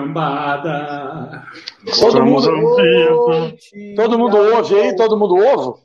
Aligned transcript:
cambada. 0.00 1.44
Todo 2.00 2.24
mundo, 2.24 2.48
todo 3.96 4.18
mundo 4.18 4.36
ouve 4.36 4.74
aí? 4.80 4.96
Todo 4.96 5.16
mundo 5.18 5.36
ouve? 5.36 5.80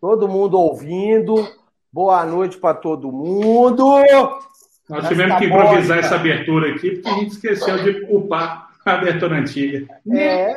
Todo 0.00 0.28
mundo 0.28 0.58
ouvindo. 0.58 1.48
Boa 1.92 2.24
noite 2.24 2.58
para 2.58 2.74
todo 2.74 3.10
mundo. 3.10 3.86
Nós 4.88 5.08
tivemos 5.08 5.38
que 5.38 5.46
improvisar 5.46 5.98
essa 5.98 6.14
abertura 6.16 6.70
aqui 6.74 6.90
porque 6.96 7.08
a 7.08 7.12
gente 7.14 7.30
esqueceu 7.32 7.76
de 7.82 8.06
upar 8.14 8.68
a 8.84 8.92
abertura 8.92 9.36
antiga. 9.38 9.84
É, 10.12 10.54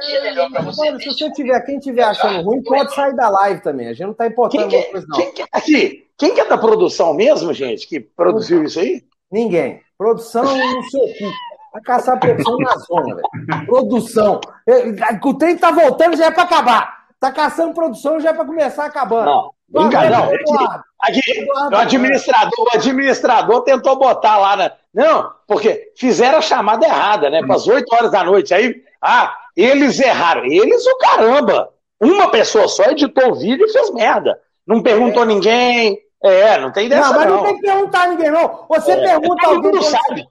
mano, 0.50 0.72
se 1.00 1.06
você 1.08 1.32
tiver, 1.32 1.60
quem 1.62 1.80
tiver 1.80 2.04
achando 2.04 2.44
ruim, 2.44 2.62
pode 2.62 2.94
sair 2.94 3.16
da 3.16 3.28
live 3.30 3.62
também. 3.62 3.88
A 3.88 3.94
gente 3.94 4.04
não 4.04 4.12
está 4.12 4.28
importando 4.28 4.68
Quem 4.68 4.84
que, 4.84 4.92
coisa, 4.92 5.08
não. 5.10 5.18
quem, 5.18 5.32
que- 5.34 5.46
aqui, 5.52 6.06
quem 6.18 6.34
que 6.36 6.42
é 6.42 6.46
da 6.48 6.58
produção 6.58 7.14
mesmo, 7.14 7.52
gente, 7.54 7.88
que 7.88 8.00
produziu 8.00 8.64
isso 8.64 8.80
aí? 8.80 9.02
Ninguém. 9.32 9.82
Produção 9.98 10.44
no 10.44 10.84
seu 10.84 11.02
cu. 11.02 11.32
Vai 11.72 11.82
caçar 11.84 12.20
produção 12.20 12.58
na 12.58 12.76
zona, 12.78 13.16
velho. 13.16 13.66
Produção. 13.66 14.40
É, 14.68 14.84
O 15.24 15.34
trem 15.36 15.58
tá 15.58 15.72
voltando, 15.72 16.18
já 16.18 16.26
é 16.28 16.32
pra 16.32 16.44
acabar. 16.44 17.00
Tá 17.20 17.32
caçando 17.32 17.74
produção, 17.74 18.20
já 18.20 18.30
é 18.30 18.34
pra 18.34 18.46
começar 18.46 18.86
acabando. 18.86 19.26
Não, 19.26 19.52
não. 19.70 19.92
É 20.02 20.06
Eduardo. 20.36 20.84
Aqui, 21.02 21.22
Eduardo, 21.28 21.76
o 21.76 21.80
administrador, 21.80 22.60
o 22.60 22.76
administrador 22.76 23.62
tentou 23.64 23.98
botar 24.00 24.38
lá, 24.38 24.56
né? 24.56 24.72
Não, 24.94 25.32
porque 25.48 25.92
fizeram 25.98 26.40
a 26.40 26.42
chamada 26.42 26.86
errada, 26.86 27.30
né? 27.30 27.42
Para 27.46 27.56
as 27.56 27.68
8 27.68 27.86
horas 27.94 28.12
da 28.12 28.24
noite. 28.24 28.54
Aí, 28.54 28.74
ah, 29.02 29.36
eles 29.56 30.00
erraram. 30.00 30.46
Eles 30.46 30.86
o 30.88 30.98
caramba. 30.98 31.70
Uma 32.02 32.32
pessoa 32.32 32.68
só 32.68 32.84
editou 32.86 33.32
o 33.32 33.36
vídeo 33.36 33.66
e 33.68 33.72
fez 33.72 33.94
merda. 33.94 34.40
Não 34.66 34.82
perguntou 34.82 35.26
ninguém. 35.26 36.00
É, 36.24 36.58
não 36.58 36.72
tem 36.72 36.90
dessa 36.90 37.10
Não, 37.10 37.16
mas 37.20 37.28
não 37.28 37.36
não. 37.38 37.44
tem 37.44 37.56
que 37.56 37.62
perguntar 37.62 38.02
a 38.04 38.08
ninguém, 38.08 38.32
não. 38.32 38.66
Você 38.70 38.92
É, 38.92 38.96
pergunta 38.98 39.44
todo 39.44 39.56
alguém. 39.56 39.72
mundo 39.72 39.80
quando- 39.80 39.92
sabe. 40.08 40.28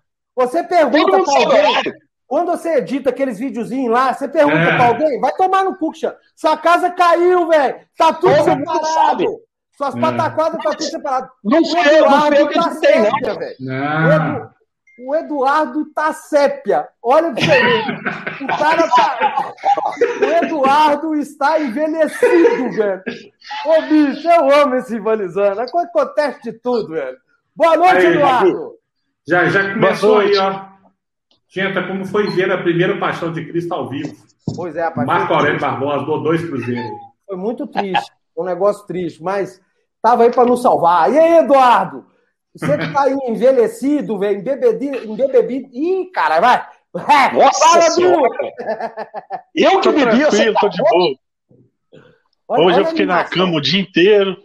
Você 0.46 0.62
pergunta 0.62 1.10
pra 1.10 1.18
o 1.20 1.36
alguém. 1.36 1.46
horário. 1.48 1.94
Quando 2.26 2.50
você 2.50 2.74
edita 2.76 3.10
aqueles 3.10 3.38
videozinhos 3.38 3.90
lá, 3.92 4.12
você 4.12 4.28
pergunta 4.28 4.56
É. 4.58 4.76
pra 4.76 4.86
alguém, 4.88 5.18
vai 5.20 5.32
tomar 5.32 5.64
no 5.64 5.76
cu, 5.78 5.94
Xan. 5.94 6.14
Sua 6.36 6.56
casa 6.58 6.90
caiu, 6.90 7.48
velho. 7.48 7.76
Tá 7.96 8.12
tudo 8.12 8.34
Todo 8.34 8.44
separado. 8.44 8.86
sabe. 8.86 9.26
Suas 9.76 9.96
É. 9.96 10.00
pataquadas 10.00 10.62
tá 10.62 10.70
tudo 10.70 10.82
separado. 10.82 11.30
Não 11.42 11.60
O 11.60 11.64
sou 11.64 11.82
eu, 11.84 12.10
não 12.10 12.20
sou 12.20 12.32
eu 12.34 12.48
que 12.48 12.54
tá 12.54 12.70
sépia, 12.72 13.34
velho. 13.34 13.56
O. 13.60 14.12
Edu- 14.12 14.50
o 15.00 15.14
Eduardo 15.14 15.84
tá 15.94 16.12
sépia. 16.12 16.88
Olha 17.02 17.32
pra 17.32 17.40
você. 17.40 18.44
O 18.44 18.46
cara 18.58 18.88
tá. 18.90 19.54
O 20.20 20.44
Eduardo 20.44 21.14
está 21.14 21.60
envelhecido, 21.60 22.72
velho. 22.72 23.02
Ô, 23.64 23.82
bicho, 23.82 24.28
eu 24.28 24.50
amo 24.62 24.74
esse 24.74 24.92
rivalizando. 24.94 25.60
Acontece 25.60 26.42
de 26.42 26.52
tudo, 26.52 26.88
velho. 26.88 27.16
Boa 27.56 27.76
noite, 27.76 27.94
Aí, 28.06 28.14
Eduardo. 28.16 28.72
Já, 29.28 29.48
já 29.48 29.74
começou 29.74 30.18
aí, 30.20 30.36
ó. 30.38 30.66
Gente, 31.48 31.86
como 31.86 32.04
foi 32.06 32.28
ver 32.30 32.50
a 32.50 32.62
primeira 32.62 32.98
Paixão 32.98 33.32
de 33.32 33.44
Cristo 33.46 33.72
ao 33.74 33.88
vivo. 33.88 34.14
Pois 34.56 34.74
é, 34.76 34.82
rapaz. 34.84 35.06
Marco 35.06 35.34
Aurélio. 35.34 35.60
Barbosa, 35.60 36.04
dou 36.06 36.22
dois 36.22 36.42
cruzeiros. 36.44 36.90
Foi 37.26 37.36
muito 37.36 37.66
triste. 37.66 38.10
Um 38.36 38.44
negócio 38.44 38.86
triste, 38.86 39.22
mas 39.22 39.60
tava 40.00 40.22
aí 40.24 40.30
pra 40.30 40.44
nos 40.44 40.62
salvar. 40.62 41.12
E 41.12 41.18
aí, 41.18 41.38
Eduardo? 41.38 42.06
Você 42.54 42.78
que 42.78 42.92
tá 42.92 43.02
aí 43.02 43.16
envelhecido, 43.28 44.18
velho, 44.18 44.38
embebedido, 44.40 44.96
embebebido. 45.04 45.68
Ih, 45.72 46.10
cara, 46.12 46.40
vai. 46.40 46.66
É, 47.08 47.32
Nossa 47.32 47.68
fala, 47.68 47.82
Senhora. 47.82 48.28
Eu 49.54 49.80
que 49.80 49.92
bebi 49.92 50.18
tranquilo, 50.20 50.54
tô 50.60 50.68
de 50.68 50.78
boa. 50.78 50.92
Olha- 52.48 52.64
Hoje 52.64 52.76
olha 52.76 52.80
eu 52.80 52.86
fiquei 52.86 53.06
na 53.06 53.24
cama 53.24 53.56
o 53.56 53.60
dia 53.60 53.80
inteiro, 53.80 54.36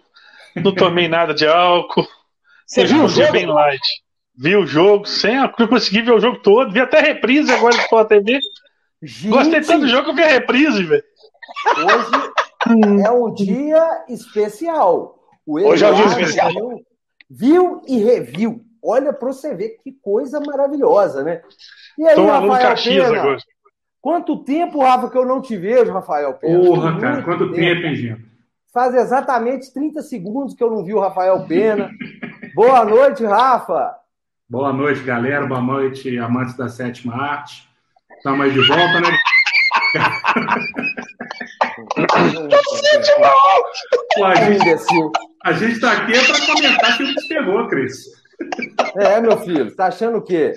não 0.58 0.76
tomei 0.76 1.08
nada 1.08 1.34
de 1.34 1.48
álcool. 1.48 2.06
Você 2.68 2.84
viu 2.86 3.02
um 3.02 3.06
o 3.06 3.08
dia 3.08 3.26
jogo? 3.28 3.32
bem 3.38 3.46
light. 3.46 3.82
Vi 4.36 4.56
o 4.56 4.66
jogo, 4.66 5.06
sem 5.06 5.38
a... 5.38 5.54
não 5.58 5.68
consegui 5.68 6.02
ver 6.02 6.14
o 6.14 6.20
jogo 6.20 6.40
todo. 6.40 6.72
Vi 6.72 6.80
até 6.80 7.00
a 7.00 7.04
reprise 7.04 7.52
agora 7.52 7.76
do 7.76 7.82
Sport 7.82 8.08
TV. 8.08 8.40
Gostei 9.30 9.54
Gente, 9.56 9.68
tanto 9.68 9.82
do 9.82 9.88
jogo 9.88 10.06
que 10.06 10.10
eu 10.12 10.16
vi 10.16 10.24
a 10.24 10.28
reprise, 10.28 10.84
velho. 10.84 11.04
Hoje 11.78 13.04
é 13.04 13.12
um 13.12 13.34
dia 13.34 14.06
especial. 14.10 15.20
O 15.46 15.60
Hoje 15.60 15.84
é 15.84 15.92
um 15.92 15.96
dia 15.96 16.06
especial. 16.06 16.52
Viu, 16.52 16.86
viu 17.30 17.82
e 17.88 17.98
reviu. 18.02 18.62
Olha 18.82 19.14
pra 19.14 19.28
você 19.28 19.54
ver 19.54 19.78
que 19.84 19.92
coisa 19.92 20.40
maravilhosa, 20.40 21.24
né? 21.24 21.42
E 21.98 22.08
aí, 22.08 22.16
Tô 22.16 22.26
Rafael 22.26 22.70
Caxias 22.70 23.08
Pena? 23.08 23.22
agora. 23.22 23.38
Quanto 24.02 24.44
tempo, 24.44 24.82
Rafa, 24.82 25.10
que 25.10 25.18
eu 25.18 25.26
não 25.26 25.42
te 25.42 25.56
vejo, 25.56 25.94
Rafael 25.94 26.34
Pena? 26.34 26.60
Porra, 26.60 27.00
cara, 27.00 27.14
Muito 27.14 27.26
quanto 27.26 27.54
tempo, 27.54 27.88
hein, 27.88 27.96
gente? 27.96 28.26
Faz 28.74 28.96
exatamente 28.96 29.72
30 29.72 30.02
segundos 30.02 30.54
que 30.54 30.64
eu 30.64 30.72
não 30.72 30.84
vi 30.84 30.94
o 30.94 31.00
Rafael 31.00 31.46
Pena. 31.48 31.90
Boa 32.56 32.84
noite, 32.84 33.24
Rafa. 33.24 34.03
Boa 34.54 34.72
noite, 34.72 35.02
galera. 35.02 35.48
Boa 35.48 35.60
noite, 35.60 36.16
amantes 36.20 36.56
da 36.56 36.70
sétima 36.70 37.16
arte. 37.16 37.68
Estamos 38.18 38.46
aí 38.46 38.52
de 38.52 38.60
volta, 38.68 39.00
né? 39.02 39.18
Pô, 44.16 44.26
a, 44.26 44.36
gente, 44.36 44.62
Imbecil. 44.62 45.12
a 45.44 45.54
gente 45.54 45.80
tá 45.80 45.92
aqui 45.94 46.14
é 46.14 46.24
pra 46.24 46.46
comentar 46.46 46.98
filme 46.98 47.16
de 47.16 47.28
terror, 47.28 47.68
Cris. 47.68 48.06
É, 48.98 49.20
meu 49.20 49.36
filho, 49.40 49.76
tá 49.76 49.88
achando 49.88 50.20
o 50.20 50.22
quê? 50.22 50.54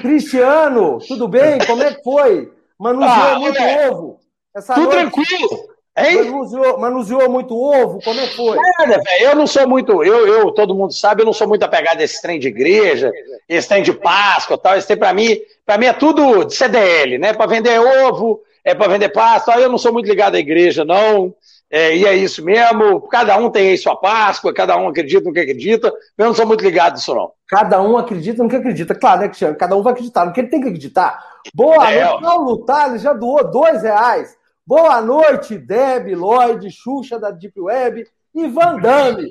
Cristiano, 0.00 0.98
tudo 1.06 1.28
bem? 1.28 1.58
Como 1.66 1.82
é 1.82 1.92
que 1.94 2.02
foi? 2.02 2.50
Manuseou 2.80 3.10
Ah, 3.10 3.38
muito 3.38 3.60
moleque. 3.60 3.90
ovo? 3.90 4.18
Essa 4.56 4.72
Tudo 4.74 4.94
noite, 4.94 5.10
tranquilo. 5.12 5.71
Hein? 5.96 6.30
Manuseou, 6.30 6.78
manuseou 6.78 7.30
muito 7.30 7.54
ovo? 7.54 8.00
Como 8.02 8.18
é 8.18 8.26
que 8.26 8.34
foi? 8.36 8.56
Nada, 8.56 9.02
velho. 9.02 9.24
Eu 9.24 9.36
não 9.36 9.46
sou 9.46 9.68
muito. 9.68 10.02
Eu, 10.02 10.26
eu, 10.26 10.50
todo 10.52 10.74
mundo 10.74 10.92
sabe, 10.92 11.20
eu 11.22 11.26
não 11.26 11.34
sou 11.34 11.46
muito 11.46 11.62
apegado 11.64 12.00
a 12.00 12.04
esse 12.04 12.20
trem 12.22 12.38
de 12.38 12.48
igreja, 12.48 13.12
esse 13.48 13.68
trem 13.68 13.82
de 13.82 13.92
Páscoa 13.92 14.56
tal. 14.56 14.76
Esse 14.76 14.86
trem, 14.86 14.98
pra 14.98 15.12
mim, 15.12 15.38
pra 15.66 15.76
mim 15.76 15.86
é 15.86 15.92
tudo 15.92 16.44
de 16.44 16.54
CDL, 16.54 17.18
né? 17.18 17.34
Pra 17.34 17.44
vender 17.46 17.78
ovo, 17.78 18.40
é 18.64 18.74
pra 18.74 18.88
vender 18.88 19.10
Páscoa. 19.10 19.56
Eu 19.60 19.68
não 19.68 19.76
sou 19.76 19.92
muito 19.92 20.06
ligado 20.08 20.34
à 20.34 20.38
igreja, 20.38 20.82
não. 20.84 21.34
É, 21.70 21.94
e 21.96 22.06
é 22.06 22.14
isso 22.14 22.42
mesmo. 22.44 23.00
Cada 23.08 23.36
um 23.36 23.50
tem 23.50 23.68
aí 23.70 23.76
sua 23.78 23.96
Páscoa, 23.96 24.52
cada 24.52 24.76
um 24.78 24.88
acredita 24.88 25.24
no 25.24 25.32
que 25.32 25.40
acredita. 25.40 25.92
Eu 26.16 26.26
não 26.26 26.34
sou 26.34 26.46
muito 26.46 26.62
ligado 26.64 26.94
nisso, 26.94 27.14
não. 27.14 27.32
Cada 27.48 27.82
um 27.82 27.98
acredita 27.98 28.42
no 28.42 28.48
que 28.48 28.56
acredita. 28.56 28.94
Claro, 28.94 29.20
né, 29.20 29.28
Cristiano? 29.28 29.56
Cada 29.56 29.76
um 29.76 29.82
vai 29.82 29.92
acreditar 29.92 30.24
no 30.24 30.32
que 30.32 30.40
ele 30.40 30.48
tem 30.48 30.60
que 30.60 30.68
acreditar. 30.68 31.22
Boa 31.54 31.90
É, 31.92 32.04
noite. 32.04 32.22
Paulo 32.22 32.64
Tales 32.64 33.02
já 33.02 33.12
doou 33.12 33.50
dois 33.50 33.82
reais. 33.82 34.36
Boa 34.74 35.02
noite, 35.02 35.58
Deb, 35.58 36.14
Lloyd, 36.14 36.70
Xuxa 36.70 37.18
da 37.18 37.30
Deep 37.30 37.60
Web 37.60 38.06
e 38.34 38.48
Van 38.48 38.78
Damme. 38.80 39.28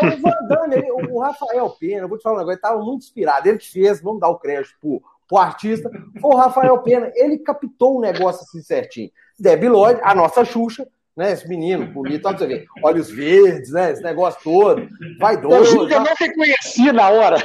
É, 0.00 0.06
o 0.06 0.16
Van 0.22 0.48
Damme, 0.48 0.76
ele- 0.76 0.90
o 0.90 1.18
Rafael 1.20 1.68
Pena, 1.78 2.04
eu 2.04 2.08
vou 2.08 2.16
te 2.16 2.22
falar 2.22 2.36
um 2.36 2.38
negócio, 2.38 2.52
ele 2.54 2.56
estava 2.56 2.82
muito 2.82 3.02
inspirado. 3.02 3.46
Ele 3.46 3.58
que 3.58 3.70
fez, 3.70 4.00
vamos 4.00 4.20
dar 4.20 4.28
o 4.30 4.38
crédito 4.38 4.72
pro, 4.80 5.02
pro 5.28 5.36
artista, 5.36 5.90
foi 6.18 6.30
o 6.30 6.34
Rafael 6.38 6.78
Pena. 6.78 7.12
Ele 7.14 7.36
captou 7.40 7.98
o 7.98 8.00
negócio 8.00 8.40
assim 8.42 8.62
certinho. 8.62 9.10
Deb 9.38 9.64
Lloyd, 9.64 10.00
a 10.02 10.14
nossa 10.14 10.46
Xuxa, 10.46 10.88
né? 11.14 11.32
Esse 11.32 11.46
menino 11.46 11.84
bonito, 11.84 12.24
olha 12.26 12.38
você. 12.38 12.64
Olhos 12.82 13.10
verdes, 13.10 13.72
né? 13.72 13.90
Esse 13.92 14.02
negócio 14.02 14.40
todo. 14.42 14.88
Vai 15.18 15.34
Eu 15.34 15.42
doido. 15.42 15.90
eu 15.92 16.00
não 16.00 16.14
reconheci 16.18 16.90
na 16.90 17.10
hora. 17.10 17.36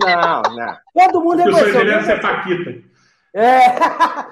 Não, 0.00 0.42
não. 0.54 0.76
Todo 0.94 1.24
mundo 1.24 1.42
reconheceu. 1.42 1.80
era 1.80 2.04
ser 2.04 2.20
Paquita. 2.20 2.93
É. 3.34 3.58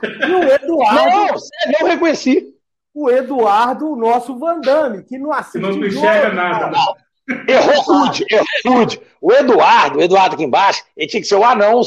E 0.29 0.35
o 0.35 0.43
Eduardo, 0.45 1.11
Não, 1.11 1.39
sério, 1.39 1.77
eu 1.81 1.87
reconheci. 1.87 2.55
o 2.95 3.09
Eduardo, 3.11 3.93
o 3.93 3.97
nosso 3.97 4.37
Van 4.39 4.60
Damme, 4.60 5.03
que 5.03 5.19
não 5.19 5.33
assiste. 5.33 5.59
Não 5.60 5.71
o 5.71 5.87
enxerga 5.87 6.25
jogo, 6.25 6.37
nada. 6.37 6.71
cara. 6.71 7.43
Errou 7.49 7.83
rude, 7.83 8.25
errou 8.31 8.78
rude. 8.78 9.01
O 9.21 9.33
Eduardo, 9.33 9.99
o 9.99 10.03
Eduardo 10.03 10.34
aqui 10.34 10.45
embaixo, 10.45 10.83
ele 10.97 11.07
tinha 11.09 11.21
que 11.21 11.27
ser 11.28 11.37
o 11.37 11.45
anão. 11.45 11.81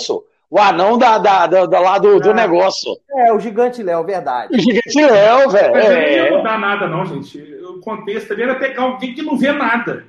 O 0.50 0.60
anão 0.60 0.98
da, 0.98 1.18
da, 1.18 1.48
da, 1.48 1.66
da- 1.66 1.80
lá 1.80 1.98
do, 1.98 2.20
do 2.20 2.32
Ah. 2.32 2.34
negócio. 2.34 2.96
É, 3.12 3.34
o 3.34 3.40
Gigante 3.40 3.84
Léo, 3.84 4.04
verdade. 4.06 4.56
O 4.56 4.60
gigante 4.60 5.02
Léo, 5.06 5.50
velho. 5.50 5.74
Mas 5.74 5.86
ele 5.86 5.96
não 5.96 6.02
ia 6.08 6.28
É. 6.28 6.38
mudar 6.38 6.58
nada, 6.60 6.88
não, 6.88 7.06
gente. 7.06 7.38
O 7.66 7.80
contexto 7.82 8.32
ali 8.32 8.44
era 8.44 8.56
pegar 8.56 8.84
alguém 8.84 9.14
que 9.14 9.22
não 9.22 9.36
vê 9.38 9.52
nada. 9.52 10.06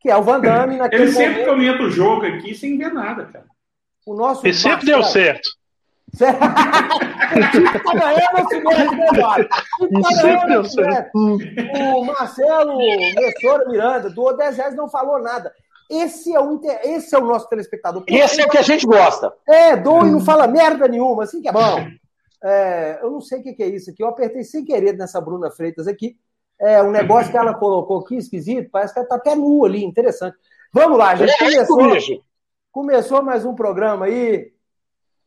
Que 0.00 0.10
é 0.10 0.16
o 0.16 0.22
Van 0.22 0.40
Damme 0.40 0.76
naquele 0.76 1.04
Ele 1.04 1.12
sempre 1.12 1.46
momento. 1.46 1.48
comenta 1.48 1.82
o 1.84 1.90
jogo 1.90 2.26
aqui 2.26 2.54
sem 2.54 2.76
ver 2.76 2.92
nada, 2.92 3.24
cara. 3.26 3.46
O 4.06 4.14
nosso 4.14 4.46
E 4.46 4.52
sempre 4.52 4.86
deu 4.86 5.02
certo. 5.02 5.48
O 6.12 7.50
time 7.50 7.72
tá 7.72 7.92
ganhando 7.94 8.36
né? 8.36 8.42
O 9.80 9.86
time 9.86 10.02
tá 10.02 10.22
ganhando 10.22 12.04
Marcelo 12.04 12.76
Messora 12.76 13.68
Miranda 13.68 14.10
10 14.36 14.56
reais 14.56 14.76
não 14.76 14.88
falou 14.88 15.20
nada. 15.20 15.52
Esse 15.90 16.32
é 16.34 16.40
o, 16.40 16.52
inter- 16.52 16.80
esse 16.84 17.14
é 17.14 17.18
o 17.18 17.24
nosso 17.24 17.48
telespectador. 17.48 18.04
Esse 18.06 18.40
é 18.40 18.46
o 18.46 18.48
que 18.48 18.58
a 18.58 18.62
gente 18.62 18.86
gosta. 18.86 19.32
É, 19.48 19.76
doa 19.76 20.06
e 20.06 20.10
não 20.10 20.20
fala 20.20 20.46
merda 20.46 20.86
nenhuma, 20.86 21.24
assim 21.24 21.42
que 21.42 21.48
é 21.48 21.52
bom. 21.52 21.86
É, 22.42 23.00
eu 23.02 23.10
não 23.10 23.20
sei 23.20 23.40
o 23.40 23.42
que, 23.42 23.60
é 23.62 23.66
isso 23.66 23.90
aqui. 23.90 24.02
Eu 24.02 24.08
apertei 24.08 24.44
sem 24.44 24.64
querer 24.64 24.96
nessa 24.96 25.20
Bruna 25.20 25.50
Freitas 25.50 25.88
aqui. 25.88 26.16
É 26.60 26.82
um 26.82 26.90
negócio 26.90 27.30
que 27.30 27.36
ela 27.36 27.54
colocou 27.54 27.98
aqui, 28.00 28.16
esquisito. 28.16 28.70
Parece 28.70 28.92
que 28.92 29.00
ela 29.00 29.08
tá 29.08 29.16
até 29.16 29.34
nua 29.34 29.66
ali, 29.66 29.84
interessante. 29.84 30.36
Vamos 30.72 30.96
lá, 30.96 31.10
a 31.10 31.14
gente 31.16 31.36
começou, 31.36 31.76
começou 32.70 33.22
mais 33.22 33.44
um 33.44 33.54
programa 33.54 34.06
aí. 34.06 34.52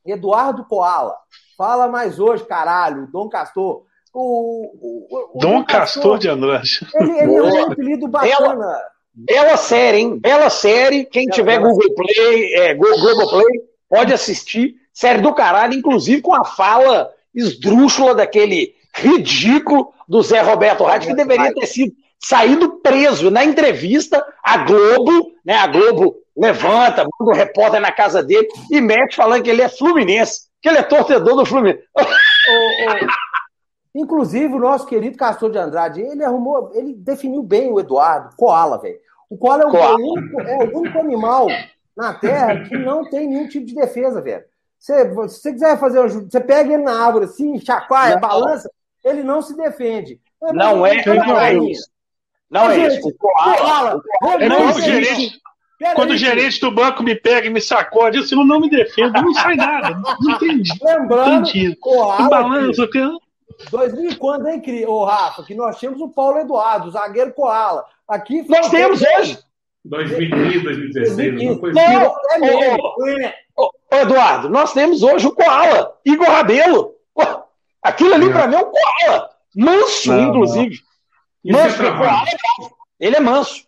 Eduardo 0.05 0.65
Koala. 0.65 1.15
Fala 1.57 1.87
mais 1.87 2.19
hoje, 2.19 2.43
caralho. 2.45 3.07
Dom 3.11 3.29
Castor. 3.29 3.83
O, 4.13 4.69
o- 4.79 5.35
o 5.35 5.39
Dom 5.39 5.63
Castor 5.63 6.17
de 6.19 6.29
Andrade. 6.29 6.85
Ele, 6.95 7.11
ele 7.19 7.35
é 7.35 7.41
um 7.41 7.71
apelido 7.71 8.07
bacana. 8.07 8.77
Bela 9.15 9.57
série, 9.57 9.97
hein? 9.99 10.19
Bela 10.19 10.49
série. 10.49 11.05
Quem 11.05 11.25
Bela- 11.25 11.35
tiver 11.35 11.59
bela 11.59 11.69
Google 11.71 11.95
Play, 11.95 12.53
é, 12.55 12.73
Globoplay, 12.73 13.61
pode 13.89 14.13
assistir. 14.13 14.75
Série 14.93 15.21
do 15.21 15.33
caralho, 15.33 15.73
inclusive 15.73 16.21
com 16.21 16.33
a 16.33 16.43
fala 16.43 17.09
esdrúxula 17.33 18.13
daquele 18.13 18.75
ridículo 18.95 19.91
do 20.07 20.21
Zé 20.21 20.41
Roberto 20.41 20.83
Rádio, 20.83 21.09
que 21.09 21.15
deveria 21.15 21.51
ter 21.53 21.65
sido 21.65 21.93
saído 22.19 22.73
preso. 22.79 23.31
Na 23.31 23.43
entrevista, 23.43 24.23
a 24.43 24.57
Globo, 24.59 25.31
né, 25.43 25.55
a 25.55 25.65
Globo 25.67 26.15
levanta, 26.35 27.03
manda 27.03 27.31
um 27.31 27.35
repórter 27.35 27.79
na 27.79 27.91
casa 27.91 28.23
dele 28.23 28.47
e 28.71 28.81
mete 28.81 29.15
falando 29.15 29.43
que 29.43 29.49
ele 29.49 29.61
é 29.61 29.69
fluminense, 29.69 30.47
que 30.61 30.69
ele 30.69 30.79
é 30.79 30.83
torcedor 30.83 31.35
do 31.35 31.45
Fluminense. 31.45 31.83
Inclusive, 33.95 34.53
o 34.53 34.59
nosso 34.59 34.87
querido 34.87 35.17
Castor 35.17 35.51
de 35.51 35.59
Andrade, 35.59 36.01
ele 36.01 36.23
arrumou, 36.23 36.71
ele 36.73 36.95
definiu 36.95 37.43
bem 37.43 37.71
o 37.71 37.79
Eduardo, 37.79 38.35
Koala, 38.35 38.81
velho. 38.81 38.97
O 39.29 39.37
Koala 39.37 39.63
é 39.63 39.65
o, 39.67 39.69
Koala. 39.69 39.95
Único, 39.95 40.41
é 40.41 40.57
o 40.57 40.77
único 40.79 40.99
animal 40.99 41.47
na 41.95 42.13
Terra 42.15 42.63
que 42.63 42.75
não 42.75 43.07
tem 43.07 43.27
nenhum 43.27 43.47
tipo 43.47 43.67
de 43.67 43.75
defesa, 43.75 44.19
velho. 44.19 44.43
Você, 44.79 45.09
se 45.09 45.13
você 45.13 45.53
quiser 45.53 45.79
fazer 45.79 46.01
você 46.01 46.39
pega 46.41 46.73
ele 46.73 46.83
na 46.83 47.05
árvore 47.05 47.25
assim, 47.25 47.59
chacoalha, 47.59 48.17
balança, 48.17 48.69
ele 49.03 49.23
não 49.23 49.41
se 49.41 49.55
defende. 49.55 50.19
É 50.43 50.51
não, 50.51 50.85
é, 50.85 51.05
não 51.05 51.39
é 51.39 51.53
isso. 51.53 51.89
Não 52.49 52.69
é 52.69 52.87
isso. 52.87 53.07
O 53.07 53.13
Koala, 53.13 54.01
é 54.39 54.49
não 54.49 54.69
o 54.69 54.73
gerente. 55.83 55.95
Quando 55.95 56.11
o 56.11 56.17
gerente 56.17 56.59
do 56.59 56.71
banco 56.71 57.03
me 57.03 57.15
pega 57.15 57.47
e 57.47 57.49
me 57.49 57.61
sacode, 57.61 58.19
assim, 58.19 58.37
eu 58.37 58.45
não 58.45 58.59
me 58.59 58.69
defendo, 58.69 59.13
não 59.13 59.33
sai 59.33 59.55
nada. 59.55 60.01
Não 60.21 60.31
entendi. 60.35 60.71
Lembrando, 60.81 61.49
Koala, 61.79 62.29
balança, 62.29 62.87
que... 62.87 62.99
2000 63.69 64.17
quando, 64.17 64.47
hein, 64.47 64.61
ô 64.87 65.05
Rafa? 65.05 65.43
Que 65.43 65.53
nós 65.53 65.77
tínhamos 65.77 66.01
o 66.01 66.09
Paulo 66.09 66.39
Eduardo, 66.39 66.87
o 66.87 66.91
zagueiro 66.91 67.33
Koala. 67.33 67.85
Aqui 68.07 68.45
nós 68.49 68.69
temos 68.69 69.01
hoje. 69.01 69.37
2015, 69.85 70.59
2016, 70.61 71.41
uma 71.41 71.59
coisa 71.59 71.79
assim. 71.81 72.15
É 72.31 72.37
mesmo. 72.39 73.33
Ô, 73.55 73.71
Eduardo, 73.91 74.49
nós 74.49 74.73
temos 74.73 75.03
hoje 75.03 75.27
o 75.27 75.31
Koala, 75.31 75.93
Igor 76.05 76.27
Rabelo. 76.27 76.93
Aquilo 77.81 78.13
ali, 78.13 78.29
é. 78.29 78.31
para 78.31 78.47
mim, 78.47 78.55
é 78.55 78.59
um 78.59 78.71
Koala. 78.71 79.29
Manso, 79.55 80.11
não, 80.11 80.29
inclusive. 80.29 80.79
Não. 81.43 81.59
Manso, 81.59 81.83
é 81.83 81.97
koala, 81.97 82.25
ele 82.99 83.15
é 83.17 83.19
manso. 83.19 83.67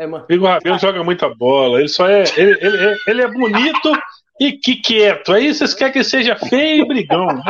É, 0.00 0.34
Igor 0.34 0.48
Rabelo 0.48 0.78
joga 0.78 1.04
muita 1.04 1.28
bola. 1.34 1.78
Ele 1.78 1.88
só 1.88 2.08
é. 2.08 2.24
Ele, 2.36 2.58
ele, 2.60 2.96
ele 3.06 3.22
é 3.22 3.28
bonito 3.28 3.92
e 4.40 4.52
que 4.52 4.76
quieto. 4.76 5.32
Aí 5.32 5.52
vocês 5.52 5.74
querem 5.74 5.92
que 5.92 6.02
seja 6.02 6.34
feio 6.36 6.84
e 6.84 6.88
brigão. 6.88 7.28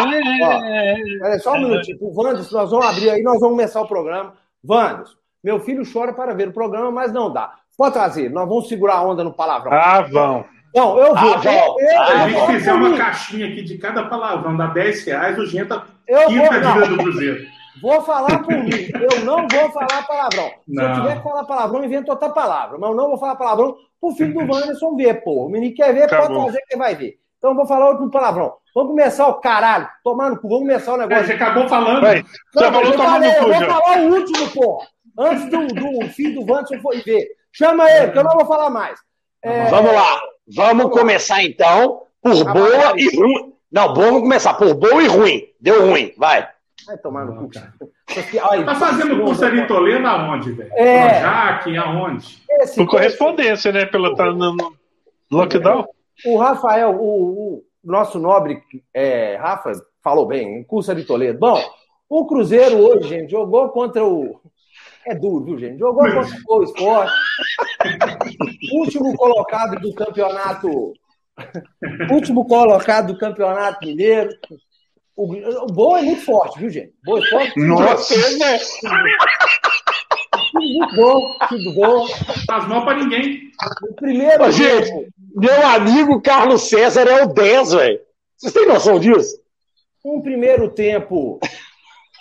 É, 0.73 1.35
é, 1.35 1.39
só 1.39 1.55
um 1.55 1.61
minutinho. 1.61 1.99
O 2.01 2.21
Wanderson, 2.21 2.57
nós 2.57 2.71
vamos 2.71 2.87
abrir 2.87 3.11
aí, 3.11 3.23
nós 3.23 3.39
vamos 3.39 3.57
começar 3.57 3.81
o 3.81 3.87
programa. 3.87 4.35
Wanderson, 4.69 5.15
meu 5.45 5.61
filho 5.61 5.85
chora 5.91 6.13
para 6.13 6.35
ver 6.35 6.49
o 6.49 6.53
programa, 6.53 6.91
mas 6.91 7.13
não 7.13 7.33
dá. 7.33 7.53
Pode 7.79 7.95
trazer, 7.95 8.29
nós 8.31 8.49
vamos 8.49 8.69
segurar 8.69 8.95
a 8.95 9.03
onda 9.03 9.23
no 9.23 9.33
palavrão. 9.33 9.73
Ah, 9.73 10.03
vão. 10.03 10.45
Não, 10.75 10.99
eu 10.99 11.15
vou. 11.15 11.35
Ah, 11.35 11.41
eu, 11.45 11.77
eu, 11.79 12.03
a 12.03 12.29
gente 12.29 12.47
fizer 12.47 12.73
uma 12.73 12.97
caixinha 12.97 13.47
aqui 13.47 13.63
de 13.63 13.79
cada 13.79 14.05
palavrão, 14.05 14.57
dá 14.57 14.67
10 14.67 15.05
reais, 15.05 15.39
o 15.39 15.47
Genta 15.47 15.85
eu 16.07 16.27
quinta 16.27 16.61
dívida 16.61 16.87
do 16.89 16.97
Cruzeiro. 16.99 17.47
Vou 17.83 18.03
falar 18.03 18.43
por 18.43 18.53
mim. 18.53 18.91
Eu 18.95 19.25
não 19.25 19.47
vou 19.49 19.71
falar 19.71 20.07
palavrão. 20.07 20.51
Não. 20.67 20.85
Se 20.85 20.91
eu 20.91 21.03
tiver 21.03 21.17
que 21.17 21.23
falar 21.23 21.45
palavrão, 21.45 21.85
invento 21.85 22.11
outra 22.11 22.31
palavra. 22.31 22.79
Mas 22.79 22.91
eu 22.91 22.97
não 22.97 23.09
vou 23.09 23.19
falar 23.19 23.37
palavrão 23.37 23.77
pro 24.01 24.13
filho 24.13 24.35
do 24.35 24.53
Wanderson 24.53 24.97
ver, 24.97 25.23
pô. 25.23 25.47
O 25.47 25.49
menino 25.49 25.75
quer 25.75 25.93
ver, 25.93 26.05
Acabou. 26.05 26.29
pode 26.29 26.43
trazer 26.45 26.63
que 26.69 26.77
vai 26.77 26.95
ver. 26.95 27.19
Então 27.39 27.51
eu 27.51 27.57
vou 27.57 27.67
falar 27.67 27.91
outro 27.91 28.11
palavrão. 28.11 28.55
Vamos 28.75 28.91
começar 28.91 29.29
o 29.29 29.35
caralho. 29.35 29.89
Tomar 30.05 30.31
no 30.31 30.37
cu, 30.37 30.49
vamos 30.49 30.65
começar 30.65 30.95
o 30.95 30.97
negócio. 30.97 31.25
É, 31.25 31.27
você 31.27 31.33
acabou 31.33 31.69
falando. 31.69 32.01
Vai. 32.01 32.25
Não, 32.55 32.63
eu, 32.63 32.73
falou, 32.73 32.93
falei, 32.93 33.31
eu 33.31 33.43
vou 33.43 33.55
falar 33.55 33.99
o 33.99 34.15
último, 34.15 34.51
pô. 34.51 34.83
Antes 35.19 35.51
do, 35.51 35.67
do 35.67 36.09
filho 36.11 36.45
do 36.45 36.53
Wanderson 36.53 36.81
for 36.81 36.95
ver. 37.03 37.29
Chama 37.53 37.91
ele, 37.91 38.13
que 38.13 38.19
eu 38.19 38.25
não 38.25 38.37
vou 38.37 38.47
falar 38.47 38.71
mais. 38.71 39.01
É... 39.43 39.67
Vamos 39.67 39.93
lá. 39.93 40.21
Vamos, 40.55 40.83
vamos 40.83 40.99
começar 40.99 41.37
lá. 41.37 41.43
então 41.45 42.03
por 42.23 42.49
ah, 42.49 42.53
boa 42.53 42.79
vai. 42.79 42.99
e 42.99 43.17
ruim. 43.17 43.53
Não, 43.73 43.95
bom, 43.95 44.03
vamos 44.03 44.21
começar 44.23 44.55
por 44.55 44.75
boa 44.75 45.03
e 45.03 45.07
ruim. 45.07 45.43
Deu 45.61 45.89
ruim, 45.89 46.13
vai. 46.17 46.49
Vai 46.87 46.99
tomar 46.99 47.25
no 47.27 47.37
cu. 47.37 47.51
Tá 47.51 48.75
fazendo 48.75 49.23
curso 49.23 49.45
ali 49.45 49.61
em 49.61 49.67
Toledo 49.67 50.07
aonde, 50.07 50.53
velho? 50.53 50.73
É. 50.75 51.21
Jaque, 51.21 51.77
aonde? 51.77 52.43
Esse 52.51 52.77
Por 52.77 52.89
correspondência, 52.89 53.73
né? 53.73 53.87
Pelo 53.87 54.15
tá 54.15 54.27
no, 54.27 54.57
lockdown. 55.31 55.87
O 56.25 56.37
Rafael, 56.37 56.95
o, 56.95 57.59
o 57.59 57.65
nosso 57.85 58.19
nobre 58.19 58.63
é, 58.93 59.37
Rafa, 59.37 59.73
falou 60.03 60.27
bem, 60.27 60.63
curso 60.65 60.95
de 60.95 61.05
Toledo. 61.05 61.39
Bom, 61.39 61.61
o 62.09 62.27
Cruzeiro 62.27 62.77
hoje, 62.79 63.09
gente, 63.09 63.31
jogou 63.31 63.69
contra 63.71 64.05
o. 64.05 64.41
É 65.07 65.15
duro, 65.15 65.45
viu, 65.45 65.59
gente? 65.59 65.79
Jogou 65.79 66.05
contra 66.05 66.37
o 66.49 66.63
Esporte. 66.63 67.13
último 68.75 69.17
colocado 69.17 69.81
do 69.81 69.95
campeonato. 69.95 70.93
último 72.11 72.47
colocado 72.47 73.13
do 73.13 73.19
campeonato 73.19 73.87
mineiro. 73.87 74.31
O, 75.21 75.65
o 75.65 75.67
Boa 75.67 75.99
é 75.99 76.03
muito 76.03 76.23
forte, 76.23 76.59
viu, 76.59 76.71
gente? 76.71 76.95
Boa 77.05 77.21
Esporte. 77.21 77.61
Nossa! 77.61 78.15
Muito 80.55 80.97
bom, 80.97 81.37
tudo 81.47 81.75
bom. 81.75 82.07
Faz 82.47 82.67
mal 82.67 82.87
pra 82.87 82.95
ninguém. 82.95 83.51
O 83.83 83.95
primeiro. 83.95 84.43
Ô, 84.43 84.51
gente, 84.51 84.91
meu 85.35 85.67
amigo 85.67 86.23
Carlos 86.23 86.63
César 86.63 87.07
é 87.07 87.23
o 87.23 87.27
10, 87.35 87.73
velho. 87.73 88.01
Vocês 88.39 88.55
têm 88.55 88.67
noção 88.67 88.99
disso? 88.99 89.39
Um 90.03 90.23
primeiro 90.23 90.71
tempo 90.71 91.39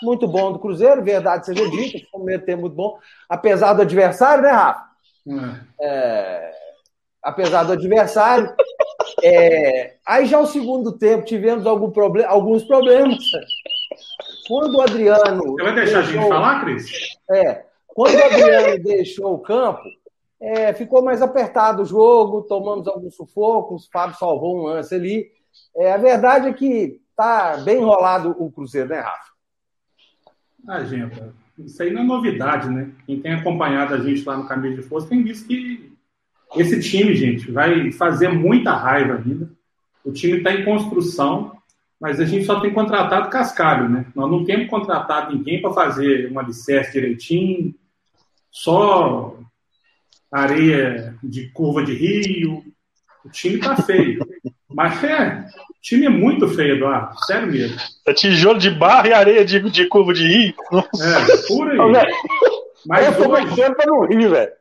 muito 0.03 0.27
bom 0.27 0.51
do 0.51 0.59
Cruzeiro, 0.59 1.01
verdade 1.01 1.45
seja 1.45 1.69
dita, 1.69 2.05
um 2.13 2.19
primeiro 2.19 2.45
tempo 2.45 2.61
muito 2.63 2.75
bom, 2.75 2.97
apesar 3.29 3.71
do 3.73 3.81
adversário, 3.81 4.43
né, 4.43 4.51
Rafa? 4.51 4.83
É. 5.79 5.87
É, 5.87 6.51
apesar 7.23 7.63
do 7.63 7.73
adversário. 7.73 8.53
É, 9.23 9.95
aí 10.05 10.25
já 10.25 10.39
o 10.39 10.45
segundo 10.45 10.97
tempo 10.97 11.25
tivemos 11.25 11.65
algum 11.65 11.91
problem, 11.91 12.25
alguns 12.25 12.63
problemas. 12.63 13.17
Quando 14.47 14.75
o 14.75 14.81
Adriano. 14.81 15.43
Você 15.43 15.63
vai 15.63 15.75
deixar 15.75 16.01
deixou, 16.01 16.19
a 16.19 16.21
gente 16.21 16.29
falar, 16.29 16.61
Cris? 16.63 16.85
É. 17.31 17.65
Quando 17.87 18.15
o 18.15 18.23
Adriano 18.23 18.79
deixou 18.83 19.33
o 19.33 19.39
campo, 19.39 19.83
é, 20.41 20.73
ficou 20.73 21.03
mais 21.03 21.21
apertado 21.21 21.81
o 21.81 21.85
jogo, 21.85 22.43
tomamos 22.43 22.87
alguns 22.87 23.15
sufocos, 23.15 23.85
o 23.85 23.91
Fábio 23.91 24.17
salvou 24.17 24.57
um 24.57 24.63
lance 24.63 24.95
ali. 24.95 25.29
É, 25.75 25.91
a 25.91 25.97
verdade 25.97 26.47
é 26.47 26.53
que 26.53 26.99
tá 27.15 27.57
bem 27.57 27.81
enrolado 27.81 28.35
o 28.39 28.51
Cruzeiro, 28.51 28.89
né, 28.89 28.99
Rafa? 28.99 29.29
Ah, 30.67 30.83
gente, 30.83 31.21
isso 31.59 31.81
aí 31.83 31.91
não 31.91 32.01
é 32.01 32.05
novidade, 32.05 32.69
né? 32.69 32.91
Quem 33.05 33.19
tem 33.19 33.33
acompanhado 33.33 33.93
a 33.93 33.97
gente 33.97 34.23
lá 34.23 34.37
no 34.37 34.47
Caminho 34.47 34.75
de 34.75 34.83
Força 34.83 35.09
tem 35.09 35.23
visto 35.23 35.47
que 35.47 35.91
esse 36.55 36.79
time, 36.79 37.15
gente, 37.15 37.51
vai 37.51 37.91
fazer 37.91 38.29
muita 38.29 38.73
raiva 38.73 39.15
ainda. 39.15 39.49
O 40.03 40.11
time 40.11 40.37
está 40.37 40.51
em 40.51 40.63
construção, 40.63 41.51
mas 41.99 42.19
a 42.19 42.25
gente 42.25 42.45
só 42.45 42.59
tem 42.59 42.73
contratado 42.73 43.29
cascalho, 43.29 43.89
né? 43.89 44.05
Nós 44.15 44.31
não 44.31 44.45
temos 44.45 44.69
contratado 44.69 45.35
ninguém 45.35 45.61
para 45.61 45.73
fazer 45.73 46.29
uma 46.31 46.41
alicerce 46.41 46.93
direitinho, 46.93 47.75
só 48.49 49.37
areia 50.31 51.15
de 51.23 51.49
curva 51.49 51.83
de 51.83 51.93
rio. 51.93 52.63
O 53.23 53.29
time 53.29 53.55
está 53.55 53.75
feio. 53.75 54.25
Mas 54.69 55.03
é, 55.03 55.45
o 55.69 55.81
time 55.81 56.05
é 56.05 56.09
muito 56.09 56.47
feio, 56.47 56.75
Eduardo. 56.75 57.17
Sério 57.25 57.51
mesmo. 57.51 57.77
É 58.05 58.13
tijolo 58.13 58.57
de 58.57 58.69
barro 58.69 59.07
e 59.07 59.13
areia 59.13 59.43
de, 59.43 59.59
de 59.69 59.85
curva 59.87 60.13
de 60.13 60.27
rio. 60.27 60.53
É, 60.73 61.47
por 61.47 61.69
aí. 61.69 61.77
Mas 62.85 63.05
eu 63.05 63.17
tô 63.17 63.33
hoje... 63.33 63.55
para 63.55 63.85
não 63.85 64.05
rir, 64.05 64.29
velho. 64.29 64.51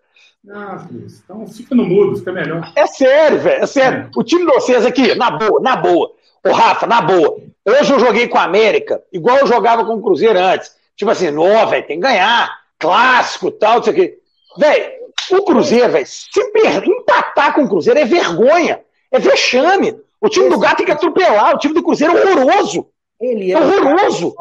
Ah, 0.50 0.86
então 0.90 1.46
fica 1.46 1.74
no 1.74 1.84
mudo, 1.84 2.16
fica 2.16 2.32
melhor. 2.32 2.72
É 2.76 2.86
sério, 2.86 3.38
velho, 3.38 3.62
é 3.62 3.66
sério. 3.66 3.98
É. 4.04 4.10
O 4.16 4.22
time 4.22 4.46
de 4.46 4.52
vocês 4.52 4.86
aqui, 4.86 5.14
na 5.14 5.30
boa, 5.30 5.60
na 5.60 5.76
boa. 5.76 6.12
Ô, 6.44 6.52
Rafa, 6.52 6.86
na 6.86 7.00
boa. 7.00 7.38
Hoje 7.66 7.92
eu 7.92 7.98
joguei 7.98 8.28
com 8.28 8.38
a 8.38 8.44
América, 8.44 9.02
igual 9.12 9.38
eu 9.38 9.46
jogava 9.46 9.84
com 9.84 9.94
o 9.94 10.02
Cruzeiro 10.02 10.38
antes. 10.38 10.74
Tipo 10.96 11.10
assim, 11.10 11.30
não, 11.30 11.66
velho, 11.68 11.86
tem 11.86 12.00
que 12.00 12.06
ganhar. 12.06 12.50
Clássico, 12.78 13.50
tal, 13.50 13.76
não 13.76 13.82
sei 13.82 13.92
o 13.92 13.96
quê. 13.96 14.18
Velho, 14.56 14.92
o 15.32 15.42
Cruzeiro, 15.42 15.92
velho, 15.92 16.06
se 16.06 16.52
per... 16.52 16.84
empatar 16.84 17.54
com 17.54 17.64
o 17.64 17.68
Cruzeiro 17.68 17.98
é 17.98 18.04
vergonha. 18.04 18.80
É 19.10 19.18
vexame. 19.18 19.98
O 20.20 20.28
time 20.28 20.48
do 20.48 20.58
Gato 20.58 20.78
tem 20.78 20.86
que 20.86 20.92
atropelar. 20.92 21.54
O 21.54 21.58
time 21.58 21.74
do 21.74 21.82
Cruzeiro 21.82 22.16
é 22.16 22.20
horroroso. 22.24 22.86
Ele 23.20 23.52
é, 23.52 23.54
é 23.54 23.58
horroroso. 23.58 24.34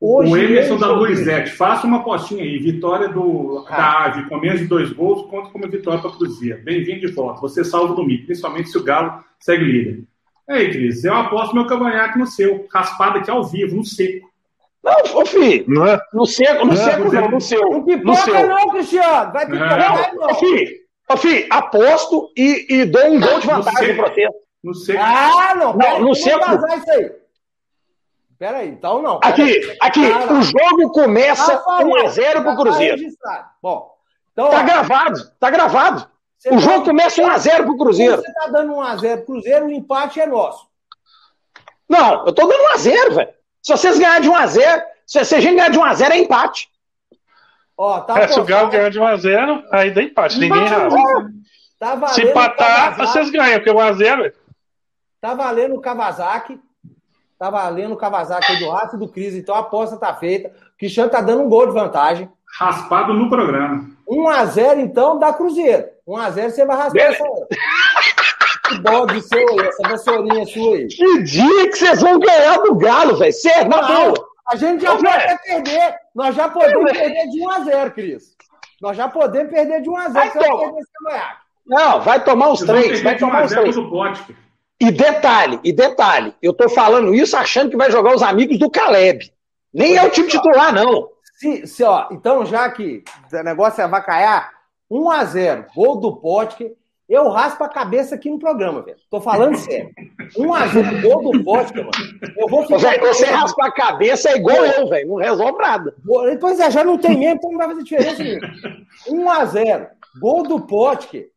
Hoje, 0.00 0.32
o 0.32 0.36
Emerson 0.36 0.76
da 0.76 0.92
Luizete, 0.92 1.50
faça 1.50 1.84
uma 1.84 2.04
postinha 2.04 2.44
aí. 2.44 2.56
Vitória 2.58 3.08
do, 3.08 3.64
ah. 3.68 3.76
da 3.76 4.04
Ave 4.04 4.28
com 4.28 4.38
menos 4.38 4.60
de 4.60 4.66
dois 4.66 4.92
gols, 4.92 5.28
conta 5.28 5.50
como 5.50 5.68
vitória 5.68 6.00
para 6.00 6.12
Cruzeiro. 6.12 6.62
Bem-vindo 6.62 7.00
de 7.00 7.08
volta. 7.08 7.40
Você 7.40 7.64
salva 7.64 7.88
do 7.88 7.96
domingo, 7.96 8.26
principalmente 8.26 8.70
se 8.70 8.78
o 8.78 8.84
Galo 8.84 9.24
segue 9.40 9.64
líder. 9.64 10.04
É 10.48 10.54
aí, 10.54 10.70
Cris, 10.70 11.04
eu 11.04 11.14
aposto 11.14 11.52
meu 11.52 11.66
cavanhaque 11.66 12.16
no 12.16 12.28
seu. 12.28 12.64
Raspado 12.72 13.18
aqui 13.18 13.28
ao 13.28 13.42
vivo, 13.42 13.74
no 13.74 13.84
seco. 13.84 14.28
Não, 14.84 15.20
ô 15.20 15.26
filho, 15.26 15.64
não 15.66 15.84
é? 15.84 16.00
no 16.14 16.24
seco, 16.24 16.64
no 16.64 16.72
não 16.72 16.80
é? 16.80 16.84
seco 16.84 17.12
não, 17.12 17.30
no 17.30 17.40
seu. 17.40 17.60
Não 17.68 17.84
pipoca 17.84 18.46
não, 18.46 18.68
Cristiano. 18.70 19.32
Vai 19.32 19.46
pipocar 19.46 20.14
não. 20.14 20.30
Ô 20.30 20.34
filho, 20.36 20.76
ô 21.10 21.16
filho, 21.16 21.46
aposto 21.50 22.32
e, 22.36 22.66
e 22.70 22.84
dou 22.84 23.04
um 23.04 23.20
gol 23.20 23.40
de 23.40 23.46
vantagem 23.48 23.88
no 23.88 24.02
protesto. 24.02 24.38
No 24.62 24.74
seco. 24.74 25.00
Ah, 25.02 25.54
não. 25.56 25.76
Não, 25.76 26.00
no 26.00 26.14
seco. 26.14 26.44
Isso 26.54 26.90
aí. 26.92 27.10
Peraí, 28.38 28.68
então 28.68 29.02
não. 29.02 29.18
Aqui, 29.22 29.42
aí. 29.42 29.76
aqui, 29.80 30.12
ah, 30.12 30.32
o 30.32 30.42
jogo 30.42 30.92
começa 30.92 31.60
1x0 31.60 32.42
pro 32.42 32.56
Cruzeiro. 32.56 33.02
Bom, 33.60 33.94
então. 34.32 34.48
Tá 34.50 34.60
ó, 34.60 34.62
gravado, 34.62 35.30
tá 35.40 35.50
gravado. 35.50 36.08
O 36.46 36.58
jogo 36.58 36.84
começa 36.84 37.20
1x0 37.20 37.64
pro 37.64 37.76
Cruzeiro. 37.76 38.16
Você 38.16 38.32
tá 38.32 38.46
dando 38.46 38.74
1x0 38.74 39.16
pro 39.16 39.26
Cruzeiro, 39.26 39.66
o 39.66 39.72
empate 39.72 40.20
é 40.20 40.26
nosso. 40.26 40.68
Não, 41.88 42.26
eu 42.26 42.32
tô 42.32 42.46
dando 42.46 42.76
1x0, 42.76 43.14
velho. 43.14 43.30
Se 43.60 43.72
vocês 43.72 43.98
ganharem 43.98 44.22
de 44.22 44.30
1x0, 44.30 44.82
se 45.04 45.18
a 45.18 45.40
gente 45.40 45.56
ganhar 45.56 45.70
de 45.70 45.78
1x0, 45.78 46.10
é 46.10 46.18
empate. 46.18 46.70
Ó, 47.76 48.00
tá 48.00 48.20
é, 48.20 48.28
se 48.28 48.38
o 48.38 48.44
Galo 48.44 48.70
ganhar 48.70 48.90
de 48.90 49.00
1x0, 49.00 49.64
aí 49.72 49.90
dá 49.90 50.02
empate. 50.02 50.38
Ninguém 50.38 50.64
erra. 50.64 50.88
Tá 51.78 52.08
se 52.08 52.22
empatar, 52.22 52.96
vocês 52.96 53.30
ganham, 53.30 53.58
porque 53.58 53.70
1x0. 53.70 54.32
Tá 55.20 55.34
valendo 55.34 55.74
o 55.74 55.80
Kawasaki. 55.80 56.60
Tá 57.38 57.50
valendo 57.50 57.92
o 57.92 57.96
Kawasaki 57.96 58.56
do 58.56 58.70
Rafa 58.70 58.96
e 58.96 58.98
do 58.98 59.08
Cris. 59.08 59.34
Então 59.34 59.54
a 59.54 59.60
aposta 59.60 59.96
tá 59.96 60.12
feita. 60.14 60.48
O 60.48 60.78
Cristiano 60.78 61.10
tá 61.10 61.20
dando 61.20 61.42
um 61.42 61.48
gol 61.48 61.66
de 61.66 61.72
vantagem. 61.72 62.28
Raspado 62.58 63.14
no 63.14 63.28
programa. 63.28 63.88
1x0, 64.08 64.80
então, 64.80 65.18
dá 65.18 65.32
Cruzeiro. 65.32 65.84
1x0 66.08 66.50
você 66.50 66.64
vai 66.66 66.76
raspar 66.76 67.00
essa. 67.00 67.24
Que 68.68 68.80
bode 68.80 69.22
seu 69.22 69.48
aí, 69.48 69.68
essa 69.68 69.88
vassourinha 69.88 70.46
sua 70.46 70.76
aí. 70.76 70.88
Que 70.88 71.22
dia 71.22 71.70
que 71.70 71.76
vocês 71.76 72.00
vão 72.00 72.18
ganhar 72.18 72.58
do 72.58 72.74
Galo, 72.74 73.16
velho? 73.16 73.32
Sério, 73.32 73.68
na 73.68 73.82
boa. 73.82 74.14
A 74.50 74.56
gente 74.56 74.82
já 74.82 74.96
pode 74.96 75.06
até 75.06 75.38
perder. 75.38 75.94
Nós 76.14 76.34
já 76.34 76.48
podemos 76.48 76.92
perder 76.92 77.28
de 77.28 77.40
1x0, 77.40 77.90
Cris. 77.92 78.36
Nós 78.80 78.96
já 78.96 79.08
podemos 79.08 79.52
perder 79.52 79.82
de 79.82 79.88
1x0 79.88 80.12
vai 80.12 80.30
tomar. 80.32 81.42
Não, 81.66 82.00
vai 82.00 82.24
tomar 82.24 82.48
os 82.48 82.60
três. 82.60 83.02
Vai 83.02 83.16
tomar 83.16 83.44
os 83.44 83.52
três. 83.52 83.76
E 84.80 84.92
detalhe, 84.92 85.58
e 85.64 85.72
detalhe, 85.72 86.34
eu 86.40 86.52
tô 86.52 86.68
falando 86.68 87.12
isso 87.12 87.36
achando 87.36 87.70
que 87.70 87.76
vai 87.76 87.90
jogar 87.90 88.14
os 88.14 88.22
amigos 88.22 88.58
do 88.58 88.70
Caleb. 88.70 89.32
Nem 89.74 89.96
é 89.96 90.04
o 90.04 90.10
time 90.10 90.28
titular, 90.28 90.72
não. 90.72 91.08
Se, 91.34 91.66
se, 91.66 91.82
ó, 91.82 92.06
então, 92.10 92.46
já 92.46 92.70
que 92.70 93.02
o 93.32 93.42
negócio 93.42 93.80
é 93.80 93.84
avacaiar, 93.84 94.52
1x0, 94.90 95.66
gol 95.74 95.96
do 95.96 96.16
Potker, 96.16 96.74
eu 97.08 97.28
raspo 97.28 97.64
a 97.64 97.68
cabeça 97.68 98.14
aqui 98.14 98.30
no 98.30 98.38
programa, 98.38 98.82
velho. 98.82 98.98
Tô 99.10 99.20
falando 99.20 99.56
sério. 99.56 99.90
1x0, 100.36 101.00
gol 101.02 101.32
do 101.32 101.42
Potker, 101.42 101.84
mano. 101.84 102.20
Eu 102.36 102.48
vou 102.48 102.62
ficar. 102.62 102.98
você 103.00 103.26
raspa 103.26 103.66
a 103.66 103.72
cabeça 103.72 104.30
é 104.30 104.36
igual 104.36 104.64
eu, 104.64 104.88
velho. 104.88 105.08
Não 105.08 105.16
resolve 105.16 105.58
nada. 105.58 105.94
Pois 106.40 106.60
é, 106.60 106.70
já 106.70 106.84
não 106.84 106.98
tem 106.98 107.18
mesmo, 107.18 107.36
então 107.36 107.50
não 107.50 107.58
vai 107.58 107.68
fazer 107.68 107.82
diferença 107.82 108.22
nenhuma. 108.22 108.48
1x0, 109.08 109.88
gol 110.20 110.42
do 110.42 110.60
Potker. 110.60 111.30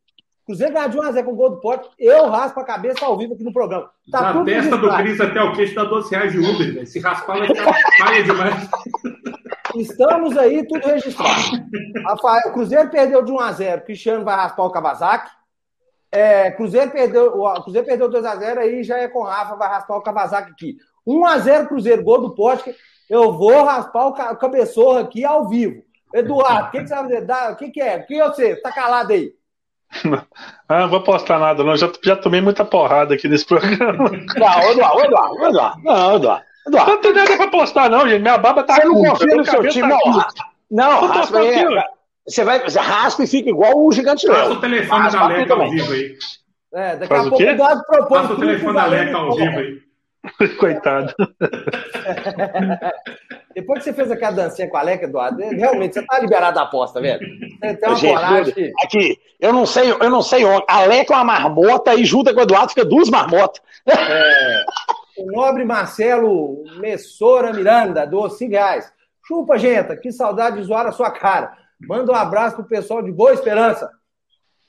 Cruzeiro 0.51 0.73
ganhar 0.73 0.87
de 0.87 0.97
1x0 0.97 1.23
com 1.23 1.31
o 1.31 1.35
gol 1.35 1.49
do 1.51 1.61
Pote, 1.61 1.89
eu 1.97 2.29
raspo 2.29 2.59
a 2.59 2.65
cabeça 2.65 3.05
ao 3.05 3.17
vivo 3.17 3.33
aqui 3.33 3.43
no 3.43 3.53
programa. 3.53 3.89
Tá 4.11 4.33
da 4.33 4.43
testa 4.43 4.77
do 4.77 4.93
Cris 4.97 5.21
até 5.21 5.41
o 5.41 5.53
queixo 5.53 5.75
dá 5.75 5.85
12 5.85 6.11
reais 6.13 6.31
de 6.33 6.39
Uber, 6.39 6.73
velho. 6.73 6.87
Se 6.87 6.99
raspar, 6.99 7.37
vai 7.37 7.47
ficar 7.47 7.73
paia 7.99 8.23
demais. 8.23 8.69
Estamos 9.75 10.37
aí, 10.37 10.67
tudo 10.67 10.85
registrado. 10.85 11.31
Rafael, 12.05 12.49
o 12.49 12.51
Cruzeiro 12.51 12.89
perdeu 12.89 13.23
de 13.23 13.31
1x0, 13.31 13.81
Cristiano 13.85 14.25
vai 14.25 14.35
raspar 14.35 14.63
o 14.63 14.71
Kawasaki. 14.71 15.31
É, 16.11 16.51
Cruzeiro 16.51 16.91
perdeu, 16.91 17.41
o 17.41 17.63
Cruzeiro 17.63 17.87
perdeu 17.87 18.09
2x0, 18.09 18.57
aí 18.57 18.83
já 18.83 18.97
é 18.97 19.07
com 19.07 19.23
Rafa, 19.23 19.55
vai 19.55 19.69
raspar 19.69 19.95
o 19.95 20.01
Kawasaki 20.01 20.51
aqui. 20.51 20.75
1x0 21.07 21.67
Cruzeiro, 21.67 22.03
gol 22.03 22.19
do 22.19 22.35
Pote, 22.35 22.75
eu 23.09 23.31
vou 23.31 23.63
raspar 23.63 24.07
o 24.07 24.35
cabeçorro 24.35 24.97
aqui 24.97 25.23
ao 25.23 25.47
vivo. 25.47 25.81
Eduardo, 26.13 26.67
o 26.67 26.71
que, 26.71 26.81
que, 26.81 26.87
você 26.87 26.95
vai 26.95 27.03
fazer? 27.03 27.51
O 27.53 27.55
que, 27.55 27.69
que 27.69 27.81
é? 27.81 27.97
O 27.97 28.05
que 28.05 28.19
é 28.19 28.27
você? 28.27 28.55
Tá 28.57 28.69
calado 28.73 29.13
aí. 29.13 29.33
Ah, 30.69 30.79
não 30.81 30.89
vou 30.89 31.01
postar 31.01 31.37
nada, 31.37 31.63
não. 31.63 31.75
Já, 31.75 31.91
já 32.01 32.15
tomei 32.15 32.39
muita 32.39 32.63
porrada 32.63 33.13
aqui 33.13 33.27
nesse 33.27 33.45
programa. 33.45 34.09
Não, 34.09 34.71
Eduardo, 34.71 35.01
Eduardo, 35.01 35.45
Eduardo. 35.45 35.83
Não, 35.83 36.15
Eduardo. 36.15 36.45
Eduardo. 36.67 36.91
Não 36.91 37.01
tem 37.01 37.13
nada 37.13 37.37
pra 37.37 37.47
postar, 37.47 37.89
não, 37.89 38.07
gente. 38.07 38.21
Minha 38.21 38.37
baba 38.37 38.63
tá 38.63 38.75
Você 38.75 38.85
não 38.85 38.95
confia 38.95 39.35
no 39.35 39.45
seu 39.45 39.67
time, 39.69 39.89
tá 39.89 39.99
não. 39.99 40.25
Não, 40.71 41.07
raspa 41.07 41.39
aí. 41.39 41.65
Você 42.25 42.43
vai, 42.45 42.59
você 42.59 42.79
raspa 42.79 43.23
e 43.23 43.27
fica 43.27 43.49
igual 43.49 43.77
o 43.77 43.91
gigante 43.91 44.27
Léo. 44.27 44.37
Passa 44.37 44.51
o 44.53 44.61
telefone 44.61 45.11
da 45.11 45.27
Leca 45.27 45.53
ao 45.53 45.69
vivo 45.69 45.93
aí. 45.93 46.17
É, 46.73 46.95
daqui 46.95 47.07
Faz 47.07 47.27
a 47.27 47.29
pouco 47.29 47.43
o 47.43 47.49
Eduardo 47.49 47.83
propõe. 47.85 48.21
Passa 48.21 48.33
o 48.33 48.39
telefone 48.39 48.73
da 48.73 48.85
Leca 48.85 49.17
ao 49.17 49.35
vivo 49.35 49.59
aí. 49.59 49.90
Coitado. 50.59 51.13
Depois 53.53 53.79
que 53.79 53.85
você 53.85 53.93
fez 53.93 54.11
aquela 54.11 54.31
dancinha 54.31 54.69
com 54.69 54.77
a 54.77 54.79
Aleca, 54.79 55.03
Eduardo, 55.05 55.41
realmente 55.41 55.95
você 55.95 56.05
tá 56.05 56.19
liberado 56.19 56.55
da 56.55 56.61
aposta, 56.63 57.01
velho. 57.01 57.19
Você 57.59 57.75
tem 57.75 57.89
uma 57.89 57.95
Gente, 57.95 58.13
coragem. 58.13 58.71
Aqui, 58.83 59.19
eu 59.39 59.51
não 59.51 59.65
sei, 59.65 59.91
eu 59.91 60.09
não 60.09 60.21
sei 60.21 60.45
onde. 60.45 60.63
A 60.69 60.83
Aleca 60.83 61.13
é 61.13 61.17
uma 61.17 61.25
marmota 61.25 61.93
e 61.95 62.05
junta 62.05 62.33
com 62.33 62.39
o 62.39 62.43
Eduardo 62.43 62.69
fica 62.69 62.85
duas 62.85 63.09
marmotas. 63.09 63.61
É, 63.85 64.63
o 65.17 65.31
nobre 65.31 65.65
Marcelo 65.65 66.63
Messora 66.79 67.51
Miranda, 67.51 68.05
do 68.05 68.29
5 68.29 68.51
reais. 68.51 68.93
Chupa, 69.27 69.57
gente, 69.57 69.95
que 69.97 70.11
saudade 70.11 70.57
de 70.57 70.63
zoar 70.63 70.87
a 70.87 70.91
sua 70.91 71.11
cara. 71.11 71.53
Manda 71.79 72.11
um 72.11 72.15
abraço 72.15 72.55
pro 72.55 72.65
pessoal 72.65 73.01
de 73.01 73.11
Boa 73.11 73.33
Esperança. 73.33 73.89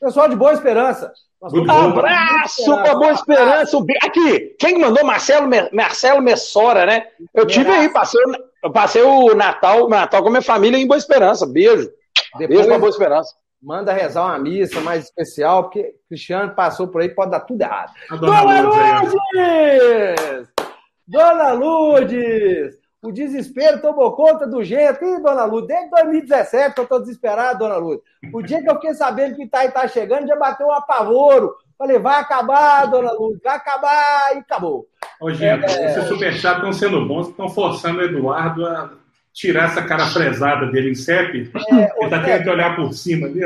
Pessoal 0.00 0.28
de 0.28 0.36
Boa 0.36 0.52
Esperança. 0.52 1.12
Um 1.42 1.70
abraço 1.70 2.64
para 2.64 2.94
Boa 2.94 3.12
Esperança. 3.12 3.76
Aqui, 4.04 4.54
quem 4.58 4.78
mandou? 4.78 5.04
Marcelo, 5.04 5.50
Marcelo 5.72 6.22
Messora, 6.22 6.86
né? 6.86 7.06
Eu 7.34 7.44
tive 7.46 7.68
aí, 7.68 7.88
passei, 7.88 8.20
eu 8.62 8.70
passei 8.70 9.02
o 9.02 9.34
Natal, 9.34 9.88
Natal 9.88 10.22
com 10.22 10.28
a 10.28 10.30
minha 10.30 10.42
família 10.42 10.78
em 10.78 10.86
Boa 10.86 10.98
Esperança. 10.98 11.44
Beijo. 11.44 11.90
Depois, 12.38 12.48
Beijo 12.48 12.68
para 12.68 12.78
Boa 12.78 12.90
Esperança. 12.90 13.34
Manda 13.60 13.92
rezar 13.92 14.24
uma 14.26 14.38
missa 14.38 14.80
mais 14.80 15.04
especial, 15.04 15.64
porque 15.64 15.94
Cristiano 16.08 16.54
passou 16.54 16.88
por 16.88 17.00
aí, 17.00 17.08
pode 17.08 17.32
dar 17.32 17.40
tudo 17.40 17.62
errado. 17.62 17.92
Dona, 18.10 18.44
Dona 18.44 19.02
Lourdes! 19.02 20.48
Dona 21.06 21.52
Lourdes! 21.52 22.81
O 23.02 23.10
desespero 23.10 23.82
tomou 23.82 24.12
conta 24.12 24.46
do 24.46 24.62
jeito. 24.62 25.04
Ih, 25.04 25.20
dona 25.20 25.44
Lourdes, 25.44 25.68
desde 25.68 25.90
2017 25.90 26.74
que 26.74 26.80
eu 26.80 26.84
estou 26.84 27.00
desesperado, 27.00 27.58
dona 27.58 27.76
Lourdes. 27.76 28.04
O 28.32 28.40
dia 28.40 28.62
que 28.62 28.70
eu 28.70 28.74
fiquei 28.76 28.94
sabendo 28.94 29.34
que 29.34 29.42
o 29.42 29.44
Itaí 29.44 29.70
tá 29.72 29.88
chegando, 29.88 30.28
já 30.28 30.36
bateu 30.36 30.68
um 30.68 30.72
apavoro. 30.72 31.56
Falei, 31.76 31.98
vai 31.98 32.20
acabar, 32.20 32.86
dona 32.86 33.10
Lourdes, 33.12 33.42
vai 33.42 33.56
acabar, 33.56 34.36
e 34.36 34.38
acabou. 34.38 34.86
Ô, 35.20 35.32
gente, 35.32 35.64
é... 35.64 35.86
esses 35.86 36.04
superchats 36.04 36.58
estão 36.58 36.72
sendo 36.72 37.04
bons, 37.06 37.28
estão 37.28 37.48
forçando 37.48 37.98
o 37.98 38.04
Eduardo 38.04 38.64
a 38.64 38.92
tirar 39.32 39.64
essa 39.64 39.82
cara 39.82 40.06
fresada 40.06 40.66
dele 40.66 40.90
em 40.90 40.94
CEP. 40.94 41.50
É, 41.56 41.74
Ele 41.96 42.04
está 42.04 42.22
tendo 42.22 42.44
que 42.44 42.50
olhar 42.50 42.76
por 42.76 42.92
cima 42.92 43.26
ali. 43.26 43.40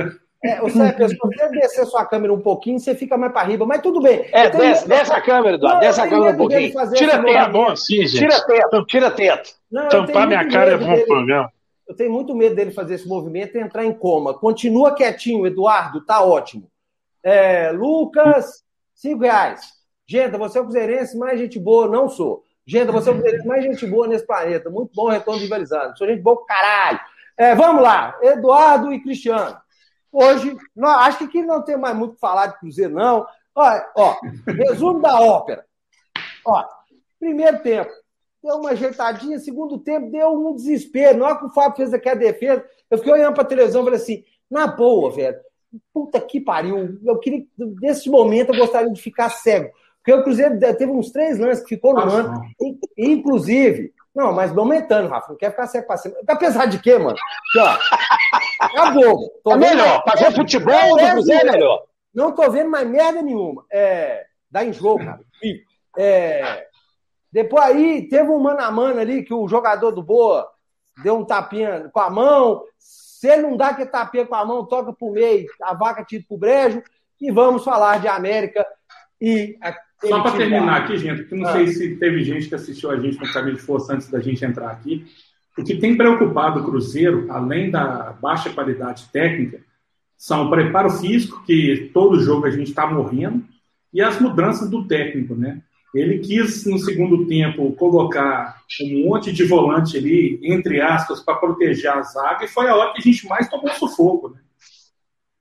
É, 0.44 0.62
o 0.62 0.70
Sérgio, 0.70 1.08
se 1.08 1.16
você 1.16 1.48
descer 1.50 1.86
sua 1.86 2.04
câmera 2.04 2.32
um 2.32 2.40
pouquinho, 2.40 2.78
você 2.78 2.94
fica 2.94 3.16
mais 3.16 3.32
para 3.32 3.46
riba, 3.46 3.66
mas 3.66 3.80
tudo 3.80 4.00
bem. 4.00 4.28
É, 4.32 4.50
desce, 4.50 4.86
desce 4.88 5.12
a 5.12 5.20
câmera, 5.20 5.56
Eduardo, 5.56 5.80
desce 5.80 6.00
a 6.00 6.08
câmera 6.08 6.32
um 6.32 6.36
pouquinho. 6.36 6.72
Tira 6.94 7.22
teto, 7.22 7.32
tá 7.32 7.48
bom 7.48 7.68
assim, 7.68 8.06
gente. 8.06 8.18
Tira 8.18 8.46
teto, 8.46 8.86
tira 8.86 9.10
teto. 9.10 9.50
Não, 9.70 9.88
Tampar 9.88 10.26
minha 10.26 10.48
cara 10.48 10.72
é 10.72 10.76
bom 10.76 10.86
dele, 10.86 11.06
programa. 11.06 11.52
Eu 11.88 11.94
tenho 11.94 12.12
muito 12.12 12.34
medo 12.34 12.54
dele 12.54 12.72
fazer 12.72 12.94
esse 12.94 13.08
movimento 13.08 13.56
e 13.56 13.60
entrar 13.60 13.84
em 13.84 13.92
coma. 13.92 14.34
Continua 14.34 14.94
quietinho, 14.94 15.46
Eduardo, 15.46 16.04
tá 16.04 16.22
ótimo. 16.22 16.68
É, 17.22 17.70
Lucas, 17.72 18.64
cinco 18.94 19.22
reais. 19.22 19.60
Genta, 20.06 20.38
você 20.38 20.58
é 20.58 20.60
o 20.60 20.64
cruzeirense 20.64 21.16
mais 21.16 21.38
gente 21.38 21.58
boa, 21.58 21.88
não 21.88 22.08
sou. 22.08 22.44
Genta, 22.64 22.92
você 22.92 23.08
é 23.08 23.12
o 23.12 23.14
cruzeirense 23.14 23.46
mais 23.46 23.64
gente 23.64 23.86
boa 23.86 24.06
nesse 24.06 24.26
planeta. 24.26 24.70
Muito 24.70 24.92
bom 24.94 25.08
retorno 25.08 25.38
de 25.38 25.46
rivalizando. 25.46 25.96
Sou 25.96 26.06
gente 26.06 26.22
boa 26.22 26.44
caralho. 26.46 27.00
É, 27.36 27.54
vamos 27.54 27.82
lá, 27.82 28.16
Eduardo 28.22 28.92
e 28.92 29.00
Cristiano. 29.00 29.56
Hoje, 30.12 30.56
não, 30.74 30.88
acho 30.88 31.18
que 31.18 31.24
aqui 31.24 31.42
não 31.42 31.62
tem 31.62 31.76
mais 31.76 31.96
muito 31.96 32.14
que 32.14 32.20
falar 32.20 32.46
de 32.46 32.58
Cruzeiro, 32.58 32.94
não. 32.94 33.26
Ó, 33.54 33.80
ó, 33.96 34.16
resumo 34.46 35.00
da 35.00 35.20
ópera. 35.20 35.64
Ó, 36.44 36.64
primeiro 37.18 37.62
tempo, 37.62 37.90
deu 38.42 38.56
uma 38.56 38.70
ajeitadinha, 38.70 39.38
segundo 39.38 39.78
tempo, 39.78 40.10
deu 40.10 40.28
um 40.32 40.54
desespero. 40.54 41.18
Na 41.18 41.26
hora 41.26 41.38
que 41.38 41.46
o 41.46 41.52
Fábio 41.52 41.76
fez 41.76 41.92
aquela 41.92 42.16
defesa, 42.16 42.64
eu 42.90 42.98
fiquei 42.98 43.12
olhando 43.12 43.34
para 43.34 43.42
a 43.42 43.46
televisão 43.46 43.82
e 43.82 43.84
falei 43.84 44.00
assim: 44.00 44.24
na 44.50 44.66
boa, 44.66 45.10
velho, 45.10 45.38
puta 45.92 46.20
que 46.20 46.40
pariu. 46.40 46.98
Eu 47.04 47.18
queria, 47.18 47.44
nesse 47.80 48.08
momento, 48.08 48.52
eu 48.52 48.58
gostaria 48.58 48.90
de 48.90 49.00
ficar 49.00 49.30
cego. 49.30 49.70
Porque 49.98 50.20
o 50.20 50.22
Cruzeiro 50.22 50.58
teve 50.58 50.86
uns 50.86 51.10
três 51.10 51.38
lances 51.38 51.64
que 51.64 51.74
ficou 51.74 51.92
no 51.92 52.00
ano. 52.00 52.40
Inclusive, 52.96 53.92
não, 54.16 54.32
mas 54.32 54.56
aumentando, 54.56 55.10
Rafa. 55.10 55.28
Não 55.28 55.36
quer 55.36 55.50
ficar 55.50 55.66
cego 55.66 55.86
pra 55.86 55.98
cima. 55.98 56.14
Apesar 56.26 56.64
de 56.64 56.78
quê, 56.78 56.96
mano? 56.96 57.18
Aqui, 57.50 57.58
ó. 57.58 58.64
Acabou. 58.64 59.30
Tô 59.44 59.52
é 59.52 59.56
melhor. 59.58 60.02
Fazer 60.08 60.34
futebol 60.34 60.96
do 60.96 61.10
Cruzeiro 61.10 61.48
é 61.48 61.52
melhor. 61.52 61.82
Não 62.14 62.32
tô 62.32 62.50
vendo 62.50 62.70
mais 62.70 62.88
merda 62.88 63.20
nenhuma. 63.20 63.66
É, 63.70 64.24
dá 64.50 64.64
enjoo, 64.64 64.96
cara. 64.96 65.20
É, 65.98 66.66
depois 67.30 67.62
aí, 67.62 68.08
teve 68.08 68.30
um 68.30 68.38
mano 68.38 68.60
a 68.62 68.70
mano 68.70 69.00
ali 69.00 69.22
que 69.22 69.34
o 69.34 69.46
jogador 69.46 69.90
do 69.90 70.02
Boa 70.02 70.50
deu 71.02 71.18
um 71.18 71.24
tapinha 71.24 71.90
com 71.92 72.00
a 72.00 72.08
mão. 72.08 72.64
Se 72.78 73.28
ele 73.28 73.42
não 73.42 73.54
dá 73.54 73.68
aquele 73.68 73.90
tapinha 73.90 74.24
com 74.24 74.34
a 74.34 74.46
mão, 74.46 74.64
toca 74.64 74.94
pro 74.94 75.10
meio, 75.10 75.46
a 75.60 75.74
vaca 75.74 76.02
tira 76.02 76.24
pro 76.26 76.38
brejo. 76.38 76.82
E 77.20 77.30
vamos 77.30 77.62
falar 77.62 78.00
de 78.00 78.08
América 78.08 78.66
e 79.20 79.58
só 80.04 80.20
para 80.20 80.36
terminar 80.36 80.82
aqui, 80.82 80.98
gente, 80.98 81.24
que 81.24 81.34
não 81.34 81.48
ah. 81.48 81.52
sei 81.52 81.68
se 81.68 81.96
teve 81.96 82.22
gente 82.22 82.48
que 82.48 82.54
assistiu 82.54 82.90
a 82.90 82.96
gente 82.98 83.18
no 83.18 83.32
caminho 83.32 83.56
de 83.56 83.62
força 83.62 83.94
antes 83.94 84.10
da 84.10 84.20
gente 84.20 84.44
entrar 84.44 84.70
aqui. 84.70 85.06
O 85.56 85.64
que 85.64 85.76
tem 85.76 85.96
preocupado 85.96 86.60
o 86.60 86.64
Cruzeiro, 86.64 87.26
além 87.30 87.70
da 87.70 88.12
baixa 88.20 88.50
qualidade 88.50 89.08
técnica, 89.10 89.60
são 90.16 90.46
o 90.46 90.50
preparo 90.50 90.90
físico, 90.90 91.42
que 91.44 91.90
todo 91.94 92.20
jogo 92.20 92.46
a 92.46 92.50
gente 92.50 92.68
está 92.68 92.86
morrendo, 92.86 93.44
e 93.92 94.02
as 94.02 94.20
mudanças 94.20 94.68
do 94.68 94.86
técnico, 94.86 95.34
né? 95.34 95.62
Ele 95.94 96.18
quis, 96.18 96.66
no 96.66 96.78
segundo 96.78 97.26
tempo, 97.26 97.72
colocar 97.72 98.60
um 98.82 99.08
monte 99.08 99.32
de 99.32 99.44
volante 99.44 99.96
ali, 99.96 100.38
entre 100.42 100.80
aspas, 100.80 101.20
para 101.20 101.36
proteger 101.36 101.90
a 101.90 102.02
zaga, 102.02 102.44
e 102.44 102.48
foi 102.48 102.68
a 102.68 102.76
hora 102.76 102.92
que 102.92 102.98
a 102.98 103.02
gente 103.02 103.26
mais 103.26 103.48
tomou 103.48 103.70
sufoco, 103.70 104.28
né? 104.28 104.40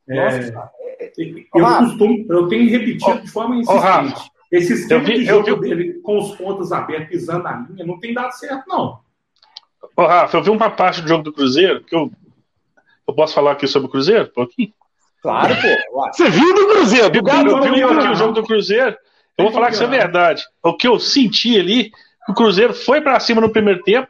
Nossa, 0.07 0.71
é... 0.99 1.11
eu, 1.53 1.65
costumo, 1.65 2.25
eu 2.29 2.47
tenho 2.47 2.69
repetido 2.69 3.21
de 3.21 3.31
forma 3.31 3.57
insistente. 3.57 4.31
Esse 4.51 4.73
esquema 4.73 5.03
vi, 5.03 5.19
de 5.19 5.25
jogo 5.25 5.61
vi... 5.61 5.69
dele 5.69 5.93
com 6.01 6.17
os 6.17 6.35
pontos 6.35 6.71
abertos, 6.71 7.09
pisando 7.09 7.43
na 7.43 7.65
linha, 7.69 7.85
não 7.85 7.99
tem 7.99 8.13
dado 8.13 8.31
certo, 8.31 8.67
não. 8.67 8.99
Ô, 9.95 10.05
Rafa, 10.05 10.37
eu 10.37 10.43
vi 10.43 10.49
uma 10.49 10.69
parte 10.69 11.01
do 11.01 11.07
jogo 11.07 11.23
do 11.23 11.33
Cruzeiro, 11.33 11.83
que 11.83 11.95
eu, 11.95 12.11
eu 13.07 13.13
posso 13.13 13.33
falar 13.33 13.51
aqui 13.51 13.67
sobre 13.67 13.87
o 13.87 13.91
Cruzeiro? 13.91 14.25
Um 14.25 14.33
pouquinho? 14.33 14.73
Claro, 15.21 15.55
pô. 15.55 16.07
Você 16.11 16.29
viu 16.29 16.53
do 16.53 16.67
Cruzeiro? 16.67 17.09
Do 17.09 17.29
eu, 17.29 17.47
eu 17.47 17.61
vi 17.73 17.83
aqui 17.83 18.07
o 18.09 18.15
jogo 18.15 18.33
do 18.33 18.43
Cruzeiro. 18.43 18.95
Eu 19.37 19.45
vou 19.45 19.53
falar 19.53 19.67
que 19.67 19.73
isso 19.73 19.83
é 19.83 19.87
verdade. 19.87 20.43
O 20.63 20.73
que 20.73 20.87
eu 20.87 20.99
senti 20.99 21.59
ali, 21.59 21.91
o 22.29 22.33
Cruzeiro 22.33 22.73
foi 22.73 23.01
para 23.01 23.19
cima 23.19 23.41
no 23.41 23.51
primeiro 23.51 23.83
tempo 23.83 24.07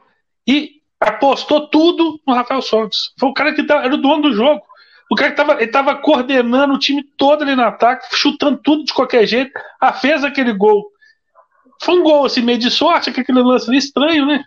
e 0.48 0.82
apostou 1.00 1.68
tudo 1.68 2.20
no 2.27 2.34
Rafael 2.34 2.62
Santos. 2.62 3.13
Foi 3.20 3.30
o 3.30 3.34
cara 3.34 3.54
que 3.54 3.63
tá, 3.63 3.84
era 3.84 3.94
o 3.94 4.01
dono 4.01 4.24
do 4.24 4.34
jogo. 4.34 4.62
O 5.12 5.15
cara 5.15 5.31
que 5.31 5.38
tava, 5.38 5.53
ele 5.53 5.67
tava 5.67 5.95
coordenando 5.95 6.74
o 6.74 6.79
time 6.79 7.03
todo 7.17 7.43
ali 7.43 7.55
no 7.55 7.63
ataque, 7.63 8.07
chutando 8.15 8.59
tudo 8.63 8.83
de 8.83 8.93
qualquer 8.93 9.25
jeito. 9.27 9.51
Ah, 9.79 9.93
fez 9.93 10.24
aquele 10.24 10.51
gol. 10.53 10.85
Foi 11.81 12.00
um 12.00 12.03
gol 12.03 12.25
assim, 12.25 12.41
meio 12.41 12.57
de 12.57 12.71
sorte, 12.71 13.09
aquele 13.09 13.41
lance 13.41 13.69
ali 13.69 13.77
estranho, 13.77 14.25
né? 14.25 14.43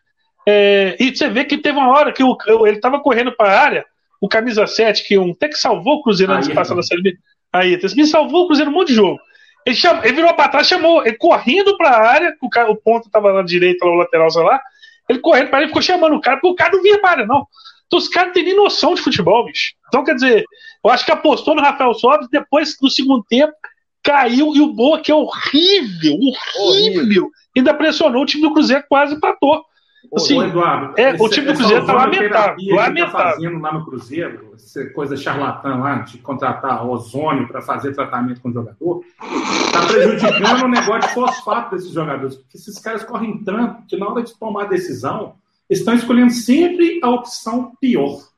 É, 0.46 0.96
e 0.98 1.14
você 1.14 1.28
vê 1.28 1.44
que 1.44 1.58
teve 1.58 1.78
uma 1.78 1.90
hora 1.90 2.12
que 2.12 2.22
o, 2.24 2.36
ele 2.66 2.80
tava 2.80 3.00
correndo 3.00 3.30
para 3.36 3.52
a 3.52 3.60
área, 3.60 3.84
o 4.20 4.28
camisa 4.28 4.66
7, 4.66 5.06
que 5.06 5.18
um, 5.18 5.32
até 5.32 5.48
que 5.48 5.58
salvou 5.58 5.96
o 5.96 6.02
Cruzeiro 6.02 6.32
antes 6.32 6.48
de 6.48 6.54
passar 6.54 6.74
na 6.74 6.82
Série 6.82 7.02
B. 7.02 7.18
Aí, 7.52 7.78
me 7.94 8.06
salvou 8.06 8.44
o 8.44 8.46
Cruzeiro 8.46 8.70
um 8.70 8.74
monte 8.74 8.88
de 8.88 8.94
jogo. 8.94 9.18
Ele, 9.64 9.76
chamou, 9.76 10.02
ele 10.02 10.14
virou 10.14 10.34
para 10.34 10.48
trás, 10.48 10.66
chamou, 10.66 11.06
ele 11.06 11.16
correndo 11.16 11.76
para 11.76 11.90
a 11.90 12.08
área, 12.08 12.34
o, 12.40 12.48
cara, 12.48 12.70
o 12.70 12.76
ponto 12.76 13.10
tava 13.10 13.32
na 13.32 13.42
direita, 13.42 13.84
lá, 13.84 13.92
o 13.92 13.96
lateral, 13.96 14.30
sei 14.30 14.42
lá. 14.42 14.58
Ele 15.08 15.18
correndo 15.18 15.50
para 15.50 15.58
ele, 15.58 15.68
ficou 15.68 15.82
chamando 15.82 16.16
o 16.16 16.20
cara, 16.20 16.38
porque 16.38 16.52
o 16.52 16.54
cara 16.54 16.74
não 16.74 16.82
via 16.82 16.98
para 16.98 17.10
a 17.10 17.12
área, 17.12 17.26
não. 17.26 17.46
Então 17.88 17.99
os 17.99 18.07
caras 18.09 18.28
não 18.28 18.35
têm 18.35 18.45
nem 18.45 18.57
noção 18.57 18.95
de 18.95 19.00
futebol, 19.02 19.47
bicho. 19.47 19.73
Então, 19.88 20.04
quer 20.04 20.14
dizer, 20.14 20.45
eu 20.85 20.90
acho 20.90 21.04
que 21.04 21.11
apostou 21.11 21.54
no 21.54 21.62
Rafael 21.62 21.95
Sobres, 21.95 22.28
depois 22.30 22.76
do 22.80 22.90
segundo 22.90 23.25
tempo, 23.28 23.54
caiu 24.04 24.54
e 24.54 24.61
o 24.61 24.73
Boa, 24.73 25.00
que 25.00 25.11
é 25.11 25.14
horrível, 25.14 26.14
horrível, 26.61 27.02
horrível. 27.02 27.30
ainda 27.57 27.75
pressionou 27.75 28.23
o 28.23 28.26
time 28.26 28.42
do 28.42 28.52
Cruzeiro, 28.52 28.85
quase 28.88 29.14
empatou. 29.14 29.64
Assim, 30.14 30.38
Ô, 30.38 30.45
Eduardo, 30.45 30.95
é, 30.97 31.11
esse, 31.11 31.23
o 31.23 31.28
time 31.28 31.47
do 31.47 31.54
Cruzeiro 31.54 31.80
está 31.83 31.92
lamentável. 31.92 32.75
lamentável. 32.75 33.12
Tá 33.12 33.33
fazendo 33.33 33.59
lá 33.59 33.73
no 33.73 33.85
Cruzeiro, 33.85 34.52
essa 34.54 34.87
coisa 34.90 35.16
charlatã 35.16 35.75
lá, 35.76 35.97
de 35.97 36.18
contratar 36.18 36.87
ozônio 36.87 37.49
para 37.49 37.61
fazer 37.61 37.95
tratamento 37.95 38.40
com 38.40 38.49
o 38.50 38.52
jogador, 38.52 39.02
está 39.66 39.87
prejudicando 39.87 40.64
o 40.64 40.68
negócio 40.68 41.09
de 41.09 41.14
fosfato 41.14 41.75
desses 41.75 41.90
jogadores. 41.90 42.37
Porque 42.37 42.57
esses 42.57 42.78
caras 42.78 43.02
correm 43.02 43.42
tanto 43.42 43.87
que 43.87 43.97
na 43.97 44.09
hora 44.09 44.23
de 44.23 44.38
tomar 44.38 44.66
decisão, 44.66 45.35
estão 45.68 45.94
escolhendo 45.94 46.32
sempre 46.32 47.00
a 47.02 47.10
opção 47.10 47.72
pior. 47.80 48.28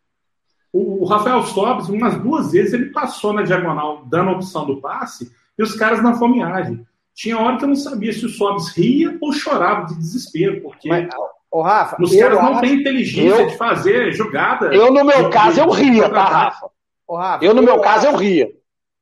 O, 0.73 1.03
o 1.03 1.05
Rafael 1.05 1.43
Sobres, 1.45 1.89
umas 1.89 2.17
duas 2.21 2.53
vezes, 2.53 2.73
ele 2.73 2.87
passou 2.87 3.33
na 3.33 3.43
diagonal 3.43 4.05
dando 4.07 4.31
a 4.31 4.33
opção 4.35 4.67
do 4.67 4.81
passe 4.81 5.31
e 5.59 5.63
os 5.63 5.75
caras 5.75 6.03
na 6.03 6.15
fomeagem. 6.15 6.87
Tinha 7.15 7.39
hora 7.39 7.57
que 7.57 7.65
eu 7.65 7.69
não 7.69 7.77
sabia 7.77 8.13
se 8.13 8.25
o 8.25 8.29
Sobres 8.29 8.69
ria 8.69 9.17
ou 9.21 9.33
chorava 9.33 9.87
de 9.87 9.97
desespero, 9.97 10.61
porque 10.63 10.89
Mas, 10.89 11.09
Ô, 11.51 11.63
Rafa, 11.63 12.01
os 12.01 12.15
caras 12.17 12.41
não 12.41 12.61
têm 12.61 12.75
inteligência 12.75 13.41
eu, 13.41 13.47
de 13.49 13.57
fazer 13.57 14.13
jogada. 14.13 14.73
Eu, 14.73 14.93
no 14.93 15.05
meu 15.05 15.29
caso, 15.31 15.61
eu 15.61 15.69
ria, 15.71 16.09
tá, 16.09 16.25
Rafa? 16.25 16.71
Ô, 17.07 17.17
Rafa 17.17 17.45
eu, 17.45 17.53
no 17.53 17.61
eu 17.61 17.65
meu 17.65 17.81
caso, 17.81 18.07
eu 18.07 18.17
ria. 18.17 18.49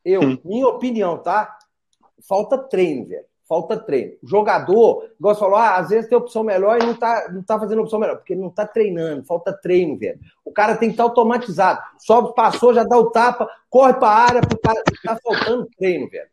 Eu, 0.02 0.22
hum. 0.22 0.38
minha 0.42 0.66
opinião, 0.66 1.18
tá? 1.18 1.58
Falta 2.26 2.56
treino, 2.56 3.06
velho. 3.06 3.27
Falta 3.48 3.78
treino. 3.78 4.12
O 4.22 4.28
jogador, 4.28 5.08
igual 5.18 5.34
você 5.34 5.40
falou, 5.40 5.56
ah, 5.56 5.76
às 5.76 5.88
vezes 5.88 6.08
tem 6.08 6.18
opção 6.18 6.44
melhor 6.44 6.78
e 6.80 6.86
não 6.86 6.94
tá, 6.94 7.30
não 7.32 7.42
tá 7.42 7.58
fazendo 7.58 7.80
opção 7.80 7.98
melhor, 7.98 8.16
porque 8.16 8.34
não 8.34 8.50
tá 8.50 8.66
treinando, 8.66 9.24
falta 9.24 9.52
treino, 9.52 9.96
velho. 9.96 10.18
O 10.44 10.52
cara 10.52 10.76
tem 10.76 10.88
que 10.90 10.94
estar 10.94 11.04
tá 11.04 11.08
automatizado. 11.08 11.80
Sobe, 11.98 12.34
passou, 12.34 12.74
já 12.74 12.84
dá 12.84 12.98
o 12.98 13.10
tapa, 13.10 13.48
corre 13.70 13.94
pra 13.94 14.10
área, 14.10 14.40
pro 14.42 14.58
cara. 14.58 14.82
Tá 15.02 15.16
faltando 15.22 15.68
treino, 15.78 16.08
velho. 16.10 16.28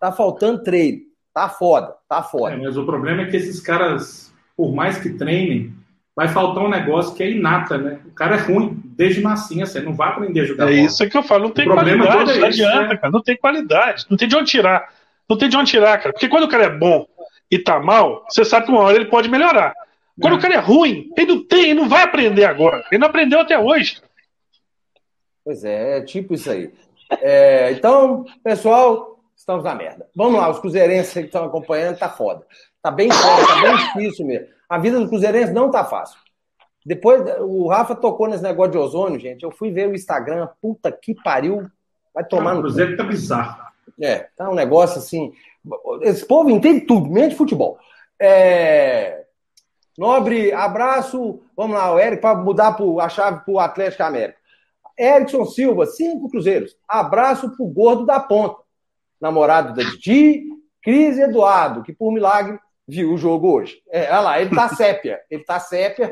Tá 0.00 0.10
faltando 0.10 0.62
treino. 0.62 1.02
Tá 1.34 1.48
foda, 1.48 1.94
tá 2.08 2.22
foda. 2.22 2.54
É, 2.54 2.56
mas 2.56 2.76
o 2.76 2.86
problema 2.86 3.22
é 3.22 3.26
que 3.26 3.36
esses 3.36 3.60
caras 3.60 4.32
por 4.56 4.72
mais 4.72 4.98
que 4.98 5.10
treinem, 5.10 5.72
vai 6.14 6.28
faltar 6.28 6.64
um 6.64 6.68
negócio 6.70 7.14
que 7.14 7.22
é 7.22 7.30
inata, 7.30 7.76
né? 7.76 7.98
O 8.06 8.12
cara 8.12 8.36
é 8.36 8.40
ruim 8.40 8.80
desde 8.84 9.20
nascença, 9.20 9.78
ele 9.78 9.86
não 9.86 9.94
vai 9.94 10.10
aprender 10.10 10.40
a 10.40 10.44
jogar 10.44 10.64
É 10.64 10.76
bola. 10.76 10.80
isso 10.80 11.08
que 11.08 11.16
eu 11.16 11.22
falo, 11.22 11.44
não 11.44 11.50
tem 11.50 11.66
qualidade, 11.66 12.30
é 12.30 12.38
não 12.38 12.46
adianta, 12.46 12.88
né? 12.88 12.96
cara, 12.96 13.12
não 13.12 13.22
tem 13.22 13.36
qualidade, 13.36 14.06
não 14.08 14.16
tem 14.16 14.28
de 14.28 14.36
onde 14.36 14.50
tirar. 14.50 14.88
Não 15.28 15.38
tem 15.38 15.48
de 15.48 15.56
onde 15.56 15.70
tirar, 15.70 15.98
cara. 15.98 16.12
Porque 16.12 16.28
quando 16.28 16.44
o 16.44 16.48
cara 16.48 16.64
é 16.64 16.70
bom 16.70 17.06
e 17.50 17.58
tá 17.58 17.80
mal, 17.80 18.24
você 18.28 18.44
sabe 18.44 18.66
que 18.66 18.72
uma 18.72 18.80
hora 18.80 18.96
ele 18.96 19.06
pode 19.06 19.28
melhorar. 19.28 19.74
Quando 20.20 20.34
é. 20.34 20.38
o 20.38 20.40
cara 20.40 20.54
é 20.54 20.58
ruim, 20.58 21.10
ele 21.16 21.34
não 21.34 21.46
tem, 21.46 21.70
ele 21.70 21.80
não 21.80 21.88
vai 21.88 22.02
aprender 22.02 22.44
agora. 22.44 22.84
Ele 22.90 23.00
não 23.00 23.08
aprendeu 23.08 23.40
até 23.40 23.58
hoje. 23.58 24.00
Pois 25.44 25.64
é, 25.64 25.98
é 25.98 26.00
tipo 26.02 26.34
isso 26.34 26.50
aí. 26.50 26.72
É, 27.20 27.72
então, 27.72 28.24
pessoal, 28.42 29.18
estamos 29.36 29.64
na 29.64 29.74
merda. 29.74 30.06
Vamos 30.14 30.40
lá, 30.40 30.48
os 30.48 30.58
cruzeirenses 30.58 31.12
que 31.12 31.20
estão 31.20 31.44
acompanhando, 31.44 31.98
tá 31.98 32.08
foda. 32.08 32.46
Tá 32.82 32.90
bem 32.90 33.10
foda, 33.10 33.46
tá 33.46 33.60
bem 33.62 33.76
difícil 33.76 34.26
mesmo. 34.26 34.46
A 34.68 34.78
vida 34.78 34.98
do 34.98 35.08
Cruzeirense 35.08 35.52
não 35.52 35.70
tá 35.70 35.84
fácil. 35.84 36.18
Depois, 36.84 37.22
o 37.40 37.68
Rafa 37.68 37.94
tocou 37.94 38.28
nesse 38.28 38.42
negócio 38.42 38.72
de 38.72 38.78
ozônio, 38.78 39.18
gente. 39.18 39.42
Eu 39.42 39.50
fui 39.50 39.70
ver 39.70 39.88
o 39.88 39.94
Instagram, 39.94 40.48
puta 40.60 40.92
que 40.92 41.14
pariu. 41.14 41.66
Vai 42.12 42.24
tomar 42.24 42.52
no. 42.52 42.60
O 42.60 42.62
Cruzeiro 42.62 42.96
tá 42.96 43.04
bizarro. 43.04 43.63
É, 44.00 44.28
tá 44.36 44.50
um 44.50 44.54
negócio 44.54 44.98
assim. 44.98 45.32
Esse 46.02 46.26
povo 46.26 46.50
entende 46.50 46.82
tudo, 46.82 47.10
menos 47.10 47.30
de 47.30 47.36
futebol. 47.36 47.78
É... 48.20 49.24
Nobre, 49.96 50.52
abraço. 50.52 51.40
Vamos 51.56 51.76
lá, 51.76 51.92
o 51.92 51.98
Eric, 51.98 52.20
para 52.20 52.36
mudar 52.36 52.76
a 53.00 53.08
chave 53.08 53.44
para 53.44 53.54
o 53.54 53.60
Atlético 53.60 54.02
América. 54.02 54.38
Erickson 54.98 55.44
Silva, 55.46 55.86
cinco 55.86 56.28
cruzeiros. 56.28 56.76
Abraço 56.88 57.54
pro 57.56 57.66
gordo 57.66 58.04
da 58.04 58.20
ponta. 58.20 58.62
Namorado 59.20 59.74
da 59.74 59.82
Didi, 59.82 60.44
Cris 60.82 61.18
Eduardo, 61.18 61.82
que 61.82 61.92
por 61.92 62.12
milagre 62.12 62.58
viu 62.86 63.12
o 63.12 63.16
jogo 63.16 63.50
hoje. 63.50 63.82
É, 63.90 64.10
olha 64.10 64.20
lá, 64.20 64.40
ele 64.40 64.54
tá 64.54 64.68
sépia. 64.68 65.20
Ele 65.30 65.42
tá 65.44 65.58
sépia, 65.58 66.10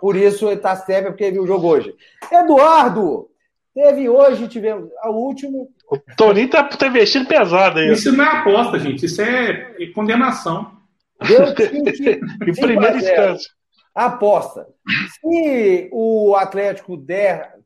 por 0.00 0.16
isso 0.16 0.48
ele 0.48 0.60
tá 0.60 0.74
sépia, 0.74 1.10
porque 1.10 1.30
viu 1.30 1.44
o 1.44 1.46
jogo 1.46 1.68
hoje. 1.68 1.94
Eduardo, 2.30 3.30
teve 3.74 4.08
hoje, 4.08 4.48
tivemos 4.48 4.90
o 5.04 5.10
último. 5.10 5.70
O 5.92 5.98
Toninho 6.16 6.48
tá, 6.48 6.64
tá 6.64 6.86
investindo 6.86 7.26
pesado 7.26 7.78
aí. 7.78 7.92
Isso 7.92 8.10
não 8.16 8.24
é 8.24 8.38
aposta, 8.38 8.78
gente. 8.78 9.04
Isso 9.04 9.20
é 9.20 9.76
condenação. 9.94 10.72
Deu 11.20 11.54
20, 11.54 12.20
em 12.48 12.54
primeira 12.54 12.96
instância. 12.96 13.50
Aposta. 13.94 14.66
Se 15.20 15.90
o 15.92 16.34
Atlético 16.34 16.96
der. 16.96 17.56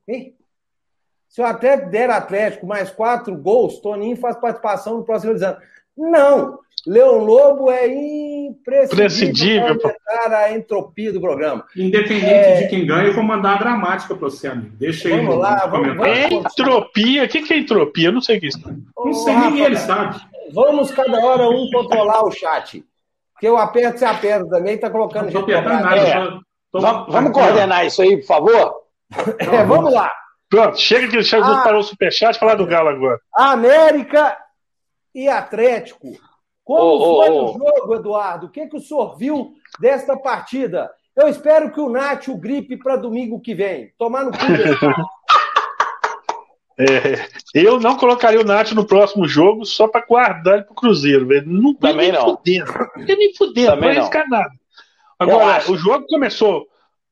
Se 1.28 1.40
o 1.40 1.44
Atlético 1.44 1.90
der 1.90 2.10
Atlético 2.10 2.66
mais 2.66 2.90
quatro 2.90 3.36
gols, 3.36 3.78
Toninho 3.78 4.16
faz 4.16 4.36
participação 4.36 4.96
no 4.96 5.04
próximo 5.04 5.32
ano. 5.32 5.58
Não. 5.96 6.58
Leão 6.86 7.18
Lobo 7.18 7.68
é 7.68 7.88
imprescindível 7.88 9.76
para 9.78 10.38
a 10.38 10.52
entropia 10.52 11.12
do 11.12 11.20
programa. 11.20 11.64
Independente 11.76 12.24
é... 12.26 12.62
de 12.62 12.68
quem 12.68 12.86
ganha, 12.86 13.08
eu 13.08 13.14
vou 13.14 13.24
mandar 13.24 13.54
a 13.54 13.58
gramática 13.58 14.14
para 14.14 14.28
você, 14.28 14.46
amigo. 14.46 14.76
Deixa 14.76 15.08
vamos 15.08 15.34
aí. 15.34 15.38
Lá, 15.38 15.66
vamos 15.66 15.96
lá. 15.96 16.08
Entropia? 16.30 17.24
O 17.24 17.28
que 17.28 17.52
é 17.52 17.58
entropia? 17.58 18.08
Eu 18.08 18.12
não 18.12 18.20
sei 18.20 18.36
o 18.36 18.40
que 18.40 18.46
é 18.46 18.48
isso. 18.50 18.60
Não 18.96 19.12
sei, 19.12 19.34
Rafa, 19.34 19.50
nem 19.50 19.64
ele 19.64 19.76
sabe. 19.76 20.20
Vamos 20.52 20.92
cada 20.92 21.18
hora 21.18 21.48
um 21.48 21.68
controlar 21.72 22.22
o 22.24 22.30
chat. 22.30 22.84
Porque 23.32 23.48
eu 23.48 23.58
aperto, 23.58 23.98
você 23.98 24.04
aperta 24.04 24.48
também, 24.48 24.76
está 24.76 24.88
colocando 24.88 25.30
gente 25.30 25.52
nada, 25.52 25.96
é. 25.96 26.30
tô... 26.72 26.80
Vamos, 26.80 27.12
vamos 27.12 27.32
coordenar 27.32 27.84
isso 27.84 28.00
aí, 28.00 28.16
por 28.18 28.26
favor? 28.26 28.74
É, 29.38 29.64
vamos 29.64 29.92
lá. 29.92 30.10
Pronto, 30.48 30.78
chega 30.78 31.08
que 31.08 31.22
chega, 31.22 31.44
ah, 31.44 31.62
parou 31.62 31.80
o 31.80 31.82
superchat 31.82 32.38
falar 32.38 32.54
do 32.54 32.66
Galo 32.66 32.88
agora. 32.88 33.18
América 33.34 34.36
e 35.16 35.28
Atlético 35.28 36.12
como 36.66 36.80
oh, 36.80 37.22
foi 37.22 37.30
oh, 37.30 37.44
o 37.44 37.52
jogo, 37.52 37.94
Eduardo? 37.94 38.46
O 38.46 38.50
que, 38.50 38.66
que 38.66 38.76
o 38.76 38.80
senhor 38.80 39.16
viu 39.16 39.54
desta 39.78 40.16
partida? 40.16 40.90
Eu 41.14 41.28
espero 41.28 41.72
que 41.72 41.80
o 41.80 41.88
Nath 41.88 42.26
o 42.26 42.36
gripe 42.36 42.76
para 42.76 42.96
domingo 42.96 43.40
que 43.40 43.54
vem. 43.54 43.92
Tomar 43.96 44.24
no 44.24 44.32
cu. 44.32 44.38
É, 46.78 47.26
eu 47.54 47.80
não 47.80 47.96
colocaria 47.96 48.38
o 48.38 48.44
Nath 48.44 48.72
no 48.72 48.86
próximo 48.86 49.26
jogo 49.26 49.64
só 49.64 49.88
para 49.88 50.04
guardar 50.04 50.56
ele 50.56 50.64
pro 50.64 50.74
Cruzeiro, 50.74 51.26
velho. 51.26 51.46
Não 51.46 51.72
Também 51.72 52.12
nem 52.12 52.12
não. 52.12 52.36
fudendo. 52.36 52.70
Não 52.70 53.04
nem 53.06 53.34
fudendo, 53.34 53.70
Também 53.70 53.94
não 53.94 54.00
arriscar 54.02 54.28
nada. 54.28 54.50
Agora, 55.18 55.70
o 55.70 55.76
jogo 55.78 56.06
começou. 56.06 56.66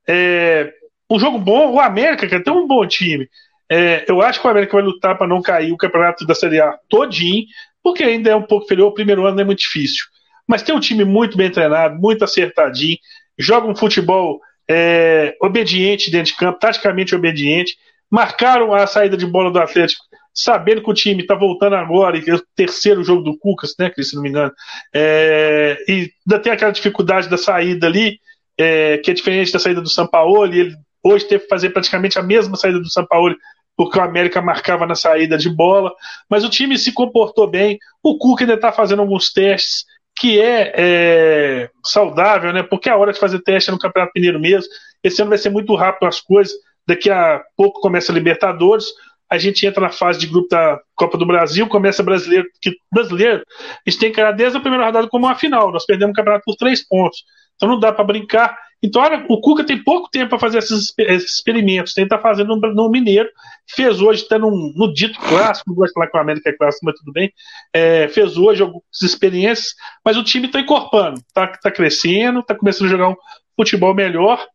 É, 0.07 0.71
um 1.09 1.19
jogo 1.19 1.39
bom, 1.39 1.73
o 1.73 1.81
América, 1.81 2.27
que 2.27 2.35
é 2.35 2.37
até 2.37 2.53
um 2.53 2.67
bom 2.67 2.87
time. 2.87 3.27
É, 3.67 4.05
eu 4.07 4.21
acho 4.21 4.39
que 4.39 4.47
o 4.47 4.51
América 4.51 4.77
vai 4.77 4.83
lutar 4.83 5.17
para 5.17 5.27
não 5.27 5.41
cair 5.41 5.73
o 5.73 5.79
campeonato 5.79 6.27
da 6.27 6.35
Série 6.35 6.61
A 6.61 6.79
todinho 6.87 7.47
porque 7.85 8.03
ainda 8.03 8.31
é 8.31 8.35
um 8.35 8.43
pouco 8.43 8.65
inferior, 8.65 8.89
o 8.89 8.95
primeiro 8.95 9.27
ano 9.27 9.39
é 9.39 9.45
muito 9.45 9.61
difícil. 9.61 10.07
Mas 10.49 10.63
tem 10.63 10.75
um 10.75 10.81
time 10.81 11.05
muito 11.05 11.37
bem 11.37 11.51
treinado, 11.51 12.01
muito 12.01 12.25
acertadinho, 12.25 12.97
joga 13.39 13.69
um 13.69 13.77
futebol 13.77 14.41
é, 14.69 15.37
obediente 15.41 16.11
dentro 16.11 16.33
de 16.33 16.39
campo, 16.39 16.59
taticamente 16.59 17.15
obediente, 17.15 17.77
marcaram 18.11 18.73
a 18.73 18.87
saída 18.87 19.17
de 19.17 19.27
bola 19.27 19.51
do 19.51 19.59
Atlético, 19.59 20.03
sabendo 20.33 20.83
que 20.83 20.91
o 20.91 20.95
time 20.95 21.23
está 21.23 21.35
voltando 21.35 21.77
agora, 21.77 22.17
e 22.17 22.25
é 22.29 22.35
o 22.35 22.43
terceiro 22.57 23.05
jogo 23.05 23.23
do 23.23 23.39
Cucas, 23.39 23.75
né, 23.79 23.93
se 23.99 24.15
não 24.17 24.23
me 24.23 24.31
engano, 24.31 24.53
é, 24.93 25.77
e 25.87 26.11
ainda 26.27 26.43
tem 26.43 26.53
aquela 26.53 26.73
dificuldade 26.73 27.29
da 27.29 27.37
saída 27.37 27.87
ali, 27.87 28.19
é, 28.59 28.99
que 28.99 29.11
é 29.11 29.15
diferente 29.15 29.53
da 29.53 29.59
saída 29.59 29.83
do 29.83 29.89
e 29.89 30.59
ele 30.59 30.75
hoje 31.03 31.29
teve 31.29 31.43
que 31.43 31.49
fazer 31.49 31.71
praticamente 31.71 32.19
a 32.19 32.23
mesma 32.23 32.57
saída 32.57 32.81
do 32.81 32.89
São 32.91 33.07
Paulo 33.07 33.37
porque 33.77 33.99
o 33.99 34.03
América 34.03 34.41
marcava 34.41 34.87
na 34.87 34.95
saída 34.95 35.37
de 35.37 35.49
bola, 35.49 35.93
mas 36.29 36.45
o 36.45 36.51
time 36.51 36.79
se 36.79 36.93
comportou 36.93 37.49
bem. 37.49 37.79
O 38.03 38.17
Cuca 38.19 38.45
ainda 38.45 38.55
está 38.55 38.73
fazendo 38.73 39.01
alguns 39.01 39.33
testes, 39.33 39.85
que 40.17 40.41
é, 40.41 40.73
é, 40.77 41.71
saudável, 41.85 42.53
né? 42.53 42.63
Porque 42.63 42.89
é 42.89 42.93
a 42.93 42.97
hora 42.97 43.13
de 43.13 43.19
fazer 43.19 43.41
teste 43.41 43.71
no 43.71 43.79
Campeonato 43.79 44.13
Mineiro 44.15 44.41
mesmo. 44.41 44.71
Esse 45.03 45.21
ano 45.21 45.31
vai 45.31 45.39
ser 45.39 45.51
muito 45.51 45.75
rápido 45.75 46.07
as 46.07 46.21
coisas. 46.21 46.55
Daqui 46.87 47.11
a 47.11 47.43
pouco 47.57 47.81
começa 47.81 48.13
a 48.13 48.15
Libertadores. 48.15 48.87
A 49.29 49.39
gente 49.39 49.67
entra 49.67 49.81
na 49.81 49.91
fase 49.91 50.21
de 50.21 50.27
grupo 50.27 50.49
da 50.49 50.79
Copa 50.95 51.19
do 51.19 51.27
Brasil, 51.27 51.67
começa 51.67 52.03
brasileiro, 52.03 52.47
que 52.61 52.77
brasileiro, 52.93 53.43
a 53.59 53.91
gente 53.91 53.99
tem 53.99 54.13
que 54.13 54.33
desde 54.35 54.59
a 54.59 54.61
primeira 54.61 54.85
rodada 54.85 55.09
como 55.09 55.27
uma 55.27 55.35
final. 55.35 55.73
Nós 55.73 55.85
perdemos 55.85 56.13
o 56.13 56.17
campeonato 56.17 56.45
por 56.45 56.55
três 56.55 56.87
pontos. 56.87 57.25
Então 57.57 57.69
não 57.69 57.81
dá 57.81 57.93
para 57.93 58.05
brincar. 58.05 58.57
Então, 58.85 59.01
olha, 59.01 59.25
o 59.31 59.41
Cuca 59.41 59.65
tem 59.65 59.83
pouco 59.83 60.11
tempo 60.11 60.29
para 60.29 60.39
fazer 60.39 60.59
esses, 60.59 60.93
esses 60.99 61.37
experimentos. 61.37 61.97
Ele 61.97 62.05
está 62.05 62.19
fazendo 62.19 62.55
no, 62.55 62.75
no, 62.75 62.91
Mineiro, 62.91 63.31
fez 63.75 64.03
hoje, 64.03 64.23
está 64.23 64.39
no 64.39 64.93
dito 64.93 65.19
clássico, 65.21 65.71
não 65.71 65.77
gosto 65.77 65.89
de 65.89 65.95
falar 65.95 66.07
que 66.09 66.17
o 66.19 66.21
América 66.21 66.51
é 66.51 66.53
clássico, 66.53 66.85
mas 66.85 66.99
tudo 66.99 67.11
bem. 67.11 67.33
É, 67.73 68.09
fez 68.09 68.37
hoje 68.37 68.61
algumas 68.61 68.83
experiências, 69.03 69.69
mas 70.05 70.19
o 70.19 70.23
time 70.23 70.49
está 70.49 70.61
incorporando, 70.61 71.19
está 71.19 71.47
tá 71.47 71.71
crescendo, 71.71 72.41
está 72.41 72.55
começando 72.55 72.89
a 72.89 72.91
jogar 72.91 73.09
um 73.09 73.17
futebol 73.57 73.95
melhor. 73.95 74.47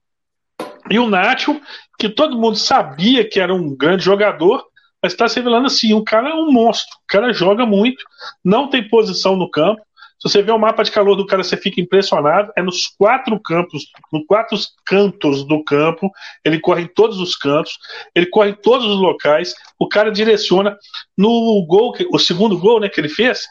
E 0.91 0.99
o 0.99 1.09
Nacho, 1.09 1.59
que 1.97 2.07
todo 2.07 2.37
mundo 2.37 2.55
sabia 2.55 3.27
que 3.27 3.39
era 3.39 3.51
um 3.51 3.75
grande 3.75 4.03
jogador, 4.03 4.63
mas 5.01 5.13
está 5.13 5.27
se 5.27 5.37
revelando 5.37 5.65
assim: 5.65 5.91
o 5.93 6.03
cara 6.03 6.29
é 6.29 6.33
um 6.35 6.51
monstro, 6.51 6.95
o 6.97 7.07
cara 7.07 7.33
joga 7.33 7.65
muito, 7.65 8.05
não 8.45 8.69
tem 8.69 8.87
posição 8.87 9.35
no 9.35 9.49
campo. 9.49 9.81
Se 10.19 10.29
você 10.29 10.41
vê 10.41 10.51
o 10.51 10.59
mapa 10.59 10.83
de 10.83 10.91
calor 10.91 11.15
do 11.15 11.25
cara, 11.25 11.43
você 11.43 11.55
fica 11.55 11.79
impressionado. 11.79 12.51
É 12.57 12.61
nos 12.61 12.87
quatro 12.87 13.39
campos, 13.39 13.85
nos 14.11 14.25
quatro 14.25 14.57
cantos 14.85 15.45
do 15.45 15.63
campo. 15.63 16.11
Ele 16.43 16.59
corre 16.59 16.83
em 16.83 16.87
todos 16.87 17.19
os 17.19 17.35
cantos, 17.37 17.77
ele 18.13 18.25
corre 18.25 18.49
em 18.49 18.55
todos 18.55 18.85
os 18.85 18.99
locais. 18.99 19.55
O 19.79 19.87
cara 19.87 20.11
direciona. 20.11 20.77
No 21.17 21.65
gol, 21.67 21.93
o 22.11 22.19
segundo 22.19 22.57
gol 22.57 22.79
né, 22.79 22.89
que 22.89 22.99
ele 22.99 23.09
fez, 23.09 23.45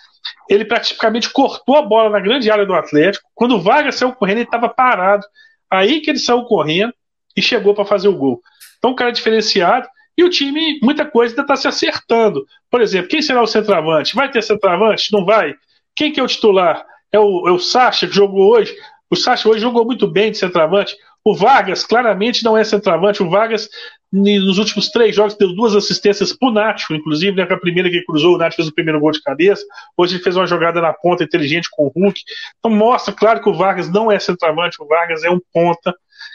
ele 0.48 0.64
praticamente 0.64 1.30
cortou 1.30 1.76
a 1.76 1.82
bola 1.82 2.10
na 2.10 2.20
grande 2.20 2.50
área 2.50 2.66
do 2.66 2.74
Atlético. 2.74 3.28
Quando 3.34 3.56
o 3.56 3.60
Vargas 3.60 3.94
saiu 3.94 4.12
correndo, 4.12 4.38
ele 4.38 4.44
estava 4.44 4.68
parado. 4.68 5.24
Aí 5.70 6.00
que 6.00 6.10
ele 6.10 6.18
saiu 6.18 6.44
correndo 6.44 6.92
e 7.34 7.40
chegou 7.40 7.74
para 7.74 7.84
fazer 7.84 8.08
o 8.08 8.16
gol. 8.16 8.42
Então, 8.78 8.90
um 8.90 8.94
cara 8.94 9.10
diferenciado. 9.10 9.88
E 10.16 10.24
o 10.24 10.28
time, 10.28 10.80
muita 10.82 11.06
coisa 11.06 11.32
ainda 11.32 11.42
está 11.42 11.56
se 11.56 11.68
acertando. 11.68 12.44
Por 12.70 12.80
exemplo, 12.80 13.08
quem 13.08 13.22
será 13.22 13.40
o 13.40 13.46
centroavante? 13.46 14.14
Vai 14.14 14.30
ter 14.30 14.42
centroavante? 14.42 15.12
Não 15.12 15.24
vai? 15.24 15.54
Quem 15.98 16.12
que 16.12 16.20
é 16.20 16.22
o 16.22 16.28
titular? 16.28 16.86
É 17.10 17.18
o, 17.18 17.48
é 17.48 17.50
o 17.50 17.58
Sacha, 17.58 18.06
que 18.06 18.14
jogou 18.14 18.52
hoje. 18.52 18.72
O 19.10 19.16
Sacha 19.16 19.48
hoje 19.48 19.60
jogou 19.60 19.84
muito 19.84 20.06
bem 20.06 20.30
de 20.30 20.38
centroavante. 20.38 20.96
O 21.24 21.34
Vargas 21.34 21.84
claramente 21.84 22.44
não 22.44 22.56
é 22.56 22.62
centroavante. 22.62 23.20
O 23.20 23.28
Vargas, 23.28 23.68
nos 24.12 24.58
últimos 24.58 24.90
três 24.90 25.16
jogos, 25.16 25.34
deu 25.34 25.52
duas 25.56 25.74
assistências 25.74 26.32
pro 26.32 26.52
Nacho, 26.52 26.94
inclusive, 26.94 27.36
né, 27.36 27.42
a 27.42 27.56
primeira 27.56 27.90
que 27.90 28.04
cruzou, 28.04 28.36
o 28.36 28.38
Nacho 28.38 28.54
fez 28.54 28.68
o 28.68 28.72
primeiro 28.72 29.00
gol 29.00 29.10
de 29.10 29.20
cabeça. 29.20 29.64
Hoje 29.96 30.14
ele 30.14 30.22
fez 30.22 30.36
uma 30.36 30.46
jogada 30.46 30.80
na 30.80 30.92
ponta 30.92 31.24
inteligente 31.24 31.68
com 31.68 31.86
o 31.86 31.88
Hulk. 31.88 32.20
Então 32.60 32.70
mostra, 32.70 33.12
claro, 33.12 33.42
que 33.42 33.48
o 33.48 33.54
Vargas 33.54 33.90
não 33.90 34.12
é 34.12 34.20
centroavante. 34.20 34.80
O 34.80 34.86
Vargas 34.86 35.24
é 35.24 35.30
um 35.30 35.40
ponta 35.52 35.92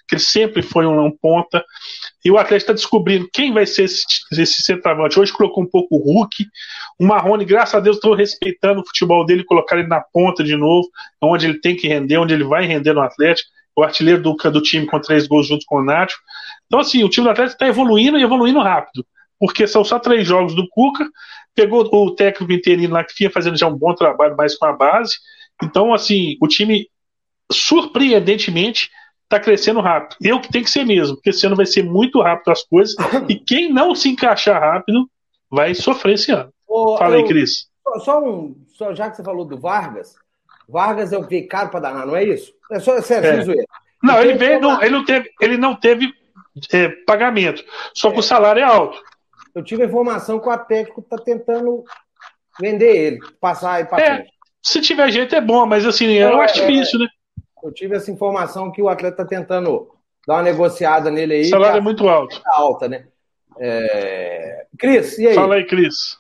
que 0.08 0.16
ele 0.16 0.22
sempre 0.22 0.62
foi 0.62 0.86
um, 0.86 1.06
um 1.06 1.12
ponta. 1.12 1.64
E 2.24 2.32
o 2.32 2.38
Atlético 2.38 2.72
está 2.72 2.74
descobrindo 2.74 3.30
quem 3.32 3.54
vai 3.54 3.66
ser 3.66 3.84
esse, 3.84 4.04
esse 4.32 4.62
centroavante. 4.62 5.20
Hoje 5.20 5.32
colocou 5.32 5.64
um 5.64 5.70
pouco 5.70 5.96
o 5.96 6.00
Hulk. 6.00 6.46
O 7.00 7.06
Marrone, 7.06 7.46
graças 7.46 7.76
a 7.76 7.80
Deus, 7.80 7.98
estou 7.98 8.14
respeitando 8.14 8.82
o 8.82 8.86
futebol 8.86 9.26
dele, 9.26 9.44
colocar 9.44 9.78
ele 9.78 9.88
na 9.88 10.02
ponta 10.02 10.44
de 10.44 10.56
novo, 10.56 10.88
onde 11.22 11.46
ele 11.46 11.60
tem 11.60 11.76
que 11.76 11.88
render, 11.88 12.18
onde 12.18 12.34
ele 12.34 12.44
vai 12.44 12.66
render 12.66 12.94
no 12.94 13.02
Atlético. 13.02 13.50
O 13.76 13.84
artilheiro 13.84 14.22
do, 14.22 14.34
do 14.36 14.62
time 14.62 14.86
com 14.86 15.00
três 15.00 15.26
gols 15.26 15.48
junto 15.48 15.66
com 15.66 15.78
o 15.78 15.84
Nacho. 15.84 16.18
Então, 16.68 16.80
assim, 16.80 17.04
o 17.04 17.10
time 17.10 17.26
do 17.26 17.32
Atlético 17.32 17.56
está 17.56 17.68
evoluindo 17.68 18.20
e 18.20 18.24
evoluindo 18.24 18.60
rápido. 18.60 19.06
Porque 19.40 19.66
são 19.66 19.84
só 19.84 19.98
três 20.00 20.28
jogos 20.28 20.54
do 20.54 20.68
Cuca. 20.70 21.06
Pegou 21.56 21.84
o 21.92 22.12
técnico 22.12 22.54
interino 22.54 22.94
lá 22.94 23.04
que 23.04 23.14
vinha 23.18 23.32
fazendo 23.32 23.58
já 23.58 23.68
um 23.68 23.76
bom 23.76 23.94
trabalho 23.96 24.38
mais 24.38 24.56
com 24.56 24.66
a 24.66 24.74
base. 24.74 25.16
Então, 25.62 25.94
assim, 25.94 26.38
o 26.42 26.48
time 26.48 26.88
surpreendentemente 27.52 28.90
está 29.34 29.40
crescendo 29.40 29.82
rápido. 29.82 30.16
Eu 30.22 30.40
que 30.40 30.52
tem 30.52 30.64
que 30.64 30.70
ser 30.70 30.86
mesmo, 30.86 31.16
porque 31.16 31.32
esse 31.32 31.46
ano 31.46 31.56
vai 31.56 31.66
ser 31.66 31.84
muito 31.84 32.22
rápido 32.22 32.52
as 32.52 32.64
coisas, 32.64 32.96
e 33.28 33.36
quem 33.36 33.72
não 33.74 33.96
se 33.96 34.10
encaixar 34.10 34.62
rápido 34.62 35.10
vai 35.50 35.74
sofrer 35.74 36.14
esse 36.14 36.32
ano. 36.32 36.54
Ô, 36.68 36.98
Fala 36.98 37.16
aí, 37.16 37.26
Cris. 37.26 37.68
Só 38.00 38.24
um, 38.24 38.56
só, 38.68 38.94
já 38.94 39.10
que 39.10 39.18
você 39.18 39.24
falou 39.24 39.46
do 39.46 39.60
Vargas, 39.60 40.16
Vargas 40.68 41.12
é 41.12 41.18
o 41.18 41.28
que 41.28 41.42
caro 41.44 41.70
para 41.70 41.82
danar, 41.82 42.08
não 42.08 42.16
é 42.16 42.24
isso? 42.24 42.54
É 42.72 42.80
só 42.80 43.00
sério, 43.02 43.52
é. 43.52 43.66
Não, 44.02 44.22
ele 44.22 44.34
veio, 44.34 44.60
não, 44.60 44.82
ele 44.82 44.92
não 44.92 45.06
teve, 45.06 45.30
ele 45.40 45.58
não 45.58 45.76
teve 45.76 46.12
é, 46.72 46.90
pagamento, 47.06 47.64
só 47.94 48.12
que 48.12 48.20
o 48.20 48.24
salário 48.24 48.62
é 48.62 48.64
alto. 48.64 49.02
Eu 49.54 49.64
tive 49.64 49.84
a 49.84 49.86
informação 49.86 50.40
que 50.40 50.48
o 50.48 50.52
Atlético 50.52 51.02
está 51.02 51.18
tentando 51.18 51.84
vender 52.60 52.96
ele, 52.96 53.20
passar 53.40 53.74
aí 53.74 53.86
para 53.86 54.04
é. 54.04 54.26
Se 54.62 54.80
tiver 54.80 55.12
jeito 55.12 55.36
é 55.36 55.42
bom, 55.42 55.66
mas 55.66 55.86
assim, 55.86 56.08
eu 56.14 56.40
acho 56.42 56.60
é, 56.62 56.66
difícil, 56.66 57.00
né? 57.00 57.08
Eu 57.64 57.72
tive 57.72 57.96
essa 57.96 58.12
informação 58.12 58.70
que 58.70 58.82
o 58.82 58.90
atleta 58.90 59.22
está 59.22 59.26
tentando 59.26 59.90
dar 60.28 60.36
uma 60.36 60.44
negociada 60.44 61.10
nele 61.10 61.36
aí. 61.36 61.42
O 61.44 61.50
salário 61.50 61.78
é 61.78 61.82
muito 61.82 62.08
alto. 62.10 62.42
É 62.46 62.60
alta, 62.60 62.90
né? 62.90 63.06
É... 63.58 64.66
Cris, 64.78 65.18
e 65.18 65.28
aí? 65.28 65.36
Fala 65.36 65.56
aí, 65.56 65.66
Cris. 65.66 66.18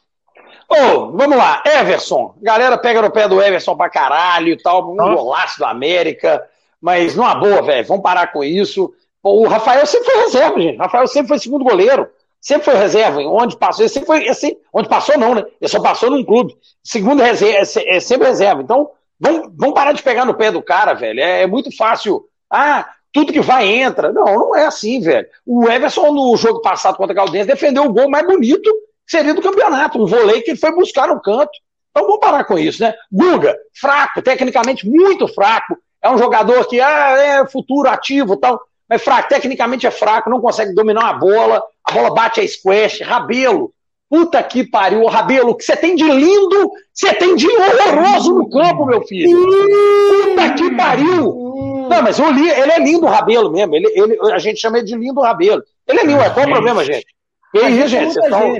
Ô, 0.69 0.75
oh, 0.75 1.11
vamos 1.11 1.35
lá, 1.35 1.61
Everson. 1.65 2.35
Galera 2.41 2.77
pega 2.77 3.01
no 3.01 3.11
pé 3.11 3.27
do 3.27 3.41
Everson 3.41 3.75
pra 3.75 3.89
caralho 3.89 4.53
e 4.53 4.57
tal, 4.57 4.89
um 4.91 4.95
golaço 4.95 5.59
do 5.59 5.65
América. 5.65 6.41
Mas 6.81 7.15
numa 7.15 7.35
boa, 7.35 7.61
velho, 7.61 7.85
vamos 7.87 8.03
parar 8.03 8.31
com 8.31 8.43
isso. 8.43 8.93
O 9.21 9.45
Rafael 9.47 9.85
sempre 9.85 10.11
foi 10.11 10.21
reserva, 10.21 10.59
gente. 10.61 10.77
O 10.77 10.81
Rafael 10.81 11.07
sempre 11.07 11.27
foi 11.27 11.39
segundo 11.39 11.65
goleiro. 11.65 12.09
Sempre 12.39 12.65
foi 12.65 12.75
reserva. 12.75 13.19
Onde 13.21 13.57
passou, 13.57 13.83
ele 13.83 13.89
sempre 13.89 14.07
foi. 14.07 14.27
Assim, 14.27 14.57
onde 14.73 14.89
passou, 14.89 15.17
não, 15.17 15.35
né? 15.35 15.43
Ele 15.61 15.69
só 15.69 15.81
passou 15.81 16.09
num 16.09 16.23
clube. 16.23 16.55
Segundo 16.83 17.21
reserva, 17.21 17.57
é, 17.57 17.97
é 17.97 17.99
sempre 17.99 18.27
reserva. 18.27 18.61
Então, 18.61 18.89
Vamos 19.23 19.73
parar 19.73 19.93
de 19.93 20.03
pegar 20.03 20.25
no 20.25 20.33
pé 20.33 20.51
do 20.51 20.61
cara, 20.61 20.93
velho. 20.93 21.19
É, 21.19 21.43
é, 21.43 21.47
muito 21.47 21.75
fácil. 21.75 22.25
Ah, 22.51 22.89
tudo 23.11 23.31
que 23.31 23.39
vai 23.39 23.67
entra. 23.67 24.11
Não, 24.11 24.25
não 24.25 24.55
é 24.55 24.65
assim, 24.65 24.99
velho. 24.99 25.27
O 25.45 25.69
Everson, 25.69 26.11
no 26.11 26.35
jogo 26.35 26.61
passado 26.61 26.97
contra 26.97 27.13
a 27.13 27.15
Caldense, 27.15 27.47
defendeu 27.47 27.85
o 27.85 27.93
gol 27.93 28.09
mais 28.09 28.25
bonito 28.25 28.69
que 29.05 29.15
seria 29.15 29.33
do 29.33 29.41
campeonato. 29.41 30.01
Um 30.01 30.05
vôlei 30.05 30.41
que 30.41 30.51
ele 30.51 30.59
foi 30.59 30.73
buscar 30.73 31.07
no 31.07 31.21
canto. 31.21 31.51
Então 31.91 32.07
vamos 32.07 32.19
parar 32.19 32.43
com 32.43 32.57
isso, 32.57 32.81
né? 32.81 32.93
Guga, 33.11 33.55
fraco, 33.79 34.21
tecnicamente 34.21 34.87
muito 34.87 35.27
fraco. 35.27 35.77
É 36.01 36.09
um 36.09 36.17
jogador 36.17 36.67
que 36.67 36.81
ah, 36.81 37.17
é 37.17 37.47
futuro 37.47 37.87
ativo 37.87 38.35
tal, 38.35 38.59
mas 38.89 39.01
fraco, 39.01 39.29
tecnicamente 39.29 39.87
é 39.87 39.91
fraco, 39.91 40.29
não 40.29 40.41
consegue 40.41 40.73
dominar 40.73 41.01
uma 41.01 41.13
bola, 41.13 41.63
a 41.83 41.91
bola 41.93 42.13
bate 42.13 42.41
a 42.41 42.47
squash, 42.47 43.01
rabelo. 43.01 43.71
Puta 44.13 44.43
que 44.43 44.63
pariu, 44.63 45.07
Rabelo, 45.07 45.49
o 45.49 45.55
que 45.55 45.63
você 45.63 45.75
tem 45.75 45.95
de 45.95 46.03
lindo, 46.03 46.71
você 46.93 47.15
tem 47.15 47.35
de 47.35 47.47
horroroso 47.47 48.31
no 48.35 48.47
campo, 48.47 48.85
meu 48.85 49.01
filho. 49.01 49.35
Puta 49.35 50.53
que 50.53 50.75
pariu. 50.75 51.87
Não, 51.89 52.03
mas 52.03 52.19
li, 52.19 52.47
ele 52.47 52.71
é 52.73 52.79
lindo, 52.79 53.07
o 53.07 53.09
Rabelo 53.09 53.51
mesmo. 53.51 53.73
Ele, 53.73 53.87
ele, 53.95 54.31
a 54.31 54.37
gente 54.37 54.61
chama 54.61 54.77
ele 54.77 54.85
de 54.85 54.95
lindo 54.95 55.19
Rabelo. 55.19 55.63
Ele 55.87 55.99
é 55.99 56.05
lindo, 56.05 56.21
é 56.21 56.29
qual 56.29 56.45
o 56.45 56.51
problema, 56.51 56.85
gente? 56.85 57.07
E 57.55 57.59
aí, 57.59 57.87
gente, 57.87 58.13
vocês 58.13 58.23
estão. 58.23 58.53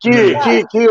Que, 0.00 0.38
que, 0.38 0.66
que, 0.68 0.88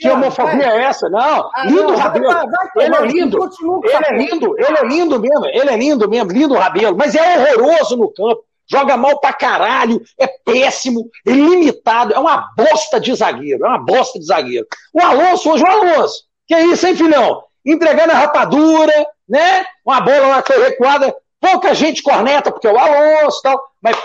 que 0.00 0.10
homofobia 0.10 0.66
é 0.66 0.82
essa? 0.84 1.08
Não, 1.08 1.50
ah, 1.52 1.64
lindo 1.66 1.96
Rabelo. 1.96 2.30
Ele 2.76 2.94
é 2.94 3.00
lindo. 3.00 3.50
Ele 3.82 4.06
é 4.06 4.16
lindo, 4.16 4.54
ele 4.58 4.78
é 4.78 4.84
lindo 4.84 5.20
mesmo. 5.20 5.46
Ele 5.46 5.70
é 5.70 5.76
lindo 5.76 6.08
mesmo, 6.08 6.30
lindo 6.30 6.54
Rabelo. 6.54 6.96
Mas 6.96 7.16
é 7.16 7.36
horroroso 7.36 7.96
no 7.96 8.12
campo 8.12 8.44
joga 8.70 8.96
mal 8.96 9.18
pra 9.20 9.32
caralho, 9.32 10.02
é 10.18 10.26
péssimo, 10.26 11.08
é 11.26 11.30
limitado, 11.30 12.12
é 12.12 12.18
uma 12.18 12.52
bosta 12.56 13.00
de 13.00 13.14
zagueiro, 13.14 13.64
é 13.64 13.68
uma 13.68 13.78
bosta 13.78 14.18
de 14.18 14.26
zagueiro. 14.26 14.66
O 14.92 15.00
Alonso 15.00 15.50
hoje, 15.50 15.62
o 15.62 15.66
Alonso, 15.66 16.24
que 16.46 16.54
é 16.54 16.64
isso, 16.66 16.86
hein, 16.86 16.96
filhão? 16.96 17.42
Entregando 17.64 18.12
a 18.12 18.16
rapadura, 18.16 19.06
né? 19.28 19.64
Uma 19.84 20.00
bola 20.00 20.26
lá 20.26 20.44
recuada, 20.46 21.14
pouca 21.40 21.74
gente 21.74 22.02
corneta, 22.02 22.50
porque 22.50 22.66
é 22.66 22.72
o 22.72 22.78
Alonso 22.78 23.38
e 23.38 23.42
tal, 23.42 23.64
mas 23.80 23.96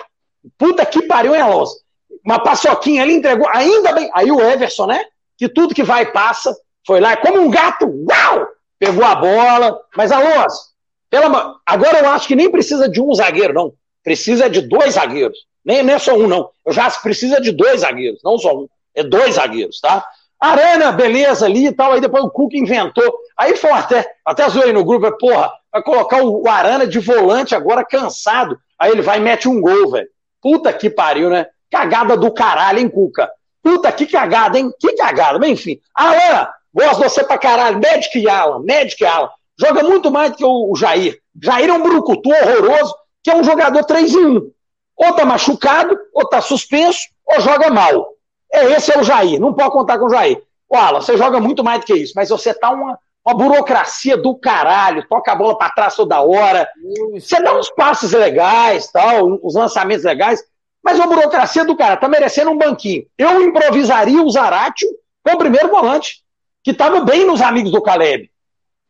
puta 0.57 0.85
que 0.85 1.03
pariu, 1.03 1.35
hein, 1.35 1.41
Alonso? 1.41 1.75
Uma 2.23 2.39
paçoquinha 2.39 3.01
ali 3.01 3.15
entregou, 3.15 3.47
ainda 3.49 3.93
bem. 3.93 4.09
Aí 4.13 4.31
o 4.31 4.39
Everson, 4.39 4.85
né? 4.85 5.03
Que 5.37 5.49
tudo 5.49 5.73
que 5.73 5.83
vai 5.83 6.11
passa, 6.11 6.55
foi 6.85 6.99
lá, 6.99 7.17
como 7.17 7.41
um 7.41 7.49
gato, 7.49 7.85
uau! 7.85 8.47
Pegou 8.77 9.05
a 9.05 9.15
bola, 9.15 9.79
mas 9.95 10.11
Alonso, 10.11 10.71
pela... 11.07 11.55
agora 11.65 11.99
eu 11.99 12.09
acho 12.09 12.27
que 12.27 12.35
nem 12.35 12.49
precisa 12.49 12.89
de 12.89 12.99
um 12.99 13.13
zagueiro, 13.13 13.53
não 13.53 13.73
precisa 14.03 14.49
de 14.49 14.61
dois 14.61 14.93
zagueiros. 14.95 15.37
Nem, 15.63 15.83
nem 15.83 15.95
é 15.95 15.99
só 15.99 16.15
um, 16.15 16.27
não. 16.27 16.49
Eu 16.65 16.73
já 16.73 16.89
precisa 16.89 17.39
de 17.39 17.51
dois 17.51 17.81
zagueiros, 17.81 18.21
não 18.23 18.37
só 18.37 18.55
um. 18.55 18.67
É 18.95 19.03
dois 19.03 19.35
zagueiros, 19.35 19.79
tá? 19.79 20.03
Arana, 20.39 20.91
beleza 20.91 21.45
ali 21.45 21.67
e 21.67 21.71
tal. 21.71 21.93
Aí 21.93 22.01
depois 22.01 22.23
o 22.23 22.29
Cuca 22.29 22.57
inventou. 22.57 23.13
Aí 23.37 23.55
foi 23.55 23.69
até, 23.71 24.11
até 24.25 24.49
zoei 24.49 24.73
no 24.73 24.83
grupo, 24.83 25.11
porra, 25.17 25.51
vai 25.71 25.83
colocar 25.83 26.23
o, 26.23 26.47
Arana 26.49 26.87
de 26.87 26.97
volante 26.99 27.53
agora 27.53 27.85
cansado. 27.85 28.57
Aí 28.77 28.91
ele 28.91 29.03
vai 29.03 29.19
e 29.19 29.21
mete 29.21 29.47
um 29.47 29.61
gol, 29.61 29.91
velho. 29.91 30.07
Puta 30.41 30.73
que 30.73 30.89
pariu, 30.89 31.29
né? 31.29 31.45
Cagada 31.69 32.17
do 32.17 32.31
caralho, 32.33 32.79
hein, 32.79 32.89
Cuca? 32.89 33.29
Puta 33.61 33.91
que 33.91 34.07
cagada, 34.07 34.57
hein? 34.57 34.71
Que 34.79 34.93
cagada. 34.93 35.37
Mas 35.37 35.51
enfim. 35.51 35.79
Alan, 35.93 36.47
gosto 36.73 36.97
de 36.97 37.09
você 37.09 37.23
pra 37.23 37.37
caralho. 37.37 37.79
Magic 37.79 38.27
Alan, 38.27 38.63
Magic 38.67 39.05
Alan. 39.05 39.29
Joga 39.59 39.83
muito 39.83 40.09
mais 40.09 40.31
do 40.31 40.37
que 40.37 40.43
o, 40.43 40.71
o 40.71 40.75
Jair. 40.75 41.19
Jair 41.41 41.69
é 41.69 41.73
um 41.73 41.83
brucutu 41.83 42.31
horroroso 42.31 42.95
que 43.23 43.29
é 43.29 43.35
um 43.35 43.43
jogador 43.43 43.83
3 43.83 44.13
em 44.13 44.25
1. 44.25 44.51
Ou 44.97 45.13
tá 45.13 45.25
machucado, 45.25 45.97
ou 46.13 46.27
tá 46.27 46.41
suspenso, 46.41 46.99
ou 47.25 47.39
joga 47.39 47.69
mal. 47.69 48.09
É, 48.51 48.65
esse 48.73 48.91
é 48.91 48.99
o 48.99 49.03
Jair, 49.03 49.39
não 49.39 49.53
pode 49.53 49.71
contar 49.71 49.97
com 49.97 50.05
o 50.05 50.09
Jair. 50.09 50.41
O 50.69 50.75
Alan, 50.75 51.01
você 51.01 51.17
joga 51.17 51.39
muito 51.39 51.63
mais 51.63 51.81
do 51.81 51.85
que 51.85 51.93
isso, 51.93 52.13
mas 52.15 52.29
você 52.29 52.53
tá 52.53 52.69
uma, 52.69 52.97
uma 53.25 53.35
burocracia 53.35 54.17
do 54.17 54.35
caralho, 54.35 55.07
toca 55.07 55.31
a 55.31 55.35
bola 55.35 55.57
para 55.57 55.73
trás 55.73 55.95
toda 55.95 56.21
hora. 56.21 56.67
Você 57.13 57.41
dá 57.41 57.57
uns 57.57 57.69
passes 57.69 58.11
legais, 58.11 58.89
tal, 58.91 59.39
uns 59.43 59.55
lançamentos 59.55 60.03
legais, 60.03 60.43
mas 60.83 60.97
uma 60.97 61.07
burocracia 61.07 61.63
do 61.63 61.75
cara, 61.75 61.97
tá 61.97 62.07
merecendo 62.07 62.51
um 62.51 62.57
banquinho. 62.57 63.05
Eu 63.17 63.41
improvisaria 63.41 64.21
o 64.21 64.29
Zaratio 64.29 64.89
com 65.23 65.35
o 65.35 65.37
primeiro 65.37 65.69
volante, 65.69 66.23
que 66.63 66.73
tava 66.73 67.01
bem 67.01 67.25
nos 67.25 67.41
amigos 67.41 67.71
do 67.71 67.81
Caleb. 67.81 68.29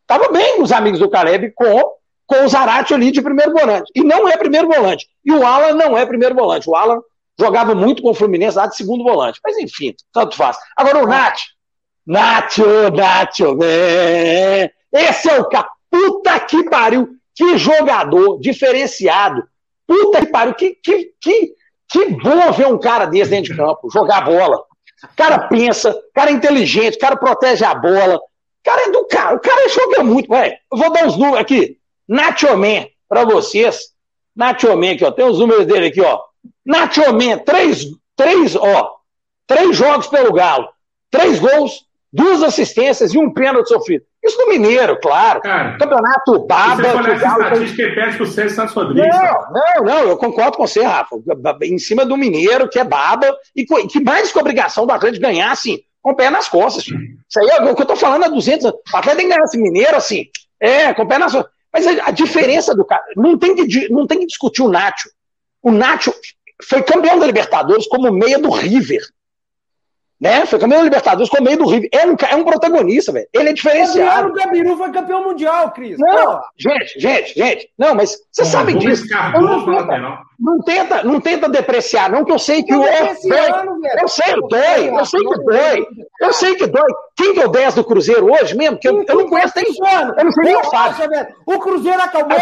Tava 0.07 0.29
bem 0.29 0.59
nos 0.59 0.71
amigos 0.71 0.99
do 0.99 1.09
Caleb 1.09 1.51
com, 1.51 1.93
com 2.31 2.45
o 2.45 2.47
Zaratio 2.47 2.95
ali 2.95 3.11
de 3.11 3.21
primeiro 3.21 3.51
volante. 3.51 3.91
E 3.93 4.01
não 4.01 4.25
é 4.25 4.37
primeiro 4.37 4.69
volante. 4.69 5.05
E 5.25 5.33
o 5.33 5.45
Alan 5.45 5.73
não 5.73 5.97
é 5.97 6.05
primeiro 6.05 6.33
volante. 6.33 6.69
O 6.69 6.75
Alan 6.75 7.01
jogava 7.37 7.75
muito 7.75 8.01
com 8.01 8.11
o 8.11 8.13
Fluminense 8.13 8.55
lá 8.55 8.67
de 8.67 8.77
segundo 8.77 9.03
volante. 9.03 9.37
Mas 9.43 9.57
enfim, 9.57 9.93
tanto 10.13 10.37
faz. 10.37 10.57
Agora 10.77 11.03
o 11.03 11.07
Nath. 11.07 11.39
Nacho, 12.07 12.63
Nacho, 12.95 13.57
esse 14.93 15.29
é 15.29 15.39
o 15.39 15.49
cara. 15.49 15.67
Puta 15.89 16.39
que 16.39 16.63
pariu. 16.69 17.09
Que 17.35 17.57
jogador 17.57 18.39
diferenciado. 18.39 19.43
Puta 19.85 20.21
que 20.21 20.31
pariu. 20.31 20.53
Que, 20.53 20.75
que, 20.75 21.11
que, 21.19 21.53
que 21.89 22.05
bom 22.11 22.51
ver 22.53 22.67
um 22.67 22.79
cara 22.79 23.05
desse 23.05 23.31
dentro 23.31 23.51
de 23.51 23.57
campo, 23.57 23.89
jogar 23.91 24.21
bola. 24.21 24.57
O 24.57 25.15
cara 25.17 25.47
pensa, 25.49 25.91
o 25.91 26.13
cara 26.13 26.31
é 26.31 26.33
inteligente, 26.33 26.95
o 26.95 26.99
cara 26.99 27.17
protege 27.17 27.65
a 27.65 27.75
bola. 27.75 28.15
O 28.15 28.63
cara 28.63 28.83
é 28.83 28.91
do 28.91 29.05
cara. 29.07 29.35
O 29.35 29.39
cara 29.39 29.67
joga 29.67 30.03
muito. 30.03 30.31
Ué, 30.31 30.59
eu 30.71 30.77
vou 30.77 30.91
dar 30.93 31.05
uns 31.05 31.17
números 31.17 31.39
aqui. 31.39 31.80
Nacho 32.11 32.57
Man, 32.57 32.87
pra 33.07 33.23
vocês. 33.23 33.79
Nacho 34.35 34.75
Man 34.75 34.91
aqui, 34.91 35.05
ó. 35.05 35.11
Tem 35.11 35.25
os 35.25 35.39
números 35.39 35.65
dele 35.65 35.87
aqui, 35.87 36.01
ó. 36.01 36.19
Nacho 36.65 37.01
Man, 37.13 37.37
três, 37.37 37.85
três, 38.17 38.53
ó. 38.53 38.97
Três 39.47 39.77
jogos 39.77 40.07
pelo 40.07 40.33
Galo. 40.33 40.67
Três 41.09 41.39
gols, 41.39 41.85
duas 42.11 42.43
assistências 42.43 43.13
e 43.13 43.17
um 43.17 43.33
pênalti 43.33 43.69
sofrido. 43.69 44.03
Isso 44.21 44.37
no 44.37 44.49
Mineiro, 44.49 44.99
claro. 44.99 45.39
Cara, 45.39 45.77
Campeonato 45.77 46.45
baba. 46.45 46.83
Você 46.83 46.97
olhar 46.97 47.15
essa 47.15 47.27
estatística 47.27 47.83
tem... 47.83 47.95
perde 47.95 48.17
pro 48.17 48.27
Santos 48.27 48.73
Rodrigues. 48.73 49.09
Não, 49.09 49.51
não, 49.53 49.85
não, 49.85 50.09
eu 50.09 50.17
concordo 50.17 50.57
com 50.57 50.67
você, 50.67 50.83
Rafa. 50.83 51.15
Em 51.63 51.79
cima 51.79 52.05
do 52.05 52.17
Mineiro, 52.17 52.67
que 52.67 52.77
é 52.77 52.83
baba, 52.83 53.33
e 53.55 53.65
que 53.65 54.03
mais 54.03 54.31
que 54.33 54.37
a 54.37 54.41
obrigação 54.41 54.85
do 54.85 54.91
Atlético 54.91 55.23
ganhar, 55.23 55.51
assim, 55.51 55.79
com 56.01 56.11
o 56.11 56.15
pé 56.15 56.29
nas 56.29 56.49
costas. 56.49 56.83
Filho. 56.83 56.99
Isso 57.27 57.39
aí 57.39 57.47
é 57.47 57.71
o 57.71 57.75
que 57.75 57.81
eu 57.81 57.87
tô 57.87 57.95
falando 57.95 58.25
há 58.25 58.27
200 58.27 58.65
anos. 58.65 58.79
O 58.93 58.97
Atlético 58.97 59.17
tem 59.17 59.29
que 59.29 59.33
ganhar 59.33 59.45
esse 59.45 59.57
Mineiro, 59.57 59.95
assim, 59.95 60.25
é, 60.59 60.93
com 60.93 61.03
o 61.03 61.07
pé 61.07 61.17
nas 61.17 61.31
costas. 61.31 61.51
Mas 61.71 61.87
a, 61.87 62.07
a 62.07 62.11
diferença 62.11 62.75
do 62.75 62.85
cara, 62.85 63.03
não 63.15 63.37
tem, 63.37 63.55
que, 63.55 63.89
não 63.89 64.05
tem 64.05 64.19
que 64.19 64.27
discutir 64.27 64.61
o 64.61 64.69
Nacho. 64.69 65.09
O 65.61 65.71
Nacho 65.71 66.13
foi 66.63 66.83
campeão 66.83 67.17
da 67.17 67.25
Libertadores 67.25 67.87
como 67.87 68.11
meia 68.11 68.39
do 68.39 68.49
River 68.49 69.01
né? 70.21 70.45
Foi 70.45 70.59
campeão 70.59 70.77
da 70.77 70.83
Libertadores 70.83 71.29
com 71.29 71.41
o 71.41 71.43
meio 71.43 71.57
do 71.57 71.67
River. 71.67 71.89
É 71.91 72.05
um, 72.05 72.15
é 72.29 72.35
um 72.35 72.43
protagonista, 72.43 73.11
velho. 73.11 73.27
Ele 73.33 73.49
é 73.49 73.53
diferenciado. 73.53 74.29
O 74.29 74.33
Gabiru 74.33 74.77
foi 74.77 74.91
campeão 74.91 75.23
mundial, 75.23 75.71
Cris. 75.71 75.97
Não, 75.97 76.39
gente, 76.55 76.99
gente, 76.99 77.33
gente. 77.33 77.69
Não, 77.75 77.95
mas 77.95 78.15
vocês 78.31 78.47
sabem 78.47 78.77
disso. 78.77 79.03
Não 79.09 79.65
tenta, 79.65 80.23
não, 80.39 80.61
tenta, 80.61 81.03
não 81.03 81.19
tenta 81.19 81.49
depreciar, 81.49 82.11
não, 82.11 82.23
que 82.23 82.31
eu 82.31 82.37
sei 82.37 82.61
que 82.61 82.73
o. 82.73 82.83
É, 82.83 83.11
eu 83.99 84.07
sei, 84.07 84.33
dói. 84.47 84.91
Eu 84.91 85.05
sei 85.05 85.19
que 85.19 85.43
dói. 85.43 85.87
Eu 86.21 86.33
sei 86.33 86.55
que 86.55 86.67
dói. 86.67 86.89
Quem 87.15 87.33
que 87.33 87.41
é 87.41 87.45
o 87.45 87.51
10 87.51 87.75
do 87.75 87.83
Cruzeiro 87.83 88.31
hoje 88.31 88.55
mesmo? 88.55 88.77
Que 88.77 88.89
eu, 88.89 89.03
eu 89.07 89.15
não 89.15 89.27
conheço 89.27 89.53
nem. 89.55 89.65
Eu 89.65 90.23
não 90.25 90.31
sei 90.31 90.43
nem 90.43 90.55
o 90.55 90.63
Fábio. 90.65 91.09
O 91.47 91.59
Cruzeiro 91.59 92.01
acabou. 92.01 92.37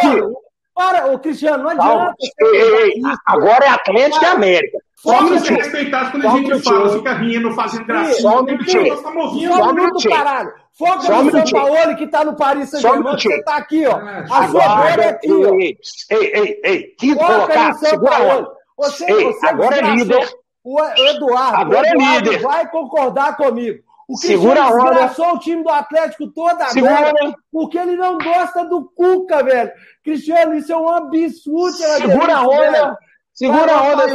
Para, 0.76 1.12
o 1.12 1.20
Cristiano, 1.20 1.64
não 1.64 1.72
adianta. 1.72 2.16
Ei, 2.42 2.62
ei, 2.62 2.84
ei. 2.84 3.02
Agora 3.26 3.66
é 3.66 3.70
Atlético 3.70 4.24
e 4.24 4.28
América. 4.28 4.78
Só 5.02 5.22
um 5.22 5.40
ser 5.40 5.54
respeitado 5.54 6.12
quando 6.12 6.28
a 6.28 6.30
gente 6.32 6.64
fala, 6.64 6.90
fica 6.90 7.14
rindo, 7.14 7.52
fazendo 7.54 7.86
gracinha. 7.86 8.22
Só 8.22 8.42
um 8.42 8.44
minutinho. 8.44 8.98
Só 8.98 9.10
um 9.10 9.74
minutinho. 9.74 10.16
caralho. 10.16 10.54
Foca 10.78 11.02
Só 11.02 11.24
no 11.24 11.32
São 11.32 11.44
Paulo 11.46 11.96
que 11.98 12.08
tá 12.08 12.24
no 12.24 12.36
Paris 12.36 12.70
Saint-Germain, 12.70 13.18
você 13.18 13.44
tá 13.44 13.58
aqui, 13.58 13.86
ó. 13.86 13.98
A 13.98 14.48
sua 14.50 14.68
bola 14.68 14.90
é 14.90 15.10
aqui, 15.10 15.32
ó. 15.32 15.56
Ei, 15.56 15.78
ei, 16.10 16.62
ei, 16.64 16.84
quinto 16.98 17.26
colocado, 17.26 17.78
segura 17.80 18.16
a 18.16 18.38
onda. 18.38 18.52
Você, 18.78 19.12
ei, 19.12 19.26
você 19.26 19.48
agora 19.48 19.78
é 19.78 19.96
líder. 19.96 20.30
O 20.64 20.80
Eduardo, 20.82 21.56
agora 21.56 21.88
é 21.88 21.94
líder. 21.94 22.42
vai 22.42 22.70
concordar 22.70 23.36
comigo. 23.38 23.80
O 24.08 24.18
Segura 24.18 24.64
a 24.64 24.70
onda. 24.70 24.90
desgraçou 24.90 25.34
o 25.36 25.40
time 25.40 25.64
do 25.64 25.70
Atlético 25.70 26.28
toda 26.32 26.66
Segura. 26.70 27.14
porque 27.52 27.78
ele 27.78 27.96
não 27.96 28.18
gosta 28.18 28.66
do 28.66 28.84
Cuca, 28.96 29.44
velho. 29.44 29.72
Cristiano, 30.04 30.56
isso 30.56 30.74
é 30.74 30.78
um 30.78 30.90
absurdo. 30.90 31.78
Segura 31.78 32.38
a 32.38 32.48
onda. 32.48 32.98
Segura 33.34 33.72
a 33.72 33.84
onda, 33.84 34.04
aí, 34.06 34.14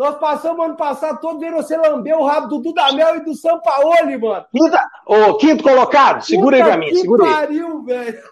nós 0.00 0.18
passamos 0.18 0.64
ano 0.64 0.76
passado 0.76 1.20
todo 1.20 1.38
vendo 1.38 1.56
você 1.56 1.76
lamber 1.76 2.16
o 2.16 2.24
rabo 2.24 2.48
do 2.48 2.62
Dudamel 2.62 3.16
e 3.16 3.20
do 3.20 3.34
Sampaoli, 3.34 4.16
mano. 4.16 4.46
Quinta, 4.50 4.90
ô, 5.04 5.34
quinto 5.34 5.62
colocado, 5.62 6.24
segura 6.24 6.56
Puta 6.56 6.70
aí 6.70 6.72
pra 6.72 6.80
mim, 6.80 6.94
segura 6.94 7.24
aí. 7.24 7.30
Pariu, 7.34 7.84
velho. 7.84 8.22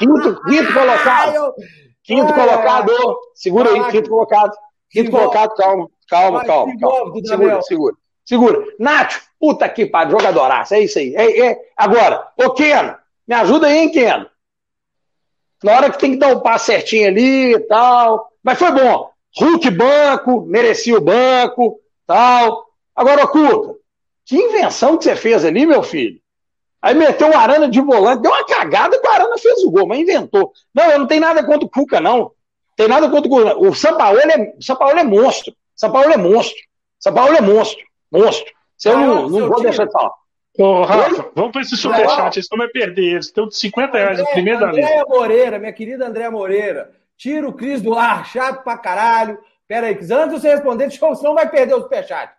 Quinto, 0.00 0.42
quinto 0.42 0.72
colocado. 0.74 1.54
Quinto 2.02 2.34
colocado, 2.34 2.92
segura 3.36 3.70
aí, 3.70 3.90
quinto 3.92 4.10
colocado. 4.10 4.52
Quinto 4.90 5.12
colocado, 5.12 5.54
calma, 5.54 5.88
calma, 6.10 6.44
calma. 6.44 6.72
calma. 6.80 7.14
Segura, 7.24 7.62
segura. 7.62 7.94
Segura. 8.24 8.64
Nacho, 8.80 9.22
puta 9.38 9.68
que 9.68 9.86
pariu, 9.86 10.18
jogadoraço, 10.18 10.74
é 10.74 10.80
isso 10.80 10.98
aí. 10.98 11.14
É, 11.14 11.52
é. 11.52 11.58
Agora, 11.76 12.32
ô 12.36 12.50
Keno, 12.50 12.96
me 13.28 13.34
ajuda 13.36 13.68
aí, 13.68 13.78
hein, 13.78 13.92
Keno? 13.92 14.26
Na 15.62 15.72
hora 15.76 15.88
que 15.88 16.00
tem 16.00 16.10
que 16.10 16.18
dar 16.18 16.34
o 16.34 16.38
um 16.38 16.40
passo 16.40 16.66
certinho 16.66 17.06
ali 17.06 17.54
e 17.54 17.60
tal. 17.60 18.28
Mas 18.42 18.58
foi 18.58 18.72
bom. 18.72 19.11
Hulk 19.38 19.70
banco, 19.70 20.42
merecia 20.46 20.96
o 20.96 21.00
banco, 21.00 21.80
tal. 22.06 22.66
Agora, 22.94 23.26
Cuca, 23.26 23.74
que 24.26 24.36
invenção 24.36 24.96
que 24.96 25.04
você 25.04 25.16
fez 25.16 25.44
ali, 25.44 25.66
meu 25.66 25.82
filho? 25.82 26.20
Aí 26.80 26.94
meteu 26.94 27.30
o 27.30 27.36
Arana 27.36 27.68
de 27.68 27.80
volante, 27.80 28.22
deu 28.22 28.32
uma 28.32 28.44
cagada 28.44 28.98
que 28.98 29.06
o 29.06 29.10
Arana 29.10 29.38
fez 29.38 29.62
o 29.62 29.70
gol, 29.70 29.86
mas 29.86 30.00
inventou. 30.00 30.52
Não, 30.74 30.90
eu 30.90 30.98
não 30.98 31.06
tenho 31.06 31.20
nada 31.20 31.44
contra 31.44 31.64
o 31.64 31.70
Cuca, 31.70 32.00
não. 32.00 32.32
Tem 32.76 32.88
nada 32.88 33.08
contra 33.08 33.28
o 33.28 33.30
Cuca. 33.30 33.58
O 33.58 33.74
São 33.74 33.96
Paulo 33.96 34.18
é, 34.18 34.52
São 34.60 34.76
Paulo 34.76 34.98
é 34.98 35.04
monstro. 35.04 35.54
São 35.76 35.92
Paulo 35.92 36.12
é 36.12 36.16
monstro. 36.16 36.60
São 36.98 37.14
Paulo 37.14 37.34
é 37.34 37.40
monstro. 37.40 37.84
Monstro. 38.10 38.52
Você 38.76 38.88
ah, 38.88 38.96
não, 38.96 39.28
não 39.28 39.48
vou 39.48 39.54
time. 39.56 39.62
deixar 39.62 39.86
de 39.86 39.92
falar. 39.92 40.12
Ô, 40.58 40.82
Rafa, 40.82 41.30
vamos 41.34 41.52
para 41.52 41.62
esse 41.62 41.76
superchat, 41.76 42.36
eles 42.36 42.44
estão 42.44 42.58
vai 42.58 42.68
perder. 42.68 43.12
Eles 43.12 43.26
estão 43.26 43.46
de 43.46 43.56
50 43.56 43.96
reais 43.96 44.18
no 44.18 44.26
primeiro. 44.26 44.64
Andréia 44.64 45.04
Moreira, 45.08 45.58
minha 45.58 45.72
querida 45.72 46.06
Andréia 46.06 46.30
Moreira. 46.30 46.90
Tira 47.22 47.48
o 47.48 47.52
Cris 47.52 47.80
do 47.80 47.94
ar, 47.94 48.26
chato 48.26 48.64
pra 48.64 48.76
caralho. 48.76 49.38
Pera 49.68 49.86
aí, 49.86 49.94
antes 49.94 50.08
de 50.08 50.40
você 50.40 50.50
responder, 50.50 50.90
senão 50.90 51.34
vai 51.34 51.48
perder 51.48 51.74
o 51.74 51.82
superchat. 51.82 52.34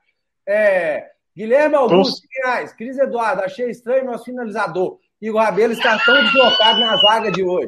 É, 0.45 1.09
Guilherme 1.33 1.75
Augusto 1.75 2.27
reais. 2.43 2.73
Cris 2.73 2.97
Eduardo, 2.97 3.43
achei 3.43 3.69
estranho 3.69 4.03
nosso 4.03 4.25
finalizador. 4.25 4.99
Igor 5.21 5.41
Rabelo 5.41 5.71
está 5.71 5.97
tão 5.99 6.21
deslocado 6.25 6.81
na 6.81 6.97
zaga 6.97 7.31
de 7.31 7.45
hoje. 7.45 7.67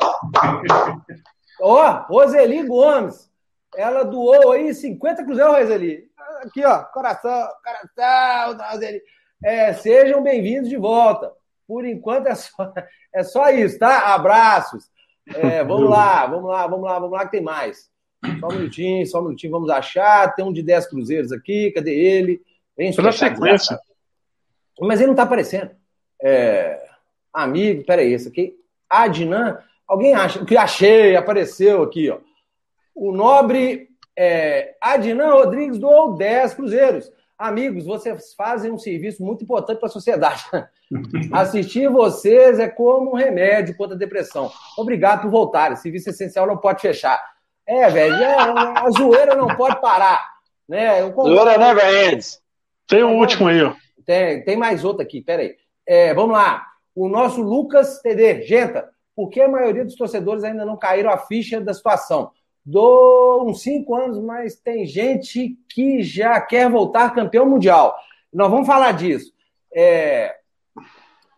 Ó, 1.61 1.89
oh, 1.89 2.13
Roseli 2.13 2.63
Gomes. 2.63 3.31
Ela 3.77 4.03
doou 4.03 4.51
aí 4.51 4.73
50 4.73 5.23
cruzeiros, 5.23 5.55
Roseli. 5.55 6.09
Aqui, 6.43 6.65
ó, 6.65 6.83
coração, 6.83 7.47
coração 7.63 8.57
da 8.57 8.71
Roseli. 8.71 9.01
É, 9.41 9.71
sejam 9.71 10.21
bem-vindos 10.21 10.67
de 10.67 10.75
volta. 10.75 11.31
Por 11.65 11.85
enquanto 11.85 12.27
é 12.27 12.35
só, 12.35 12.73
é 13.15 13.23
só 13.23 13.49
isso, 13.51 13.79
tá? 13.79 14.13
Abraços. 14.13 14.93
É, 15.33 15.63
vamos 15.63 15.89
lá, 15.89 16.25
vamos 16.27 16.49
lá, 16.49 16.67
vamos 16.67 16.85
lá, 16.85 16.99
vamos 16.99 17.11
lá, 17.11 17.25
que 17.25 17.31
tem 17.31 17.41
mais. 17.41 17.89
Só 18.39 18.47
um 18.47 18.55
minutinho, 18.55 19.07
só 19.07 19.19
um 19.19 19.23
minutinho, 19.25 19.51
vamos 19.51 19.69
achar. 19.69 20.33
Tem 20.35 20.45
um 20.45 20.53
de 20.53 20.61
10 20.61 20.87
cruzeiros 20.87 21.31
aqui, 21.31 21.71
cadê 21.71 21.93
ele? 21.93 22.41
Vem 22.77 22.93
na 22.95 23.11
sequência. 23.11 23.79
Mas 24.81 24.99
ele 24.99 25.07
não 25.07 25.13
está 25.13 25.23
aparecendo. 25.23 25.71
É... 26.21 26.81
Amigo, 27.33 27.83
peraí, 27.85 28.13
esse 28.13 28.27
aqui. 28.27 28.55
Adnan, 28.89 29.59
alguém 29.87 30.13
acha? 30.13 30.41
O 30.41 30.45
que 30.45 30.57
achei, 30.57 31.15
apareceu 31.15 31.83
aqui, 31.83 32.09
ó. 32.09 32.19
O 32.93 33.11
nobre 33.11 33.89
é, 34.17 34.75
Adnan 34.79 35.33
Rodrigues 35.33 35.77
doou 35.77 36.15
10 36.15 36.53
cruzeiros. 36.53 37.11
Amigos, 37.37 37.85
vocês 37.85 38.33
fazem 38.33 38.71
um 38.71 38.77
serviço 38.77 39.21
muito 39.21 39.43
importante 39.43 39.79
para 39.79 39.87
a 39.87 39.91
sociedade. 39.91 40.43
Assistir 41.33 41.89
vocês 41.89 42.59
é 42.59 42.69
como 42.69 43.11
um 43.11 43.15
remédio 43.15 43.75
contra 43.75 43.93
a 43.93 43.99
depressão. 43.99 44.49
Obrigado 44.77 45.23
por 45.23 45.31
voltar. 45.31 45.75
Serviço 45.75 46.09
essencial 46.09 46.47
não 46.47 46.57
pode 46.57 46.81
fechar. 46.81 47.21
É, 47.67 47.89
velho, 47.89 48.15
é, 48.15 48.35
a 48.35 48.89
zoeira 48.89 49.35
não 49.35 49.47
pode 49.47 49.81
parar. 49.81 50.23
Né? 50.67 51.01
Zoeira 51.11 51.57
never 51.57 52.13
ends. 52.13 52.41
Tem 52.87 53.03
um 53.03 53.17
último 53.17 53.49
aí. 53.49 53.59
Tem, 54.05 54.43
tem 54.45 54.55
mais 54.55 54.85
outro 54.85 55.01
aqui, 55.01 55.19
peraí. 55.19 55.55
É, 55.85 56.13
vamos 56.13 56.37
lá. 56.37 56.65
O 56.95 57.09
nosso 57.09 57.41
Lucas 57.41 57.99
TD. 58.01 58.43
Genta, 58.43 58.89
por 59.13 59.29
que 59.29 59.41
a 59.41 59.49
maioria 59.49 59.83
dos 59.83 59.95
torcedores 59.95 60.45
ainda 60.45 60.63
não 60.63 60.77
caíram 60.77 61.11
a 61.11 61.17
ficha 61.17 61.59
da 61.59 61.73
situação? 61.73 62.31
Dou 62.65 63.47
uns 63.47 63.61
cinco 63.61 63.93
anos, 63.95 64.19
mas 64.19 64.55
tem 64.55 64.85
gente 64.85 65.55
que 65.69 66.01
já 66.01 66.41
quer 66.41 66.69
voltar 66.69 67.13
campeão 67.13 67.45
mundial. 67.45 67.95
Nós 68.33 68.49
vamos 68.49 68.65
falar 68.65 68.91
disso. 68.93 69.31
É, 69.73 70.35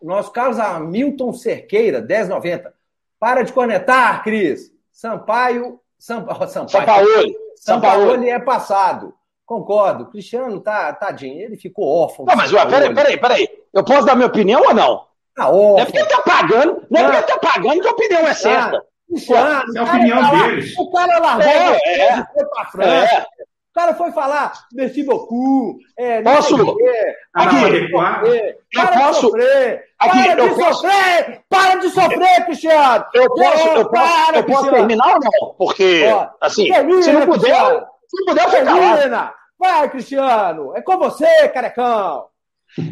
nosso 0.02 0.30
Carlos 0.32 0.58
Hamilton 0.58 1.32
Cerqueira, 1.32 2.00
10,90. 2.00 2.72
Para 3.20 3.42
de 3.42 3.52
conectar, 3.52 4.22
Cris. 4.22 4.72
Sampaio. 4.90 5.80
Sampa, 5.98 6.46
Sampaio. 6.46 6.70
Sampaoli. 6.70 7.36
Sampaoli 7.56 8.30
é 8.30 8.38
passado. 8.38 9.12
Concordo. 9.44 10.06
Cristiano 10.06 10.60
tá, 10.60 10.92
tadinho, 10.92 11.40
ele 11.40 11.56
ficou 11.56 11.86
órfão. 11.86 12.24
Não, 12.24 12.36
mas 12.36 12.52
ué, 12.52 12.64
peraí, 12.66 12.94
peraí, 12.94 13.16
peraí. 13.18 13.48
Eu 13.72 13.84
posso 13.84 14.06
dar 14.06 14.14
minha 14.14 14.28
opinião 14.28 14.62
ou 14.62 14.74
não? 14.74 15.06
Tá 15.34 15.44
Não 15.44 15.48
é 15.50 15.52
órfão. 15.52 15.84
porque 15.86 15.98
ele 15.98 16.08
tá 16.08 16.22
pagando, 16.22 16.86
não 16.90 17.00
é 17.00 17.04
porque 17.04 17.16
ele 17.16 17.26
tá 17.26 17.38
pagando 17.38 17.80
que 17.80 17.88
a 17.88 17.92
opinião 17.92 18.20
é 18.26 18.34
certa. 18.34 18.84
Cristiano, 19.08 19.64
É 19.74 19.78
a 19.78 19.82
o 19.82 19.86
cara 19.86 19.96
opinião 19.98 20.20
lá- 20.20 20.30
deles. 20.48 20.74
O 20.78 20.90
cara 20.92 21.18
largou 21.18 21.44
É, 21.48 21.76
é. 21.98 22.12
e 22.18 22.24
foi 22.34 22.44
pra 22.46 22.64
França. 22.66 23.14
É. 23.14 23.26
O 23.70 23.80
cara 23.80 23.94
foi 23.94 24.10
falar 24.10 24.52
merci 24.72 25.04
beaucoup. 25.04 25.78
É, 25.96 26.20
Posso? 26.22 26.76
quê. 26.76 27.14
Ah, 27.32 27.44
Aqui, 27.44 27.56
adequar. 27.64 28.22
É, 28.26 28.56
Eu 28.74 28.88
posso- 28.88 29.20
sofrer! 29.20 29.84
Aqui, 30.00 30.22
para 30.24 30.42
eu 30.42 30.48
de 30.48 30.54
posso- 30.56 30.80
sofrer! 30.82 31.40
Para 31.48 31.74
de 31.76 31.88
sofrer, 31.90 32.44
Cristiano! 32.44 33.04
Eu 33.14 33.28
posso, 33.34 33.68
eu 33.68 33.88
posso, 33.88 34.26
Para, 34.26 34.38
eu 34.38 34.44
posso 34.44 34.70
terminar 34.70 35.06
ou 35.14 35.20
não? 35.20 35.54
Porque, 35.56 36.04
Ó, 36.12 36.26
assim, 36.40 36.66
termina, 36.68 37.02
se 37.02 37.12
não 37.12 37.20
puder, 37.26 37.38
Cristiano. 37.54 37.86
se 38.08 38.16
não 38.20 38.26
puder, 38.26 38.44
eu 38.44 38.50
fico 38.50 38.64
calado. 38.64 39.32
Vai, 39.60 39.90
Cristiano! 39.90 40.72
É 40.76 40.82
com 40.82 40.98
você, 40.98 41.48
carecão! 41.50 42.26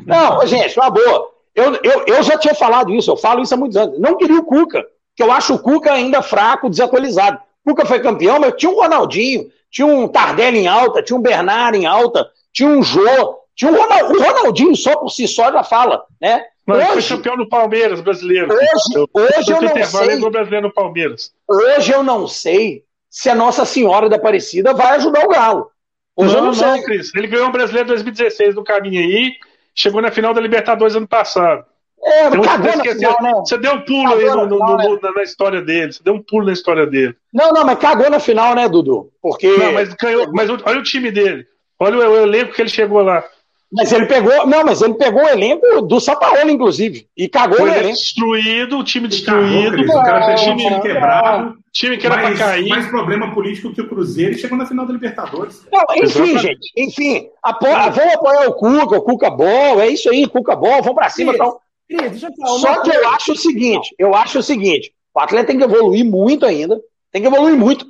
Não, 0.07 0.47
gente, 0.47 0.79
uma 0.79 0.91
boa. 0.91 1.31
Eu, 1.55 1.75
eu, 1.83 2.05
eu 2.07 2.23
já 2.23 2.39
tinha 2.39 2.55
falado 2.55 2.93
isso, 2.93 3.11
eu 3.11 3.17
falo 3.17 3.43
isso 3.43 3.55
há 3.55 3.57
muitos 3.57 3.77
anos. 3.77 3.99
Não 3.99 4.17
queria 4.17 4.39
o 4.39 4.45
Cuca, 4.45 4.85
que 5.17 5.23
eu 5.23 5.33
acho 5.33 5.55
o 5.55 5.59
Cuca 5.59 5.93
ainda 5.93 6.23
fraco, 6.23 6.69
desatualizado. 6.69 7.39
O 7.65 7.71
Cuca 7.71 7.87
foi 7.87 8.01
campeão, 8.01 8.39
mas 8.39 8.55
tinha 8.57 8.71
um 8.71 8.75
Ronaldinho, 8.77 9.51
tinha 9.71 9.87
um 9.87 10.07
Tardelli 10.07 10.59
em 10.61 10.69
alta, 10.69 11.03
tinha 11.03 11.17
um 11.17 11.23
Bernard 11.23 11.77
em 11.77 11.87
alta, 11.87 12.29
tinha 12.53 12.69
um 12.69 12.83
Jô, 12.83 13.39
tinha 13.55 13.71
um 13.73 13.77
Ronald, 13.77 14.13
o 14.17 14.23
Ronaldinho 14.23 14.77
só 14.77 14.97
por 14.97 15.09
si 15.11 15.27
só 15.27 15.51
já 15.51 15.65
fala, 15.65 16.05
né? 16.21 16.45
Mas 16.67 16.79
ele 16.79 16.87
foi 16.89 16.97
Hoje, 16.99 17.17
campeão 17.17 17.37
do 17.37 17.49
Palmeiras 17.49 18.01
brasileiro. 18.01 18.53
Hoje- 18.53 18.67
Eu- 18.95 19.09
hoje 19.15 19.53
eu 19.53 19.63
não 19.63 19.85
sei. 19.87 20.31
brasileiro 20.31 20.67
no 20.69 20.75
Palmeiras. 20.75 21.33
hoje 21.49 21.93
eu 21.93 22.03
não 22.03 22.27
sei 22.29 22.83
se 23.09 23.31
a 23.31 23.35
Nossa 23.35 23.65
Senhora 23.65 24.09
da 24.09 24.17
Aparecida 24.17 24.75
vai 24.75 24.97
ajudar 24.97 25.25
o 25.25 25.29
Galo. 25.29 25.71
Hoje 26.17 26.35
eu 26.35 26.41
não, 26.41 26.47
não 26.49 26.55
sei. 26.55 26.67
não, 26.67 26.83
Cris. 26.83 27.15
Ele 27.15 27.27
ganhou 27.29 27.49
o 27.49 27.53
brasileiro 27.53 27.89
2016 27.89 28.55
no 28.55 28.65
caminho 28.65 29.01
aí. 29.01 29.33
Chegou 29.75 30.01
na 30.03 30.11
final 30.11 30.33
da 30.35 30.41
Libertadores 30.41 30.97
ano 30.97 31.07
passado. 31.07 31.65
É, 32.07 32.29
Então, 32.29 32.41
cagou 32.43 32.73
você, 32.73 32.95
final, 32.95 33.17
né? 33.21 33.33
Você 33.35 33.59
deu 33.59 33.73
um 33.75 33.81
pulo 33.85 34.05
Cagou 34.05 34.19
aí 34.21 34.27
na 34.27 34.37
no- 34.37 34.47
no- 34.47 34.57
final, 34.59 34.79
no- 34.79 35.01
na, 35.01 35.13
na 35.13 35.23
história 35.25 35.61
dele. 35.61 35.93
Você 35.93 36.03
deu 36.05 36.15
um 36.15 36.23
pulo 36.23 36.47
na 36.47 36.53
história 36.53 36.87
dele. 36.87 37.17
Não, 37.35 37.53
não, 37.53 37.65
mas 37.67 37.79
cagou 37.79 38.09
na 38.09 38.21
final, 38.21 38.55
né, 38.55 38.69
Dudu? 38.69 39.11
Porque. 39.21 39.49
Não, 39.49 39.73
mas 39.73 39.93
ganhou. 39.95 40.31
Mas 40.33 40.49
o- 40.49 40.59
olha 40.65 40.79
o 40.79 40.85
time 40.85 41.11
dele. 41.11 41.45
Olha 41.81 41.97
o, 42.09 42.13
o 42.13 42.17
elenco 42.23 42.53
que 42.55 42.63
ele 42.63 42.69
chegou 42.71 43.03
lá. 43.03 43.25
Mas 43.73 43.91
ele 43.91 44.07
pegou. 44.07 44.47
Não, 44.47 44.65
mas 44.65 44.81
ele 44.81 44.95
pegou 44.95 45.25
o 45.25 45.29
elenco 45.29 45.83
do 45.83 46.01
São 46.01 46.17
Paulo, 46.17 46.49
inclusive. 46.49 47.09
E 47.17 47.29
cagou 47.29 47.59
O 47.63 47.67
no 47.67 47.73
elenco 47.75 47.95
destruído, 47.97 48.79
o 48.79 48.85
time 48.85 49.09
Cagou, 49.09 49.43
destruído. 49.43 49.73
Cris. 49.77 49.91
O 49.91 50.03
cara 50.03 50.21
Não, 50.21 50.27
fez 50.27 50.41
time 50.43 50.71
não, 50.71 50.81
quebrado. 50.81 51.55
time 51.73 51.97
que 51.99 52.07
era 52.07 52.17
mais, 52.17 52.39
pra 52.39 52.47
cair. 52.47 52.69
mais 52.69 52.87
problema 52.87 53.35
político 53.35 53.75
que 53.75 53.81
o 53.81 53.89
Cruzeiro 53.89 54.33
e 54.33 54.39
chegou 54.39 54.57
na 54.57 54.65
final 54.67 54.87
da 54.87 54.93
Libertadores. 54.93 55.67
Não, 55.73 55.83
enfim, 55.97 56.05
Exatamente. 56.05 56.43
gente. 56.43 56.73
Enfim, 56.77 57.29
apo... 57.43 57.67
vamos 57.67 58.15
apoiar 58.15 58.49
o 58.49 58.55
Cuca, 58.55 58.97
o 58.99 59.03
Cuca 59.03 59.31
bom, 59.31 59.81
é 59.81 59.89
isso 59.89 60.09
aí, 60.09 60.29
Cuca 60.29 60.55
bom, 60.55 60.81
vamos 60.81 60.95
pra 60.95 61.11
cima. 61.11 61.33
Cris, 61.33 61.45
Então. 61.45 61.59
Cris, 61.89 62.11
deixa 62.11 62.27
eu 62.27 62.35
falar 62.35 62.59
Só 62.59 62.83
que 62.83 62.91
eu 62.91 63.09
acho 63.11 63.33
o 63.33 63.37
seguinte: 63.37 63.95
eu 63.99 64.15
acho 64.15 64.39
o 64.39 64.43
seguinte, 64.43 64.93
o 65.15 65.21
atleta 65.21 65.47
tem 65.47 65.59
que 65.59 65.65
evoluir 65.65 66.05
muito 66.05 66.45
ainda. 66.45 66.81
Tem 67.13 67.23
que 67.23 67.29
evoluir 67.29 67.57
muito. 67.57 67.87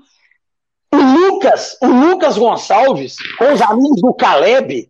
O 0.93 0.97
Lucas, 0.97 1.77
o 1.83 1.87
Lucas 1.87 2.39
Gonçalves, 2.39 3.17
com 3.37 3.53
os 3.53 3.61
amigos 3.61 4.01
do 4.01 4.15
Caleb, 4.15 4.89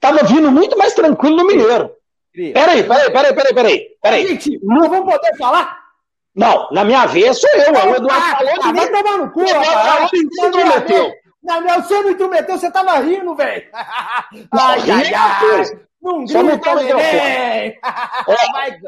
tava 0.00 0.24
vindo 0.24 0.50
muito 0.50 0.76
mais 0.76 0.94
tranquilo 0.94 1.36
no 1.36 1.46
Mineiro. 1.46 1.92
Cris. 2.32 2.52
Peraí, 2.52 2.82
peraí, 2.84 3.10
peraí, 3.12 3.34
peraí, 3.34 3.54
peraí. 3.54 3.86
peraí. 4.02 4.26
Gente, 4.26 4.58
não 4.62 4.88
vamos 4.88 5.12
poder 5.12 5.36
falar? 5.36 5.78
Não, 6.34 6.68
na 6.70 6.84
minha 6.84 7.04
vez 7.06 7.40
sou 7.40 7.50
eu. 7.50 7.72
O 7.72 7.96
Eduardo 7.96 8.08
Ah, 8.10 8.36
falou 8.36 8.52
ah, 8.62 8.72
mim. 8.72 8.78
vai 8.78 8.90
tomar 8.90 9.18
no 9.18 9.30
cu, 9.32 9.40
rapaz. 9.40 10.10
minha 10.12 11.14
Na 11.42 11.60
minha, 11.60 11.82
você 11.82 12.00
não 12.00 12.10
intrometeu, 12.10 12.58
você 12.58 12.70
tava 12.70 12.98
rindo, 12.98 13.34
velho. 13.34 13.64
Não, 14.52 14.62
Ai, 14.62 14.78
é 14.78 14.92
ai, 14.92 15.14
ai. 15.14 15.87
Não 16.00 16.26
Só 16.26 16.42
não 16.42 16.58
cara. 16.58 16.80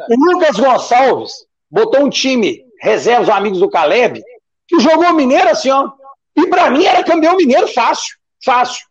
O 0.09 0.15
Lucas 0.17 0.57
Gonçalves 0.57 1.33
botou 1.71 2.05
um 2.05 2.11
time, 2.11 2.65
reserva 2.81 3.23
os 3.23 3.29
amigos 3.29 3.59
do 3.59 3.69
Caleb, 3.71 4.23
que 4.69 4.81
jogou 4.81 5.09
o 5.09 5.15
Mineiro 5.15 5.49
assim, 5.49 5.71
ó. 5.71 5.91
E 6.37 6.47
pra 6.47 6.71
mim 6.71 6.85
era 6.85 7.05
campeão 7.05 7.37
mineiro 7.37 7.67
fácil. 7.69 8.17
Fácil. 8.45 8.85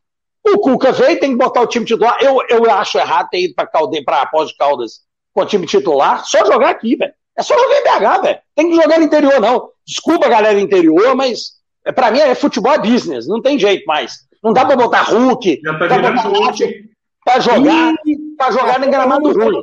O 0.45 0.59
Cuca 0.59 0.91
veio, 0.91 1.19
tem 1.19 1.31
que 1.31 1.37
botar 1.37 1.61
o 1.61 1.67
time 1.67 1.85
titular. 1.85 2.17
Eu, 2.21 2.39
eu 2.49 2.69
acho 2.71 2.97
errado 2.97 3.29
ter 3.29 3.41
ido 3.41 3.55
pra, 3.55 3.67
Calde, 3.67 4.03
pra 4.03 4.25
Pós 4.25 4.49
de 4.49 4.57
Caldas 4.57 5.01
com 5.33 5.41
o 5.41 5.45
time 5.45 5.65
titular. 5.65 6.25
Só 6.25 6.45
jogar 6.45 6.69
aqui, 6.69 6.95
velho. 6.95 7.13
É 7.37 7.43
só 7.43 7.57
jogar 7.57 7.77
em 7.77 7.83
BH, 7.83 8.21
velho. 8.21 8.39
Tem 8.55 8.69
que 8.69 8.75
jogar 8.75 8.99
no 8.99 9.05
interior, 9.05 9.39
não. 9.39 9.69
Desculpa, 9.85 10.27
galera 10.27 10.55
do 10.55 10.61
interior, 10.61 11.15
mas 11.15 11.53
é, 11.85 11.91
pra 11.91 12.11
mim 12.11 12.19
é 12.19 12.35
futebol 12.35 12.73
é 12.73 12.79
business. 12.79 13.27
Não 13.27 13.41
tem 13.41 13.57
jeito 13.57 13.85
mais. 13.85 14.27
Não 14.43 14.53
dá 14.53 14.65
pra 14.65 14.75
botar 14.75 15.03
Hulk, 15.03 15.61
Já 15.63 15.71
tá 15.71 15.77
pra 15.77 15.87
virando 15.87 16.15
botar 16.15 16.29
Hulk. 16.29 16.89
Pra 17.29 17.39
jogar, 17.39 17.93
pra 18.37 18.51
jogar 18.51 18.83
em 18.83 18.89
gramado 18.89 19.31
ruim. 19.31 19.61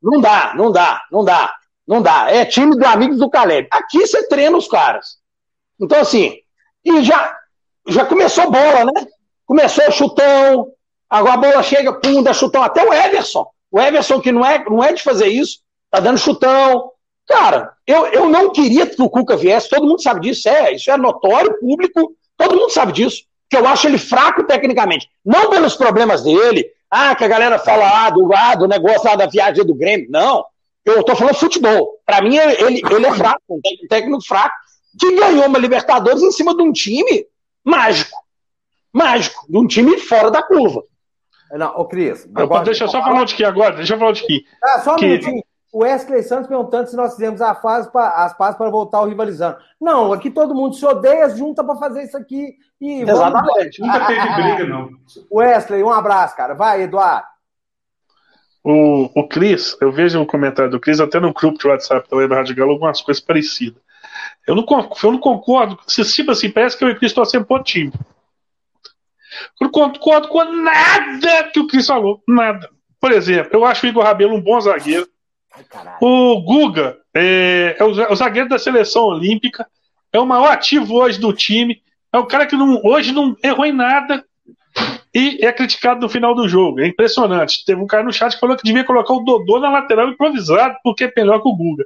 Não 0.00 0.20
dá, 0.20 0.54
não 0.54 0.70
dá, 0.70 1.02
não 1.10 1.24
dá, 1.24 1.54
não 1.86 2.00
dá. 2.00 2.30
É 2.30 2.44
time 2.44 2.76
do 2.76 2.86
amigos 2.86 3.18
do 3.18 3.28
Caleb. 3.28 3.68
Aqui 3.72 4.06
você 4.06 4.26
treina 4.28 4.56
os 4.56 4.68
caras. 4.68 5.18
Então, 5.80 6.00
assim, 6.00 6.36
e 6.84 7.02
já, 7.02 7.36
já 7.88 8.04
começou 8.04 8.50
bola, 8.50 8.84
né? 8.84 9.06
Começou 9.44 9.86
o 9.88 9.92
chutão, 9.92 10.72
agora 11.08 11.34
a 11.34 11.36
bola 11.38 11.62
chega, 11.62 11.92
pum, 11.92 12.22
dá 12.22 12.32
chutão. 12.32 12.62
Até 12.62 12.84
o 12.84 12.94
Everson. 12.94 13.46
O 13.70 13.80
Everson, 13.80 14.20
que 14.20 14.30
não 14.30 14.44
é, 14.44 14.64
não 14.64 14.82
é 14.82 14.92
de 14.92 15.02
fazer 15.02 15.26
isso, 15.26 15.58
tá 15.90 15.98
dando 15.98 16.18
chutão. 16.18 16.92
Cara, 17.26 17.72
eu, 17.86 18.06
eu 18.06 18.28
não 18.28 18.50
queria 18.50 18.86
que 18.86 19.00
o 19.00 19.10
Cuca 19.10 19.36
viesse, 19.36 19.68
todo 19.68 19.86
mundo 19.86 20.02
sabe 20.02 20.20
disso, 20.20 20.48
é, 20.48 20.72
isso 20.74 20.90
é 20.90 20.96
notório, 20.96 21.58
público, 21.60 22.14
todo 22.36 22.56
mundo 22.56 22.70
sabe 22.70 22.92
disso. 22.92 23.24
Que 23.50 23.56
eu 23.56 23.66
acho 23.66 23.86
ele 23.88 23.98
fraco 23.98 24.44
tecnicamente. 24.44 25.10
Não 25.24 25.50
pelos 25.50 25.74
problemas 25.76 26.22
dele, 26.22 26.64
ah, 26.90 27.14
que 27.16 27.24
a 27.24 27.28
galera 27.28 27.58
fala 27.58 28.06
ah, 28.06 28.10
do, 28.10 28.30
ah, 28.34 28.54
do 28.54 28.68
negócio 28.68 29.04
lá 29.04 29.16
da 29.16 29.26
viagem 29.26 29.64
do 29.66 29.74
Grêmio. 29.74 30.06
Não. 30.08 30.44
Eu 30.84 31.02
tô 31.04 31.14
falando 31.16 31.34
futebol. 31.34 32.00
Pra 32.06 32.22
mim, 32.22 32.36
ele, 32.36 32.80
ele 32.90 33.06
é 33.06 33.12
fraco, 33.14 33.40
um 33.50 33.60
técnico- 33.88 34.24
fraco, 34.24 34.54
que 34.98 35.14
ganhou 35.16 35.46
uma 35.46 35.58
Libertadores 35.58 36.22
em 36.22 36.30
cima 36.30 36.56
de 36.56 36.62
um 36.62 36.72
time 36.72 37.26
mágico. 37.64 38.16
Mágico. 38.92 39.46
De 39.48 39.58
um 39.58 39.66
time 39.66 39.98
fora 39.98 40.30
da 40.30 40.42
curva. 40.42 40.82
Não, 41.52 41.76
ô 41.76 41.84
Cris. 41.84 42.28
Agora- 42.34 42.64
deixa 42.64 42.84
eu 42.84 42.88
só 42.88 43.02
falar 43.02 43.24
de 43.24 43.34
aqui 43.34 43.44
agora. 43.44 43.74
Deixa 43.76 43.94
eu 43.94 43.98
falar 43.98 44.12
de 44.12 44.22
aqui. 44.22 44.44
Ah, 44.62 44.80
só 44.80 44.94
um 44.94 44.96
que- 44.96 45.06
minutinho. 45.06 45.42
O 45.72 45.84
Wesley 45.84 46.22
Santos 46.24 46.48
perguntando 46.48 46.88
se 46.88 46.96
nós 46.96 47.12
fizemos 47.14 47.40
a 47.40 47.54
fase 47.54 47.90
pra- 47.92 48.24
as 48.24 48.36
pazes 48.36 48.56
para 48.58 48.70
voltar 48.70 48.98
ao 48.98 49.08
rivalizando. 49.08 49.56
Não, 49.80 50.12
aqui 50.12 50.28
todo 50.30 50.54
mundo 50.54 50.74
se 50.74 50.84
odeia, 50.84 51.28
junta 51.30 51.62
para 51.62 51.76
fazer 51.76 52.02
isso 52.02 52.16
aqui. 52.16 52.56
E 52.80 53.04
vamos- 53.04 53.20
Exatamente. 53.20 53.80
Nunca 53.80 54.06
teve 54.06 54.34
briga, 54.34 54.64
não. 54.66 54.90
Wesley, 55.32 55.82
um 55.84 55.90
abraço, 55.90 56.34
cara. 56.36 56.54
Vai, 56.54 56.82
Eduardo. 56.82 57.26
O, 58.64 59.08
o 59.20 59.28
Cris, 59.28 59.76
eu 59.80 59.90
vejo 59.90 60.20
o 60.20 60.26
comentário 60.26 60.70
do 60.70 60.80
Cris 60.80 61.00
até 61.00 61.18
no 61.20 61.32
grupo 61.32 61.58
de 61.58 61.66
WhatsApp 61.68 62.08
também 62.08 62.28
da 62.28 62.36
Rádio 62.36 62.54
Galo, 62.56 62.72
algumas 62.72 63.00
coisas 63.00 63.22
parecidas. 63.22 63.80
Eu 64.46 64.54
não, 64.54 64.66
eu 65.02 65.12
não 65.12 65.18
concordo. 65.18 65.78
Se, 65.86 66.02
tipo 66.04 66.32
assim, 66.32 66.50
parece 66.50 66.76
que 66.76 66.84
eu 66.84 66.88
e 66.88 66.92
o 66.92 66.98
Cris 66.98 67.12
torcemos 67.12 67.46
pro 67.46 67.56
outro 67.58 67.72
time. 67.72 67.92
Eu 69.60 69.66
não 69.66 69.70
concordo 69.70 70.28
com 70.28 70.42
nada 70.44 71.44
que 71.52 71.60
o 71.60 71.66
Cris 71.66 71.86
falou. 71.86 72.22
Nada. 72.28 72.68
Por 73.00 73.12
exemplo, 73.12 73.50
eu 73.54 73.64
acho 73.64 73.86
o 73.86 73.88
Igor 73.88 74.04
Rabelo 74.04 74.34
um 74.34 74.40
bom 74.42 74.60
zagueiro. 74.60 75.06
O 76.00 76.40
Guga 76.42 76.96
é, 77.14 77.76
é 77.78 77.84
o, 77.84 77.92
za- 77.94 78.10
o 78.10 78.16
zagueiro 78.16 78.48
da 78.48 78.58
seleção 78.58 79.04
olímpica, 79.04 79.66
é 80.12 80.18
o 80.18 80.26
maior 80.26 80.50
ativo 80.52 80.94
hoje 80.94 81.18
do 81.20 81.32
time, 81.32 81.80
é 82.12 82.18
o 82.18 82.26
cara 82.26 82.46
que 82.46 82.56
não- 82.56 82.80
hoje 82.84 83.12
não 83.12 83.36
errou 83.42 83.64
em 83.66 83.72
nada 83.72 84.24
e 85.14 85.44
é 85.44 85.52
criticado 85.52 86.00
no 86.00 86.08
final 86.08 86.34
do 86.34 86.48
jogo. 86.48 86.80
É 86.80 86.86
impressionante. 86.86 87.64
Teve 87.64 87.80
um 87.80 87.86
cara 87.86 88.04
no 88.04 88.12
chat 88.12 88.34
que 88.34 88.40
falou 88.40 88.56
que 88.56 88.62
devia 88.62 88.84
colocar 88.84 89.12
o 89.12 89.20
Dodô 89.24 89.58
na 89.58 89.68
lateral 89.70 90.08
improvisado, 90.08 90.76
porque 90.84 91.04
é 91.04 91.12
melhor 91.16 91.42
que 91.42 91.48
o 91.48 91.56
Guga. 91.56 91.84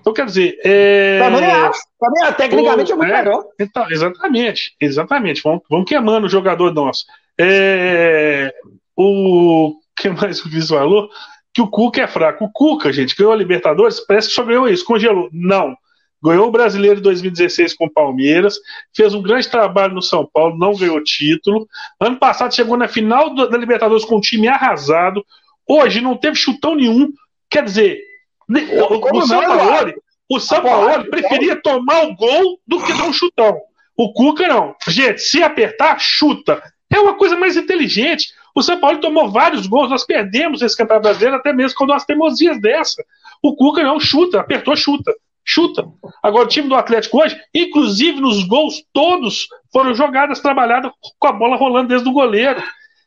Então, 0.00 0.12
quer 0.12 0.24
dizer. 0.26 0.58
É... 0.64 1.18
Também 1.22 1.44
acho. 1.44 1.80
Também, 2.00 2.32
tecnicamente 2.34 2.92
é 2.92 2.96
muito 2.96 3.12
É. 3.12 3.16
melhor. 3.22 3.44
Então, 3.60 3.90
exatamente, 3.90 4.74
exatamente. 4.80 5.42
Vamos, 5.42 5.62
vamos 5.68 5.86
queimando 5.88 6.26
o 6.26 6.30
jogador 6.30 6.72
nosso. 6.72 7.04
É, 7.38 8.52
o 8.96 9.74
que 9.96 10.08
mais 10.10 10.40
o 10.40 10.50
Cris 10.50 10.68
falou? 10.68 11.08
Que 11.54 11.60
o 11.60 11.66
Cuca 11.68 12.02
é 12.02 12.06
fraco. 12.08 12.44
O 12.44 12.50
Cuca, 12.52 12.92
gente, 12.92 13.14
ganhou 13.16 13.32
a 13.32 13.36
Libertadores, 13.36 14.00
parece 14.00 14.28
que 14.28 14.34
só 14.34 14.42
ganhou 14.42 14.68
isso, 14.68 14.84
congelou. 14.84 15.28
Não. 15.32 15.76
Ganhou 16.24 16.46
o 16.46 16.50
Brasileiro 16.52 17.00
em 17.00 17.02
2016 17.02 17.74
com 17.74 17.86
o 17.86 17.90
Palmeiras, 17.90 18.56
fez 18.94 19.12
um 19.12 19.20
grande 19.20 19.48
trabalho 19.48 19.92
no 19.92 20.00
São 20.02 20.24
Paulo, 20.32 20.56
não 20.56 20.72
ganhou 20.74 21.02
título. 21.02 21.66
Ano 22.00 22.16
passado 22.16 22.54
chegou 22.54 22.76
na 22.76 22.86
final 22.86 23.34
do- 23.34 23.48
da 23.48 23.58
Libertadores 23.58 24.04
com 24.04 24.16
um 24.16 24.20
time 24.20 24.46
arrasado. 24.46 25.24
Hoje 25.68 26.00
não 26.00 26.16
teve 26.16 26.36
chutão 26.36 26.76
nenhum. 26.76 27.12
Quer 27.50 27.64
dizer, 27.64 28.00
o, 28.48 29.00
Como 29.00 29.18
o 29.20 29.26
São 29.26 29.40
não, 29.40 29.48
Paulo, 29.48 29.62
Eduardo? 29.62 29.94
o 30.30 30.40
Paulo 30.62 31.04
preferia 31.10 31.56
tomar 31.60 32.04
o 32.04 32.14
gol 32.14 32.58
do 32.66 32.80
que 32.82 32.92
dar 32.92 33.04
um 33.04 33.12
chutão. 33.12 33.58
O 33.96 34.12
Cuca 34.12 34.46
não. 34.46 34.74
Gente, 34.88 35.20
se 35.20 35.42
apertar, 35.42 35.98
chuta. 36.00 36.62
É 36.90 37.00
uma 37.00 37.14
coisa 37.14 37.36
mais 37.36 37.56
inteligente. 37.56 38.32
O 38.54 38.62
São 38.62 38.78
Paulo 38.78 38.98
tomou 38.98 39.30
vários 39.30 39.66
gols, 39.66 39.90
nós 39.90 40.04
perdemos 40.04 40.62
esse 40.62 40.76
campeonato 40.76 41.04
brasileiro 41.04 41.36
até 41.36 41.52
mesmo 41.52 41.76
com 41.76 41.84
umas 41.84 42.04
teimosias 42.04 42.60
dessa. 42.60 43.02
O 43.42 43.56
Cuca 43.56 43.82
não 43.82 43.98
chuta, 43.98 44.40
apertou, 44.40 44.76
chuta. 44.76 45.12
chuta. 45.44 45.84
Agora, 46.22 46.44
o 46.44 46.48
time 46.48 46.68
do 46.68 46.74
Atlético 46.74 47.22
hoje, 47.22 47.36
inclusive 47.54 48.20
nos 48.20 48.44
gols 48.44 48.84
todos, 48.92 49.48
foram 49.72 49.94
jogadas 49.94 50.40
trabalhadas 50.40 50.92
com 51.18 51.28
a 51.28 51.32
bola 51.32 51.56
rolando 51.56 51.88
desde 51.88 52.08
o 52.08 52.12
goleiro. 52.12 52.62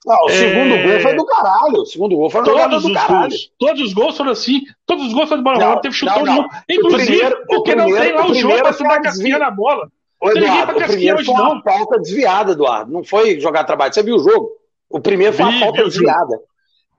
Não, 0.06 0.26
o 0.26 0.30
segundo 0.30 0.74
é... 0.76 0.84
gol 0.84 1.00
foi 1.00 1.16
do 1.16 1.26
caralho. 1.26 1.82
O 1.82 1.86
segundo 1.86 2.16
gol 2.16 2.30
foi 2.30 2.44
todos 2.44 2.84
do 2.84 2.90
os 2.90 2.94
caralho. 2.94 3.30
Gols, 3.30 3.52
todos 3.58 3.82
os 3.82 3.94
gols 3.94 4.18
foram 4.18 4.32
assim. 4.32 4.62
Todos 4.86 5.08
os 5.08 5.14
gols 5.14 5.30
foram 5.30 5.42
de 5.42 5.44
bola 5.44 5.58
rolando. 5.58 5.82
Teve 5.82 5.96
chutão 5.96 6.24
não, 6.24 6.36
não. 6.36 6.50
Inclusive, 6.70 7.04
o 7.04 7.06
primeiro, 7.06 7.38
porque 7.48 7.56
o 7.56 7.64
primeiro, 7.64 7.92
não 7.92 8.02
tem 8.02 8.14
lá 8.14 8.28
o, 8.28 8.34
jogo 8.36 8.58
pra 8.62 8.72
você 8.72 8.84
dar 8.84 9.02
casquinha 9.02 9.40
na 9.40 9.50
bola. 9.50 9.90
Ô, 10.22 10.30
Eduardo, 10.30 10.78
o 10.78 10.84
primeiro 10.84 11.26
foi 11.26 11.34
uma 11.34 11.62
falta 11.64 12.00
desviada, 12.00 12.52
Eduardo. 12.52 12.92
Não 12.92 13.04
foi 13.04 13.40
jogar 13.40 13.64
trabalho. 13.64 13.94
Você 13.94 14.04
viu 14.04 14.16
o 14.18 14.24
jogo? 14.24 14.52
O 14.90 15.00
primeiro 15.00 15.34
foi 15.34 15.46
uma 15.46 15.60
falta 15.60 15.84
desviada. 15.84 16.40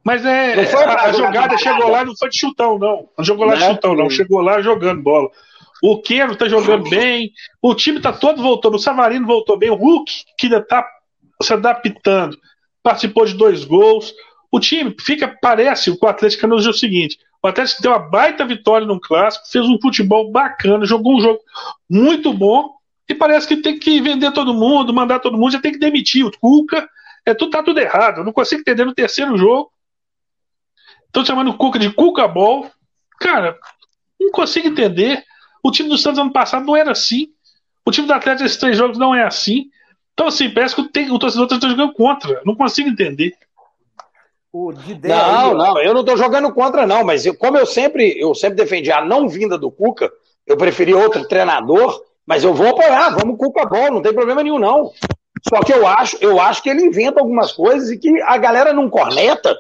Mas 0.05 0.25
é. 0.25 0.55
A, 0.75 1.05
a 1.07 1.13
jogada 1.13 1.59
chegou 1.59 1.89
lá, 1.89 2.05
não 2.05 2.17
foi 2.17 2.29
de 2.29 2.39
chutão, 2.39 2.79
não. 2.79 3.09
Não 3.17 3.25
jogou 3.25 3.47
lá 3.47 3.57
de 3.57 3.65
chutão, 3.65 3.95
não. 3.95 4.09
Chegou 4.09 4.41
lá 4.41 4.61
jogando 4.63 5.03
bola. 5.03 5.29
O 5.83 6.01
Quero 6.01 6.37
tá 6.37 6.49
jogando 6.49 6.89
bem. 6.89 7.33
O 7.61 7.75
time 7.75 8.01
tá 8.01 8.13
todo 8.13 8.43
voltando. 8.43 8.77
O 8.77 8.79
Savarino 8.79 9.27
voltou 9.27 9.59
bem. 9.59 9.71
O 9.71 9.75
Hulk, 9.75 10.13
que 10.39 10.47
ainda 10.47 10.61
tá 10.61 10.87
se 11.43 11.53
adaptando, 11.53 12.39
participou 12.83 13.27
de 13.27 13.35
dois 13.35 13.65
gols. 13.65 14.15
O 14.51 14.61
time 14.61 14.95
fica, 15.01 15.37
parece, 15.43 15.91
o 15.91 16.07
Atlético 16.07 16.47
nos 16.47 16.67
é 16.67 16.71
o 16.71 16.73
seguinte: 16.73 17.19
o 17.43 17.49
Atlético 17.49 17.83
deu 17.83 17.91
uma 17.93 17.99
baita 17.99 18.45
vitória 18.45 18.87
no 18.87 19.01
clássico, 19.01 19.49
fez 19.51 19.67
um 19.67 19.79
futebol 19.81 20.31
bacana, 20.31 20.87
jogou 20.87 21.17
um 21.17 21.21
jogo 21.21 21.41
muito 21.91 22.33
bom, 22.33 22.71
e 23.09 23.15
parece 23.15 23.47
que 23.47 23.57
tem 23.57 23.79
que 23.79 24.01
vender 24.01 24.33
todo 24.33 24.55
mundo, 24.55 24.95
mandar 24.95 25.19
todo 25.19 25.37
mundo, 25.37 25.53
já 25.53 25.61
tem 25.61 25.73
que 25.73 25.79
demitir 25.79 26.25
o 26.25 26.31
Cuca. 26.39 26.89
É, 27.27 27.35
tudo, 27.35 27.51
tá 27.51 27.63
tudo 27.63 27.81
errado. 27.81 28.19
Eu 28.19 28.25
não 28.25 28.33
consigo 28.33 28.61
entender 28.61 28.85
no 28.85 28.95
terceiro 28.95 29.37
jogo. 29.37 29.73
Estão 31.07 31.25
chamando 31.25 31.51
o 31.51 31.59
Cuca 31.59 31.79
de 31.79 31.91
Cuca 31.91 32.29
Ball. 32.29 32.71
Cara, 33.19 33.59
não 34.21 34.31
consigo 34.31 34.69
entender. 34.69 35.25
O 35.63 35.73
time 35.73 35.89
do 35.89 35.99
Santos 35.99 36.21
ano 36.21 36.33
passado 36.33 36.65
não 36.65 36.77
era 36.77 36.93
assim. 36.93 37.29
O 37.85 37.91
time 37.91 38.07
do 38.07 38.13
Atlético 38.13 38.47
esses 38.47 38.59
três 38.59 38.77
jogos 38.77 38.97
não 38.97 39.13
é 39.13 39.25
assim. 39.25 39.71
Então, 40.15 40.29
assim, 40.29 40.49
parece 40.49 40.75
que 40.75 40.81
o, 40.81 41.15
o 41.15 41.19
torcedor 41.19 41.47
está 41.47 41.69
jogando 41.69 41.93
contra. 41.93 42.41
Não 42.45 42.55
consigo 42.55 42.89
entender. 42.89 43.35
não, 45.03 45.55
não, 45.55 45.79
eu 45.81 45.93
não 45.93 46.01
estou 46.01 46.17
jogando 46.17 46.51
contra, 46.55 46.87
não, 46.87 47.05
mas 47.05 47.27
eu, 47.27 47.37
como 47.37 47.59
eu 47.59 47.67
sempre, 47.67 48.19
eu 48.19 48.35
sempre 48.35 48.57
defendi 48.57 48.91
a 48.91 49.05
não 49.05 49.29
vinda 49.29 49.59
do 49.59 49.71
Cuca, 49.71 50.11
eu 50.47 50.57
preferi 50.57 50.95
outro 50.95 51.29
treinador, 51.29 52.03
mas 52.25 52.43
eu 52.43 52.55
vou 52.55 52.69
apoiar, 52.69 53.11
vamos 53.11 53.37
Cuca 53.37 53.67
bom, 53.67 53.91
não 53.91 54.01
tem 54.01 54.15
problema 54.15 54.43
nenhum, 54.43 54.59
não. 54.59 54.91
Só 55.49 55.61
que 55.63 55.73
eu 55.73 55.87
acho, 55.87 56.17
eu 56.21 56.41
acho 56.41 56.63
que 56.63 56.69
ele 56.69 56.85
inventa 56.85 57.21
algumas 57.21 57.53
coisas 57.53 57.91
e 57.91 57.99
que 57.99 58.23
a 58.23 58.37
galera 58.37 58.73
não 58.73 58.89
corneta. 58.89 59.57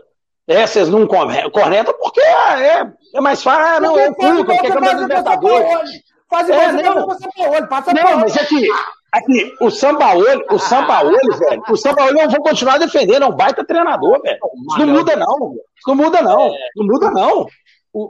É, 0.48 0.64
vocês 0.66 0.88
não 0.88 1.06
cornetam 1.06 1.94
porque 2.00 2.20
é, 2.20 2.86
é 3.14 3.20
mais 3.20 3.42
fácil, 3.42 3.64
ah, 3.64 3.80
não, 3.80 3.98
é 3.98 4.08
o 4.08 4.14
Cuca, 4.14 4.44
porque 4.44 4.52
é 4.52 4.70
campeão 4.70 4.94
da 4.94 5.02
Libertadores. 5.02 5.90
Faz 6.30 6.48
igual 6.48 6.62
é, 6.62 6.72
não. 6.72 7.06
você 7.06 7.28
Paulo, 7.36 7.68
passa 7.68 7.92
Não, 7.92 8.18
mas 8.18 8.36
aqui, 8.36 8.68
aqui, 9.12 9.54
o 9.60 9.70
Sampaoli, 9.70 10.44
o 10.50 10.58
Sampaoli, 10.58 11.18
velho, 11.38 11.62
o 11.68 11.76
Sampaoli 11.76 12.20
eu 12.20 12.30
vou 12.30 12.42
continuar 12.42 12.78
defendendo, 12.78 13.24
é 13.24 13.26
um 13.26 13.36
baita 13.36 13.64
treinador, 13.64 14.20
velho. 14.22 14.38
Isso 14.70 14.86
não 14.86 14.86
muda 14.86 15.16
não, 15.16 15.54
isso 15.76 15.88
não 15.88 15.94
muda 15.96 16.22
não, 16.22 16.50
não 16.76 16.86
muda 16.86 17.10
não. 17.10 17.46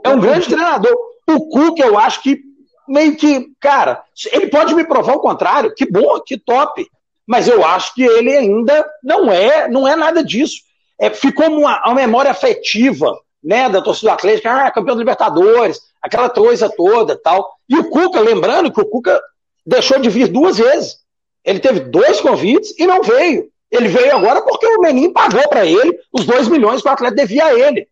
É 0.03 0.09
um 0.09 0.19
grande 0.19 0.47
treinador. 0.47 0.95
O 1.27 1.49
Cuca, 1.49 1.85
eu 1.85 1.97
acho 1.97 2.21
que 2.21 2.39
meio 2.87 3.15
que, 3.15 3.47
cara, 3.59 4.03
ele 4.31 4.47
pode 4.47 4.73
me 4.73 4.85
provar 4.85 5.13
o 5.13 5.21
contrário, 5.21 5.73
que 5.75 5.89
bom, 5.89 6.19
que 6.25 6.37
top. 6.37 6.85
Mas 7.27 7.47
eu 7.47 7.65
acho 7.65 7.93
que 7.93 8.03
ele 8.03 8.35
ainda 8.35 8.89
não 9.03 9.31
é, 9.31 9.67
não 9.67 9.85
é 9.85 9.95
nada 9.95 10.23
disso. 10.23 10.61
É, 10.97 11.09
ficou 11.09 11.47
uma, 11.47 11.85
uma 11.85 11.95
memória 11.95 12.31
afetiva, 12.31 13.19
né, 13.43 13.69
da 13.69 13.81
torcida 13.81 14.11
do 14.11 14.13
Atlético, 14.13 14.47
ah, 14.47 14.71
campeão 14.71 14.95
da 14.95 14.99
Libertadores, 14.99 15.81
aquela 16.01 16.29
coisa 16.29 16.69
toda 16.69 17.21
tal. 17.21 17.53
E 17.69 17.77
o 17.77 17.89
Cuca, 17.89 18.21
lembrando 18.21 18.71
que 18.71 18.81
o 18.81 18.85
Cuca 18.85 19.21
deixou 19.65 19.99
de 19.99 20.09
vir 20.09 20.29
duas 20.29 20.57
vezes. 20.57 20.97
Ele 21.43 21.59
teve 21.59 21.81
dois 21.81 22.21
convites 22.21 22.73
e 22.79 22.87
não 22.87 23.03
veio. 23.03 23.49
Ele 23.69 23.89
veio 23.89 24.15
agora 24.15 24.41
porque 24.41 24.65
o 24.65 24.79
Menin 24.79 25.11
pagou 25.11 25.47
para 25.49 25.65
ele 25.65 25.99
os 26.11 26.25
dois 26.25 26.47
milhões 26.47 26.81
que 26.81 26.87
o 26.87 26.91
atleta 26.91 27.15
devia 27.15 27.45
a 27.45 27.53
ele. 27.53 27.87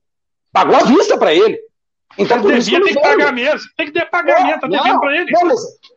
Pagou 0.52 0.76
à 0.76 0.84
vista 0.84 1.18
para 1.18 1.34
ele. 1.34 1.60
Então, 2.18 2.42
por 2.42 2.54
devia, 2.54 2.82
tem 2.82 2.94
que 2.94 3.02
pagar 3.02 3.34
mesmo. 3.34 3.68
Tem 3.76 3.88
que 3.88 3.92
ter 3.92 4.10
pagamento, 4.10 4.62
tá 4.62 4.68
devendo 4.68 5.00
pra 5.00 5.16
ele. 5.16 5.32
Não, 5.32 5.50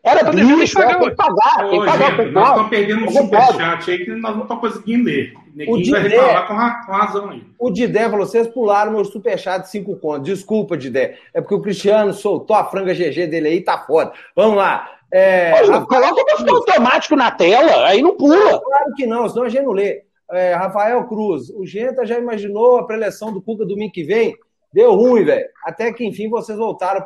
era 0.03 0.21
então, 0.21 0.33
bicho, 0.33 0.77
tem 0.77 0.99
que 1.01 1.11
pagar. 1.11 1.69
Tem 1.69 1.81
que 1.81 1.87
pagar. 1.87 2.17
Gente, 2.17 2.33
nós 2.33 2.49
estamos 2.49 2.69
perdendo 2.71 3.05
um 3.05 3.11
superchat 3.11 3.91
aí 3.91 4.05
que 4.05 4.11
nós 4.15 4.37
não 4.37 4.43
estamos 4.43 4.69
conseguindo 4.69 5.05
ler. 5.05 5.35
Neguinho 5.55 5.91
vai 5.91 6.03
reclamar 6.03 6.87
com, 6.87 6.93
razão 6.93 7.31
aí. 7.31 7.43
O 7.59 7.71
Didé 7.71 8.09
falou: 8.09 8.25
vocês 8.25 8.47
pularam 8.49 8.93
meu 8.93 9.05
superchat 9.05 9.63
de 9.63 9.71
5 9.71 9.97
contos. 9.97 10.25
Desculpa, 10.25 10.77
Didé. 10.77 11.19
É 11.35 11.41
porque 11.41 11.55
o 11.55 11.61
Cristiano 11.61 12.13
soltou 12.13 12.57
a 12.57 12.65
franga 12.65 12.95
GG 12.95 13.27
dele 13.27 13.49
aí, 13.49 13.61
tá 13.61 13.79
foda. 13.79 14.13
Vamos 14.37 14.57
lá. 14.57 14.89
É, 15.11 15.53
Rafael, 15.53 15.87
coloca 15.87 16.53
o 16.53 16.57
automático 16.57 17.17
na 17.17 17.31
tela, 17.31 17.87
aí 17.87 18.03
não 18.03 18.17
pula. 18.17 18.61
Claro 18.61 18.95
que 18.95 19.07
não, 19.07 19.29
senão 19.29 19.45
a 19.45 19.49
gente 19.49 19.65
não 19.65 19.73
lê. 19.73 20.03
É, 20.31 20.55
Rafael 20.55 21.03
Cruz, 21.05 21.49
o 21.49 21.65
Genta 21.65 22.05
já 22.05 22.19
imaginou 22.19 22.79
a 22.79 22.87
preleção 22.87 23.33
do 23.33 23.41
Cuca 23.41 23.65
domingo 23.65 23.93
que 23.93 24.05
vem? 24.05 24.37
Deu 24.71 24.95
ruim, 24.95 25.25
velho. 25.25 25.47
Até 25.65 25.91
que 25.93 26.05
enfim 26.05 26.29
vocês 26.29 26.59
voltaram 26.59 27.03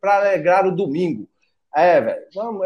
para 0.00 0.16
alegrar 0.16 0.66
o 0.66 0.74
domingo. 0.74 1.28
É, 1.74 2.00
velho. 2.00 2.22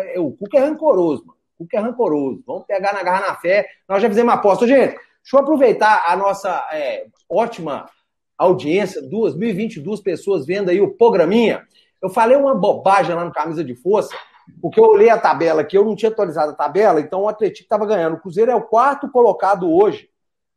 É, 0.09 0.20
o 0.20 0.32
Cuca 0.32 0.59
é 0.59 0.61
rancoroso, 0.61 1.24
mano. 1.26 1.38
O 1.59 1.64
Cuca 1.64 1.76
é 1.78 1.80
rancoroso. 1.80 2.42
Vamos 2.46 2.66
pegar 2.66 2.92
na 2.92 3.02
garra 3.02 3.28
na 3.28 3.34
fé. 3.36 3.66
Nós 3.88 4.02
já 4.02 4.09
fizemos 4.09 4.32
uma 4.32 4.38
aposta. 4.38 4.66
Gente, 4.66 4.94
deixa 4.94 5.34
eu 5.34 5.40
aproveitar 5.40 6.04
a 6.07 6.16
nossa 6.16 6.68
é, 6.72 7.07
ótima 7.28 7.88
audiência, 8.36 9.02
2.022 9.02 10.02
pessoas 10.02 10.46
vendo 10.46 10.70
aí 10.70 10.80
o 10.80 10.94
programinha. 10.94 11.66
Eu 12.02 12.11
falei 12.11 12.36
uma 12.36 12.54
bobagem 12.54 13.14
lá 13.14 13.24
no 13.24 13.32
Camisa 13.32 13.64
de 13.64 13.74
Força, 13.74 14.14
porque 14.61 14.78
eu 14.78 14.84
olhei 14.84 15.09
a 15.09 15.18
tabela 15.18 15.62
aqui, 15.62 15.76
eu 15.76 15.84
não 15.84 15.96
tinha 15.96 16.11
atualizado 16.11 16.52
a 16.52 16.57
tabela, 16.57 17.00
então 17.00 17.22
o 17.22 17.28
Atlético 17.28 17.62
estava 17.62 17.86
ganhando. 17.86 18.14
O 18.14 18.20
Cruzeiro 18.20 18.50
é 18.50 18.54
o 18.54 18.62
quarto 18.62 19.11
colocado 19.11 19.72
hoje 19.72 20.09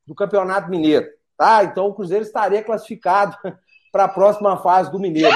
do 0.05 0.13
Campeonato 0.13 0.69
Mineiro, 0.69 1.07
tá? 1.37 1.63
Então 1.63 1.87
o 1.87 1.93
Cruzeiro 1.93 2.23
estaria 2.23 2.63
classificado 2.63 3.37
para 3.91 4.03
a 4.03 4.09
próxima 4.09 4.57
fase 4.57 4.91
do 4.91 4.99
Mineiro. 4.99 5.35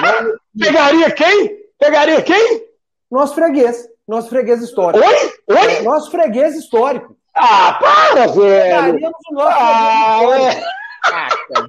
Pegaria 0.58 1.12
quem? 1.12 1.64
Pegaria 1.80 2.22
quem? 2.22 2.73
Nosso 3.14 3.36
freguês. 3.36 3.88
Nosso 4.08 4.28
freguês 4.28 4.60
histórico. 4.64 5.06
Oi? 5.06 5.34
Oi? 5.56 5.82
Nosso 5.84 6.10
freguês 6.10 6.56
histórico. 6.56 7.16
Ah, 7.36 7.78
para, 7.80 8.26
velho! 8.26 8.40
Pegaríamos 8.40 9.20
o 9.30 9.34
nosso 9.36 9.50
ah, 9.52 10.18
freguês 10.18 10.56
é. 10.56 10.64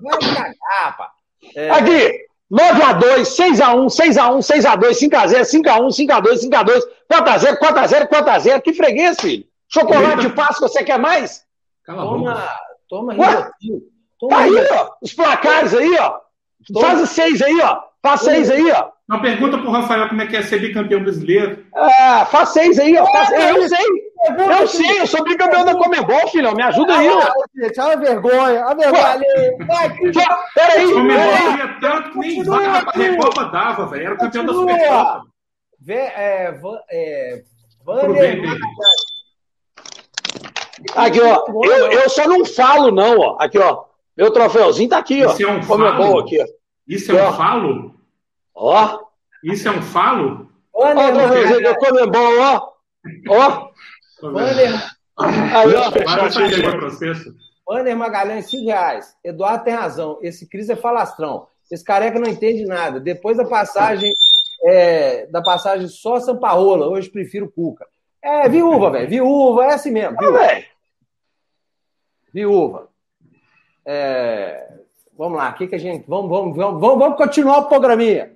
Vai 0.00 0.18
cagar, 0.34 0.96
pá. 0.96 1.10
É... 1.54 1.70
Aqui, 1.70 2.26
9x2, 2.50 3.24
6x1, 3.26 3.86
6x1, 3.86 4.38
6x2, 4.38 5.10
5x0, 5.10 5.40
5x1, 5.42 6.08
5x2, 6.08 6.48
5x2, 6.48 6.80
4x0, 7.12 7.58
4x0, 7.58 8.08
4x0. 8.08 8.62
Que 8.62 8.72
freguês, 8.72 9.20
filho? 9.20 9.44
Chocolate 9.68 10.22
de 10.22 10.30
Páscoa, 10.30 10.66
você 10.66 10.82
quer 10.82 10.98
mais? 10.98 11.44
Cala 11.84 12.04
toma, 12.04 12.48
toma, 12.88 13.14
toma, 14.18 14.30
Tá 14.30 14.38
aí, 14.38 14.66
ó. 14.72 14.90
Os 15.02 15.12
placares 15.12 15.74
aí, 15.74 15.94
ó. 15.98 16.20
Faz 16.80 17.10
seis 17.10 17.42
aí, 17.42 17.60
ó. 17.60 17.82
Faz 18.04 18.20
seis 18.20 18.50
aí, 18.50 18.70
ó. 18.70 18.90
Uma 19.08 19.22
pergunta 19.22 19.56
pro 19.56 19.70
Rafael 19.70 20.10
como 20.10 20.20
é 20.20 20.26
que 20.26 20.36
é 20.36 20.42
ser 20.42 20.58
bicampeão 20.58 21.02
brasileiro. 21.02 21.64
Ah, 21.74 22.26
faz 22.30 22.50
seis 22.50 22.78
aí, 22.78 22.94
ó. 22.98 23.06
Faz... 23.06 23.30
Eu 23.32 23.66
sei. 23.66 23.86
Eu 24.60 24.68
sei, 24.68 25.00
eu 25.00 25.06
sou 25.06 25.24
bicampeão 25.24 25.64
da 25.64 25.74
Comembol, 25.74 26.28
filhão. 26.28 26.52
Me 26.52 26.62
ajuda 26.64 26.98
aí, 26.98 27.08
ó. 27.08 27.22
Gente, 27.56 27.80
olha 27.80 27.94
a 27.94 27.96
vergonha. 27.96 28.64
A 28.66 28.74
vergonha 28.74 29.20
Vai, 29.66 29.96
Peraí. 30.54 30.92
Comembol 30.92 31.56
ia 31.56 31.80
tanto 31.80 32.10
que 32.10 32.18
nem 32.18 32.44
vaga 32.44 32.92
pra 32.92 33.02
Recopa 33.02 33.44
dava, 33.46 33.86
velho. 33.86 34.06
Era 34.06 34.16
campeão 34.18 34.44
da 34.44 34.52
Supercopa. 34.52 35.22
É, 35.88 35.94
é, 35.94 37.42
Aqui, 40.94 41.20
ó. 41.22 41.44
Eu, 41.64 41.92
eu 41.92 42.10
só 42.10 42.28
não 42.28 42.44
falo, 42.44 42.90
não, 42.90 43.18
ó. 43.18 43.36
Aqui, 43.40 43.58
ó. 43.58 43.84
Meu 44.14 44.30
troféuzinho 44.30 44.90
tá 44.90 44.98
aqui, 44.98 45.24
ó. 45.24 45.32
Isso 45.32 45.42
é 45.42 45.50
um 45.50 45.62
falo? 45.62 46.18
Aqui, 46.18 46.38
ó. 46.42 46.63
Isso 46.86 47.12
é 47.12 47.28
um 47.28 47.32
falo? 47.32 47.94
Ó. 48.54 49.00
Isso 49.42 49.68
é 49.68 49.70
um 49.70 49.82
falo? 49.82 50.50
Ó, 50.72 50.90
o 50.90 50.94
troféuzinho 50.94 51.62
do 51.62 51.74
Comembol, 51.76 52.40
ó. 52.40 52.72
Ó. 53.28 53.70
Aí, 55.16 55.74
ó. 55.74 55.90
Wander 57.66 57.96
Magalhães, 57.96 58.50
5 58.50 58.66
reais. 58.66 59.16
Eduardo 59.24 59.64
tem 59.64 59.74
razão. 59.74 60.18
Esse 60.22 60.48
Cris 60.48 60.68
é 60.68 60.76
falastrão. 60.76 61.48
Esse 61.70 61.82
careca 61.82 62.18
não 62.18 62.30
entende 62.30 62.66
nada. 62.66 63.00
Depois 63.00 63.36
da 63.36 63.44
passagem, 63.44 64.12
é, 64.66 65.26
da 65.26 65.42
passagem 65.42 65.88
só 65.88 66.20
Samparola, 66.20 66.88
hoje 66.88 67.08
prefiro 67.08 67.50
Cuca. 67.50 67.86
É, 68.22 68.48
viúva, 68.48 68.90
velho. 68.90 69.08
Viúva, 69.08 69.64
é 69.64 69.74
assim 69.74 69.90
mesmo. 69.90 70.16
Viúva. 70.18 70.48
Viúva. 72.32 72.88
É, 73.86 74.80
vamos 75.16 75.38
lá, 75.38 75.50
o 75.50 75.54
que, 75.54 75.66
que 75.66 75.74
a 75.74 75.78
gente. 75.78 76.04
Vamos, 76.08 76.30
vamos, 76.30 76.56
vamos, 76.56 76.80
vamos, 76.80 77.16
continuar 77.16 77.58
o 77.58 77.68
programinha. 77.68 78.32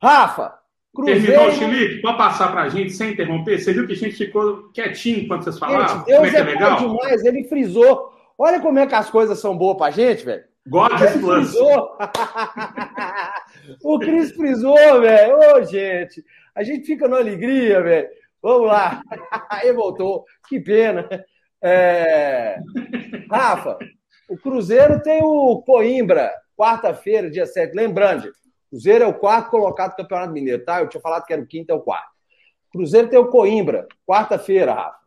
Rafa, 0.00 0.58
Cruzeiro. 0.94 1.22
Terminou 1.22 1.48
o 1.48 1.52
Chilique? 1.52 2.02
Pode 2.02 2.18
passar 2.18 2.50
para 2.50 2.62
a 2.62 2.68
gente 2.68 2.92
sem 2.92 3.12
interromper? 3.12 3.58
Você 3.58 3.72
viu 3.72 3.86
que 3.86 3.92
a 3.92 3.96
gente 3.96 4.16
ficou 4.16 4.70
quietinho 4.72 5.28
quando 5.28 5.44
vocês 5.44 5.58
falaram? 5.58 6.04
Deus 6.04 6.18
como 6.18 6.26
é, 6.26 6.30
que 6.30 6.36
é, 6.36 6.40
é 6.40 6.44
legal? 6.44 6.78
demais, 6.78 7.24
ele 7.24 7.44
frisou. 7.44 8.12
Olha 8.36 8.60
como 8.60 8.78
é 8.78 8.86
que 8.86 8.94
as 8.94 9.10
coisas 9.10 9.40
são 9.40 9.56
boas 9.56 9.76
para 9.76 9.86
a 9.86 9.90
gente, 9.90 10.24
velho. 10.24 10.44
God 10.68 10.92
is 11.00 11.16
plus. 11.20 11.54
o 13.82 13.98
Cris 13.98 14.32
frisou, 14.32 15.00
velho. 15.00 15.38
Ô, 15.38 15.62
gente, 15.64 16.22
a 16.54 16.62
gente 16.62 16.84
fica 16.84 17.08
na 17.08 17.16
alegria, 17.16 17.82
velho. 17.82 18.08
Vamos 18.42 18.68
lá. 18.68 19.02
Aí 19.50 19.72
voltou. 19.72 20.26
Que 20.48 20.60
pena. 20.60 21.08
É... 21.62 22.60
Rafa, 23.30 23.78
o 24.28 24.36
Cruzeiro 24.36 25.02
tem 25.02 25.22
o 25.22 25.62
Coimbra, 25.62 26.30
quarta-feira, 26.56 27.30
dia 27.30 27.46
7. 27.46 27.74
Lembrando, 27.74 28.28
o 28.28 28.32
Cruzeiro 28.70 29.04
é 29.04 29.06
o 29.06 29.14
quarto 29.14 29.50
colocado 29.50 29.92
do 29.92 29.96
Campeonato 29.96 30.32
Mineiro, 30.32 30.64
tá? 30.64 30.80
Eu 30.80 30.88
tinha 30.88 31.00
falado 31.00 31.24
que 31.24 31.32
era 31.32 31.40
o 31.40 31.46
quinto, 31.46 31.72
é 31.72 31.74
o 31.74 31.80
quarto. 31.80 32.10
Cruzeiro 32.70 33.08
tem 33.08 33.18
o 33.18 33.28
Coimbra, 33.28 33.86
quarta-feira, 34.06 34.74
Rafa. 34.74 34.98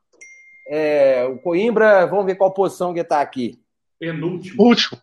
É, 0.68 1.26
o 1.26 1.38
Coimbra, 1.38 2.06
vamos 2.08 2.26
ver 2.26 2.36
qual 2.36 2.52
posição 2.52 2.94
que 2.94 3.00
está 3.00 3.22
aqui. 3.22 3.60
Penúltimo. 4.00 4.64
Último. 4.64 5.00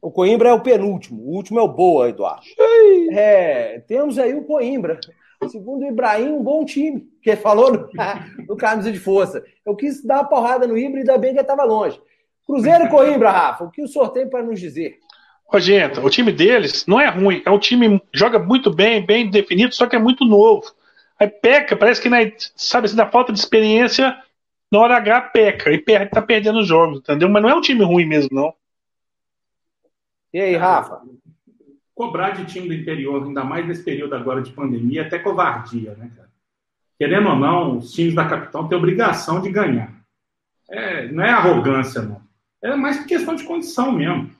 O 0.00 0.10
Coimbra 0.10 0.48
é 0.48 0.52
o 0.52 0.62
penúltimo. 0.62 1.22
O 1.22 1.34
último 1.34 1.58
é 1.58 1.62
o 1.62 1.68
Boa, 1.68 2.08
Eduardo. 2.08 2.46
É, 3.12 3.80
temos 3.86 4.18
aí 4.18 4.34
o 4.34 4.44
Coimbra. 4.44 4.98
Segundo 5.48 5.82
o 5.82 5.86
Ibrahim, 5.86 6.32
um 6.32 6.42
bom 6.42 6.64
time. 6.64 7.06
Que 7.22 7.36
falou 7.36 7.72
no, 7.72 7.90
no 8.48 8.56
camisa 8.56 8.90
de 8.90 8.98
força. 8.98 9.44
Eu 9.66 9.76
quis 9.76 10.02
dar 10.02 10.20
uma 10.20 10.28
porrada 10.28 10.66
no 10.66 10.78
Ibra 10.78 10.98
e 10.98 11.00
ainda 11.00 11.18
bem 11.18 11.32
que 11.32 11.38
ele 11.38 11.42
estava 11.42 11.64
longe. 11.64 12.00
Cruzeiro 12.50 12.84
e 12.84 12.88
Coimbra, 12.88 13.30
Rafa, 13.30 13.62
o 13.62 13.70
que 13.70 13.80
o 13.80 13.86
senhor 13.86 14.08
tem 14.08 14.28
para 14.28 14.42
nos 14.42 14.58
dizer? 14.58 14.98
Ô, 15.52 15.60
gente, 15.60 16.00
o 16.00 16.10
time 16.10 16.32
deles 16.32 16.84
não 16.84 17.00
é 17.00 17.08
ruim. 17.08 17.40
É 17.46 17.50
um 17.50 17.60
time 17.60 18.02
joga 18.12 18.40
muito 18.40 18.74
bem, 18.74 19.06
bem 19.06 19.30
definido, 19.30 19.72
só 19.72 19.86
que 19.86 19.94
é 19.94 20.00
muito 20.00 20.24
novo. 20.24 20.64
Aí 21.18 21.28
peca, 21.28 21.76
parece 21.76 22.02
que 22.02 22.08
na, 22.08 22.18
sabe, 22.56 22.86
assim, 22.86 22.96
na 22.96 23.06
falta 23.06 23.32
de 23.32 23.38
experiência, 23.38 24.16
na 24.70 24.80
hora 24.80 24.96
H 24.96 25.20
peca 25.32 25.70
e 25.70 25.78
per, 25.78 26.10
tá 26.10 26.20
perdendo 26.20 26.58
os 26.58 26.66
jogos, 26.66 26.98
entendeu? 26.98 27.28
Mas 27.28 27.40
não 27.40 27.50
é 27.50 27.54
um 27.54 27.60
time 27.60 27.84
ruim 27.84 28.04
mesmo, 28.04 28.30
não. 28.32 28.52
E 30.34 30.40
aí, 30.40 30.56
Rafa? 30.56 31.02
Cobrar 31.94 32.30
de 32.30 32.46
time 32.46 32.66
do 32.66 32.74
interior, 32.74 33.22
ainda 33.22 33.44
mais 33.44 33.64
nesse 33.64 33.84
período 33.84 34.16
agora 34.16 34.42
de 34.42 34.50
pandemia, 34.50 35.02
é 35.02 35.06
até 35.06 35.20
covardia, 35.20 35.94
né, 35.94 36.10
cara? 36.16 36.30
Querendo 36.98 37.28
ou 37.28 37.36
não, 37.36 37.78
os 37.78 37.92
times 37.92 38.14
da 38.14 38.28
capital 38.28 38.68
têm 38.68 38.76
obrigação 38.76 39.40
de 39.40 39.50
ganhar. 39.50 39.94
É, 40.68 41.06
não 41.08 41.22
é 41.22 41.30
arrogância, 41.30 42.02
não. 42.02 42.29
É 42.62 42.74
mais 42.76 43.04
questão 43.04 43.34
de 43.34 43.44
condição 43.44 43.92
mesmo. 43.92 44.30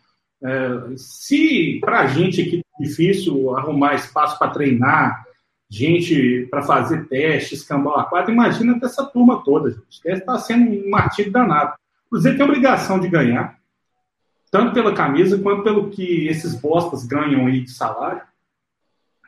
É, 0.43 0.97
se 0.97 1.79
para 1.81 2.01
a 2.01 2.07
gente 2.07 2.41
aqui 2.41 2.61
é 2.79 2.83
difícil 2.83 3.57
arrumar 3.57 3.95
espaço 3.95 4.39
para 4.39 4.51
treinar, 4.51 5.25
gente 5.69 6.47
para 6.51 6.63
fazer 6.63 7.07
testes, 7.09 7.63
cambal 7.63 7.99
a 7.99 8.31
imagina 8.31 8.79
dessa 8.79 9.05
turma 9.05 9.43
toda, 9.45 9.71
gente. 9.71 10.01
Estar 10.05 10.39
sendo 10.39 10.71
um 10.71 10.91
martírio 10.91 11.31
danado. 11.31 11.75
O 12.07 12.11
Cruzeiro 12.11 12.37
tem 12.37 12.47
obrigação 12.47 12.99
de 12.99 13.09
ganhar, 13.09 13.57
tanto 14.51 14.75
pela 14.75 14.93
camisa 14.93 15.39
quanto 15.39 15.63
pelo 15.63 15.91
que 15.91 16.27
esses 16.27 16.55
bostas 16.61 17.07
ganham 17.07 17.47
aí 17.47 17.61
de 17.61 17.71
salário. 17.71 18.23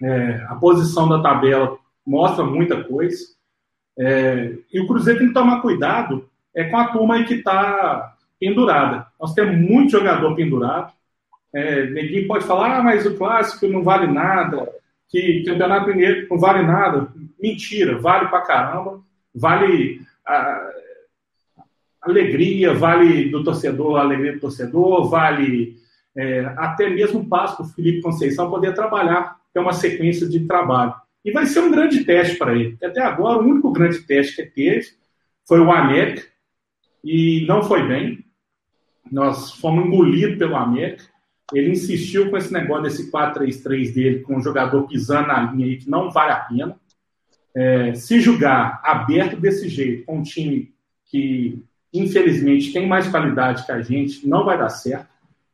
É, 0.02 0.44
a 0.48 0.56
posição 0.56 1.08
da 1.08 1.22
tabela 1.22 1.78
mostra 2.04 2.44
muita 2.44 2.82
coisa. 2.82 3.24
É, 3.96 4.56
e 4.72 4.80
o 4.80 4.86
Cruzeiro 4.86 5.20
tem 5.20 5.28
que 5.28 5.34
tomar 5.34 5.60
cuidado 5.60 6.28
é 6.54 6.64
com 6.64 6.76
a 6.76 6.88
turma 6.88 7.14
aí 7.14 7.24
que 7.24 7.34
está 7.34 8.11
pendurada. 8.42 9.06
Nós 9.20 9.34
temos 9.34 9.56
muito 9.56 9.92
jogador 9.92 10.34
pendurado. 10.34 10.92
É, 11.54 11.86
ninguém 11.86 12.26
pode 12.26 12.44
falar, 12.44 12.78
ah, 12.78 12.82
mas 12.82 13.06
o 13.06 13.14
clássico 13.14 13.68
não 13.68 13.84
vale 13.84 14.12
nada, 14.12 14.68
que 15.08 15.44
campeonato 15.44 15.86
mineiro 15.86 16.26
não 16.28 16.38
vale 16.38 16.66
nada. 16.66 17.12
Mentira, 17.40 17.98
vale 17.98 18.28
pra 18.28 18.40
caramba. 18.40 19.00
Vale 19.32 20.00
a, 20.26 20.70
alegria, 22.02 22.74
vale 22.74 23.30
do 23.30 23.44
torcedor, 23.44 23.96
a 23.96 24.00
alegria 24.00 24.32
do 24.32 24.40
torcedor, 24.40 25.08
vale 25.08 25.76
é, 26.16 26.40
até 26.56 26.90
mesmo 26.90 27.20
o 27.20 27.28
passo 27.28 27.58
para 27.58 27.66
o 27.66 27.68
Felipe 27.68 28.02
Conceição 28.02 28.50
poder 28.50 28.74
trabalhar, 28.74 29.36
é 29.54 29.60
uma 29.60 29.72
sequência 29.72 30.28
de 30.28 30.40
trabalho. 30.46 30.94
E 31.24 31.30
vai 31.30 31.46
ser 31.46 31.60
um 31.60 31.70
grande 31.70 32.04
teste 32.04 32.36
para 32.36 32.54
ele. 32.54 32.76
Até 32.82 33.00
agora, 33.00 33.38
o 33.38 33.42
único 33.42 33.70
grande 33.70 34.00
teste 34.00 34.34
que 34.34 34.50
teve 34.50 34.88
foi 35.46 35.60
o 35.60 35.70
América, 35.70 36.24
e 37.04 37.44
não 37.46 37.62
foi 37.62 37.86
bem. 37.86 38.24
Nós 39.10 39.52
fomos 39.52 39.86
engolidos 39.86 40.38
pelo 40.38 40.56
América. 40.56 41.04
Ele 41.52 41.72
insistiu 41.72 42.30
com 42.30 42.36
esse 42.36 42.52
negócio 42.52 42.84
desse 42.84 43.10
4-3-3 43.10 43.92
dele, 43.92 44.20
com 44.20 44.36
o 44.36 44.42
jogador 44.42 44.86
pisando 44.86 45.28
na 45.28 45.52
linha 45.52 45.66
aí, 45.66 45.76
que 45.76 45.90
não 45.90 46.10
vale 46.10 46.32
a 46.32 46.36
pena. 46.36 46.76
É, 47.54 47.94
se 47.94 48.20
jogar 48.20 48.80
aberto 48.82 49.36
desse 49.36 49.68
jeito, 49.68 50.06
com 50.06 50.18
um 50.18 50.22
time 50.22 50.72
que, 51.06 51.62
infelizmente, 51.92 52.72
tem 52.72 52.88
mais 52.88 53.08
qualidade 53.08 53.66
que 53.66 53.72
a 53.72 53.82
gente, 53.82 54.26
não 54.26 54.44
vai 54.44 54.56
dar 54.56 54.70
certo. 54.70 55.08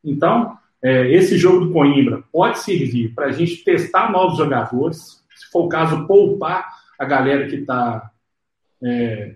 Então, 0.05 0.57
é, 0.81 1.13
esse 1.13 1.37
jogo 1.37 1.67
do 1.67 1.73
Coimbra 1.73 2.23
pode 2.33 2.61
servir 2.61 3.13
para 3.15 3.27
a 3.27 3.33
gente 3.33 3.65
testar 3.65 4.13
novos 4.13 4.39
jogadores, 4.39 5.25
se 5.35 5.51
for 5.51 5.65
o 5.65 5.69
caso, 5.69 6.07
poupar 6.07 6.69
a 6.99 7.05
galera 7.05 7.49
que 7.49 7.57
está 7.57 8.11
é, 8.83 9.35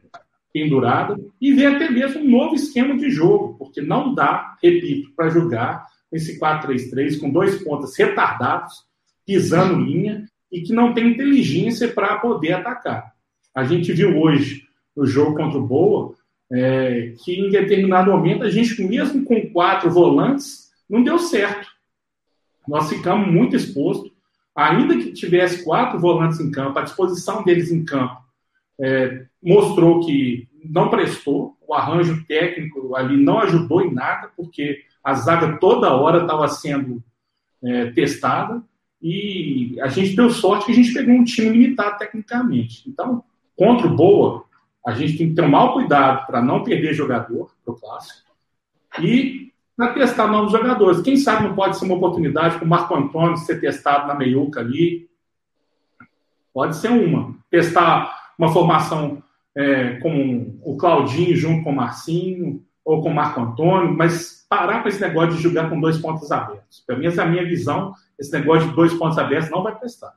pendurada 0.53 1.19
e 1.41 1.53
ver 1.53 1.67
até 1.67 1.91
mesmo 1.91 2.21
um 2.21 2.31
novo 2.31 2.55
esquema 2.55 2.97
de 2.97 3.11
jogo, 3.11 3.57
porque 3.59 3.81
não 3.81 4.15
dá, 4.15 4.57
repito, 4.63 5.11
para 5.17 5.31
jogar 5.31 5.87
esse 6.13 6.39
4-3-3 6.39 7.19
com 7.19 7.31
dois 7.31 7.63
pontas 7.63 7.97
retardados, 7.97 8.85
pisando 9.27 9.81
linha 9.81 10.27
e 10.51 10.61
que 10.61 10.73
não 10.73 10.93
tem 10.93 11.09
inteligência 11.09 11.89
para 11.89 12.19
poder 12.19 12.53
atacar. 12.53 13.13
A 13.55 13.65
gente 13.65 13.93
viu 13.93 14.19
hoje 14.19 14.65
no 14.95 15.07
jogo 15.07 15.37
contra 15.37 15.59
o 15.59 15.67
Boa 15.67 16.15
é, 16.53 17.15
que 17.25 17.33
em 17.33 17.51
determinado 17.51 18.11
momento 18.11 18.45
a 18.45 18.51
gente, 18.51 18.83
mesmo 18.85 19.25
com 19.25 19.49
quatro 19.51 19.91
volantes, 19.91 20.71
não 20.89 21.03
deu 21.03 21.19
certo. 21.19 21.67
Nós 22.69 22.91
ficamos 22.91 23.27
muito 23.33 23.57
expostos. 23.57 24.13
Ainda 24.55 24.99
que 24.99 25.13
tivesse 25.13 25.65
quatro 25.65 25.99
volantes 25.99 26.39
em 26.39 26.51
campo, 26.51 26.79
a 26.79 26.83
disposição 26.83 27.43
deles 27.43 27.73
em 27.73 27.83
campo 27.83 28.22
é, 28.83 29.27
mostrou 29.41 30.05
que 30.05 30.49
não 30.65 30.91
prestou, 30.91 31.57
o 31.67 31.73
arranjo 31.73 32.25
técnico 32.27 32.97
ali 32.97 33.17
não 33.17 33.39
ajudou 33.39 33.81
em 33.81 33.95
nada, 33.95 34.31
porque 34.37 34.83
a 35.03 35.15
zaga 35.15 35.57
toda 35.59 35.95
hora 35.95 36.23
estava 36.23 36.49
sendo 36.49 37.03
é, 37.63 37.87
testada 37.93 38.63
e 39.01 39.77
a 39.81 39.89
gente 39.89 40.17
deu 40.17 40.31
sorte 40.31 40.67
que 40.67 40.73
a 40.73 40.75
gente 40.75 40.93
pegou 40.93 41.15
um 41.15 41.25
time 41.25 41.51
limitado 41.51 41.99
tecnicamente. 41.99 42.89
Então, 42.89 43.25
contra 43.57 43.87
o 43.87 43.95
Boa, 43.95 44.45
a 44.85 44.93
gente 44.93 45.17
tem 45.17 45.29
que 45.29 45.35
tomar 45.35 45.73
cuidado 45.73 46.27
para 46.27 46.43
não 46.43 46.65
perder 46.65 46.93
jogador 46.93 47.53
para 47.65 47.75
o 47.75 47.77
clássico 47.77 48.33
e 49.01 49.53
para 49.77 49.95
testar 49.95 50.27
novos 50.27 50.53
jogadores. 50.53 51.03
Quem 51.03 51.17
sabe 51.17 51.45
não 51.45 51.55
pode 51.55 51.79
ser 51.79 51.85
uma 51.85 51.95
oportunidade 51.95 52.57
para 52.57 52.65
o 52.65 52.69
Marco 52.69 52.95
Antônio 52.95 53.37
ser 53.37 53.61
testado 53.61 54.09
na 54.09 54.15
meiuca 54.15 54.61
ali. 54.61 55.09
Pode 56.53 56.77
ser 56.77 56.91
uma. 56.91 57.35
Testar 57.49 58.22
uma 58.45 58.53
formação 58.53 59.23
é, 59.57 59.97
com 60.01 60.59
o 60.63 60.77
Claudinho 60.77 61.37
junto 61.37 61.65
com 61.65 61.71
o 61.71 61.77
Marcinho 61.77 62.63
ou 62.85 63.01
com 63.01 63.11
o 63.11 63.15
Marco 63.15 63.41
Antônio, 63.41 63.97
mas 63.97 64.45
parar 64.49 64.83
com 64.83 64.89
esse 64.89 65.01
negócio 65.01 65.37
de 65.37 65.43
jogar 65.43 65.71
com 65.71 65.81
dois 65.81 65.99
pontos 65.99 66.31
abertos. 66.33 66.83
Pelo 66.87 66.99
menos 66.99 67.17
é 67.17 67.23
a 67.23 67.27
minha 67.27 67.45
visão, 67.45 67.95
esse 68.19 68.33
negócio 68.33 68.69
de 68.69 68.75
dois 68.75 68.93
pontos 68.95 69.19
abertos 69.19 69.51
não 69.51 69.63
vai 69.63 69.75
prestar. 69.79 70.15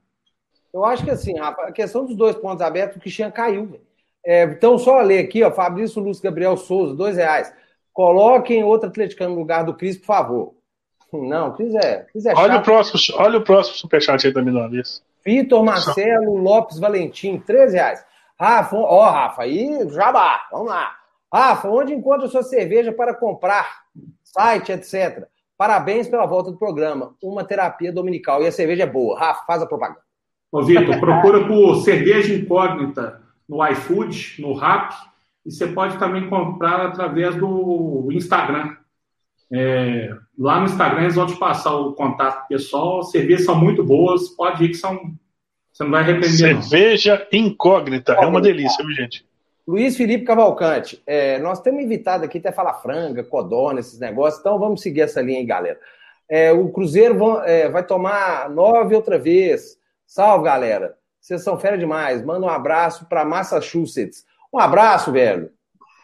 Eu 0.73 0.83
acho 0.83 1.03
que 1.05 1.11
assim, 1.11 1.37
Rafa, 1.37 1.61
a 1.61 1.71
questão 1.71 2.05
dos 2.05 2.15
dois 2.15 2.35
pontos 2.35 2.61
abertos, 2.61 2.97
o 2.97 2.99
Cristian 2.99 3.31
caiu. 3.31 3.79
É, 4.25 4.43
então, 4.43 4.77
só 4.77 4.99
ler 5.01 5.19
aqui, 5.19 5.43
ó, 5.43 5.51
Fabrício 5.51 6.01
Lúcio 6.01 6.23
Gabriel 6.23 6.57
Souza, 6.57 6.95
dois 6.95 7.15
reais. 7.15 7.53
Coloquem 7.93 8.63
outro 8.63 8.89
atleticano 8.89 9.35
no 9.35 9.39
lugar 9.39 9.63
do 9.63 9.73
Cris, 9.73 9.97
por 9.97 10.07
favor. 10.07 10.53
Não, 11.13 11.53
Cris 11.53 11.73
é, 11.75 12.05
Cris 12.11 12.25
é 12.25 12.33
olha, 12.35 12.57
o 12.57 12.63
próximo, 12.63 12.99
olha 13.19 13.37
o 13.37 13.43
próximo 13.43 13.77
superchat 13.77 14.27
aí 14.27 14.33
uma 14.33 14.67
vez. 14.67 15.01
Vitor 15.23 15.63
Marcelo 15.63 16.35
Lopes 16.35 16.77
Valentim, 16.77 17.39
três 17.39 17.73
reais. 17.73 18.03
Rafa, 18.39 18.75
ó, 18.75 19.09
Rafa, 19.09 19.43
aí 19.43 19.87
jabá, 19.89 20.47
vamos 20.51 20.67
lá. 20.67 20.95
Rafa, 21.33 21.69
onde 21.69 21.93
encontra 21.93 22.27
sua 22.27 22.43
cerveja 22.43 22.91
para 22.91 23.13
comprar? 23.13 23.83
Site, 24.23 24.71
etc. 24.71 25.27
Parabéns 25.57 26.07
pela 26.07 26.25
volta 26.25 26.51
do 26.51 26.57
programa. 26.57 27.15
Uma 27.21 27.43
terapia 27.43 27.91
dominical. 27.91 28.41
E 28.41 28.47
a 28.47 28.51
cerveja 28.51 28.83
é 28.83 28.87
boa. 28.87 29.17
Rafa, 29.17 29.45
faz 29.45 29.61
a 29.61 29.65
propaganda. 29.65 30.01
Ô, 30.51 30.61
Vitor, 30.61 30.99
procura 30.99 31.47
por 31.47 31.75
cerveja 31.77 32.33
incógnita 32.33 33.21
no 33.47 33.65
iFood, 33.67 34.41
no 34.41 34.53
Rap, 34.53 34.93
e 35.45 35.51
você 35.51 35.67
pode 35.67 35.97
também 35.97 36.29
comprar 36.29 36.85
através 36.85 37.35
do 37.35 38.09
Instagram. 38.11 38.75
É, 39.51 40.09
lá 40.37 40.59
no 40.59 40.65
Instagram 40.65 41.03
eles 41.03 41.15
vão 41.15 41.27
te 41.27 41.37
passar 41.37 41.75
o 41.75 41.93
contato 41.93 42.47
pessoal. 42.47 43.01
As 43.01 43.11
cervejas 43.11 43.45
são 43.45 43.55
muito 43.55 43.83
boas, 43.83 44.29
pode 44.29 44.63
ir 44.63 44.69
que 44.69 44.75
são 44.75 45.13
você 45.75 45.83
não 45.83 45.91
vai 45.91 46.03
arrepender. 46.03 46.29
Cerveja 46.29 47.27
não. 47.31 47.39
incógnita. 47.39 48.13
É 48.13 48.25
uma 48.25 48.39
delícia, 48.39 48.81
viu, 48.85 48.95
gente? 48.95 49.25
Luiz 49.67 49.97
Felipe 49.97 50.23
Cavalcante, 50.23 51.01
é, 51.05 51.37
nós 51.39 51.59
temos 51.59 51.83
evitado 51.83 52.23
aqui 52.23 52.37
até 52.37 52.51
falar 52.51 52.75
franga, 52.75 53.23
codona, 53.23 53.79
esses 53.79 53.99
negócios, 53.99 54.39
então 54.39 54.59
vamos 54.59 54.81
seguir 54.81 55.01
essa 55.01 55.21
linha 55.21 55.39
aí, 55.39 55.45
galera. 55.45 55.79
É, 56.29 56.51
o 56.51 56.69
Cruzeiro 56.69 57.17
vão, 57.17 57.43
é, 57.43 57.67
vai 57.67 57.85
tomar 57.85 58.49
nove 58.49 58.95
outra 58.95 59.19
vez. 59.19 59.77
Salve, 60.07 60.45
galera. 60.45 60.95
Vocês 61.19 61.43
são 61.43 61.59
fera 61.59 61.77
demais. 61.77 62.23
Manda 62.23 62.45
um 62.45 62.49
abraço 62.49 63.05
para 63.09 63.25
Massachusetts. 63.25 64.23
Um 64.53 64.59
abraço, 64.59 65.11
velho. 65.11 65.49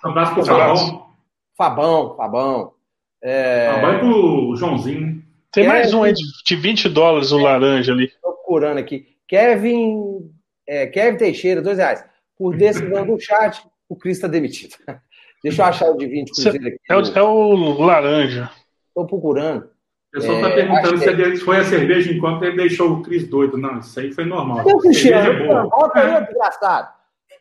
Um 0.03 0.09
abraço 0.09 0.33
pro 0.33 0.45
Fabão. 0.45 1.07
Fabão, 1.55 2.15
Fabão. 2.17 2.73
É... 3.21 3.71
Fabão 3.73 3.93
e 3.93 3.99
pro 3.99 4.55
Joãozinho. 4.57 5.23
Tem 5.51 5.63
Kevin... 5.63 5.67
mais 5.67 5.93
um 5.93 6.03
aí 6.03 6.13
de, 6.13 6.23
de 6.45 6.55
20 6.57 6.89
dólares, 6.89 7.31
o 7.31 7.37
laranja 7.37 7.93
ali. 7.93 8.11
Tô 8.21 8.33
procurando 8.33 8.79
aqui. 8.79 9.11
Kevin, 9.31 10.29
é, 10.67 10.87
Kevin 10.87 11.17
Teixeira, 11.17 11.61
dois 11.61 11.77
reais. 11.77 12.03
Por 12.37 12.57
decisão 12.57 13.05
do 13.07 13.17
chat, 13.17 13.65
o 13.87 13.95
Cris 13.95 14.17
está 14.17 14.27
demitido. 14.27 14.75
Deixa 15.41 15.61
eu 15.61 15.65
achar 15.65 15.89
o 15.89 15.97
de 15.97 16.05
20 16.05 16.31
cruzeiro 16.33 16.67
aqui. 16.67 16.77
É 16.89 16.95
o, 16.95 17.01
é 17.01 17.23
o 17.23 17.81
laranja. 17.81 18.51
Estou 18.89 19.07
procurando. 19.07 19.63
O 19.63 20.11
pessoal 20.11 20.35
está 20.35 20.49
é, 20.49 20.55
perguntando 20.55 20.97
se 20.97 21.09
é. 21.09 21.35
foi 21.37 21.57
a 21.57 21.63
cerveja 21.63 22.11
enquanto 22.11 22.43
ele 22.43 22.57
deixou 22.57 22.91
o 22.91 23.01
Cris 23.01 23.25
doido. 23.25 23.57
Não, 23.57 23.79
isso 23.79 23.97
aí 23.97 24.11
foi 24.11 24.25
normal. 24.25 24.57
Cadê 24.57 24.73
o 24.73 24.77
Cristiano? 24.79 25.31
É 25.31 25.47
Volta 25.63 25.99
aí, 25.99 26.25
desgraçado. 26.25 26.89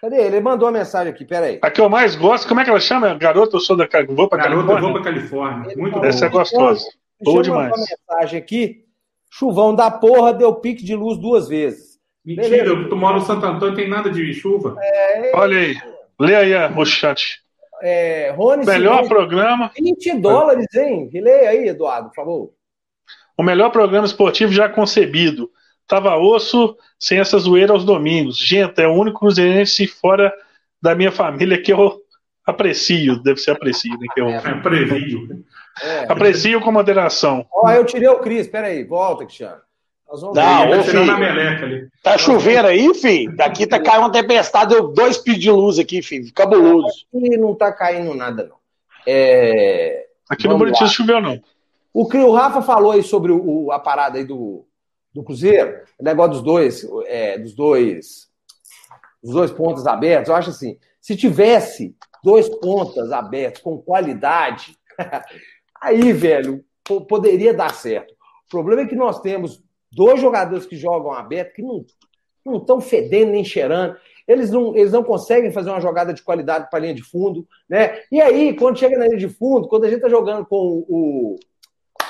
Cadê 0.00 0.16
ele? 0.16 0.36
Ele 0.36 0.40
mandou 0.40 0.68
uma 0.68 0.78
mensagem 0.78 1.12
aqui, 1.12 1.24
peraí. 1.24 1.58
A 1.60 1.70
que 1.70 1.80
eu 1.80 1.90
mais 1.90 2.14
gosto, 2.14 2.46
como 2.48 2.60
é 2.60 2.64
que 2.64 2.70
ela 2.70 2.80
chama? 2.80 3.12
Garota, 3.14 3.56
eu 3.56 3.60
sou 3.60 3.76
da 3.76 3.88
vou 4.08 4.28
pra 4.28 4.38
Garota, 4.38 4.66
Califórnia. 4.66 4.74
eu 4.74 4.80
vou 4.80 4.92
pra 4.92 5.02
Califórnia. 5.02 5.76
Muito 5.76 5.98
bom. 5.98 6.04
Essa 6.04 6.26
é 6.26 6.28
gostosa. 6.28 6.86
Boa 7.20 7.42
demais. 7.42 7.72
uma 7.72 7.84
mensagem 7.84 8.38
aqui. 8.38 8.84
Chuvão 9.30 9.74
da 9.74 9.90
porra 9.90 10.34
deu 10.34 10.52
pique 10.54 10.84
de 10.84 10.96
luz 10.96 11.16
duas 11.16 11.48
vezes. 11.48 11.98
Mentira, 12.24 12.48
Beleza. 12.48 12.88
tu 12.88 12.96
mora 12.96 13.18
no 13.18 13.24
Santo 13.24 13.46
Antônio, 13.46 13.76
tem 13.76 13.88
nada 13.88 14.10
de 14.10 14.34
chuva. 14.34 14.76
É... 14.78 15.36
Olha 15.36 15.58
aí. 15.58 15.76
Lê 16.18 16.34
aí 16.34 16.52
o 16.76 16.84
chat. 16.84 17.40
É, 17.82 18.30
Rony 18.36 18.66
Melhor 18.66 19.04
Simões, 19.04 19.08
programa. 19.08 19.70
20 19.78 20.18
dólares, 20.18 20.66
hein? 20.74 21.08
Leia 21.14 21.48
aí, 21.48 21.68
Eduardo, 21.68 22.08
por 22.08 22.14
favor. 22.14 22.50
O 23.38 23.42
melhor 23.42 23.70
programa 23.70 24.04
esportivo 24.04 24.52
já 24.52 24.68
concebido. 24.68 25.50
Tava 25.86 26.16
osso 26.16 26.76
sem 26.98 27.18
essa 27.18 27.38
zoeira 27.38 27.72
aos 27.72 27.84
domingos. 27.84 28.36
Gente, 28.36 28.82
é 28.82 28.86
o 28.86 28.92
único 28.92 29.20
cruzeirense 29.20 29.86
fora 29.86 30.30
da 30.80 30.94
minha 30.94 31.10
família 31.10 31.60
que 31.60 31.72
eu 31.72 32.00
aprecio. 32.44 33.22
Deve 33.22 33.40
ser 33.40 33.52
aprecio, 33.52 33.92
né? 33.98 34.06
Que 34.12 34.20
eu... 34.20 34.28
É, 34.28 34.60
previo. 34.60 35.42
É. 35.82 36.12
Aprecio 36.12 36.60
com 36.60 36.72
moderação. 36.72 37.46
Ó, 37.52 37.70
eu 37.70 37.84
tirei 37.84 38.08
o 38.08 38.18
Cris. 38.18 38.46
Peraí, 38.46 38.84
volta, 38.84 39.24
Cristiano. 39.24 39.60
Nós 40.10 40.20
vamos 40.20 40.36
Não, 40.36 40.68
ver. 40.68 40.76
Tá, 40.76 40.82
filho, 40.82 41.90
tá 42.02 42.18
chovendo 42.18 42.68
aí, 42.68 42.92
filho? 42.94 43.36
Daqui 43.36 43.66
tá 43.66 43.80
caindo 43.80 44.00
uma 44.00 44.12
tempestade, 44.12 44.74
deu 44.74 44.88
dois 44.88 45.16
pedidos 45.18 45.42
de 45.42 45.50
luz 45.50 45.78
aqui, 45.78 46.02
filho. 46.02 46.32
Cabuloso. 46.34 47.06
Aqui 47.14 47.36
não 47.36 47.54
tá 47.54 47.72
caindo 47.72 48.12
nada, 48.14 48.48
não. 48.48 48.56
É... 49.06 50.06
Aqui 50.28 50.48
vamos 50.48 50.58
no 50.58 50.64
Bonitinho 50.66 50.90
choveu, 50.90 51.20
não. 51.20 51.40
O 51.92 52.08
que 52.08 52.18
o 52.18 52.32
Rafa 52.32 52.60
falou 52.60 52.92
aí 52.92 53.02
sobre 53.02 53.32
o, 53.32 53.70
a 53.70 53.78
parada 53.78 54.18
aí 54.18 54.24
do, 54.24 54.66
do 55.12 55.22
Cruzeiro, 55.22 55.82
o 55.98 56.04
negócio 56.04 56.32
dos 56.32 56.42
dois, 56.42 56.86
é, 57.06 57.38
dos 57.38 57.54
dois, 57.54 58.28
dos 59.22 59.32
dois 59.32 59.50
pontos 59.50 59.86
abertos, 59.86 60.28
eu 60.28 60.36
acho 60.36 60.50
assim, 60.50 60.78
se 61.00 61.16
tivesse 61.16 61.94
dois 62.22 62.48
pontas 62.48 63.10
abertos 63.10 63.62
com 63.62 63.78
qualidade, 63.78 64.76
aí, 65.80 66.12
velho, 66.12 66.64
poderia 67.08 67.54
dar 67.54 67.74
certo. 67.74 68.12
O 68.12 68.50
problema 68.50 68.82
é 68.82 68.86
que 68.86 68.96
nós 68.96 69.20
temos 69.20 69.62
dois 69.92 70.20
jogadores 70.20 70.66
que 70.66 70.76
jogam 70.76 71.12
aberto 71.12 71.54
que 71.54 71.62
não 71.62 71.84
não 72.44 72.56
estão 72.56 72.80
fedendo 72.80 73.32
nem 73.32 73.44
cheirando. 73.44 73.96
Eles 74.26 74.50
não, 74.50 74.76
eles 74.76 74.92
não 74.92 75.02
conseguem 75.02 75.52
fazer 75.52 75.70
uma 75.70 75.80
jogada 75.80 76.12
de 76.14 76.22
qualidade 76.22 76.68
para 76.70 76.78
a 76.78 76.82
linha 76.82 76.94
de 76.94 77.02
fundo, 77.02 77.46
né? 77.68 78.00
E 78.10 78.20
aí, 78.20 78.54
quando 78.54 78.78
chega 78.78 78.96
na 78.96 79.06
linha 79.06 79.18
de 79.18 79.28
fundo, 79.28 79.68
quando 79.68 79.84
a 79.84 79.88
gente 79.88 79.96
está 79.96 80.08
jogando 80.08 80.46
com 80.46 80.84
o, 80.88 81.36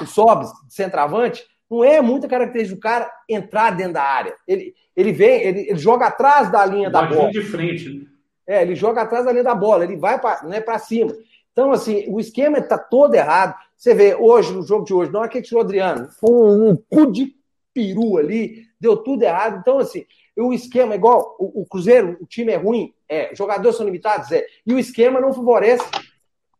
o 0.01 0.07
Sobs, 0.07 0.51
centroavante, 0.69 1.45
não 1.71 1.85
é 1.85 2.01
muita 2.01 2.29
característica 2.29 2.77
do 2.77 2.81
cara 2.81 3.11
entrar 3.29 3.71
dentro 3.71 3.95
da 3.95 4.03
área. 4.03 4.35
Ele, 4.47 4.75
ele 4.95 5.13
vem, 5.13 5.41
ele, 5.43 5.61
ele 5.71 5.79
joga 5.79 6.07
atrás 6.07 6.51
da 6.51 6.65
linha 6.67 6.91
da 6.91 7.03
bola. 7.03 7.31
de 7.31 7.43
frente. 7.43 7.89
Né? 7.89 8.07
É, 8.47 8.63
ele 8.63 8.75
joga 8.75 9.03
atrás 9.03 9.25
da 9.25 9.33
linha 9.33 9.45
da 9.45 9.55
bola, 9.55 9.85
ele 9.85 9.97
vai 9.97 10.21
para 10.21 10.43
né, 10.45 10.63
cima. 10.79 11.13
Então, 11.53 11.73
assim, 11.73 12.05
o 12.09 12.21
esquema 12.21 12.59
está 12.59 12.79
todo 12.79 13.15
errado. 13.15 13.55
Você 13.77 13.95
vê, 13.95 14.15
hoje, 14.15 14.53
no 14.53 14.63
jogo 14.63 14.85
de 14.85 14.95
hoje, 14.95 15.11
não 15.11 15.25
é 15.25 15.29
que 15.29 15.55
o 15.55 15.61
Adriano 15.61 16.09
foi 16.11 16.31
um, 16.31 16.71
um 16.71 16.77
cu 16.77 17.11
de 17.11 17.35
peru 17.73 18.17
ali, 18.17 18.67
deu 18.81 18.97
tudo 18.97 19.23
errado. 19.23 19.59
Então, 19.61 19.79
assim, 19.79 20.05
o 20.37 20.53
esquema, 20.53 20.95
igual 20.95 21.37
o, 21.39 21.63
o 21.63 21.67
Cruzeiro, 21.67 22.17
o 22.21 22.27
time 22.27 22.53
é 22.53 22.57
ruim, 22.57 22.95
é, 23.09 23.35
jogadores 23.35 23.77
são 23.77 23.87
limitados, 23.87 24.31
é, 24.33 24.45
e 24.67 24.73
o 24.73 24.79
esquema 24.79 25.21
não 25.21 25.33
favorece 25.33 25.85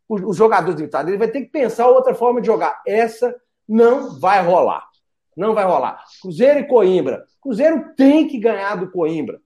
os, 0.07 0.21
os 0.21 0.37
jogadores 0.37 0.75
limitados. 0.75 1.09
Ele 1.09 1.17
vai 1.17 1.29
ter 1.29 1.41
que 1.41 1.51
pensar 1.51 1.87
outra 1.87 2.13
forma 2.13 2.41
de 2.41 2.47
jogar. 2.47 2.81
Essa 2.85 3.35
não 3.67 4.19
vai 4.19 4.43
rolar. 4.45 4.87
Não 5.35 5.53
vai 5.53 5.63
rolar. 5.63 6.03
Cruzeiro 6.21 6.59
e 6.59 6.67
Coimbra. 6.67 7.25
Cruzeiro 7.41 7.93
tem 7.95 8.27
que 8.27 8.37
ganhar 8.37 8.75
do 8.75 8.91
Coimbra. 8.91 9.39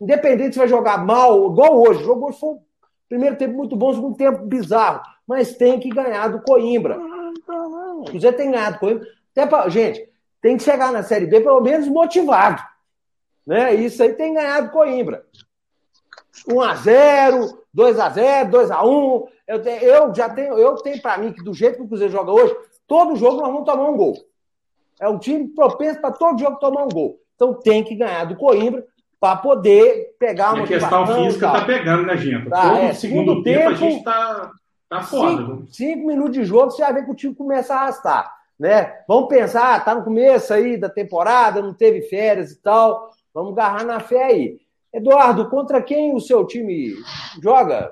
Independente 0.00 0.52
se 0.52 0.58
vai 0.58 0.68
jogar 0.68 1.04
mal, 1.04 1.50
igual 1.50 1.80
hoje. 1.80 2.02
O 2.02 2.04
jogo 2.04 2.28
hoje 2.28 2.38
foi 2.38 2.56
primeiro 3.08 3.36
tempo 3.36 3.54
muito 3.54 3.76
bom, 3.76 3.92
segundo 3.92 4.16
tempo 4.16 4.44
bizarro. 4.44 5.00
Mas 5.26 5.56
tem 5.56 5.78
que 5.80 5.88
ganhar 5.88 6.28
do 6.28 6.42
Coimbra. 6.42 6.98
O 7.98 8.04
Cruzeiro 8.04 8.36
tem 8.36 8.50
ganhado 8.50 8.76
do 8.76 8.80
Coimbra. 8.80 9.08
Até 9.32 9.46
pra, 9.46 9.68
gente, 9.68 10.08
tem 10.40 10.56
que 10.56 10.62
chegar 10.62 10.92
na 10.92 11.02
Série 11.02 11.26
B 11.26 11.40
pelo 11.40 11.60
menos 11.60 11.88
motivado. 11.88 12.62
Né? 13.46 13.74
Isso 13.74 14.02
aí 14.02 14.12
tem 14.12 14.34
ganhado 14.34 14.70
Coimbra. 14.70 15.24
1x0, 16.46 17.58
2x0, 17.74 18.50
2x1. 18.50 19.28
Eu, 19.46 19.62
tenho, 19.62 19.82
eu 19.82 20.14
já 20.14 20.28
tenho, 20.28 20.58
eu 20.58 20.76
tenho 20.76 21.00
para 21.00 21.18
mim 21.18 21.32
que 21.32 21.42
do 21.42 21.54
jeito 21.54 21.76
que 21.76 21.82
o 21.82 21.88
Cruzeiro 21.88 22.12
joga 22.12 22.32
hoje, 22.32 22.54
todo 22.86 23.16
jogo 23.16 23.38
nós 23.38 23.50
vamos 23.50 23.64
tomar 23.64 23.88
um 23.88 23.96
gol. 23.96 24.14
É 25.00 25.08
um 25.08 25.18
time 25.18 25.48
propenso 25.48 26.00
para 26.00 26.12
todo 26.12 26.38
jogo 26.38 26.58
tomar 26.58 26.84
um 26.84 26.88
gol. 26.88 27.18
Então 27.34 27.54
tem 27.54 27.82
que 27.84 27.94
ganhar 27.94 28.24
do 28.24 28.36
Coimbra 28.36 28.86
para 29.20 29.36
poder 29.36 30.16
pegar 30.18 30.54
uma. 30.54 30.64
A 30.64 30.66
questão 30.66 31.06
física 31.06 31.46
está 31.46 31.64
pegando, 31.64 32.04
né, 32.04 32.16
gente? 32.16 32.48
Tá, 32.48 32.62
todo 32.62 32.76
é, 32.76 32.92
segundo, 32.92 33.20
segundo 33.30 33.42
tempo, 33.42 33.58
tempo, 33.58 33.70
a 33.70 33.74
gente 33.74 33.98
está 33.98 34.52
tá 34.88 35.02
foda. 35.02 35.42
Cinco, 35.42 35.66
cinco, 35.70 36.06
minutos 36.06 36.34
de 36.34 36.44
jogo, 36.44 36.70
você 36.70 36.82
já 36.82 36.92
vê 36.92 37.02
que 37.02 37.10
o 37.10 37.14
time 37.14 37.34
começa 37.34 37.74
a 37.74 37.78
arrastar. 37.82 38.32
Né? 38.58 38.92
Vamos 39.06 39.28
pensar, 39.28 39.76
ah, 39.76 39.80
tá 39.80 39.94
no 39.94 40.02
começo 40.02 40.52
aí 40.52 40.76
da 40.76 40.88
temporada, 40.88 41.62
não 41.62 41.72
teve 41.72 42.02
férias 42.02 42.50
e 42.50 42.60
tal. 42.60 43.10
Vamos 43.32 43.52
agarrar 43.52 43.84
na 43.84 44.00
fé 44.00 44.24
aí. 44.24 44.58
Eduardo, 44.92 45.48
contra 45.48 45.82
quem 45.82 46.14
o 46.14 46.20
seu 46.20 46.44
time 46.44 46.94
joga? 47.40 47.90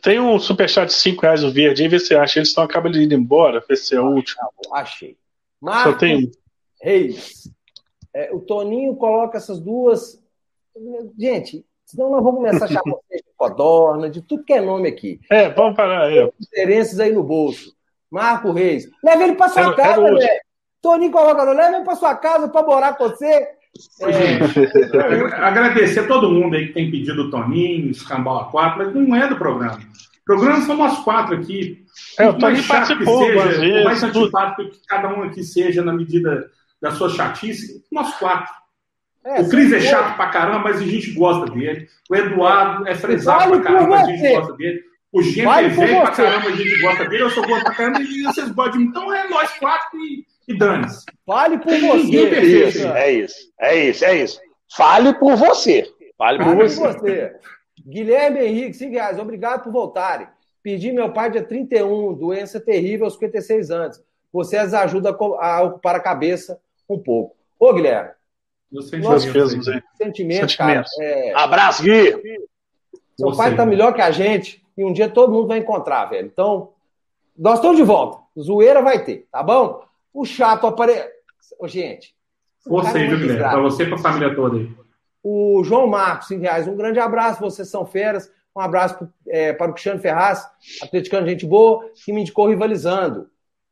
Tem 0.00 0.20
um 0.20 0.38
superchat 0.38 0.86
de 0.86 0.94
5 0.94 1.20
reais 1.20 1.42
o 1.42 1.52
verde, 1.52 1.82
aí 1.82 1.88
vê 1.88 1.98
se 1.98 2.14
acha. 2.14 2.38
Eles 2.38 2.50
estão 2.50 2.64
acabando 2.64 2.94
de 2.94 3.02
ir 3.02 3.12
embora, 3.12 3.62
ver 3.68 3.76
se 3.76 3.94
é 3.94 4.00
o 4.00 4.06
último. 4.06 4.40
Achei. 4.72 5.16
Marcos 5.60 5.92
Só 5.92 5.98
tem 5.98 6.30
Reis. 6.80 7.50
É, 8.14 8.32
o 8.32 8.40
Toninho 8.40 8.96
coloca 8.96 9.36
essas 9.36 9.60
duas. 9.60 10.21
Gente, 11.18 11.64
senão 11.84 12.10
nós 12.10 12.22
vamos 12.22 12.40
começar 12.40 12.64
a 12.64 12.68
chamar 12.68 12.82
você 12.82 13.16
de 13.16 13.24
Codorna, 13.36 14.10
de 14.10 14.22
tudo 14.22 14.44
que 14.44 14.52
é 14.52 14.60
nome 14.60 14.88
aqui. 14.88 15.20
É, 15.30 15.50
vamos 15.50 15.76
parar 15.76 16.04
aí. 16.04 16.30
Diferenças 16.38 17.00
aí 17.00 17.12
no 17.12 17.22
bolso. 17.22 17.74
Marco 18.10 18.52
Reis. 18.52 18.88
Leva 19.02 19.24
ele 19.24 19.34
para 19.34 19.48
sua 19.48 19.74
casa, 19.74 20.02
velho. 20.02 20.28
Toninho 20.82 21.12
coloca, 21.12 21.44
leva 21.44 21.76
ele 21.76 21.84
para 21.84 21.96
sua 21.96 22.14
casa 22.16 22.48
para 22.48 22.66
morar 22.66 22.96
com 22.96 23.08
você. 23.08 23.48
É... 24.02 24.38
agradecer 25.36 26.00
a 26.00 26.06
todo 26.06 26.30
mundo 26.30 26.56
aí 26.56 26.66
que 26.66 26.74
tem 26.74 26.90
pedido 26.90 27.22
o 27.22 27.30
Toninho, 27.30 27.90
Escambau 27.90 28.50
4, 28.50 28.78
mas 28.78 28.94
não 28.94 29.16
é 29.16 29.28
do 29.28 29.36
programa. 29.36 29.78
O 29.78 30.24
programa 30.24 30.60
são 30.62 30.76
nós 30.76 30.98
quatro 31.00 31.36
aqui. 31.36 31.84
É, 32.18 32.28
o 32.28 32.36
Toninho 32.36 32.66
participou, 32.66 33.20
que 33.20 33.32
seja, 33.32 33.60
vezes, 33.60 33.80
o 33.80 33.84
mais 33.84 34.02
antipático 34.02 34.70
que 34.70 34.86
cada 34.86 35.08
um 35.08 35.22
aqui 35.22 35.42
seja 35.42 35.82
na 35.82 35.92
medida 35.92 36.50
da 36.80 36.90
sua 36.90 37.08
chatice, 37.08 37.82
nós 37.90 38.14
quatro. 38.18 38.52
É, 39.24 39.40
o 39.40 39.48
Cris 39.48 39.72
é 39.72 39.80
chato 39.80 40.16
pra 40.16 40.28
caramba, 40.28 40.58
mas 40.60 40.78
a 40.78 40.84
gente 40.84 41.12
gosta 41.12 41.50
dele. 41.52 41.88
O 42.10 42.16
Eduardo 42.16 42.88
é 42.88 42.94
fresado 42.94 43.50
vale 43.50 43.62
pra 43.62 43.72
caramba, 43.72 43.88
mas 43.88 44.08
a 44.08 44.10
gente 44.10 44.34
gosta 44.34 44.52
dele. 44.54 44.82
O 45.12 45.22
Gento 45.22 45.48
vale 45.48 45.66
é 45.66 45.70
velho 45.70 46.00
pra 46.00 46.10
caramba, 46.10 46.48
a 46.48 46.56
gente 46.56 46.80
gosta 46.80 47.08
dele. 47.08 47.22
Eu 47.22 47.30
sou 47.30 47.46
gordo 47.46 47.64
pra 47.64 47.74
caramba 47.74 48.00
e 48.00 48.22
vocês 48.22 48.50
gostam 48.50 48.72
de 48.72 48.78
mim. 48.78 48.84
Então 48.86 49.14
é 49.14 49.28
nós 49.28 49.58
quatro 49.58 49.98
e 50.00 50.24
e 50.46 50.56
dane-se. 50.56 51.04
Fale 51.26 51.58
por 51.58 51.72
você. 51.72 52.16
É 52.28 52.44
isso, 52.44 52.86
é 52.88 53.12
isso, 53.12 53.52
é 53.60 53.76
isso, 53.76 54.04
é 54.04 54.22
isso. 54.22 54.40
Fale 54.76 55.14
por 55.14 55.36
você. 55.36 55.84
Fale, 56.16 56.38
Fale 56.38 56.56
por, 56.56 56.68
você. 56.68 56.80
você. 56.80 57.36
Guilherme 57.86 58.40
Henrique, 58.40 58.74
5 58.74 58.92
reais. 58.92 59.18
Obrigado 59.18 59.64
por 59.64 59.72
voltarem. 59.72 60.26
Pedi 60.62 60.92
meu 60.92 61.12
pai 61.12 61.30
dia 61.30 61.42
31, 61.42 62.14
doença 62.14 62.60
terrível 62.60 63.06
aos 63.06 63.14
56 63.14 63.70
anos. 63.70 64.00
Vocês 64.32 64.72
ajudam 64.72 65.16
a 65.40 65.62
ocupar 65.62 65.96
a 65.96 66.00
cabeça 66.00 66.58
um 66.88 66.98
pouco. 66.98 67.36
Ô, 67.58 67.72
Guilherme. 67.72 68.10
Meus 68.72 68.88
sentimentos, 68.88 69.66
sentimentos, 69.96 70.56
cara. 70.56 70.84
É... 70.98 71.34
Abraço, 71.34 71.82
Gui. 71.82 72.12
Seu 73.16 73.28
Você. 73.28 73.36
pai 73.36 73.54
tá 73.54 73.66
melhor 73.66 73.92
que 73.92 74.00
a 74.00 74.10
gente 74.10 74.64
e 74.76 74.84
um 74.84 74.92
dia 74.92 75.08
todo 75.08 75.32
mundo 75.32 75.48
vai 75.48 75.58
encontrar, 75.58 76.06
velho. 76.06 76.26
Então, 76.26 76.70
nós 77.36 77.56
estamos 77.56 77.76
de 77.76 77.82
volta. 77.82 78.18
Zoeira 78.38 78.80
vai 78.80 79.04
ter, 79.04 79.28
tá 79.30 79.42
bom? 79.42 79.84
O 80.12 80.24
chato 80.24 80.66
aparece. 80.66 81.10
Ô, 81.58 81.68
gente. 81.68 82.14
Você, 82.66 83.06
viu, 83.06 83.18
Guilherme? 83.18 83.42
Para 83.42 83.60
você 83.60 83.82
e 83.82 83.86
para 83.86 83.96
a 83.96 83.98
família 83.98 84.34
toda 84.34 84.56
aí. 84.56 84.70
O 85.22 85.62
João 85.64 85.86
Marcos, 85.86 86.28
5 86.28 86.40
reais. 86.40 86.66
Um 86.66 86.76
grande 86.76 86.98
abraço, 86.98 87.40
vocês 87.40 87.68
são 87.68 87.84
feras. 87.84 88.30
Um 88.54 88.60
abraço 88.60 89.08
é, 89.28 89.52
para 89.52 89.70
o 89.70 89.72
Cristiano 89.72 90.00
Ferraz, 90.00 90.46
atleticano, 90.82 91.26
gente 91.26 91.46
boa, 91.46 91.88
que 92.04 92.12
me 92.12 92.20
indicou 92.20 92.48
rivalizando. 92.48 93.30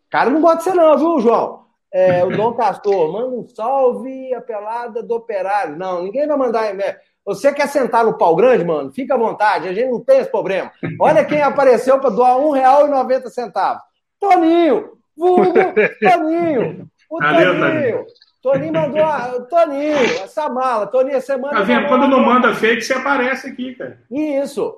Cara, 0.08 0.30
não 0.30 0.40
gosta 0.40 0.58
de 0.58 0.64
ser, 0.64 0.74
não, 0.74 0.96
viu, 0.96 1.20
João? 1.20 1.66
É, 1.92 2.24
o 2.24 2.30
Dom 2.30 2.54
Castor, 2.54 3.12
manda 3.12 3.34
um 3.34 3.46
salve 3.48 4.32
a 4.32 4.40
pelada 4.40 5.02
do 5.02 5.14
operário. 5.14 5.76
Não, 5.76 6.04
ninguém 6.04 6.26
vai 6.26 6.36
mandar. 6.36 6.72
Né? 6.74 6.96
Você 7.24 7.52
quer 7.52 7.68
sentar 7.68 8.04
no 8.04 8.16
pau 8.16 8.36
grande, 8.36 8.64
mano? 8.64 8.92
Fica 8.92 9.14
à 9.14 9.18
vontade, 9.18 9.68
a 9.68 9.72
gente 9.72 9.90
não 9.90 10.00
tem 10.00 10.20
esse 10.20 10.30
problema. 10.30 10.70
Olha 11.00 11.24
quem 11.24 11.42
apareceu 11.42 11.98
para 11.98 12.10
doar 12.10 12.36
R$ 12.36 12.42
1,90. 12.42 13.78
Toninho, 14.20 14.90
Vulgo 15.16 15.52
Toninho. 16.00 16.88
O 17.10 17.18
Valeu, 17.18 17.58
Toninho. 17.58 18.06
Toninho 18.42 18.72
mandou. 18.72 19.04
A... 19.04 19.40
Toninho, 19.42 19.96
essa 20.22 20.48
mala. 20.48 20.86
Toninho, 20.86 21.20
você 21.20 21.36
manda. 21.36 21.56
Tá 21.56 21.62
vendo? 21.62 21.88
Quando 21.88 22.08
não 22.08 22.20
manda 22.20 22.54
fake, 22.54 22.82
você 22.82 22.94
aparece 22.94 23.48
aqui, 23.48 23.74
cara. 23.74 24.00
Isso. 24.10 24.76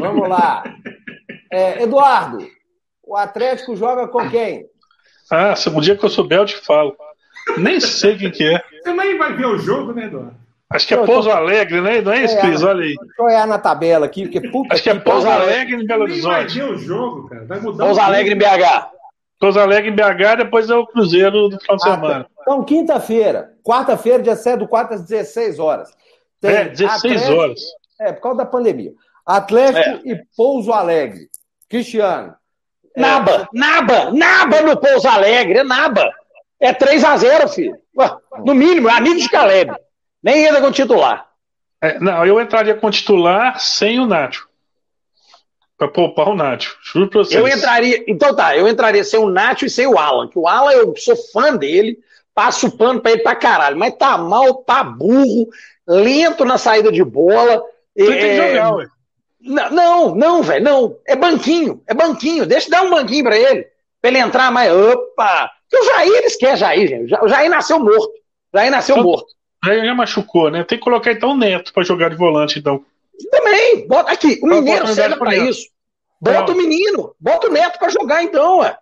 Vamos 0.00 0.28
lá. 0.28 0.64
É, 1.52 1.82
Eduardo, 1.82 2.46
o 3.02 3.16
Atlético 3.16 3.76
joga 3.76 4.08
com 4.08 4.28
quem? 4.30 4.66
Ah, 5.30 5.54
se 5.56 5.68
um 5.68 5.80
dia 5.80 5.96
que 5.96 6.04
eu 6.04 6.08
souber, 6.10 6.38
eu 6.38 6.44
te 6.46 6.56
falo. 6.56 6.96
Nem 7.58 7.78
sei 7.80 8.16
quem 8.16 8.30
que 8.30 8.44
é. 8.44 8.62
Você 8.82 8.92
nem 8.92 9.16
vai 9.18 9.32
ver 9.34 9.46
o 9.46 9.58
jogo, 9.58 9.92
né, 9.92 10.04
Eduardo? 10.06 10.34
Acho 10.70 10.86
que 10.88 10.94
é 10.94 10.96
Pouso 11.04 11.30
Alegre, 11.30 11.80
né? 11.80 12.00
Não 12.00 12.12
é 12.12 12.24
isso, 12.24 12.36
É, 12.36 12.40
Cris? 12.40 12.62
Olha 12.62 12.82
aí. 12.82 12.94
Deixa 12.96 13.14
eu 13.18 13.24
olhar 13.26 13.46
na 13.46 13.58
tabela 13.58 14.06
aqui, 14.06 14.22
porque 14.22 14.48
puta 14.48 14.74
Acho 14.74 14.82
que 14.82 14.90
é 14.90 14.94
Pouso. 14.98 15.28
Alegre 15.28 15.76
em 15.76 15.86
Belo 15.86 16.06
Nem 16.08 16.20
vai 16.20 16.40
Horizonte. 16.40 16.58
ver 16.58 16.74
o 16.74 16.78
jogo, 16.78 17.28
cara. 17.28 17.44
Vai 17.44 17.60
mudar 17.60 17.84
Pouso 17.84 18.00
o 18.00 18.02
Alegre 18.02 18.34
em 18.34 18.38
BH. 18.38 18.90
Pouso 19.38 19.60
Alegre 19.60 19.90
em 19.90 19.94
BH, 19.94 20.36
depois 20.38 20.68
é 20.70 20.74
o 20.74 20.86
Cruzeiro 20.86 21.48
do 21.48 21.60
final 21.60 21.76
de 21.76 21.88
Ah, 21.88 21.94
semana. 21.94 22.24
tá. 22.24 22.30
Então, 22.40 22.64
quinta-feira, 22.64 23.52
quarta-feira, 23.62 24.22
dia 24.22 24.34
7 24.36 24.58
do 24.60 24.68
4 24.68 24.94
às 24.94 25.02
16 25.02 25.58
horas. 25.58 25.90
Tem 26.40 26.50
É, 26.50 26.64
16 26.68 27.14
Atlético- 27.14 27.40
horas. 27.40 27.60
É, 28.00 28.12
por 28.12 28.22
causa 28.22 28.38
da 28.38 28.46
pandemia. 28.46 28.92
Atlético 29.24 30.08
e 30.08 30.18
Pouso 30.36 30.72
Alegre. 30.72 31.28
Cristiano. 31.68 32.34
É, 32.96 33.00
Naba, 33.00 33.48
naba, 33.52 34.10
naba 34.12 34.62
no 34.62 34.76
Pouso 34.76 35.08
Alegre, 35.08 35.58
é 35.58 35.64
naba. 35.64 36.10
É 36.60 36.72
3x0, 36.72 37.48
filho. 37.48 37.76
Ué, 37.98 38.10
No 38.44 38.54
mínimo, 38.54 38.88
é 38.88 38.92
amigo 38.92 39.18
de 39.18 39.28
Caleb. 39.28 39.72
Nem 40.22 40.46
entra 40.46 40.60
com 40.60 40.70
titular. 40.70 41.26
É, 41.82 41.98
não, 41.98 42.24
eu 42.24 42.40
entraria 42.40 42.74
com 42.74 42.90
titular 42.90 43.60
sem 43.60 44.00
o 44.00 44.06
Nacho. 44.06 44.48
Pra 45.76 45.88
poupar 45.88 46.28
o 46.28 46.34
Nacho. 46.34 46.78
Juro 46.82 47.10
pra 47.10 47.18
vocês. 47.20 47.38
Eu 47.38 47.46
entraria. 47.46 48.04
Então 48.08 48.34
tá, 48.34 48.56
eu 48.56 48.66
entraria 48.68 49.04
sem 49.04 49.20
o 49.20 49.28
Nacho 49.28 49.66
e 49.66 49.70
sem 49.70 49.86
o 49.86 49.98
Alan. 49.98 50.28
Que 50.28 50.38
o 50.38 50.48
Alan, 50.48 50.72
eu 50.72 50.94
sou 50.96 51.16
fã 51.32 51.54
dele, 51.54 51.98
passo 52.34 52.68
o 52.68 52.76
pano 52.76 53.00
pra 53.00 53.12
ele 53.12 53.22
pra 53.22 53.34
caralho. 53.34 53.76
Mas 53.76 53.94
tá 53.96 54.16
mal, 54.16 54.54
tá 54.62 54.82
burro, 54.82 55.48
lento 55.86 56.44
na 56.44 56.56
saída 56.56 56.90
de 56.90 57.04
bola. 57.04 57.62
Ele 57.94 58.12
tem 58.12 58.18
que 58.18 58.26
é, 58.26 58.48
jogar, 58.48 58.74
ué. 58.76 58.86
Não, 59.44 59.70
não, 59.70 60.14
não, 60.14 60.42
velho, 60.42 60.64
não. 60.64 60.96
É 61.06 61.14
banquinho, 61.14 61.82
é 61.86 61.92
banquinho. 61.94 62.46
Deixa 62.46 62.66
eu 62.66 62.70
dar 62.70 62.82
um 62.82 62.90
banquinho 62.90 63.24
pra 63.24 63.36
ele. 63.36 63.66
Pra 64.00 64.10
ele 64.10 64.18
entrar 64.18 64.50
mais. 64.50 64.72
Opa! 64.72 65.50
Porque 65.70 65.84
o 65.84 65.86
Jair, 65.92 66.12
eles 66.12 66.36
querem 66.36 66.56
Jair, 66.56 66.88
gente. 66.88 67.14
O 67.22 67.28
Jair 67.28 67.50
nasceu 67.50 67.78
morto. 67.78 68.12
O 68.52 68.58
Jair 68.58 68.70
nasceu 68.70 68.94
Então- 68.96 69.04
morto. 69.10 69.26
Aí 69.64 69.84
já 69.84 69.94
machucou, 69.94 70.50
né? 70.50 70.62
Tem 70.62 70.76
que 70.78 70.84
colocar 70.84 71.10
então 71.12 71.30
o 71.30 71.36
Neto 71.36 71.72
pra 71.72 71.82
jogar 71.82 72.10
de 72.10 72.16
volante, 72.16 72.58
então. 72.58 72.84
Também, 73.30 73.86
bota 73.88 74.12
aqui. 74.12 74.38
O 74.42 74.48
Dá 74.48 74.54
Mineiro 74.56 74.86
serve 74.88 75.16
Neto. 75.24 75.48
isso. 75.48 75.68
Bota 76.20 76.52
Não. 76.52 76.54
o 76.54 76.56
menino, 76.62 77.14
bota 77.18 77.48
o 77.48 77.50
Neto 77.52 77.78
pra 77.78 77.88
jogar 77.88 78.22
então, 78.22 78.58
ué. 78.58 78.76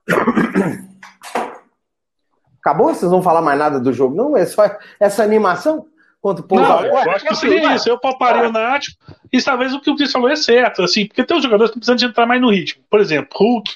Acabou? 2.60 2.88
Vocês 2.88 3.02
não 3.02 3.10
vão 3.10 3.22
falar 3.22 3.42
mais 3.42 3.58
nada 3.58 3.80
do 3.80 3.92
jogo, 3.92 4.14
não? 4.14 4.36
É 4.36 4.46
só 4.46 4.62
essa 5.00 5.22
animação 5.22 5.86
contra 6.22 6.42
o 6.44 6.48
Pouso 6.48 6.64
Não, 6.64 6.84
eu 6.86 6.96
acho 7.10 7.26
que 7.26 7.34
seria 7.34 7.74
isso. 7.74 7.88
Eu 7.88 7.98
pouparia 7.98 8.48
o 8.48 8.52
Nacho. 8.52 8.92
E 9.32 9.42
talvez 9.42 9.74
o 9.74 9.80
que 9.80 9.90
o 9.90 9.96
Cris 9.96 10.12
falou 10.12 10.30
é 10.30 10.36
certo, 10.36 10.82
assim, 10.82 11.04
porque 11.06 11.24
tem 11.24 11.36
os 11.36 11.42
jogadores 11.42 11.72
que 11.72 11.78
precisam 11.78 11.96
de 11.96 12.06
entrar 12.06 12.24
mais 12.26 12.40
no 12.40 12.50
ritmo. 12.50 12.82
Por 12.88 13.00
exemplo, 13.00 13.28
Hulk. 13.36 13.70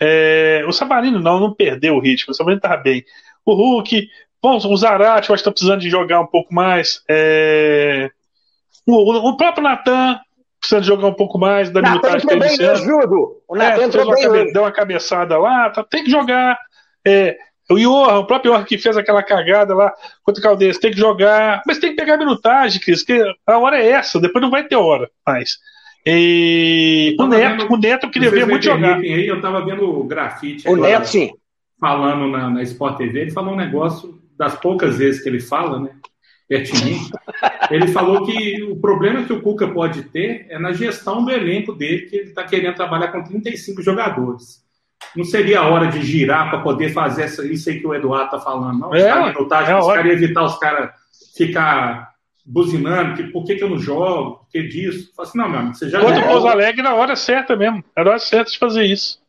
é, 0.00 0.62
o 0.68 0.72
Sabarino 0.72 1.18
não, 1.18 1.40
não 1.40 1.54
perdeu 1.54 1.94
o 1.94 2.00
ritmo. 2.00 2.32
O 2.32 2.34
Sabarino 2.34 2.60
tava 2.60 2.76
bem. 2.76 3.04
O 3.44 3.54
Hulk. 3.54 4.08
Bom, 4.42 4.56
o 4.56 4.76
Zarate, 4.76 5.28
eu 5.28 5.34
acho 5.34 5.42
que 5.42 5.48
tá 5.48 5.52
precisando 5.52 5.80
de 5.80 5.90
jogar 5.90 6.20
um 6.20 6.26
pouco 6.26 6.52
mais. 6.54 7.02
é, 7.08 8.10
o, 8.86 9.28
o- 9.30 9.36
próprio 9.36 9.62
Natan 9.62 10.18
precisa 10.58 10.80
de 10.80 10.86
jogar 10.86 11.06
um 11.08 11.14
pouco 11.14 11.38
mais 11.38 11.70
da 11.70 11.80
minutagem 11.82 12.20
que 12.26 12.26
Judo. 12.76 13.42
O 13.48 13.56
É, 13.56 13.58
Natan 13.58 13.74
fez 13.76 13.86
entrou 13.88 14.04
uma 14.06 14.14
bem 14.14 14.52
deu 14.52 14.62
uma 14.62 14.72
cabeçada 14.72 15.38
lá, 15.38 15.70
tá- 15.70 15.84
tem 15.84 16.04
que 16.04 16.10
jogar. 16.10 16.58
É, 17.06 17.36
o 17.70 17.78
Johan, 17.78 18.18
o 18.18 18.26
próprio 18.26 18.52
Johan 18.52 18.64
que 18.64 18.78
fez 18.78 18.96
aquela 18.96 19.22
cagada 19.22 19.74
lá 19.74 19.92
contra 20.22 20.40
o 20.40 20.42
Caldense, 20.42 20.80
tem 20.80 20.90
que 20.90 20.98
jogar, 20.98 21.62
mas 21.66 21.78
tem 21.78 21.90
que 21.90 21.96
pegar 21.96 22.16
minutagem, 22.16 22.80
Cris, 22.80 23.02
que 23.02 23.22
a 23.46 23.58
hora 23.58 23.78
é 23.78 23.90
essa, 23.90 24.20
depois 24.20 24.42
não 24.42 24.50
vai 24.50 24.64
ter 24.66 24.76
hora 24.76 25.08
mais. 25.26 25.58
E 26.06 27.14
o 27.18 27.26
Neto, 27.26 27.58
vendo- 27.58 27.72
o 27.74 27.76
Neto 27.76 28.06
eu 28.06 28.10
queria 28.10 28.30
ver 28.30 28.46
muito 28.46 28.64
jogar. 28.64 28.96
Aí, 28.98 29.26
eu 29.26 29.40
tava 29.40 29.64
vendo 29.64 29.84
o 29.88 30.04
grafite 30.04 30.66
O 30.68 30.74
agora, 30.74 30.90
Neto, 30.90 31.08
sim. 31.08 31.30
falando 31.78 32.26
na, 32.28 32.50
na 32.50 32.62
Sport 32.62 32.96
TV, 32.96 33.20
ele 33.20 33.30
falou 33.30 33.52
um 33.52 33.56
negócio 33.56 34.18
das 34.36 34.54
poucas 34.58 34.96
vezes 34.96 35.22
que 35.22 35.28
ele 35.28 35.40
fala, 35.40 35.78
né? 35.80 35.90
Pertinente. 36.48 37.12
Ele 37.70 37.86
falou 37.86 38.26
que 38.26 38.60
o 38.64 38.74
problema 38.74 39.22
que 39.22 39.32
o 39.32 39.40
Cuca 39.40 39.68
pode 39.68 40.02
ter 40.02 40.46
é 40.50 40.58
na 40.58 40.72
gestão 40.72 41.24
do 41.24 41.30
elenco 41.30 41.72
dele, 41.72 42.06
que 42.06 42.16
ele 42.16 42.28
está 42.30 42.42
querendo 42.42 42.74
trabalhar 42.74 43.12
com 43.12 43.22
35 43.22 43.80
jogadores. 43.80 44.60
Não 45.16 45.24
seria 45.24 45.60
a 45.60 45.68
hora 45.68 45.88
de 45.88 46.02
girar 46.02 46.50
para 46.50 46.60
poder 46.60 46.92
fazer 46.92 47.22
essa, 47.22 47.44
isso 47.44 47.68
aí 47.68 47.80
que 47.80 47.86
o 47.86 47.94
Eduardo 47.94 48.26
está 48.26 48.38
falando, 48.38 48.78
não? 48.78 48.94
É, 48.94 49.00
Essa 49.00 49.26
minutagem, 49.26 49.74
é 49.74 49.78
os 49.78 49.86
caras 49.86 50.12
evitar 50.12 50.44
os 50.44 50.58
caras 50.58 50.90
ficar 51.36 52.10
buzinando, 52.44 53.14
que 53.14 53.24
por 53.24 53.44
que, 53.44 53.56
que 53.56 53.64
eu 53.64 53.70
não 53.70 53.78
jogo, 53.78 54.38
por 54.38 54.48
que 54.48 54.62
disso? 54.62 55.12
Fala 55.16 55.28
assim, 55.28 55.38
não, 55.38 55.48
meu 55.48 55.58
amigo, 55.60 55.74
você 55.74 55.88
já 55.88 56.00
Contra 56.00 56.20
o. 56.20 56.28
Pouso 56.28 56.48
Alegre 56.48 56.82
na 56.82 56.94
hora 56.94 57.16
certa 57.16 57.56
mesmo. 57.56 57.82
Era 57.96 58.10
a 58.10 58.12
hora 58.12 58.18
certa 58.18 58.50
de 58.50 58.58
fazer 58.58 58.84
isso. 58.84 59.20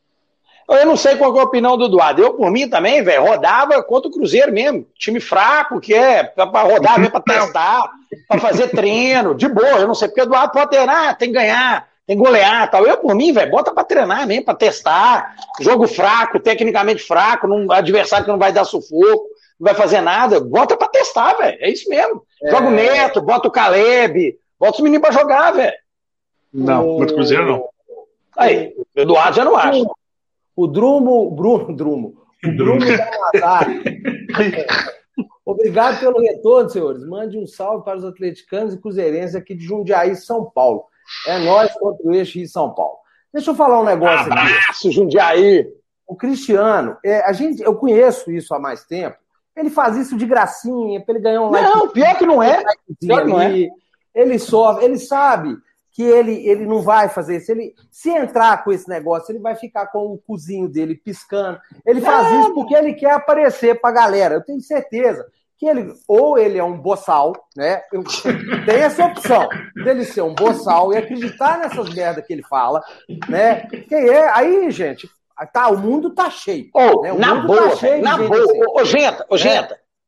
Eu 0.70 0.86
não 0.86 0.96
sei 0.96 1.18
qual 1.18 1.36
é 1.36 1.40
a 1.42 1.44
opinião 1.44 1.78
do 1.78 1.86
Eduardo. 1.86 2.22
Eu, 2.22 2.34
por 2.34 2.50
mim, 2.50 2.70
também, 2.70 3.04
velho, 3.04 3.24
rodava 3.24 3.82
contra 3.84 4.08
o 4.10 4.12
Cruzeiro 4.12 4.54
mesmo. 4.54 4.88
Time 4.98 5.20
fraco, 5.20 5.82
que 5.82 5.94
é 5.94 6.24
pra 6.24 6.46
rodar 6.46 6.98
mesmo, 6.98 7.12
pra 7.12 7.20
testar, 7.20 7.84
pra 8.28 8.40
fazer 8.40 8.70
treino, 8.70 9.36
de 9.36 9.50
boa. 9.50 9.80
Eu 9.80 9.88
não 9.88 9.96
sei, 9.96 10.08
porque 10.08 10.22
o 10.22 10.24
Eduardo 10.24 10.54
pode 10.54 10.70
ter, 10.70 10.88
ah, 10.88 11.14
tem 11.14 11.30
que 11.30 11.36
ganhar, 11.36 11.88
tem 12.12 12.18
que 12.18 12.24
golear 12.24 12.70
tal. 12.70 12.86
Eu, 12.86 12.98
por 12.98 13.16
mim, 13.16 13.32
velho, 13.32 13.50
bota 13.50 13.74
pra 13.74 13.86
treinar 13.86 14.28
mesmo, 14.28 14.44
pra 14.44 14.54
testar. 14.54 15.34
Jogo 15.62 15.88
fraco, 15.88 16.42
tecnicamente 16.42 17.04
fraco, 17.04 17.48
num 17.48 17.72
adversário 17.72 18.26
que 18.26 18.32
não 18.32 18.38
vai 18.38 18.52
dar 18.52 18.66
sufoco, 18.66 19.30
não 19.58 19.66
vai 19.68 19.74
fazer 19.74 20.02
nada. 20.02 20.42
Bota 20.42 20.76
pra 20.76 20.90
testar, 20.90 21.36
velho. 21.36 21.58
É 21.62 21.70
isso 21.70 21.88
mesmo. 21.90 22.24
Joga 22.50 22.68
o 22.68 22.72
Neto, 22.72 23.22
bota 23.22 23.48
o 23.48 23.52
Caleb, 23.52 24.38
bota 24.60 24.76
os 24.76 24.82
meninos 24.82 25.08
pra 25.08 25.18
jogar, 25.18 25.52
velho. 25.52 25.74
Não, 26.54 26.98
o 26.98 27.06
Cruzeiro 27.06 27.46
não. 27.46 27.70
Aí, 28.36 28.76
o 28.78 29.00
Eduardo 29.00 29.38
já 29.38 29.46
não 29.46 29.56
acha. 29.56 29.86
O 30.54 30.68
Drumo, 30.68 31.32
Bruno, 31.32 31.74
Drumo. 31.74 32.18
O 32.44 32.52
Bruno 32.52 32.86
dá 32.86 33.10
um 33.10 33.38
azar. 33.40 33.68
Obrigado 35.46 36.00
pelo 36.02 36.20
retorno, 36.20 36.70
senhores. 36.70 37.06
Mande 37.06 37.38
um 37.38 37.48
salve 37.48 37.86
para 37.86 37.98
os 37.98 38.04
atleticanos 38.04 38.74
e 38.74 38.82
cruzeirenses 38.82 39.36
aqui 39.36 39.56
de 39.56 39.64
Jundiaí, 39.64 40.14
São 40.16 40.44
Paulo. 40.44 40.91
É 41.28 41.40
nós 41.40 41.72
contra 41.74 42.08
o 42.08 42.14
eixo 42.14 42.40
de 42.40 42.48
São 42.48 42.74
Paulo. 42.74 42.98
Deixa 43.34 43.52
eu 43.52 43.56
falar 43.56 43.80
um 43.82 43.86
negócio 43.86 44.32
aqui. 44.32 44.54
Abraço, 44.54 44.92
Jundiaí. 44.92 45.68
O 46.08 46.16
Cristiano, 46.16 46.98
é, 47.06 47.22
a 47.22 47.32
gente, 47.32 47.62
eu 47.64 47.76
conheço 47.76 48.30
isso 48.32 48.54
há 48.54 48.60
mais 48.60 48.84
tempo. 48.84 49.16
Ele 49.56 49.70
faz 49.70 49.96
isso 49.96 50.18
de 50.18 50.26
gracinha, 50.26 51.00
para 51.04 51.16
ele 51.16 51.24
ganhar 51.24 51.42
um 51.42 51.50
like. 51.50 51.70
Não, 51.70 51.88
pior 51.90 52.18
que 52.18 52.26
não 52.26 52.44
é. 52.44 52.64
Pior 53.00 53.24
que 53.24 53.30
não 53.30 53.42
é. 53.42 53.70
Ele 54.14 54.38
sofre, 54.40 54.84
ele 54.86 55.00
sabe 55.00 55.56
que 55.94 56.04
ele, 56.04 56.48
ele 56.48 56.66
não 56.66 56.82
vai 56.82 57.08
fazer 57.10 57.38
isso. 57.38 57.52
Ele, 57.52 57.74
se 57.90 58.10
entrar 58.10 58.64
com 58.64 58.72
esse 58.72 58.88
negócio, 58.90 59.32
ele 59.32 59.40
vai 59.40 59.56
ficar 59.56 59.88
com 59.88 60.14
o 60.14 60.18
cozinho 60.18 60.68
dele 60.68 60.96
piscando. 60.96 61.60
Ele 61.86 62.02
faz 62.02 62.28
É. 62.28 62.40
isso 62.40 62.54
porque 62.54 62.74
ele 62.74 62.94
quer 62.94 63.12
aparecer 63.12 63.80
pra 63.80 63.92
galera. 63.92 64.36
Eu 64.36 64.44
tenho 64.44 64.62
certeza 64.62 65.26
que 65.62 65.68
ele, 65.68 65.94
ou 66.08 66.40
ele 66.40 66.58
é 66.58 66.64
um 66.64 66.76
boçal, 66.76 67.34
né? 67.56 67.84
Tem 68.66 68.78
essa 68.78 69.06
opção 69.06 69.48
dele 69.76 70.04
ser 70.04 70.24
um 70.24 70.34
boçal 70.34 70.92
e 70.92 70.98
acreditar 70.98 71.60
nessas 71.60 71.94
merdas 71.94 72.26
que 72.26 72.34
ele 72.34 72.42
fala, 72.42 72.82
né? 73.30 73.68
Que 73.68 73.94
é, 73.94 74.28
aí, 74.36 74.72
gente, 74.72 75.08
tá, 75.54 75.70
o 75.70 75.78
mundo 75.78 76.16
tá 76.16 76.32
cheio. 76.32 76.68
Ô, 76.74 77.04
né? 77.04 77.14
O 77.14 77.20
na 77.20 77.36
mundo 77.36 77.46
boa, 77.46 77.70
tá 77.70 77.76
cheio 77.76 78.04
na 78.04 78.18
gente 78.18 78.28
boa. 78.28 78.44
assim. 78.44 78.62
Ô, 78.70 78.86
Genta, 78.86 79.26
ô, 79.30 79.38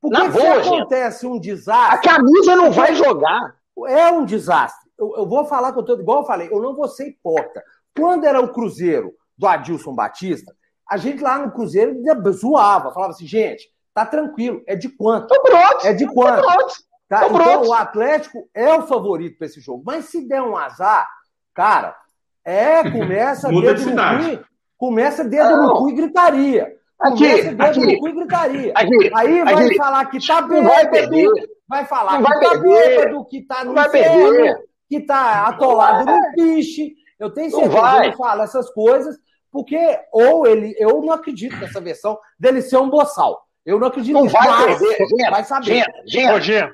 Porque 0.02 0.18
na 0.18 0.32
se 0.32 0.40
boa, 0.40 0.64
gente. 0.64 0.74
acontece 0.74 1.28
um 1.28 1.36
a 1.36 1.40
desastre, 1.40 2.10
camisa 2.10 2.56
não 2.56 2.72
vai 2.72 2.96
jogar. 2.96 3.56
é 3.90 4.12
um 4.12 4.26
desastre. 4.26 4.90
Eu, 4.98 5.14
eu 5.18 5.30
vou 5.30 5.46
falar 5.46 5.72
com 5.74 5.84
todo, 5.84 6.02
igual 6.02 6.22
eu 6.22 6.26
falei, 6.26 6.50
eu 6.52 6.60
não 6.60 6.74
vou 6.76 6.88
ser 6.88 7.10
hipócrita. 7.10 7.64
Quando 7.96 8.26
era 8.26 8.42
o 8.42 8.52
Cruzeiro 8.52 9.14
do 9.38 9.46
Adilson 9.46 9.94
Batista, 9.94 10.52
a 10.90 10.98
gente 10.98 11.22
lá 11.22 11.38
no 11.38 11.52
Cruzeiro 11.52 12.02
zoava, 12.32 12.92
falava 12.92 13.12
assim, 13.14 13.28
gente, 13.28 13.72
tá 13.94 14.06
tranquilo, 14.06 14.62
é 14.68 14.76
de 14.76 14.90
quanto? 14.90 15.28
Tô 15.28 15.42
pronto. 15.42 15.86
É 15.86 15.94
de 15.94 16.06
Tô 16.06 16.14
quanto? 16.14 16.42
pronto. 16.42 16.74
Tá? 17.10 17.20
Tô 17.22 17.26
Então 17.28 17.38
pronto. 17.38 17.68
o 17.70 17.74
Atlético 17.74 18.50
é 18.54 18.74
o 18.74 18.84
favorito 18.88 19.38
para 19.38 19.48
esse 19.48 19.60
jogo. 19.62 19.84
Mas 19.86 20.06
se 20.06 20.28
der 20.28 20.42
um 20.42 20.56
azar, 20.58 21.08
cara, 21.54 21.96
é, 22.44 22.90
começa 22.90 23.50
Muda 23.52 23.74
dedo 23.74 23.90
de 23.90 23.94
no 23.94 24.38
cu, 24.38 24.46
começa 24.78 25.24
dedo 25.24 25.50
Não. 25.52 25.68
no 25.68 25.74
cu 25.78 25.90
e 25.90 25.94
gritaria. 25.94 26.74
Aqui, 27.00 27.18
Começa 27.30 27.50
dedo 27.50 27.62
aqui. 27.62 27.80
no 27.94 28.00
cu 28.00 28.08
e 28.08 28.14
gritaria. 28.14 28.74
Aqui, 28.76 29.12
Aí 29.16 29.44
vai 29.44 29.54
aqui. 29.66 29.76
falar 29.78 30.06
que 30.06 30.26
tá 30.26 30.42
vai 30.42 30.90
bêbado, 30.90 31.34
vai 31.68 31.86
falar 31.86 32.20
Não 32.22 32.24
que 32.30 32.38
vai 32.40 32.50
tá 32.50 32.58
bêbado, 32.60 33.26
que 33.26 33.42
tá 33.46 33.64
no 33.66 33.72
inferno, 33.74 34.32
perder. 34.32 34.56
que 34.90 35.00
tá 35.02 35.48
atolado 35.48 36.06
no 36.12 36.20
piche. 36.36 36.94
Eu 37.20 37.32
tenho 37.34 37.52
certeza 37.52 37.82
que 38.00 38.06
ele 38.08 38.16
fala 38.16 38.44
essas 38.46 38.70
coisas, 38.72 39.16
porque 39.52 39.78
ou 40.12 40.48
ele, 40.48 40.74
eu 40.80 41.02
não 41.02 41.12
acredito 41.12 41.56
nessa 41.58 41.80
versão 41.82 42.18
dele 42.40 42.62
ser 42.62 42.78
um 42.78 42.90
boçal. 42.90 43.44
Eu 43.66 43.80
não 43.80 43.88
acredito 43.88 44.14
Não 44.14 44.24
nisso, 44.24 44.34
vai 44.34 44.66
perder. 44.66 44.98
Genta, 44.98 45.32
vai 45.32 45.44
saber. 45.44 45.86
Gento, 46.06 46.42
Genta. 46.42 46.74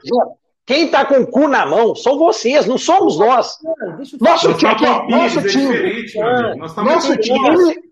Quem 0.65 0.87
tá 0.87 1.03
com 1.03 1.15
o 1.15 1.27
cu 1.27 1.47
na 1.47 1.65
mão 1.65 1.95
são 1.95 2.17
vocês, 2.17 2.67
não 2.67 2.77
somos 2.77 3.17
nós. 3.17 3.57
Nosso 4.19 4.53
time, 4.53 4.71
nosso 5.09 5.39
é 5.39 5.47
time, 5.47 6.55
nosso 6.77 7.17
time, 7.17 7.91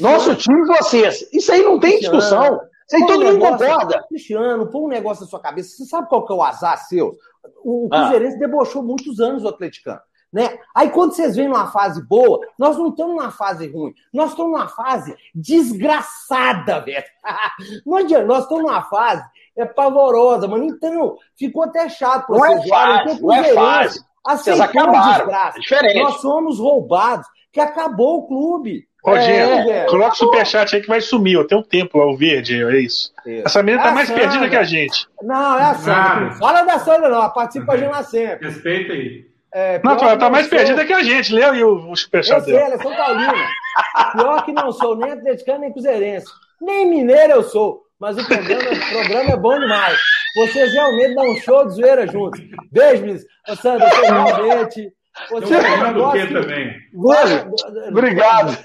Nosso 0.00 0.34
time 0.34 0.60
e 0.60 0.66
vocês. 0.66 1.28
Isso 1.32 1.52
aí 1.52 1.62
não 1.62 1.78
tem 1.78 2.00
discussão. 2.00 2.60
Isso 2.88 2.96
aí 2.96 3.06
todo 3.06 3.24
mundo 3.24 3.38
concorda. 3.38 4.04
Cristiano, 4.08 4.66
põe 4.66 4.82
um 4.82 4.88
negócio 4.88 5.24
na 5.24 5.30
sua 5.30 5.40
cabeça. 5.40 5.76
Você 5.76 5.84
sabe 5.84 6.08
qual 6.08 6.26
que 6.26 6.32
é 6.32 6.36
o 6.36 6.42
azar 6.42 6.76
seu? 6.86 7.16
O, 7.62 7.86
o 7.86 7.88
ah. 7.92 8.00
Cruzeirense 8.00 8.36
ah. 8.36 8.40
debochou 8.40 8.82
muitos 8.82 9.20
anos 9.20 9.44
o 9.44 9.48
atleticano. 9.48 10.00
Né? 10.32 10.58
Aí 10.74 10.90
quando 10.90 11.14
vocês 11.14 11.36
vêm 11.36 11.48
numa 11.48 11.70
fase 11.70 12.02
boa, 12.06 12.40
nós 12.58 12.76
não 12.76 12.88
estamos 12.88 13.14
numa 13.14 13.30
fase 13.30 13.68
ruim, 13.68 13.94
nós 14.12 14.30
estamos 14.30 14.52
numa 14.52 14.68
fase 14.68 15.16
desgraçada, 15.34 16.80
velho. 16.80 17.04
Não 17.86 17.96
adianta, 17.96 18.26
nós 18.26 18.42
estamos 18.42 18.64
numa 18.64 18.82
fase 18.82 19.24
é 19.56 19.64
pavorosa, 19.64 20.46
mano. 20.46 20.64
Então, 20.64 21.16
ficou 21.36 21.64
até 21.64 21.88
chato 21.88 22.26
pra 22.26 22.36
não 22.36 22.56
vocês. 22.56 22.66
É 22.66 22.68
fácil, 22.68 23.22
não 23.22 23.34
é 23.34 23.54
fácil. 23.54 24.02
Vocês 24.26 24.60
acabaram. 24.60 25.30
É 25.30 25.52
diferente. 25.58 25.98
Nós 26.00 26.20
somos 26.20 26.58
roubados, 26.58 27.26
que 27.50 27.60
acabou 27.60 28.18
o 28.18 28.26
clube. 28.26 28.86
Rogério, 29.02 29.70
é, 29.70 29.86
coloca 29.86 30.14
o 30.14 30.16
superchat 30.16 30.74
aí 30.74 30.82
que 30.82 30.88
vai 30.88 31.00
sumir. 31.00 31.38
Ó. 31.38 31.44
Tem 31.44 31.56
um 31.56 31.62
tempo 31.62 31.96
lá, 31.96 32.06
o 32.06 32.16
verde, 32.16 32.60
é 32.60 32.80
isso. 32.80 33.12
isso. 33.24 33.46
Essa 33.46 33.62
menina 33.62 33.84
tá 33.84 33.90
é 33.90 33.94
mais 33.94 34.08
Sandra. 34.08 34.22
perdida 34.22 34.48
que 34.50 34.56
a 34.56 34.64
gente. 34.64 35.06
Não, 35.22 35.58
é 35.58 35.62
a 35.62 35.74
Sandra. 35.74 36.32
Fala 36.32 36.62
da 36.64 36.78
Sandra, 36.80 37.08
não. 37.08 37.16
Ela 37.16 37.28
participa 37.30 37.74
a 37.74 37.76
gente 37.78 38.04
sempre. 38.04 38.48
Respeita 38.48 38.92
aí. 38.92 39.35
É, 39.58 39.80
não, 39.82 39.92
ela 39.92 40.18
tá 40.18 40.28
mais 40.28 40.48
sou... 40.48 40.58
perdida 40.58 40.84
que 40.84 40.92
a 40.92 41.02
gente. 41.02 41.32
Leu 41.32 41.50
aí 41.50 41.64
o, 41.64 41.90
o 41.90 41.96
superchat 41.96 42.40
eu 42.40 42.44
sei, 42.44 42.56
ela 42.56 42.74
é 42.74 42.78
São 42.78 42.94
Paulina. 42.94 43.32
Pior 44.12 44.44
que 44.44 44.52
não 44.52 44.70
sou 44.70 44.94
nem 44.94 45.12
atleticano 45.12 45.60
nem 45.60 45.72
cruzeirense. 45.72 46.26
Nem 46.60 46.86
mineiro 46.86 47.32
eu 47.32 47.42
sou. 47.42 47.80
Mas 47.98 48.18
o 48.18 48.26
programa, 48.26 48.70
o 48.70 48.90
programa 48.90 49.30
é 49.30 49.36
bom 49.38 49.58
demais. 49.58 49.98
Vocês 50.36 50.74
realmente 50.74 51.14
dão 51.14 51.30
um 51.30 51.36
show 51.36 51.66
de 51.66 51.72
zoeira 51.72 52.06
juntos. 52.06 52.38
Beijo, 52.70 53.06
Miss. 53.06 53.24
Ô, 53.48 53.56
Sandra, 53.56 53.88
você 53.88 54.06
realmente... 54.06 54.92
Você 55.30 55.54
é 55.54 55.72
um 55.72 55.82
negócio 55.86 56.32
também. 56.34 56.76
Obrigado. 57.88 58.58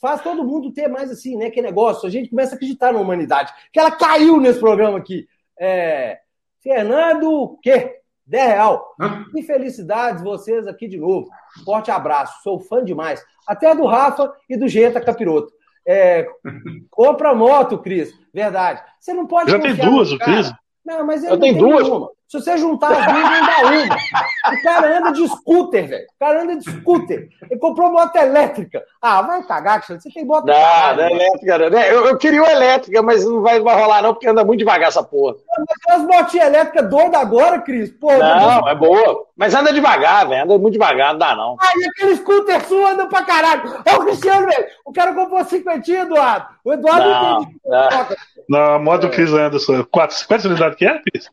Faz 0.00 0.22
todo 0.22 0.42
mundo 0.42 0.72
ter 0.72 0.88
mais 0.88 1.08
assim, 1.12 1.36
né? 1.36 1.50
Que 1.50 1.62
negócio. 1.62 2.08
A 2.08 2.10
gente 2.10 2.30
começa 2.30 2.54
a 2.54 2.56
acreditar 2.56 2.92
na 2.92 2.98
humanidade. 2.98 3.52
Que 3.72 3.78
ela 3.78 3.92
caiu 3.92 4.40
nesse 4.40 4.58
programa 4.58 4.98
aqui. 4.98 5.28
É... 5.56 6.18
Fernando, 6.60 7.56
quê? 7.62 8.01
10 8.32 8.48
real. 8.48 8.94
Hã? 8.98 9.26
E 9.36 9.42
felicidades 9.42 10.22
vocês 10.22 10.66
aqui 10.66 10.88
de 10.88 10.98
novo. 10.98 11.28
Forte 11.64 11.90
abraço. 11.90 12.42
Sou 12.42 12.58
fã 12.58 12.82
demais. 12.82 13.22
Até 13.46 13.74
do 13.74 13.84
Rafa 13.84 14.32
e 14.48 14.56
do 14.56 14.66
Geta 14.66 15.00
Capiroto. 15.00 15.52
É, 15.86 16.26
compra 16.90 17.34
moto, 17.34 17.78
Cris. 17.78 18.10
Verdade. 18.32 18.82
Você 18.98 19.12
não 19.12 19.26
pode. 19.26 19.50
Já 19.50 19.58
tem 19.60 19.76
duas, 19.76 20.10
o 20.10 20.18
Cris. 20.18 20.50
Não, 20.84 21.06
mas 21.06 21.22
eu 21.22 21.38
tenho 21.38 21.58
duas. 21.58 21.82
Nenhuma. 21.82 22.10
Se 22.32 22.40
você 22.40 22.56
juntar 22.56 22.92
as 22.92 23.12
duas, 23.12 23.30
não 23.30 23.46
dá 23.46 23.58
uma. 23.60 24.56
O 24.56 24.62
cara 24.62 24.98
anda 24.98 25.12
de 25.12 25.28
scooter, 25.28 25.86
velho. 25.86 26.04
O 26.04 26.18
cara 26.18 26.42
anda 26.42 26.56
de 26.56 26.64
scooter. 26.64 27.28
Ele 27.42 27.60
comprou 27.60 27.92
moto 27.92 28.16
elétrica. 28.16 28.82
Ah, 29.02 29.20
vai 29.20 29.42
cagar, 29.42 29.84
Você 29.84 29.98
tem 30.10 30.24
moto 30.24 30.46
não, 30.46 30.54
caralho, 30.54 30.96
não 30.96 31.04
é 31.04 31.12
elétrica, 31.12 31.68
né? 31.68 31.92
Eu, 31.92 32.06
eu 32.06 32.16
queria 32.16 32.42
uma 32.42 32.50
elétrica, 32.50 33.02
mas 33.02 33.22
não 33.22 33.42
vai, 33.42 33.60
vai 33.60 33.78
rolar, 33.78 34.00
não, 34.00 34.14
porque 34.14 34.26
anda 34.26 34.42
muito 34.42 34.60
devagar 34.60 34.88
essa 34.88 35.02
porra. 35.02 35.34
Mas 35.58 35.98
as 35.98 36.06
motinhas 36.06 36.46
elétricas 36.46 36.88
doidas 36.88 37.20
agora, 37.20 37.60
Cris. 37.60 37.90
Pô, 37.90 38.10
não, 38.10 38.66
é 38.66 38.74
boa. 38.74 39.26
Mas 39.36 39.54
anda 39.54 39.70
devagar, 39.70 40.26
velho. 40.26 40.44
Anda 40.44 40.56
muito 40.56 40.72
devagar, 40.72 41.12
não 41.12 41.18
dá, 41.18 41.36
não. 41.36 41.58
Ah, 41.60 41.72
e 41.76 41.84
aquele 41.86 42.16
scooter 42.16 42.66
sua 42.66 42.92
anda 42.92 43.08
pra 43.08 43.24
caralho. 43.24 43.82
É 43.84 43.94
o 43.94 44.04
Cristiano, 44.04 44.46
velho. 44.46 44.66
O 44.86 44.92
cara 44.94 45.12
comprou 45.12 45.44
cinquentinha, 45.44 46.00
Eduardo. 46.00 46.46
O 46.64 46.72
Eduardo 46.72 47.10
não, 47.10 47.42
entende. 47.42 47.60
Não, 47.66 48.58
não 48.58 48.74
a 48.76 48.78
moto 48.78 49.02
do 49.02 49.10
Cris 49.10 49.30
anda 49.34 49.58
só. 49.58 49.84
Quatro, 49.84 50.16
quantas 50.26 50.46
unidades 50.46 50.78
que 50.78 50.86
é, 50.86 50.98
Cris? 50.98 51.30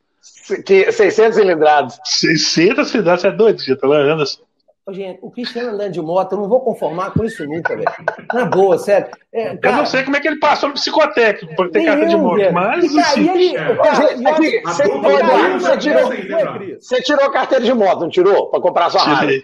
Que 0.66 0.91
600 0.91 1.36
cilindrados. 1.36 2.00
600 2.04 2.88
cilindrados, 2.88 3.22
você 3.22 3.28
é 3.28 3.32
doido, 3.32 3.60
gente, 3.62 3.80
tá 3.80 3.88
largando 3.88 4.24
assim. 4.24 4.39
Gente, 4.91 5.20
o 5.22 5.30
Cristiano 5.30 5.70
andando 5.70 5.91
de 5.91 6.02
moto, 6.02 6.34
eu 6.34 6.39
não 6.39 6.50
vou 6.50 6.62
conformar 6.62 7.12
com 7.12 7.24
isso 7.24 7.45
nunca, 7.45 7.76
velho. 7.76 7.91
Na 8.34 8.45
boa, 8.45 8.78
sério. 8.78 9.08
É, 9.32 9.56
cara, 9.58 9.76
eu 9.76 9.78
não 9.80 9.86
sei 9.86 10.04
como 10.04 10.18
é 10.18 10.20
que 10.20 10.28
ele 10.28 10.39
passou 10.39 10.70
no 10.70 10.76
psicotécnico 10.76 11.56
por 11.56 11.70
ter 11.70 11.86
carta 11.86 12.06
de 12.08 12.16
moto, 12.16 12.38
velho. 12.38 12.54
mas. 12.54 12.91
E, 12.91 13.00
assim, 13.00 13.30
ele, 13.30 13.56
é. 13.56 13.76
você, 16.80 17.02
tirou, 17.02 17.26
a 17.26 17.32
carteira 17.32 17.64
de 17.64 17.74
moto, 17.74 18.02
não 18.02 18.10
tirou? 18.10 18.50
Para 18.50 18.62
comprar 18.62 18.88
a 18.88 18.89
sua 18.89 19.04
rádio. 19.04 19.43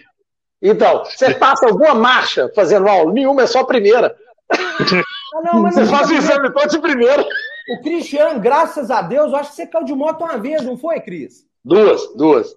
Então, 0.60 1.04
você 1.04 1.34
passa 1.34 1.66
alguma 1.66 1.94
marcha 1.94 2.50
fazendo 2.54 2.88
aula? 2.88 3.12
Nenhuma, 3.12 3.42
é 3.42 3.46
só 3.46 3.60
a 3.60 3.66
primeira. 3.66 4.16
Ah, 4.50 5.42
não, 5.52 5.62
mas 5.62 5.74
você 5.74 5.84
faz 5.86 6.10
o 6.10 6.14
exame 6.14 6.52
todo 6.52 6.70
de 6.70 6.78
primeira. 6.78 7.24
O 7.68 7.80
Cristiano, 7.80 8.38
graças 8.40 8.90
a 8.90 9.02
Deus, 9.02 9.32
eu 9.32 9.38
acho 9.38 9.50
que 9.50 9.56
você 9.56 9.66
caiu 9.66 9.84
de 9.84 9.94
moto 9.94 10.22
uma 10.22 10.38
vez, 10.38 10.62
não 10.62 10.76
foi, 10.76 11.00
Cris? 11.00 11.44
Duas, 11.64 12.14
duas. 12.14 12.56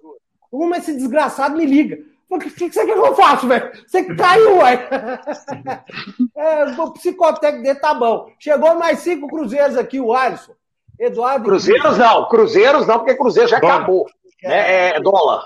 Uma, 0.52 0.78
esse 0.78 0.94
desgraçado 0.94 1.56
me 1.56 1.66
liga. 1.66 1.98
O 2.28 2.38
que, 2.38 2.48
que 2.48 2.70
você 2.70 2.86
quer 2.86 2.86
que 2.86 2.92
eu 2.92 3.14
faça, 3.16 3.44
velho? 3.44 3.72
Você 3.86 4.04
caiu, 4.14 4.58
ué. 4.58 4.88
É, 6.36 6.64
o 6.64 6.92
psicotécnico 6.92 7.64
dele 7.64 7.78
tá 7.80 7.92
bom. 7.92 8.30
Chegou 8.38 8.74
mais 8.76 9.00
cinco 9.00 9.26
cruzeiros 9.26 9.76
aqui, 9.76 10.00
o 10.00 10.12
Alisson. 10.14 10.52
Eduardo. 10.98 11.44
Cruzeiros 11.44 11.98
não, 11.98 12.28
cruzeiros 12.28 12.86
não, 12.86 12.98
porque 12.98 13.16
cruzeiro 13.16 13.48
já 13.48 13.58
dólar. 13.58 13.76
acabou. 13.76 14.06
É, 14.42 14.88
é, 14.90 15.00
dólar. 15.00 15.44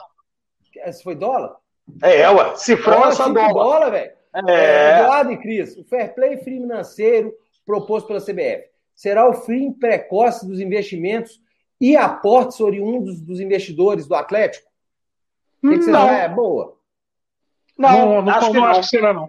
Esse 0.84 1.02
foi 1.02 1.14
dólar? 1.14 1.56
É, 2.02 2.28
ué. 2.30 2.54
Cifrão 2.56 3.06
é 3.06 3.12
só 3.12 3.28
dólar. 3.28 3.52
dólar, 3.52 3.90
velho. 3.90 4.12
É. 4.34 4.52
é. 4.52 5.00
Eduardo 5.00 5.32
e 5.32 5.36
Cris, 5.38 5.76
o 5.76 5.84
fair 5.84 6.14
play 6.14 6.36
financeiro 6.38 7.32
proposto 7.64 8.08
pela 8.08 8.20
CBF 8.20 8.73
será 8.94 9.28
o 9.28 9.34
fim 9.34 9.72
precoce 9.72 10.46
dos 10.46 10.60
investimentos 10.60 11.40
e 11.80 11.96
aportes 11.96 12.60
oriundos 12.60 13.20
dos 13.20 13.40
investidores 13.40 14.06
do 14.06 14.14
Atlético? 14.14 14.68
O 15.62 15.70
que, 15.70 15.78
que 15.78 15.84
você 15.84 15.90
não. 15.90 16.08
é 16.08 16.28
boa? 16.28 16.76
Não, 17.76 17.90
não, 17.90 18.22
não 18.22 18.32
acho, 18.32 18.50
que, 18.50 18.56
não. 18.56 18.64
acho 18.64 18.80
que 18.80 18.86
será 18.86 19.12
não. 19.12 19.26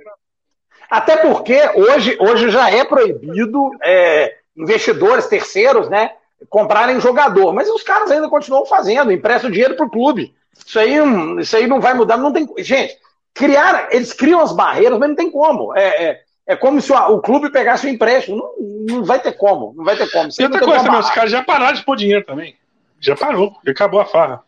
Até 0.90 1.18
porque 1.18 1.60
hoje, 1.76 2.18
hoje 2.20 2.50
já 2.50 2.70
é 2.70 2.86
proibido 2.86 3.72
é, 3.84 4.38
investidores 4.56 5.28
terceiros, 5.28 5.90
né, 5.90 6.12
comprarem 6.50 7.00
jogador, 7.00 7.54
mas 7.54 7.70
os 7.70 7.82
caras 7.84 8.12
ainda 8.12 8.30
continuam 8.30 8.66
fazendo, 8.66 9.12
emprestam 9.12 9.50
dinheiro 9.50 9.76
para 9.76 9.86
o 9.86 9.90
clube. 9.90 10.36
Isso 10.66 10.80
aí, 10.80 10.96
isso 11.40 11.58
aí 11.58 11.68
não 11.68 11.82
vai 11.82 11.94
mudar, 11.94 12.18
não 12.18 12.32
tem. 12.32 12.48
Gente, 12.60 12.98
criar, 13.34 13.90
eles 13.92 14.14
criam 14.14 14.40
as 14.40 14.54
barreiras, 14.54 14.98
mas 14.98 15.10
não 15.10 15.16
tem 15.16 15.30
como. 15.30 15.76
É, 15.76 16.06
é, 16.06 16.22
é 16.48 16.56
como 16.56 16.80
se 16.80 16.92
o, 16.92 16.96
o, 16.96 17.22
clube 17.22 17.50
pegasse 17.50 17.88
o 17.88 17.90
empréstimo. 17.90 18.38
Não, 18.38 18.98
não 18.98 19.04
vai 19.04 19.20
ter 19.20 19.34
como. 19.34 19.74
Não 19.76 19.84
vai 19.84 19.96
ter 19.96 20.10
como. 20.12 20.30
e 20.38 20.44
outra 20.44 20.60
coisa 20.60 20.84
também, 20.84 21.00
os 21.00 21.10
caras 21.10 21.32
já 21.32 21.44
pararam 21.44 21.74
de 21.74 21.84
pôr 21.84 21.96
dinheiro 21.96 22.24
também. 22.24 22.56
Já 23.00 23.16
parou. 23.16 23.56
Acabou 23.68 24.00
a 24.00 24.06
farra. 24.06 24.44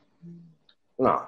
Não. 0.97 1.25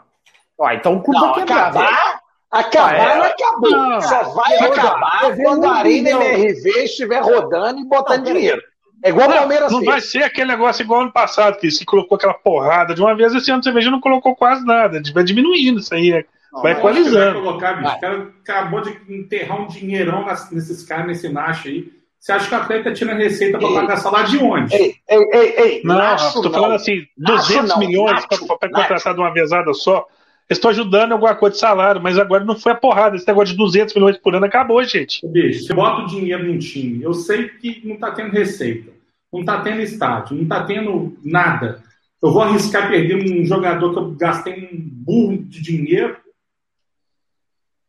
Ó, 0.57 0.71
então 0.71 0.95
o 0.95 1.03
clube 1.03 1.19
não, 1.19 1.33
vai 1.33 1.45
quebrar. 1.45 1.67
Acabar, 1.69 2.21
acabar 2.51 3.17
não 3.17 3.23
acabou. 3.23 3.71
Não, 3.71 4.01
Só 4.01 4.23
vai 4.23 4.57
acabar 4.57 5.35
quando 5.35 5.65
a 5.65 5.75
Arena 5.75 6.09
MRV 6.09 6.83
estiver 6.83 7.21
rodando 7.21 7.79
e 7.79 7.85
botando 7.85 8.25
não, 8.25 8.33
dinheiro. 8.33 8.61
É 9.03 9.09
igual 9.09 9.29
o 9.29 9.33
Palmeiras. 9.33 9.71
Não, 9.71 9.79
não 9.79 9.85
vai 9.85 10.01
ser 10.01 10.23
aquele 10.23 10.51
negócio 10.51 10.83
igual 10.83 11.01
ano 11.01 11.11
passado, 11.11 11.57
que 11.57 11.71
se 11.71 11.85
colocou 11.85 12.15
aquela 12.15 12.33
porrada 12.33 12.93
de 12.93 13.01
uma 13.01 13.15
vez. 13.15 13.33
Esse 13.33 13.49
ano 13.49 13.61
de 13.61 13.65
cerveja 13.65 13.89
não 13.89 14.01
colocou 14.01 14.35
quase 14.35 14.65
nada. 14.65 15.01
Vai 15.13 15.23
diminuindo 15.23 15.79
isso 15.79 15.93
aí, 15.95 16.25
né? 16.53 16.61
Vai 16.61 16.71
equalizando. 16.73 17.39
Colocar, 17.39 17.73
bicho, 17.73 17.95
o 17.95 17.99
cara 17.99 18.33
acabou 18.41 18.81
de 18.81 18.97
enterrar 19.09 19.61
um 19.61 19.67
dinheirão 19.67 20.25
nesses 20.51 20.83
caras, 20.83 21.07
nesse 21.07 21.29
Nacho 21.29 21.67
aí. 21.67 21.91
Você 22.19 22.33
acha 22.33 22.49
que 22.49 22.53
o 22.53 22.57
atleta 22.57 22.91
tira 22.91 23.13
receita 23.13 23.57
para 23.57 23.73
pagar 23.73 23.97
salário 23.97 24.29
de 24.29 24.37
onde? 24.39 24.75
Ei, 24.75 24.95
ei, 25.07 25.29
ei, 25.33 25.55
ei. 25.57 25.81
Não, 25.85 25.95
Nacho, 25.95 26.41
tô 26.41 26.51
falando 26.51 26.73
assim, 26.73 27.05
200 27.17 27.69
Nacho, 27.69 27.79
milhões 27.79 28.25
para 28.25 28.37
contratar 28.69 29.13
de 29.13 29.19
uma 29.19 29.33
vezada 29.33 29.73
só. 29.73 30.05
Estou 30.49 30.71
ajudando 30.71 31.11
em 31.11 31.13
alguma 31.13 31.35
coisa 31.35 31.53
de 31.53 31.59
salário, 31.61 32.01
mas 32.01 32.17
agora 32.17 32.43
não 32.43 32.57
foi 32.57 32.71
a 32.71 32.75
porrada. 32.75 33.15
Esse 33.15 33.27
negócio 33.27 33.53
de 33.53 33.57
200 33.57 33.93
milhões 33.93 34.17
por 34.17 34.35
ano 34.35 34.45
acabou, 34.45 34.83
gente. 34.83 35.25
Bicho, 35.27 35.63
você 35.63 35.73
bota 35.73 36.01
o 36.01 36.07
dinheiro 36.07 36.43
num 36.43 36.57
time. 36.57 37.03
Eu 37.03 37.13
sei 37.13 37.47
que 37.47 37.81
não 37.85 37.95
está 37.95 38.11
tendo 38.11 38.31
receita, 38.31 38.91
não 39.31 39.41
está 39.41 39.61
tendo 39.61 39.81
estádio, 39.81 40.35
não 40.35 40.43
está 40.43 40.63
tendo 40.63 41.17
nada. 41.23 41.83
Eu 42.21 42.31
vou 42.33 42.41
arriscar 42.41 42.89
perder 42.89 43.15
um 43.15 43.45
jogador 43.45 43.93
que 43.93 43.99
eu 43.99 44.11
gastei 44.11 44.69
um 44.73 44.89
burro 44.89 45.37
de 45.37 45.61
dinheiro 45.61 46.17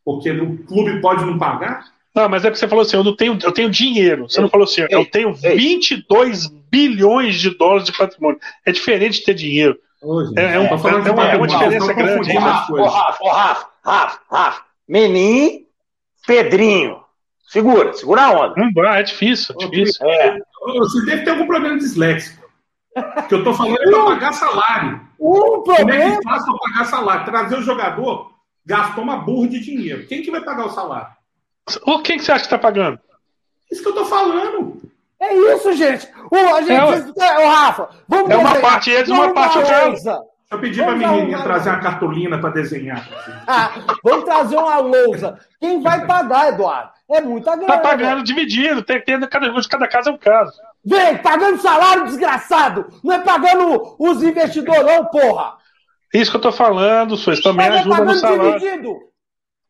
porque 0.04 0.30
o 0.30 0.58
clube 0.64 1.00
pode 1.00 1.24
não 1.24 1.38
pagar? 1.38 1.84
Não, 2.14 2.28
mas 2.28 2.44
é 2.44 2.50
que 2.50 2.58
você 2.58 2.66
falou 2.66 2.82
assim, 2.82 2.96
eu 2.96 3.04
não 3.04 3.14
tenho, 3.14 3.38
eu 3.42 3.52
tenho 3.52 3.70
dinheiro. 3.70 4.28
Você 4.28 4.38
ei, 4.38 4.42
não 4.42 4.50
falou 4.50 4.64
assim, 4.64 4.82
ei, 4.82 4.88
eu 4.90 5.04
tenho 5.04 5.34
ei. 5.42 5.56
22 5.56 6.48
bilhões 6.70 7.36
de 7.36 7.50
dólares 7.50 7.84
de 7.84 7.96
patrimônio. 7.96 8.40
É 8.66 8.72
diferente 8.72 9.20
de 9.20 9.24
ter 9.24 9.34
dinheiro. 9.34 9.78
é, 10.36 10.54
é, 10.54 10.58
um, 10.58 10.66
é, 10.66 10.74
uma, 11.10 11.30
é, 11.30 11.36
uma, 11.36 11.46
diferença 11.46 11.92
grande. 11.92 12.32
Rafa, 12.32 12.82
Rafa, 12.82 13.32
Rafa, 13.32 13.68
Rafa, 13.84 14.20
Rafa, 14.30 14.62
Menin, 14.88 15.66
Pedrinho. 16.26 17.00
Segura, 17.48 17.92
segura 17.92 18.22
a 18.22 18.30
onda. 18.30 18.54
Vai, 18.74 19.00
é 19.00 19.02
difícil, 19.02 19.54
é 19.60 19.66
difícil. 19.66 20.06
É. 20.06 20.38
Você 20.78 21.04
deve 21.04 21.24
ter 21.24 21.30
algum 21.30 21.46
problema 21.46 21.78
disléxico. 21.78 22.40
Que 23.28 23.34
eu 23.34 23.44
tô 23.44 23.54
falando 23.54 23.80
é 23.80 23.90
para 23.90 24.04
pagar 24.04 24.32
salário. 24.32 25.00
Um 25.18 25.62
problema. 25.62 26.02
Como 26.02 26.14
é 26.14 26.16
que 26.16 26.22
faz 26.22 26.44
para 26.44 26.54
pagar 26.54 26.84
salário? 26.86 27.24
Trazer 27.24 27.58
o 27.58 27.62
jogador 27.62 28.29
gastou 28.70 29.02
uma 29.02 29.16
burra 29.16 29.48
de 29.48 29.58
dinheiro. 29.58 30.06
Quem 30.06 30.22
que 30.22 30.30
vai 30.30 30.40
pagar 30.40 30.66
o 30.66 30.70
salário? 30.70 31.08
O 31.84 31.98
quem 32.00 32.18
que 32.18 32.24
você 32.24 32.30
acha 32.30 32.42
que 32.42 32.46
está 32.46 32.58
pagando? 32.58 33.00
Isso 33.70 33.82
que 33.82 33.88
eu 33.88 33.92
estou 33.92 34.06
falando. 34.06 34.80
É 35.18 35.34
isso, 35.34 35.72
gente. 35.72 36.08
O, 36.30 36.36
a 36.36 36.62
gente, 36.62 37.20
é, 37.20 37.46
o, 37.46 37.50
Rafa, 37.50 37.88
vamos 38.08 38.30
É 38.30 38.36
uma 38.36 38.60
parte 38.60 38.90
eles, 38.90 39.08
uma 39.08 39.34
parte 39.34 39.58
outra. 39.58 40.20
eu 40.50 40.58
pedir 40.60 40.84
pra 40.84 40.94
menina 40.94 41.42
trazer 41.42 41.70
uma 41.70 41.80
cartolina 41.80 42.38
para 42.38 42.50
desenhar. 42.50 43.06
Ah, 43.46 43.72
vamos 44.04 44.24
trazer 44.24 44.56
uma 44.56 44.78
lousa. 44.78 45.38
Quem 45.60 45.82
vai 45.82 46.06
pagar, 46.06 46.48
Eduardo? 46.48 46.90
É 47.10 47.20
muita 47.20 47.56
grana. 47.56 47.72
Tá 47.72 47.78
pagando 47.78 48.22
dividido, 48.22 48.82
tem 48.82 49.00
que 49.00 49.06
ter 49.06 49.28
cada, 49.28 49.52
cada 49.68 49.88
caso 49.88 50.10
é 50.10 50.12
um 50.12 50.18
caso. 50.18 50.52
Vem, 50.84 51.18
pagando 51.18 51.60
salário 51.60 52.04
desgraçado! 52.04 52.86
Não 53.02 53.12
é 53.12 53.18
pagando 53.18 53.96
os 53.98 54.22
investidores, 54.22 54.86
não, 54.86 55.04
porra! 55.06 55.59
Isso 56.12 56.30
que 56.30 56.36
eu 56.36 56.40
tô 56.40 56.52
falando, 56.52 57.16
Suez, 57.16 57.40
também 57.40 57.68
Mas 57.68 57.76
é 57.76 57.78
ajuda 57.80 57.96
no 57.96 58.06
pagando 58.06 58.20
salário. 58.20 58.58
dividido! 58.58 58.96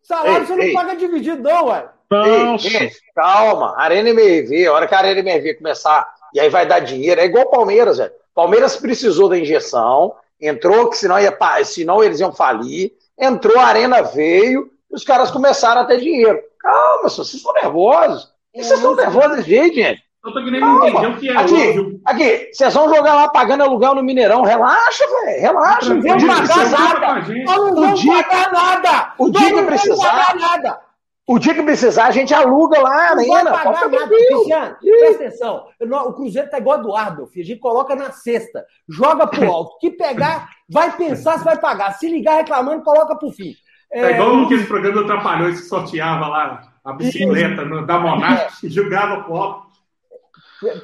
Salário 0.03 0.33
Ei, 0.41 0.47
você 0.47 0.57
não 0.57 0.63
ei. 0.63 0.73
paga 0.73 0.97
dividido, 0.97 1.43
não, 1.43 1.67
ué. 1.67 1.89
Não, 2.11 2.57
Ei, 2.57 2.77
ei, 2.77 2.91
calma, 3.15 3.75
Arena 3.79 4.11
MRV, 4.11 4.67
a 4.67 4.73
hora 4.73 4.87
que 4.89 4.95
a 4.95 4.99
Arena 4.99 5.21
MRV 5.21 5.55
começar, 5.55 6.13
e 6.35 6.41
aí 6.41 6.49
vai 6.49 6.67
dar 6.67 6.81
dinheiro, 6.81 7.21
é 7.21 7.25
igual 7.27 7.45
o 7.45 7.51
Palmeiras, 7.51 7.99
velho. 7.99 8.13
Palmeiras 8.35 8.77
precisou 8.77 9.29
da 9.29 9.39
injeção, 9.39 10.15
entrou, 10.41 10.89
que 10.89 10.97
senão, 10.97 11.21
ia, 11.21 11.37
senão 11.65 12.03
eles 12.03 12.19
iam 12.21 12.33
falir, 12.33 12.93
entrou, 13.19 13.59
a 13.59 13.67
Arena 13.67 14.03
veio, 14.03 14.71
e 14.91 14.95
os 14.95 15.05
caras 15.05 15.31
começaram 15.31 15.83
a 15.83 15.85
ter 15.85 16.01
dinheiro. 16.01 16.41
Calma, 16.59 17.09
senhor, 17.09 17.25
vocês 17.25 17.35
estão 17.35 17.53
nervosos. 17.53 18.25
Por 18.25 18.33
que 18.55 18.65
vocês 18.65 18.79
estão 18.81 18.97
nervosos 18.97 19.37
desse 19.37 19.49
jeito, 19.51 19.75
gente? 19.77 20.03
Eu 20.23 20.33
tô 20.33 20.45
querendo 20.45 20.67
entender 20.87 21.07
o 21.07 21.17
que 21.17 21.29
é 21.31 21.41
hoje. 21.41 21.55
Aqui, 21.55 22.01
aqui, 22.05 22.51
vocês 22.53 22.75
vão 22.75 22.95
jogar 22.95 23.15
lá 23.15 23.29
pagando 23.31 23.63
aluguel 23.63 23.95
no 23.95 24.03
Mineirão. 24.03 24.43
Relaxa, 24.43 25.05
velho, 25.25 25.41
relaxa. 25.41 25.95
Não 25.95 26.03
vem 26.03 26.27
pagar 26.27 26.71
nada. 26.71 27.21
não 27.47 27.75
vamos 27.75 28.05
pagar 28.05 28.53
nada! 28.53 29.13
o 29.19 29.31
dia 29.31 29.41
que 29.47 29.51
não 29.53 29.57
vamos 29.65 29.67
precisar! 29.83 30.81
O 31.27 31.39
dia 31.39 31.55
que 31.55 31.63
precisar, 31.63 32.07
a 32.07 32.11
gente 32.11 32.35
aluga 32.35 32.81
lá, 32.81 33.11
Não 33.15 33.23
né? 33.23 33.29
vai 33.29 33.41
Ana? 33.41 33.51
pagar 33.53 33.89
nada. 33.89 34.09
Cristiano. 34.09 34.77
Presta 34.81 35.15
atenção. 35.25 35.65
Não- 35.81 36.09
O 36.09 36.13
Cruzeiro 36.13 36.51
tá 36.51 36.59
igual 36.59 36.77
a 36.77 36.81
Eduardo, 36.81 37.17
meu 37.19 37.27
filho. 37.29 37.45
A 37.45 37.47
gente 37.47 37.61
coloca 37.61 37.95
na 37.95 38.11
cesta, 38.11 38.65
joga 38.89 39.27
pro 39.29 39.51
alto. 39.51 39.79
Que 39.79 39.91
pegar, 39.93 40.49
vai 40.69 40.91
pensar 40.97 41.39
se 41.39 41.45
vai 41.45 41.57
pagar. 41.57 41.93
Se 41.95 42.09
ligar 42.11 42.35
reclamando, 42.37 42.83
coloca 42.83 43.15
pro 43.17 43.31
fim. 43.31 43.55
É 43.93 44.11
igual 44.13 44.45
aquele 44.45 44.65
programa 44.65 45.01
do 45.03 45.07
Trapalhões 45.07 45.61
que 45.61 45.67
sorteava 45.67 46.27
lá 46.27 46.63
a 46.85 46.93
bicicleta 46.93 47.65
no- 47.65 47.87
da 47.87 47.99
Monarch 48.01 48.67
e 48.67 48.69
jogava 48.69 49.23
pro 49.23 49.37
alto. 49.37 49.70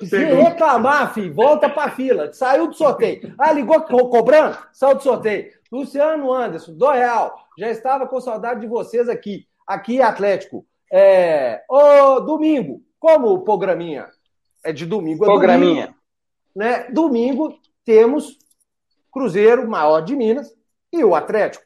Se 0.09 0.25
reclamar, 0.25 1.13
filho, 1.13 1.35
volta 1.35 1.69
pra 1.69 1.91
fila. 1.91 2.33
Saiu 2.33 2.67
do 2.69 2.75
sorteio. 2.75 3.35
Ah, 3.39 3.53
ligou 3.53 3.83
co- 3.83 4.09
cobrando? 4.09 4.57
Saiu 4.73 4.95
do 4.97 5.03
sorteio. 5.03 5.53
Luciano 5.71 6.33
Anderson, 6.33 6.73
do 6.75 6.89
real. 6.91 7.37
Já 7.59 7.69
estava 7.71 8.07
com 8.07 8.21
saudade 8.21 8.61
de 8.61 8.67
vocês 8.67 9.09
aqui. 9.09 9.47
Aqui, 9.67 10.01
Atlético. 10.01 10.65
É... 10.93 11.63
Ô, 11.69 12.21
domingo, 12.21 12.81
como 12.99 13.29
o 13.33 13.41
programinha 13.43 14.09
é 14.65 14.73
de 14.73 14.87
domingo, 14.87 15.25
é 15.25 15.27
Programinha. 15.27 15.87
domingo, 15.87 15.99
né? 16.55 16.87
Domingo 16.91 17.59
temos 17.85 18.39
Cruzeiro, 19.13 19.69
maior 19.69 20.01
de 20.01 20.15
Minas, 20.17 20.53
e 20.93 21.03
o 21.05 21.15
Atlético. 21.15 21.65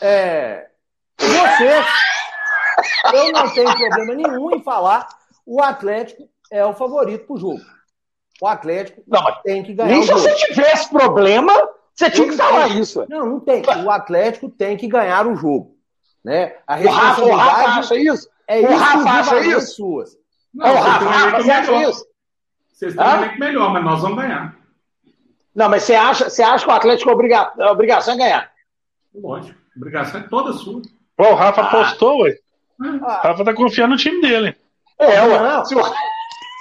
É... 0.00 0.68
Você, 1.18 1.84
eu 3.14 3.32
não 3.32 3.48
tenho 3.52 3.76
problema 3.76 4.14
nenhum 4.14 4.50
em 4.56 4.62
falar, 4.62 5.06
o 5.44 5.62
Atlético 5.62 6.28
é 6.50 6.64
o 6.64 6.74
favorito 6.74 7.26
pro 7.26 7.36
jogo. 7.36 7.60
O 8.42 8.46
Atlético 8.46 9.02
Não, 9.06 9.22
mas 9.22 9.42
tem 9.42 9.62
que 9.62 9.74
ganhar 9.74 9.90
nem 9.90 10.00
o 10.00 10.02
se 10.02 10.12
você 10.12 10.34
tivesse 10.34 10.88
problema, 10.88 11.52
você 11.94 12.10
tinha 12.10 12.28
que 12.28 12.36
falar 12.36 12.68
isso. 12.68 13.04
Não, 13.08 13.26
não 13.26 13.40
tem. 13.40 13.62
O 13.84 13.90
Atlético 13.90 14.48
tem 14.48 14.76
que 14.76 14.86
ganhar 14.88 15.26
o 15.26 15.36
jogo. 15.36 15.76
Né? 16.24 16.56
A 16.66 16.76
O 16.78 16.88
Rafa, 16.88 17.22
o 17.24 17.34
Rafa 17.34 17.78
acha 17.80 17.94
isso? 17.96 18.28
é 18.48 18.60
o 18.60 18.76
Rafa 18.76 19.10
acha 19.10 19.40
isso? 19.40 19.74
suas. 19.74 20.16
Não, 20.54 20.66
Ô, 20.66 20.72
vocês 20.72 20.84
Rafa, 20.84 21.04
Rafa, 21.04 21.42
você 21.42 21.50
acha 21.50 21.72
melhor. 21.72 21.90
isso? 21.90 22.04
Vocês 22.72 22.94
têm 22.96 23.04
um 23.04 23.10
elenco 23.10 23.38
melhor, 23.38 23.72
mas 23.72 23.84
nós 23.84 24.00
vamos 24.02 24.18
ganhar. 24.18 24.56
Não, 25.54 25.68
mas 25.68 25.82
você 25.82 25.94
acha, 25.94 26.30
você 26.30 26.42
acha 26.42 26.64
que 26.64 26.70
o 26.70 26.74
Atlético 26.74 27.10
é 27.10 27.12
obriga- 27.12 27.52
a 27.58 27.72
obrigação 27.72 28.14
é 28.14 28.16
ganhar? 28.18 28.50
Lógico. 29.14 29.58
A 29.58 29.78
obrigação 29.78 30.20
é 30.20 30.22
toda 30.24 30.52
sua. 30.54 30.80
Pô, 31.16 31.24
o 31.30 31.34
Rafa 31.34 31.60
Ah. 31.62 31.70
postou, 31.70 32.22
ué. 32.22 32.36
O 32.80 33.04
Ah, 33.06 33.20
Rafa 33.22 33.44
tá 33.44 33.52
confiando 33.54 33.92
no 33.92 33.98
time 33.98 34.20
dele. 34.22 34.56
É, 34.98 35.22
ué. 35.22 35.38
Não. 35.38 35.64
Se 35.64 35.74
o- 35.74 35.82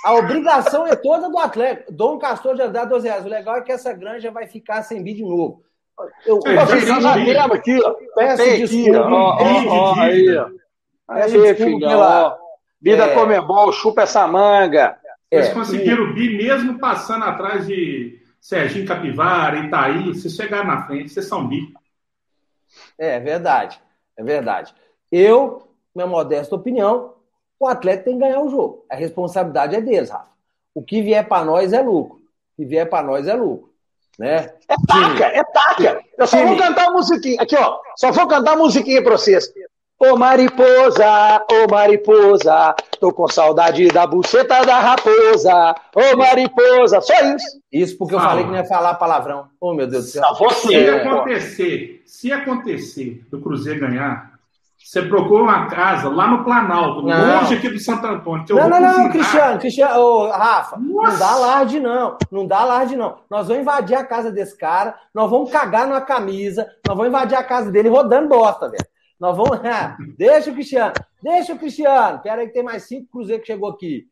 a 0.06 0.14
obrigação 0.14 0.88
é 0.88 0.96
toda 0.96 1.30
do 1.30 1.38
Atlético. 1.38 1.92
Dom 1.92 2.18
Castor 2.18 2.56
de 2.56 2.62
Andrade, 2.62 2.90
12 2.90 3.08
reais. 3.08 3.26
O 3.26 3.30
legal 3.30 3.58
é 3.58 3.62
que 3.62 3.72
essa 3.72 3.92
granja 3.94 4.32
vai 4.32 4.48
ficar 4.48 4.82
sem 4.84 5.04
vídeo 5.04 5.26
de 5.26 5.32
novo. 5.36 5.64
Eu, 6.26 6.40
eu 6.46 6.54
já 6.56 6.66
vídeo. 6.66 7.02
sabendo 7.02 7.54
aqui, 7.54 7.78
ó. 7.84 7.94
peço 8.16 8.42
aqui, 8.42 8.58
desculpa. 8.58 9.00
ó, 9.10 9.38
ó, 9.38 9.68
ó, 9.68 10.00
aí, 10.00 10.38
ó. 10.38 10.46
Peço 11.14 11.36
Aí, 11.36 11.42
desculpa 11.42 11.56
filhão, 11.56 11.90
pela- 11.90 12.28
ó. 12.28 12.38
Vida 12.82 13.04
É. 13.04 13.14
Comebol, 13.14 13.72
chupa 13.74 14.04
essa 14.04 14.26
manga. 14.26 14.98
Vocês 15.32 15.48
É, 15.50 15.54
conseguiram 15.54 16.04
o 16.06 16.14
bi 16.14 16.38
mesmo 16.38 16.80
passando 16.80 17.26
atrás 17.26 17.68
de 17.68 18.18
Serginho 18.40 18.88
Capivara, 18.88 19.58
Itaí. 19.60 20.16
Se 20.16 20.30
chegar 20.30 20.66
na 20.66 20.86
frente, 20.88 21.10
vocês 21.10 21.26
são 21.28 21.46
bi. 21.46 21.74
É 22.98 23.20
verdade. 23.20 23.82
É 24.16 24.24
verdade. 24.24 24.74
Eu, 25.12 25.68
minha 25.94 26.08
modesta 26.08 26.56
opinião, 26.56 27.16
o 27.60 27.68
atleta 27.68 28.04
tem 28.04 28.14
que 28.14 28.20
ganhar 28.20 28.40
o 28.42 28.50
jogo. 28.50 28.86
A 28.90 28.96
responsabilidade 28.96 29.76
é 29.76 29.82
deles, 29.82 30.10
Rafa. 30.10 30.30
O 30.74 30.82
que 30.82 31.02
vier 31.02 31.28
para 31.28 31.44
nós 31.46 31.74
é 31.74 31.82
lucro. 31.82 32.18
O 32.18 32.56
que 32.58 32.66
vier 32.66 32.90
para 32.90 33.04
nós 33.06 33.28
é 33.28 33.34
lucro. 33.34 33.70
Né? 34.18 34.52
É 34.68 34.76
taca, 34.88 35.26
é 35.26 35.44
taca. 35.44 36.02
Eu 36.18 36.28
só 36.28 36.38
Time. 36.38 36.50
vou 36.50 36.58
cantar 36.58 36.88
a 36.88 36.92
musiquinha. 36.92 37.42
Aqui, 37.42 37.56
ó. 37.56 37.80
Só 37.96 38.12
vou 38.12 38.28
cantar 38.28 38.54
a 38.54 38.58
musiquinha 38.58 39.02
pra 39.04 39.14
vocês. 39.18 39.52
Ô 39.98 40.16
mariposa, 40.18 41.46
ô 41.52 41.70
mariposa, 41.70 42.74
tô 43.02 43.12
com 43.12 43.28
saudade 43.28 43.88
da 43.90 44.08
buceta 44.08 44.66
da 44.66 44.80
raposa. 44.80 45.76
Ô 45.94 46.18
mariposa, 46.18 47.02
só 47.02 47.14
isso. 47.36 47.60
Isso 47.72 47.98
porque 47.98 48.16
eu 48.16 48.20
Fala. 48.20 48.30
falei 48.32 48.46
que 48.46 48.52
não 48.52 48.58
ia 48.58 48.66
falar 48.66 48.94
palavrão. 48.96 49.48
Oh, 49.60 49.74
meu 49.74 49.88
Deus 49.88 50.06
do 50.06 50.12
céu. 50.12 50.22
Não, 50.22 50.36
você. 50.36 50.68
Se 50.68 50.76
É. 50.76 50.90
acontecer, 51.02 52.02
se 52.06 52.32
acontecer 52.32 53.26
do 53.30 53.42
Cruzeiro 53.42 53.82
ganhar, 53.82 54.39
você 54.82 55.02
procura 55.04 55.44
uma 55.44 55.68
casa 55.68 56.10
lá 56.10 56.28
no 56.28 56.44
Planalto, 56.44 57.02
Não. 57.04 57.42
longe 57.42 57.56
aqui 57.56 57.70
do 57.70 57.78
Santo 57.80 58.08
Antônio. 58.08 58.46
que 58.46 58.52
eu 58.52 58.56
Não, 58.56 58.70
vou 58.70 58.80
não, 58.80 58.98
não. 59.04 59.10
Cristiano, 59.10 59.60
Cristiano, 59.60 60.00
ô, 60.00 60.30
Rafa, 60.32 60.78
não 60.78 61.04
Nossa. 61.04 61.18
dá 61.20 61.32
alarde, 61.34 61.80
não. 61.80 62.18
Não 62.32 62.48
dá 62.48 62.60
alarde, 62.62 62.96
não. 62.96 63.18
Nós 63.30 63.48
vamos 63.48 63.62
invadir 63.62 63.96
a 63.96 64.04
casa 64.06 64.32
desse 64.32 64.58
cara, 64.58 64.96
nós 65.14 65.30
vamos 65.30 65.52
cagar 65.52 65.86
numa 65.86 66.02
camisa, 66.02 66.64
nós 66.88 66.96
vamos 66.98 67.08
invadir 67.10 67.36
a 67.38 67.44
casa 67.44 67.72
dele 67.72 67.90
rodando 67.90 68.30
bosta, 68.30 68.70
velho. 68.70 68.86
Nós 69.20 69.36
vamos. 69.36 69.60
Ah, 69.66 69.98
deixa 70.18 70.50
o 70.50 70.54
Cristiano, 70.54 70.94
deixa 71.22 71.54
o 71.54 71.60
Cristiano. 71.60 72.20
Pera 72.20 72.42
aí 72.42 72.48
que 72.48 72.54
tem 72.54 72.64
mais 72.64 72.84
cinco 72.84 73.12
cruzeiros 73.12 73.46
que 73.46 73.52
chegou 73.54 73.70
aqui. 73.70 74.06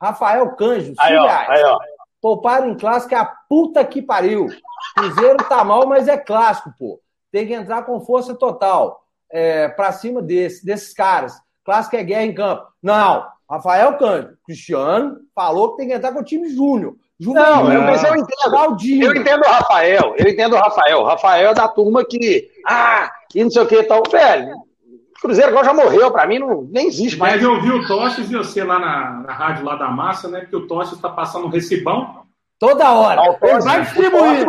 Rafael 0.00 0.48
Canjo, 0.54 0.92
Aí, 0.98 1.12
cinco 1.12 1.22
ó, 1.24 1.26
reais. 1.26 1.48
aí, 1.50 1.64
ó. 1.64 1.78
Pouparam 2.22 2.68
em 2.68 2.76
clássico 2.76 3.14
é 3.14 3.18
a 3.18 3.24
puta 3.48 3.82
que 3.84 4.02
pariu. 4.02 4.46
Cruzeiro 4.94 5.38
tá 5.48 5.64
mal, 5.64 5.86
mas 5.86 6.06
é 6.08 6.16
clássico, 6.18 6.72
pô. 6.78 7.00
Tem 7.32 7.46
que 7.46 7.54
entrar 7.54 7.82
com 7.82 8.00
força 8.00 8.34
total 8.34 8.99
é, 9.32 9.68
pra 9.68 9.92
cima 9.92 10.20
desse, 10.20 10.64
desses 10.64 10.92
caras. 10.92 11.34
Clássico 11.64 11.96
é 11.96 12.02
guerra 12.02 12.24
em 12.24 12.34
campo. 12.34 12.66
Não, 12.82 13.26
Rafael 13.48 13.96
Cândido, 13.96 14.38
Cristiano, 14.44 15.18
falou 15.34 15.72
que 15.72 15.78
tem 15.78 15.88
que 15.88 15.94
entrar 15.94 16.12
com 16.12 16.20
o 16.20 16.24
time 16.24 16.48
júnior. 16.48 16.94
Não, 17.20 17.58
Juvenil. 17.58 17.80
eu, 17.80 17.82
mas 17.82 18.02
eu 18.02 18.16
entendo. 18.16 19.04
Eu 19.04 19.14
entendo 19.14 19.42
o 19.42 19.48
Rafael, 19.48 20.14
eu 20.16 20.28
entendo 20.28 20.54
o 20.54 20.58
Rafael. 20.58 21.00
O 21.00 21.04
Rafael 21.04 21.50
é 21.50 21.54
da 21.54 21.68
turma 21.68 22.04
que. 22.04 22.48
Ah, 22.66 23.10
e 23.34 23.44
não 23.44 23.50
sei 23.50 23.62
o 23.62 23.66
que 23.66 23.76
e 23.76 23.82
tal. 23.82 24.02
Velho, 24.10 24.54
o 24.54 25.20
Cruzeiro 25.20 25.50
agora 25.50 25.66
já 25.66 25.74
morreu, 25.74 26.10
pra 26.10 26.26
mim 26.26 26.38
não, 26.38 26.62
nem 26.70 26.86
existe 26.86 27.18
mais. 27.18 27.34
Mas 27.34 27.42
eu 27.42 27.60
vi 27.60 27.70
o 27.70 27.86
Toches 27.86 28.30
e 28.30 28.36
você 28.36 28.64
lá 28.64 28.78
na, 28.78 29.10
na 29.26 29.32
rádio 29.34 29.66
lá 29.66 29.76
da 29.76 29.88
massa, 29.88 30.28
né? 30.28 30.40
Porque 30.40 30.56
o 30.56 30.66
Toches 30.66 30.94
está 30.94 31.10
passando 31.10 31.46
um 31.46 31.50
recibão. 31.50 32.22
Toda 32.58 32.92
hora. 32.92 33.16
Não, 33.16 33.32
o 33.32 33.46
Ele 33.46 33.60
vai 33.60 33.80
o 33.80 33.84
distribuir. 33.84 34.46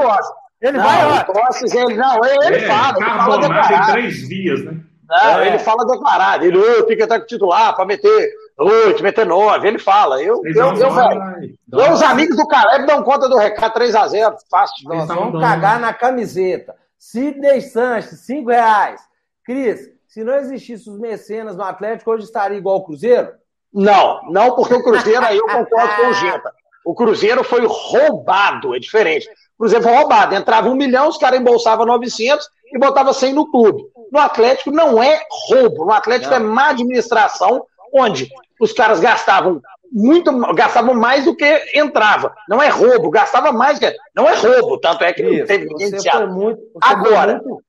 Ele 0.62 0.78
Não, 0.78 0.84
vai, 0.86 1.06
ó. 1.06 1.24
Tosses, 1.24 1.74
ele, 1.74 1.96
não, 1.96 2.24
ele, 2.26 2.46
ele 2.46 2.56
é, 2.66 2.68
fala, 2.68 2.98
ele 2.98 3.06
fala 3.06 3.18
carbonado 3.18 3.46
em 3.46 3.50
declarado. 3.50 3.92
três 3.94 4.28
vias, 4.28 4.64
né? 4.64 4.78
Não, 5.10 5.40
É. 5.40 5.48
ele 5.48 5.60
fala 5.60 5.86
declarado. 5.86 6.46
Ele, 6.46 6.58
ô, 6.58 6.84
tem 6.84 6.96
que 6.96 7.04
entrar 7.04 7.18
com 7.20 7.26
o 7.26 7.28
titular 7.28 7.76
pra 7.76 7.84
meter 7.86 8.30
oito, 8.60 9.04
meter 9.04 9.26
nove. 9.26 9.68
Ele 9.68 9.80
fala. 9.80 10.22
Eu, 10.22 10.38
Vocês 10.38 10.56
eu, 10.56 10.76
eu, 10.76 10.94
Ai, 10.94 11.54
eu, 11.74 11.92
os 11.94 12.02
amigos 12.04 12.38
do 12.38 12.48
Caleb 12.48 12.86
dão 12.86 13.04
conta 13.04 13.28
do 13.28 13.38
recado 13.38 13.74
3x0, 13.74 14.36
fácil. 14.50 14.88
Nós 14.88 15.08
vamos 15.08 15.32
tão 15.34 15.42
cagar 15.42 15.74
dando- 15.74 15.82
na 15.82 15.94
camiseta. 15.94 16.76
Sidney 16.98 17.62
Sanches, 17.62 18.20
cinco 18.22 18.52
reais. 18.52 19.02
Cris, 19.44 19.90
se 20.08 20.24
não 20.24 20.36
existisse 20.36 20.88
os 20.90 21.00
mecenas 21.00 21.58
no 21.58 21.64
Atlético, 21.64 22.12
hoje 22.12 22.24
estaria 22.26 22.58
igual 22.58 22.78
o 22.78 22.84
Cruzeiro? 22.84 23.32
Não, 23.74 24.22
não, 24.30 24.54
porque 24.56 24.76
o 24.76 24.84
Cruzeiro, 24.84 25.26
aí 25.26 25.38
eu 25.38 25.46
concordo 25.48 25.96
com 25.96 26.08
o 26.10 26.14
Genta. 26.14 26.52
O 26.86 26.94
Cruzeiro 26.96 27.44
foi 27.44 27.66
roubado, 27.66 28.76
é 28.76 28.80
diferente. 28.80 29.28
O 29.62 29.64
Cruzeiro 29.64 29.84
foi 29.84 29.94
roubado. 29.94 30.34
Entrava 30.34 30.68
um 30.70 30.74
milhão, 30.74 31.08
os 31.08 31.18
caras 31.18 31.40
embolsavam 31.40 31.86
900 31.86 32.50
e 32.74 32.80
botava 32.80 33.14
100 33.14 33.34
no 33.34 33.46
clube. 33.52 33.84
No 34.12 34.18
Atlético 34.20 34.72
não 34.72 35.02
é 35.04 35.22
roubo. 35.50 35.86
No 35.86 35.92
Atlético 35.94 36.32
Não. 36.32 36.38
é 36.38 36.40
má 36.40 36.70
administração, 36.70 37.64
onde 37.94 38.28
os 38.60 38.74
caras 38.74 39.00
gastavam 39.00 39.62
muito, 39.92 40.32
gastavam 40.56 40.96
mais 40.96 41.26
do 41.26 41.36
que 41.36 41.62
entrava. 41.76 42.34
Não 42.50 42.60
é 42.60 42.70
roubo, 42.70 43.12
gastava 43.12 43.52
mais. 43.52 43.78
que- 43.78 43.96
Não 44.16 44.28
é 44.28 44.34
roubo, 44.34 44.80
tanto 44.80 45.04
é 45.04 45.14
que 45.14 45.22
não 45.22 45.32
Isso, 45.32 45.46
teve 45.46 45.66
ninguém 45.66 45.90
você 45.90 45.94
iniciado. 45.96 46.18
foi 46.26 46.28
muito. 46.28 46.62
Agora. 46.82 47.34
muito- 47.46 47.64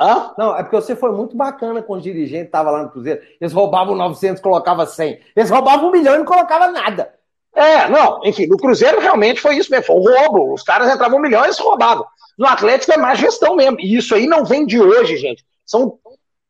Hã? 0.00 0.32
Não, 0.36 0.56
é 0.56 0.62
porque 0.64 0.74
você 0.76 0.96
foi 0.96 1.12
muito 1.12 1.36
bacana 1.36 1.82
com 1.82 1.92
os 1.92 2.02
dirigentes 2.02 2.44
que 2.44 2.48
estavam 2.48 2.72
lá 2.72 2.82
no 2.82 2.90
Cruzeiro. 2.90 3.20
Eles 3.40 3.52
roubavam 3.52 3.94
900 3.94 4.42
colocava 4.42 4.86
100. 4.86 5.20
Eles 5.36 5.50
roubavam 5.50 5.88
um 5.88 5.92
milhão 5.92 6.14
e 6.14 6.18
não 6.18 6.24
colocava 6.24 6.68
nada. 6.68 7.12
É, 7.54 7.88
não, 7.88 8.20
enfim, 8.24 8.46
no 8.46 8.56
Cruzeiro 8.56 9.00
realmente 9.00 9.40
foi 9.40 9.56
isso 9.56 9.70
mesmo, 9.70 9.86
foi 9.86 9.96
um 9.96 10.02
roubo. 10.02 10.54
Os 10.54 10.62
caras 10.62 10.92
entravam 10.92 11.18
milhão 11.18 11.42
e 11.42 11.46
eles 11.46 11.58
roubavam. 11.58 12.06
No 12.38 12.46
Atlético 12.46 12.92
é 12.92 12.96
má 12.96 13.14
gestão 13.14 13.56
mesmo. 13.56 13.80
E 13.80 13.96
isso 13.96 14.14
aí 14.14 14.26
não 14.26 14.44
vem 14.44 14.64
de 14.64 14.80
hoje, 14.80 15.16
gente. 15.16 15.44
São 15.66 15.98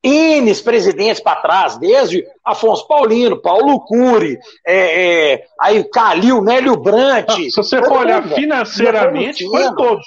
N 0.03 0.55
presidentes 0.63 1.21
para 1.23 1.41
trás, 1.41 1.77
desde 1.79 2.25
Afonso 2.45 2.87
Paulino, 2.87 3.41
Paulo 3.41 3.81
Cury, 3.81 4.39
é, 4.67 5.33
é, 5.33 5.45
aí 5.61 5.85
Calil, 5.85 6.43
Nélio 6.43 6.77
Brant. 6.77 7.31
Se 7.31 7.57
você 7.57 7.83
for 7.83 7.99
olhar 7.99 8.27
financeiramente, 8.29 9.45
foram 9.47 9.75
todos. 9.75 10.07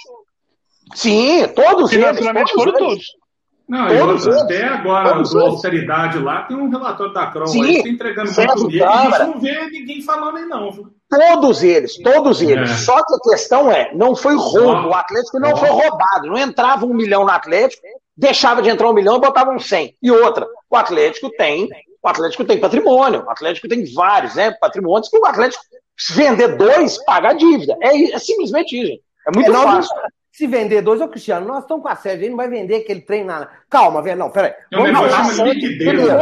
Sim, 0.95 1.47
todos 1.49 1.91
financeiramente 1.91 2.51
eles. 2.51 2.63
Foram 2.63 2.73
todos. 2.73 3.22
Não, 3.73 3.87
todos 3.87 4.27
até 4.27 4.65
agora, 4.65 5.23
do 5.23 5.39
austeridade 5.39 6.19
lá, 6.19 6.43
tem 6.43 6.55
um 6.55 6.69
relatório 6.69 7.11
da 7.11 7.25
Crow 7.25 7.51
aí, 7.51 7.81
tá 7.81 7.89
entregando 7.89 8.31
muito 8.31 8.67
dinheiro, 8.67 8.91
a 8.91 9.09
gente 9.09 9.19
não 9.19 9.39
vê 9.39 9.65
ninguém 9.71 10.01
falando 10.03 10.37
aí 10.37 10.45
não. 10.45 10.71
Viu? 10.71 10.93
Todos 11.09 11.63
eles, 11.63 11.97
todos 11.97 12.39
eles. 12.39 12.69
É. 12.69 12.73
Só 12.75 13.03
que 13.03 13.15
a 13.15 13.31
questão 13.31 13.71
é, 13.71 13.91
não 13.95 14.15
foi 14.15 14.35
roubo, 14.35 14.89
o 14.89 14.93
Atlético 14.93 15.39
não 15.39 15.57
foi 15.57 15.69
roubado, 15.69 16.27
não 16.27 16.37
entrava 16.37 16.85
um 16.85 16.93
milhão 16.93 17.23
no 17.23 17.31
Atlético, 17.31 17.81
deixava 18.15 18.61
de 18.61 18.69
entrar 18.69 18.87
um 18.87 18.93
milhão 18.93 19.17
e 19.17 19.21
botava 19.21 19.49
um 19.49 19.59
cem. 19.59 19.95
E 20.03 20.11
outra, 20.11 20.45
o 20.69 20.77
Atlético 20.77 21.31
tem, 21.31 21.67
o 22.03 22.07
Atlético 22.07 22.45
tem 22.45 22.59
patrimônio, 22.59 23.23
o 23.25 23.29
Atlético 23.31 23.67
tem 23.67 23.91
vários, 23.91 24.35
né, 24.35 24.51
patrimônios 24.51 25.09
que 25.09 25.17
o 25.17 25.25
Atlético 25.25 25.63
se 25.97 26.13
vender 26.13 26.57
dois, 26.57 27.03
paga 27.05 27.29
a 27.29 27.33
dívida. 27.33 27.75
É, 27.81 28.11
é 28.11 28.19
simplesmente 28.19 28.77
isso, 28.77 28.87
gente. 28.87 29.03
É 29.27 29.31
muito 29.35 29.51
é, 29.51 29.63
fácil. 29.63 29.95
Se 30.33 30.47
vender 30.47 30.81
dois, 30.81 30.99
ô 30.99 31.07
Cristiano, 31.07 31.47
nós 31.47 31.59
estamos 31.59 31.83
com 31.83 31.89
a 31.89 31.95
sede, 31.95 32.23
ele 32.23 32.31
não 32.31 32.37
vai 32.37 32.49
vender 32.49 32.77
aquele 32.77 33.01
trem 33.01 33.23
na. 33.23 33.47
Calma, 33.69 34.01
velho, 34.01 34.17
não, 34.17 34.31
peraí. 34.31 34.51
Vamos 34.71 34.91
não, 34.91 35.05
a 35.05 35.25
sede, 35.25 35.77
primeiro, 35.77 36.19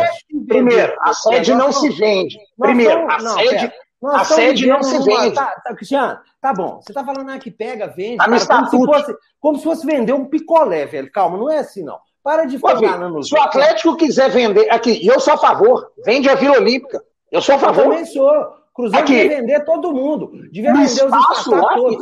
primeiro, 0.50 0.94
a 1.00 1.14
sede 1.14 1.56
não 1.56 1.72
se 1.72 1.90
vende. 1.92 2.38
Primeiro, 2.60 3.10
a 3.10 3.20
sede. 3.20 3.74
a 4.04 4.26
sede 4.26 4.68
não 4.68 4.84
se 4.84 5.02
vende. 5.02 5.34
Tá, 5.34 5.56
tá, 5.64 5.74
Cristiano, 5.74 6.20
tá 6.42 6.52
bom. 6.52 6.82
Você 6.82 6.92
tá 6.92 7.06
falando 7.06 7.30
ah, 7.30 7.40
que 7.40 7.50
pega, 7.50 7.88
vende. 7.88 8.18
Tá 8.18 8.26
cara, 8.26 8.46
como, 8.46 8.68
se 8.68 8.78
fosse, 8.78 9.18
como 9.40 9.58
se 9.60 9.64
fosse 9.64 9.86
vender 9.86 10.12
um 10.12 10.26
picolé, 10.26 10.86
velho. 10.86 11.10
Calma, 11.10 11.38
não 11.38 11.50
é 11.50 11.60
assim, 11.60 11.82
não. 11.82 11.98
Para 12.22 12.44
de 12.44 12.58
ficar 12.58 13.00
no. 13.00 13.24
Se 13.24 13.34
o 13.34 13.42
Atlético 13.42 13.96
quiser 13.96 14.30
vender. 14.30 14.70
Aqui, 14.74 15.08
eu 15.08 15.22
sou 15.22 15.36
a 15.36 15.38
favor. 15.38 15.90
Vende 16.06 16.30
a 16.30 16.36
Vila 16.36 16.58
Olímpica. 16.58 17.02
Eu 17.32 17.42
sou 17.42 17.56
a 17.56 17.60
favor. 17.60 17.86
Eu 17.86 17.90
também 17.92 18.06
sou. 18.06 18.62
Cruzeiro 18.74 19.04
aqui. 19.04 19.14
devia 19.14 19.38
vender 19.38 19.66
todo 19.66 19.94
mundo. 19.94 20.32
Devia 20.52 20.74
vender 20.74 21.06
os 21.06 21.12
lá, 21.12 21.74
todos. 21.76 21.98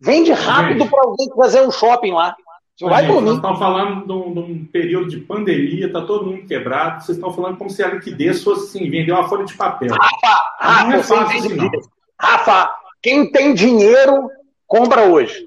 Vende 0.00 0.32
rápido 0.32 0.86
para 0.86 1.02
alguém 1.02 1.28
fazer 1.36 1.60
um 1.60 1.70
shopping 1.70 2.12
lá. 2.12 2.34
Vai 2.80 3.06
gente, 3.06 3.20
nós 3.20 3.36
estamos 3.36 3.58
falando 3.58 4.06
de 4.06 4.12
um, 4.12 4.32
de 4.32 4.40
um, 4.40 4.64
período 4.64 5.10
de 5.10 5.18
pandemia, 5.18 5.86
está 5.86 6.00
todo 6.00 6.30
mundo 6.30 6.46
quebrado. 6.46 7.04
Vocês 7.04 7.18
estão 7.18 7.30
falando 7.30 7.58
como 7.58 7.68
se 7.68 7.82
a 7.82 7.88
liquidez 7.88 8.42
fosse 8.42 8.78
assim, 8.78 8.90
vender 8.90 9.12
uma 9.12 9.28
folha 9.28 9.44
de 9.44 9.54
papel. 9.54 9.90
Rafa, 9.92 10.42
Rafa, 10.58 10.84
não 10.84 10.92
é 10.94 11.02
fácil 11.02 11.38
assim, 11.38 11.56
não. 11.56 11.70
Rafa, 12.18 12.70
quem 13.02 13.30
tem 13.30 13.52
dinheiro, 13.52 14.30
compra 14.66 15.02
hoje. 15.02 15.44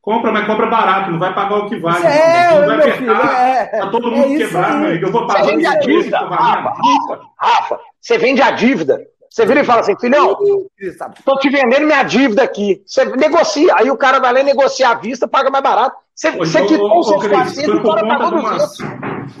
Compra, 0.00 0.30
mas 0.30 0.46
compra 0.46 0.66
barato, 0.66 1.10
não 1.10 1.18
vai 1.18 1.34
pagar 1.34 1.56
o 1.56 1.68
que 1.68 1.76
vale. 1.78 2.06
É, 2.06 2.60
não, 2.60 2.66
vai 2.66 2.76
apertar. 2.76 2.98
Filho, 2.98 3.12
é, 3.12 3.66
tá 3.66 3.90
todo 3.90 4.12
mundo 4.12 4.34
é 4.34 4.38
quebrado, 4.38 4.86
eu 4.86 5.10
vou 5.10 5.26
pagar 5.26 5.44
você 5.44 5.50
vende 5.50 5.66
a 5.66 5.74
dívida. 5.80 6.18
Rafa, 6.18 6.70
Rafa, 6.70 7.20
Rafa, 7.36 7.80
você 8.00 8.18
vende 8.18 8.42
a 8.42 8.50
dívida. 8.52 9.04
Você 9.36 9.44
vira 9.44 9.60
e 9.60 9.64
fala 9.64 9.82
assim, 9.82 9.94
filhão, 10.00 10.34
estou 10.80 11.38
te 11.38 11.50
vendendo 11.50 11.84
minha 11.84 12.02
dívida 12.02 12.42
aqui. 12.42 12.82
Você 12.86 13.04
negocia, 13.04 13.74
aí 13.76 13.90
o 13.90 13.96
cara 13.96 14.18
vai 14.18 14.32
lá 14.32 14.40
e 14.40 14.42
negocia 14.42 14.88
à 14.88 14.94
vista, 14.94 15.28
paga 15.28 15.50
mais 15.50 15.62
barato. 15.62 15.94
Você, 16.14 16.30
você 16.30 16.64
quitou 16.64 17.00
os 17.00 17.06
seus 17.06 17.26
pacientes 17.26 17.74
e 17.74 17.82
fora 17.82 18.08
pagou 18.08 18.38
umas, 18.40 18.78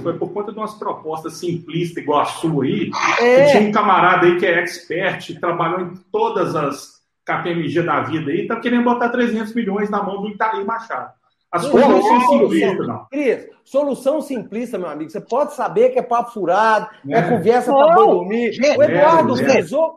Foi 0.02 0.18
por 0.18 0.34
conta 0.34 0.52
de 0.52 0.58
umas 0.58 0.74
propostas 0.74 1.38
simplistas 1.38 2.02
igual 2.02 2.20
a 2.20 2.24
sua 2.26 2.64
aí. 2.64 2.90
É. 3.18 3.46
Tinha 3.46 3.62
um 3.70 3.72
camarada 3.72 4.26
aí 4.26 4.36
que 4.38 4.44
é 4.44 4.58
expert, 4.58 5.34
trabalhou 5.40 5.80
em 5.80 5.94
todas 6.12 6.54
as 6.54 7.00
KPMG 7.24 7.82
da 7.82 8.02
vida 8.02 8.30
aí, 8.30 8.46
tá 8.46 8.56
querendo 8.56 8.84
botar 8.84 9.08
300 9.08 9.54
milhões 9.54 9.88
na 9.88 10.02
mão 10.02 10.20
do 10.20 10.28
Itaí 10.28 10.62
Machado. 10.62 11.14
As 11.56 11.68
coisas 11.68 11.90
não 11.90 12.02
são 12.02 12.20
simplistas, 12.20 12.86
não. 12.86 13.06
Cris, 13.06 13.48
solução 13.64 14.20
simplista, 14.20 14.78
meu 14.78 14.88
amigo. 14.88 15.10
Você 15.10 15.20
pode 15.20 15.54
saber 15.54 15.90
que 15.90 15.98
é 15.98 16.02
papo 16.02 16.32
furado, 16.32 16.88
é, 17.08 17.18
é 17.18 17.22
conversa 17.22 17.72
para 17.72 17.94
dormir. 17.94 18.58
o 18.60 18.82
Eduardo 18.82 19.40
é, 19.40 19.44
frisou. 19.44 19.94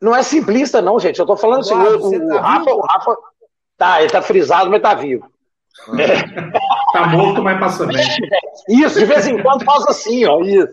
Não 0.00 0.14
é 0.14 0.22
simplista, 0.22 0.80
não, 0.80 0.98
gente. 0.98 1.18
Eu 1.18 1.26
tô 1.26 1.36
falando 1.36 1.60
assim, 1.60 1.74
Eduardo, 1.74 2.06
assim, 2.06 2.16
o, 2.16 2.28
tá 2.28 2.40
Rafa, 2.40 2.70
o 2.70 2.80
Rafa. 2.80 3.16
Tá, 3.76 4.00
ele 4.00 4.10
tá 4.10 4.22
frisado, 4.22 4.70
mas 4.70 4.80
tá 4.80 4.94
vivo. 4.94 5.30
É. 5.98 6.22
tá 6.92 7.06
morto, 7.08 7.42
mas 7.42 7.60
passa 7.60 7.86
bem. 7.86 7.96
Isso, 8.68 8.98
de 8.98 9.04
vez 9.04 9.26
em 9.26 9.42
quando 9.42 9.64
faz 9.64 9.86
assim, 9.86 10.24
ó. 10.24 10.40
Isso. 10.40 10.72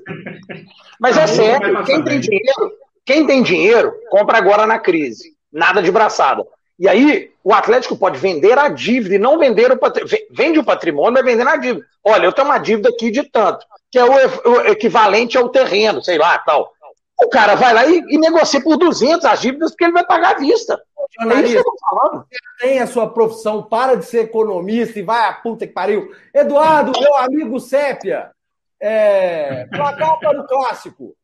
Mas 0.99 1.15
tá 1.15 1.23
é 1.23 1.27
sério, 1.27 1.83
quem 1.83 2.03
tem 2.03 2.19
dinheiro, 2.19 2.71
quem 3.05 3.27
tem 3.27 3.43
dinheiro, 3.43 3.93
compra 4.09 4.37
agora 4.37 4.65
na 4.65 4.79
crise. 4.79 5.33
Nada 5.51 5.81
de 5.81 5.91
braçada. 5.91 6.45
E 6.79 6.87
aí, 6.87 7.31
o 7.43 7.53
Atlético 7.53 7.95
pode 7.95 8.17
vender 8.17 8.57
a 8.57 8.67
dívida 8.67 9.15
e 9.15 9.19
não 9.19 9.37
vender 9.37 9.71
o 9.71 9.77
patrimônio. 9.77 10.17
Vende 10.31 10.59
o 10.59 10.63
patrimônio, 10.63 11.13
mas 11.13 11.25
vender 11.25 11.47
a 11.47 11.55
dívida. 11.55 11.85
Olha, 12.03 12.25
eu 12.25 12.33
tenho 12.33 12.47
uma 12.47 12.57
dívida 12.57 12.89
aqui 12.89 13.11
de 13.11 13.23
tanto, 13.23 13.65
que 13.91 13.99
é 13.99 14.03
o, 14.03 14.61
equivalente 14.67 15.37
ao 15.37 15.49
terreno, 15.49 16.03
sei 16.03 16.17
lá, 16.17 16.37
tal. 16.39 16.71
O 17.21 17.29
cara 17.29 17.55
vai 17.55 17.73
lá 17.73 17.85
e, 17.85 18.03
e 18.09 18.17
negocia 18.17 18.61
por 18.61 18.75
200 18.75 19.23
as 19.25 19.39
dívidas 19.39 19.71
porque 19.71 19.83
ele 19.83 19.93
vai 19.93 20.05
pagar 20.05 20.35
à 20.35 20.39
vista. 20.39 20.81
É 21.21 21.41
isso 21.41 21.53
que 21.53 21.59
eu 21.59 21.63
tô 21.63 21.75
falando. 21.89 22.25
Você 22.25 22.65
tem 22.67 22.79
a 22.79 22.87
sua 22.87 23.09
profissão, 23.09 23.63
para 23.63 23.95
de 23.95 24.05
ser 24.05 24.21
economista 24.21 24.97
e 24.99 25.03
vai 25.03 25.29
a 25.29 25.33
puta 25.33 25.67
que 25.67 25.73
pariu. 25.73 26.11
Eduardo, 26.33 26.91
meu 26.99 27.15
amigo 27.17 27.59
Sépia, 27.59 28.31
é, 28.81 29.65
placar 29.67 30.19
para 30.19 30.41
o 30.41 30.47
clássico. 30.47 31.15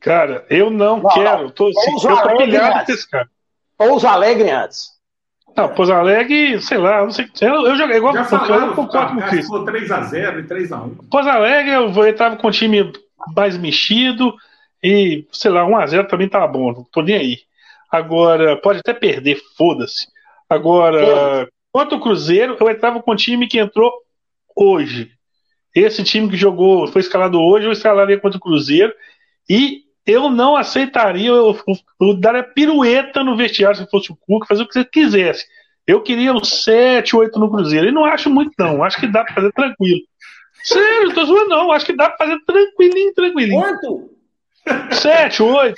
Cara, 0.00 0.44
eu 0.50 0.70
não, 0.70 0.98
não 0.98 1.10
quero. 1.10 1.50
Tô, 1.50 1.68
assim, 1.68 2.08
eu 2.08 2.16
tô 2.16 2.36
pilhado 2.36 2.84
com 2.84 2.92
esse 2.92 3.10
cara. 3.10 3.28
Pouso 3.76 4.06
Alegre 4.06 4.50
antes. 4.50 4.96
Não, 5.56 5.68
Pouso 5.74 5.92
Alegre, 5.92 6.60
sei 6.60 6.78
lá, 6.78 7.02
não 7.02 7.10
sei. 7.10 7.28
Eu, 7.40 7.66
eu 7.66 7.76
joguei 7.76 7.96
igual 7.96 8.12
Já 8.12 8.24
falaram, 8.24 8.68
eu 8.68 8.74
concordo 8.74 9.14
com 9.14 9.20
o 9.20 9.28
Cris. 9.28 9.48
3x0 9.48 10.40
e 10.40 10.42
3x1. 10.42 11.08
Pouso 11.10 11.28
Alegre, 11.28 11.72
eu, 11.72 11.90
eu 11.90 12.16
tava 12.16 12.36
com 12.36 12.48
um 12.48 12.50
time 12.50 12.92
mais 13.34 13.56
mexido 13.56 14.34
e, 14.82 15.26
sei 15.32 15.50
lá, 15.50 15.62
1x0 15.64 16.08
também 16.08 16.28
tava 16.28 16.46
bom, 16.46 16.72
não 16.72 16.84
tô 16.84 17.00
nem 17.02 17.16
aí. 17.16 17.38
Agora, 17.90 18.56
pode 18.60 18.80
até 18.80 18.92
perder, 18.92 19.40
foda-se. 19.56 20.06
Agora, 20.48 21.48
quanto 21.72 21.96
o 21.96 22.00
Cruzeiro, 22.00 22.56
eu 22.60 22.70
entrava 22.70 23.02
com 23.02 23.12
um 23.12 23.16
time 23.16 23.48
que 23.48 23.58
entrou 23.58 23.90
hoje. 24.54 25.10
Esse 25.74 26.02
time 26.02 26.28
que 26.28 26.36
jogou, 26.36 26.86
foi 26.86 27.00
escalado 27.00 27.40
hoje, 27.40 27.66
eu 27.66 27.72
escalaria 27.72 28.18
contra 28.18 28.38
o 28.38 28.40
Cruzeiro. 28.40 28.92
E 29.48 29.85
eu 30.06 30.30
não 30.30 30.56
aceitaria 30.56 31.28
eu, 31.28 31.58
eu, 31.66 31.76
eu 32.00 32.14
dar 32.14 32.36
a 32.36 32.42
pirueta 32.42 33.24
no 33.24 33.36
vestiário 33.36 33.76
se 33.76 33.90
fosse 33.90 34.12
o 34.12 34.16
Cuca, 34.16 34.46
fazer 34.46 34.62
o 34.62 34.68
que 34.68 34.74
você 34.74 34.84
quisesse. 34.84 35.44
Eu 35.86 36.02
queria 36.02 36.32
o 36.32 36.44
7, 36.44 37.14
8 37.14 37.38
no 37.38 37.50
Cruzeiro. 37.50 37.88
E 37.88 37.92
não 37.92 38.04
acho 38.04 38.28
muito, 38.28 38.52
não. 38.58 38.82
Acho 38.82 38.98
que 38.98 39.06
dá 39.06 39.24
pra 39.24 39.34
fazer 39.34 39.52
tranquilo. 39.52 40.00
Sério, 40.64 41.14
tô 41.14 41.24
zoando, 41.24 41.48
não. 41.48 41.70
Acho 41.70 41.86
que 41.86 41.96
dá 41.96 42.10
pra 42.10 42.26
fazer 42.26 42.40
tranquilinho, 42.44 43.14
tranquilinho. 43.14 43.60
Quanto? 43.60 44.10
7, 44.92 45.42
8. 45.42 45.76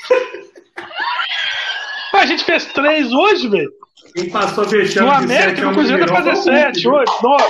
A 2.15 2.27
gente 2.27 2.45
fez 2.45 2.65
3 2.67 3.13
hoje, 3.13 3.49
velho. 3.49 3.71
Quem 4.15 4.31
passou 4.31 4.65
fechando 4.65 5.07
no 5.07 5.13
América, 5.13 5.63
no 5.63 5.75
Cruzeiro 5.75 6.07
dá 6.07 6.07
pra 6.07 6.25
fazer 6.25 6.37
7, 6.37 6.89
8, 6.89 7.13
9. 7.23 7.45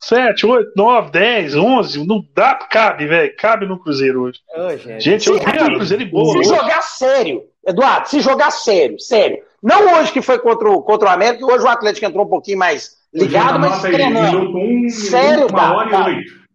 7, 0.00 0.46
8, 0.46 0.72
9, 0.76 1.10
10, 1.10 1.56
11, 1.56 2.06
não 2.06 2.24
dá, 2.34 2.54
cabe, 2.54 3.06
velho. 3.06 3.34
Cabe 3.36 3.66
no 3.66 3.78
Cruzeiro 3.78 4.22
hoje. 4.22 4.40
Oh, 4.54 4.76
gente, 4.76 5.00
gente, 5.00 5.28
eu 5.28 5.38
vi 5.38 5.42
o 5.42 5.76
Cruzeiro 5.76 6.06
boa. 6.06 6.32
Se 6.32 6.38
hoje. 6.38 6.48
jogar 6.48 6.82
sério, 6.82 7.42
Eduardo, 7.66 8.08
se 8.08 8.20
jogar 8.20 8.50
sério, 8.50 9.00
sério. 9.00 9.38
Não 9.62 9.98
hoje 9.98 10.12
que 10.12 10.22
foi 10.22 10.38
contra 10.38 10.70
o, 10.70 10.82
contra 10.82 11.08
o 11.08 11.12
América, 11.12 11.44
hoje 11.44 11.64
o 11.64 11.68
Atlético 11.68 12.06
entrou 12.06 12.24
um 12.24 12.28
pouquinho 12.28 12.58
mais 12.58 12.96
ligado, 13.12 13.58
mas 13.58 13.80
treinando. 13.80 14.56
Um, 14.56 14.88
sério, 14.88 15.46
uma 15.48 15.74
hora 15.74 15.90
tá, 15.90 16.10
e 16.10 16.14
oito. 16.14 16.45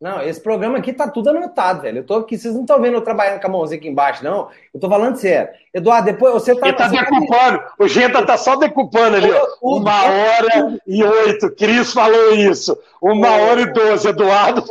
Não, 0.00 0.22
esse 0.22 0.40
programa 0.40 0.78
aqui 0.78 0.94
tá 0.94 1.06
tudo 1.06 1.28
anotado, 1.28 1.82
velho. 1.82 1.98
Eu 1.98 2.04
tô 2.04 2.14
aqui, 2.14 2.38
vocês 2.38 2.54
não 2.54 2.62
estão 2.62 2.80
vendo 2.80 2.94
eu 2.94 3.02
trabalhando 3.02 3.38
com 3.38 3.46
a 3.46 3.50
mãozinha 3.50 3.78
aqui 3.78 3.86
embaixo, 3.86 4.24
não. 4.24 4.48
Eu 4.72 4.80
tô 4.80 4.88
falando 4.88 5.16
sério. 5.16 5.50
Eduardo, 5.74 6.06
depois 6.06 6.32
você 6.32 6.56
tá. 6.56 6.68
Ele 6.68 6.76
tá 6.76 6.88
decupando. 6.88 7.58
Tá... 7.58 7.74
O 7.78 7.86
Genta 7.86 8.24
tá 8.24 8.38
só 8.38 8.56
decupando 8.56 9.16
ali, 9.16 9.30
ó. 9.30 9.46
Uma 9.60 10.04
hora 10.04 10.80
e 10.86 11.04
oito. 11.04 11.54
Cris 11.54 11.92
falou 11.92 12.32
isso. 12.32 12.78
Uma 13.02 13.28
hora 13.28 13.60
e 13.60 13.72
doze, 13.72 14.08
Eduardo. 14.08 14.64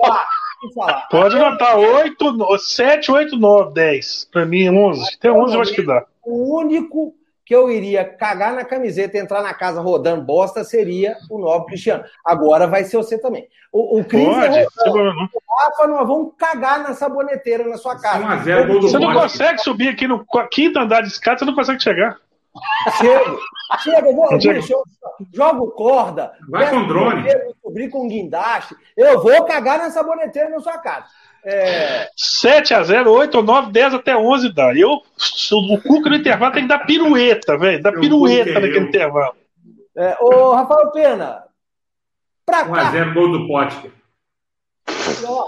Pode 1.11 1.35
anotar. 1.35 1.77
Oito, 1.77 2.57
sete, 2.57 3.11
oito, 3.11 3.37
nove, 3.37 3.71
dez. 3.75 4.27
Pra 4.31 4.47
mim, 4.47 4.67
onze. 4.69 5.13
Até 5.15 5.31
onze 5.31 5.53
eu 5.53 5.61
acho 5.61 5.73
que 5.73 5.83
dá. 5.83 6.05
O 6.25 6.57
único 6.57 7.13
que 7.49 7.55
eu 7.55 7.71
iria 7.71 8.05
cagar 8.05 8.53
na 8.53 8.63
camiseta 8.63 9.17
e 9.17 9.19
entrar 9.19 9.41
na 9.41 9.55
casa 9.55 9.81
rodando 9.81 10.23
bosta 10.23 10.63
seria 10.63 11.17
o 11.31 11.39
novo 11.39 11.65
Cristiano. 11.65 12.03
Agora 12.23 12.67
vai 12.67 12.83
ser 12.83 12.97
você 12.97 13.17
também. 13.17 13.47
O, 13.73 13.99
o 13.99 14.05
Cris 14.05 14.27
é 14.27 14.67
o 14.87 15.27
Rafa, 15.57 15.87
nós 15.87 16.07
vamos 16.07 16.33
cagar 16.37 16.83
na 16.83 16.93
saboneteira 16.93 17.67
na 17.67 17.75
sua 17.75 17.99
casa. 17.99 18.23
Você 18.81 18.99
não 18.99 19.13
consegue 19.13 19.57
subir 19.61 19.89
aqui 19.89 20.07
no 20.07 20.23
quinto 20.51 20.77
andar 20.77 21.01
de 21.01 21.07
escada, 21.07 21.39
você 21.39 21.45
não 21.45 21.55
consegue 21.55 21.81
chegar. 21.81 22.19
Chega, 22.99 23.37
chega, 23.79 24.09
eu 24.09 24.15
vou, 24.15 24.27
jogo 25.33 25.71
corda, 25.71 26.33
vai 26.47 26.69
com 26.69 26.87
drone, 26.87 27.23
subir 27.63 27.89
com 27.89 28.07
guindaste, 28.07 28.75
eu 28.95 29.21
vou 29.21 29.45
cagar 29.45 29.79
na 29.79 29.89
saboneteira 29.89 30.49
na 30.49 30.59
sua 30.59 30.77
casa. 30.77 31.05
É... 31.45 32.09
7 32.15 32.73
a 32.73 32.83
0 32.83 33.11
8 33.11 33.41
9, 33.41 33.71
10 33.71 33.93
até 33.93 34.15
11 34.15 34.53
dá. 34.53 34.75
Eu, 34.75 35.01
o 35.51 35.81
Cuca 35.81 36.09
no 36.09 36.15
intervalo 36.15 36.53
tem 36.53 36.63
que 36.63 36.69
dar 36.69 36.85
pirueta, 36.85 37.57
velho. 37.57 37.81
Dar 37.81 37.93
pirueta 37.93 38.53
naquele 38.53 38.79
eu. 38.79 38.87
intervalo. 38.87 39.35
É, 39.95 40.17
ô, 40.21 40.53
Rafael 40.53 40.91
Pena, 40.91 41.43
pra 42.45 42.65
cá. 42.65 42.91
1x0 42.91 43.13
gol 43.13 43.31
do 43.31 43.47
Potker. 43.47 43.91
Ó, 45.25 45.47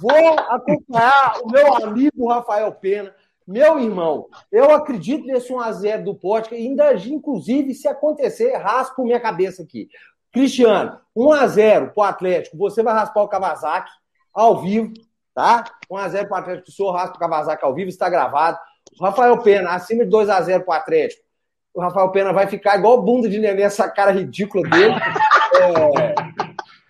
Vou 0.00 0.38
acompanhar 0.48 1.40
o 1.42 1.50
meu 1.50 1.74
amigo 1.84 2.28
Rafael 2.28 2.72
Pena, 2.72 3.14
meu 3.46 3.80
irmão. 3.80 4.28
Eu 4.50 4.70
acredito 4.70 5.26
nesse 5.26 5.52
1x0 5.52 6.04
do 6.04 6.14
Potker, 6.14 6.58
ainda, 6.58 6.94
inclusive, 6.94 7.74
se 7.74 7.88
acontecer, 7.88 8.56
raspo 8.56 9.04
minha 9.04 9.20
cabeça 9.20 9.62
aqui. 9.62 9.88
Cristiano, 10.32 10.98
1x0 11.16 11.92
pro 11.92 12.02
Atlético, 12.04 12.56
você 12.56 12.82
vai 12.82 12.94
raspar 12.94 13.22
o 13.22 13.28
Kawasaki 13.28 13.90
ao 14.32 14.60
vivo, 14.60 14.92
tá? 15.34 15.64
1x0 15.90 16.26
pro 16.26 16.36
Atlético, 16.36 16.68
o 16.68 16.72
senhor 16.72 16.92
raspa 16.92 17.16
o 17.16 17.18
Kawasaki 17.18 17.64
ao 17.64 17.74
vivo, 17.74 17.88
está 17.88 18.08
gravado. 18.08 18.58
Rafael 19.00 19.38
Pena, 19.38 19.70
acima 19.70 20.04
de 20.04 20.10
2x0 20.10 20.64
pro 20.64 20.72
Atlético. 20.72 21.22
O 21.74 21.80
Rafael 21.80 22.10
Pena 22.10 22.32
vai 22.32 22.46
ficar 22.46 22.78
igual 22.78 23.02
bunda 23.02 23.28
de 23.28 23.38
neném, 23.38 23.64
essa 23.64 23.88
cara 23.88 24.10
ridícula 24.10 24.68
dele. 24.68 24.94
É, 25.54 26.14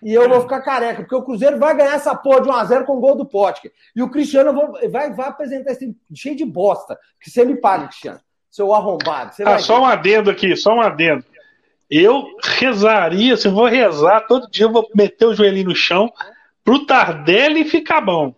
e 0.01 0.13
eu 0.13 0.27
vou 0.27 0.41
ficar 0.41 0.61
careca, 0.61 1.01
porque 1.01 1.15
o 1.15 1.21
Cruzeiro 1.21 1.59
vai 1.59 1.75
ganhar 1.75 1.95
essa 1.95 2.15
porra 2.15 2.41
de 2.41 2.49
1x0 2.49 2.85
com 2.85 2.97
o 2.97 2.99
gol 2.99 3.15
do 3.15 3.25
Potker. 3.25 3.71
E 3.95 4.01
o 4.01 4.09
Cristiano 4.09 4.53
vai, 4.89 5.11
vai 5.11 5.27
apresentar 5.27 5.71
esse 5.71 5.95
cheio 6.13 6.35
de 6.35 6.45
bosta. 6.45 6.97
Que 7.21 7.29
você 7.29 7.45
me 7.45 7.55
paga, 7.55 7.87
Cristiano. 7.87 8.19
Seu 8.49 8.73
arrombado. 8.73 9.33
Você 9.33 9.43
Ah, 9.43 9.59
só 9.59 9.81
um 9.81 9.85
adendo 9.85 10.29
aqui, 10.29 10.55
só 10.55 10.75
um 10.75 10.81
adendo. 10.81 11.23
Eu 11.89 12.25
rezaria, 12.41 13.37
se 13.37 13.47
eu 13.47 13.53
vou 13.53 13.67
rezar, 13.67 14.21
todo 14.27 14.49
dia 14.49 14.65
eu 14.65 14.71
vou 14.71 14.87
meter 14.95 15.25
o 15.25 15.33
joelhinho 15.35 15.69
no 15.69 15.75
chão 15.75 16.11
pro 16.63 16.85
Tardelli 16.85 17.65
ficar 17.65 18.01
bom. 18.01 18.33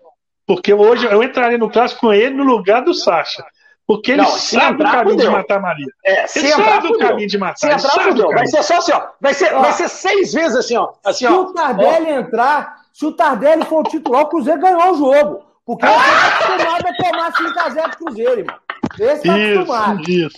Porque 0.47 0.73
hoje 0.73 1.06
eu 1.07 1.23
entraria 1.23 1.57
no 1.57 1.69
clássico 1.69 2.02
com 2.02 2.14
ele 2.14 2.35
no 2.35 2.43
lugar 2.43 2.81
do 2.84 2.93
Sacha. 2.93 3.43
Porque 3.88 4.11
ele 4.14 4.22
Não, 4.23 4.31
se 4.31 4.56
sabe 4.56 4.81
o 4.84 4.85
caminho 4.91 5.18
de 5.18 5.30
matar 5.30 5.57
a 5.57 5.61
Maria. 5.61 5.85
É, 6.03 6.26
se 6.27 6.39
Ele 6.39 6.47
entrar, 6.49 6.65
sabe 6.65 6.88
o 6.88 6.91
fudeu. 6.93 7.07
caminho 7.07 7.27
de 7.27 7.38
matar. 7.38 7.57
Se 7.57 7.65
entrar, 7.68 7.80
sabe 7.80 7.99
o 7.99 8.11
fudeu. 8.14 8.30
Vai 8.30 8.47
ser 8.47 8.64
só 8.64 8.77
assim, 8.77 8.91
ó. 8.93 9.02
Vai 9.22 9.34
ser, 9.35 9.53
Ó. 9.53 9.61
vai 9.61 9.73
ser 9.73 9.89
seis 9.89 10.34
vezes 10.34 10.56
assim, 10.57 10.76
ó. 10.76 10.89
Assim, 11.06 11.27
Se 11.27 11.31
ó. 11.34 11.41
o 11.41 11.53
Tardelli 11.53 12.10
entrar, 12.10 12.77
se 12.91 13.06
o 13.06 13.11
Tardelli 13.11 13.64
for 13.65 13.81
o 13.81 13.89
titular, 13.89 14.23
o 14.23 14.27
Cruzeiro 14.27 14.60
ganhou 14.60 14.91
o 14.91 14.97
jogo. 14.97 15.43
Porque 15.65 15.85
ele 15.85 15.93
tá 15.95 16.27
acostumado 16.27 16.88
a 16.88 16.93
tomar 16.93 17.31
5x0 17.34 17.89
pro 17.89 18.06
Cruzeiro, 18.06 18.39
irmão. 18.39 18.56
Esse 18.99 19.23
tá 19.27 19.35
acostumado. 19.35 20.02
Isso, 20.02 20.10
isso. 20.11 20.38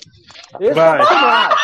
Esse 0.61 0.73
Vai. 0.73 0.97
tá 0.97 1.03
acostumado. 1.03 1.55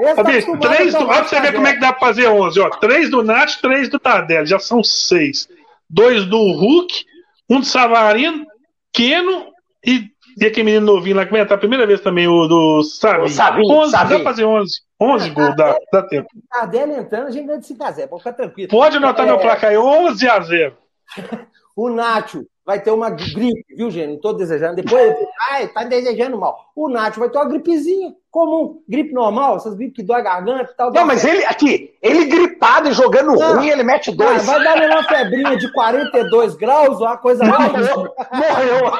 Esse 0.00 0.10
Ó, 0.10 0.14
tá 0.14 0.22
bicho, 0.24 0.38
acostumado 0.38 0.74
três 0.76 0.92
do. 0.94 0.98
Olha 0.98 1.06
pra 1.08 1.24
você 1.24 1.40
ver 1.40 1.52
como 1.54 1.66
é 1.66 1.72
que 1.74 1.80
dá 1.80 1.92
pra 1.92 2.00
fazer 2.08 2.28
11. 2.28 2.60
Ó. 2.60 2.68
Três 2.70 3.10
do 3.10 3.22
Nath, 3.22 3.56
três 3.60 3.88
do 3.88 3.98
Tardelli. 3.98 4.46
Já 4.46 4.58
são 4.58 4.82
seis. 4.84 5.48
Dois 5.92 6.24
do 6.24 6.38
Hulk, 6.38 7.04
um 7.50 7.60
do 7.60 7.66
Savarino, 7.66 8.46
Keno 8.92 9.52
e, 9.84 10.08
e 10.40 10.46
aquele 10.46 10.64
menino 10.64 10.86
novinho 10.86 11.16
lá 11.16 11.26
que 11.26 11.32
vai 11.32 11.42
entrar 11.42 11.56
a 11.56 11.60
primeira 11.60 11.86
vez 11.86 12.00
também, 12.00 12.26
o 12.26 12.46
do 12.46 12.82
Savinho. 12.82 13.24
O 13.24 13.28
Savinho, 13.28 13.70
11, 13.70 13.92
dá 13.92 13.98
Savinho. 13.98 14.20
pra 14.20 14.30
fazer 14.30 14.44
11. 14.44 14.80
11 15.00 15.30
gols, 15.30 15.56
dá, 15.56 15.76
dá 15.92 16.02
tempo. 16.02 16.28
O 16.34 16.48
Tardelli 16.48 16.94
entrando, 16.94 17.26
a 17.26 17.30
gente 17.30 17.46
ganha 17.46 17.58
de 17.58 17.66
5x0. 17.66 18.08
Pode 18.08 18.22
ficar 18.22 18.32
tranquilo. 18.32 18.68
Pode 18.70 18.96
anotar 18.96 19.26
É, 19.26 19.28
meu 19.28 19.38
placar 19.38 19.70
aí, 19.70 19.76
11 19.76 20.28
a 20.28 20.40
0. 20.40 20.76
O 21.74 21.88
Nacho 21.88 22.44
vai 22.64 22.80
ter 22.80 22.90
uma 22.90 23.10
gripe, 23.10 23.64
viu, 23.76 23.90
gente? 23.90 24.10
Não 24.12 24.20
tô 24.20 24.32
desejando. 24.32 24.76
Depois, 24.76 25.14
ai, 25.50 25.66
tá 25.68 25.82
desejando 25.84 26.38
mal. 26.38 26.56
O 26.76 26.88
Nacho 26.88 27.18
vai 27.18 27.28
ter 27.30 27.38
uma 27.38 27.48
gripezinha 27.48 28.14
comum. 28.30 28.82
Gripe 28.88 29.12
normal, 29.12 29.56
essas 29.56 29.74
gripes 29.74 29.96
que 29.96 30.02
dói 30.02 30.20
a 30.20 30.22
garganta 30.22 30.70
e 30.72 30.76
tal. 30.76 30.92
Não, 30.92 31.04
mas 31.06 31.24
ele, 31.24 31.44
aqui, 31.46 31.94
ele 32.02 32.26
gripado 32.26 32.88
e 32.88 32.92
jogando 32.92 33.32
Não. 33.34 33.56
ruim, 33.56 33.68
ele 33.68 33.82
mete 33.82 34.10
Ah, 34.10 34.14
dois. 34.14 34.44
vai 34.46 34.62
dar 34.62 34.76
uma 34.90 35.02
febrinha 35.02 35.56
de 35.56 35.72
42 35.72 36.54
graus, 36.54 36.98
uma 37.00 37.16
coisa 37.16 37.44
light. 37.44 37.72
Morreu. 37.72 38.14
Morreu. 38.32 38.92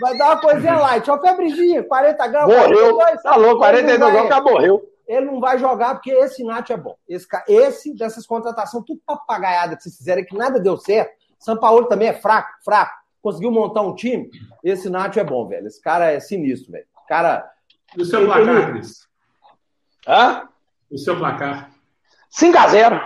Vai 0.00 0.16
dar 0.18 0.26
uma 0.32 0.40
coisinha 0.40 0.76
light. 0.76 1.08
Uma 1.10 1.20
febrezinha, 1.20 1.82
40 1.82 2.26
graus. 2.28 2.52
Morreu. 2.54 2.94
42. 2.96 3.22
Tá 3.22 3.36
louco, 3.36 3.64
Ele 3.64 3.82
42 3.82 3.98
não 3.98 4.06
gols, 4.10 4.18
vai- 4.18 4.26
o 4.26 4.28
cara 4.28 4.42
morreu. 4.44 4.90
Ele 5.06 5.26
não 5.26 5.38
vai 5.40 5.58
jogar 5.58 5.94
porque 5.96 6.10
esse 6.10 6.42
Nath 6.44 6.70
é 6.70 6.76
bom. 6.78 6.94
Esse, 7.06 7.26
esse 7.46 7.94
dessas 7.94 8.26
contratações, 8.26 8.84
tudo 8.86 9.00
papagaiada 9.06 9.76
que 9.76 9.82
vocês 9.82 9.96
fizeram, 9.98 10.24
que 10.24 10.34
nada 10.36 10.58
deu 10.58 10.78
certo. 10.78 11.12
São 11.44 11.56
Paulo 11.58 11.84
também 11.86 12.08
é 12.08 12.12
fraco, 12.14 12.48
fraco. 12.64 12.92
Conseguiu 13.22 13.50
montar 13.50 13.82
um 13.82 13.94
time. 13.94 14.30
Esse 14.62 14.88
Nath 14.88 15.16
é 15.16 15.24
bom, 15.24 15.46
velho. 15.46 15.66
Esse 15.66 15.80
cara 15.80 16.10
é 16.10 16.18
sinistro, 16.20 16.72
velho. 16.72 16.86
Cara, 17.08 17.48
E 17.96 18.00
o 18.02 18.04
seu 18.04 18.24
placar, 18.26 18.70
Cris? 18.72 19.06
Hã? 20.08 20.48
O 20.90 20.98
seu 20.98 21.16
placar? 21.18 21.70
5x0. 22.30 23.02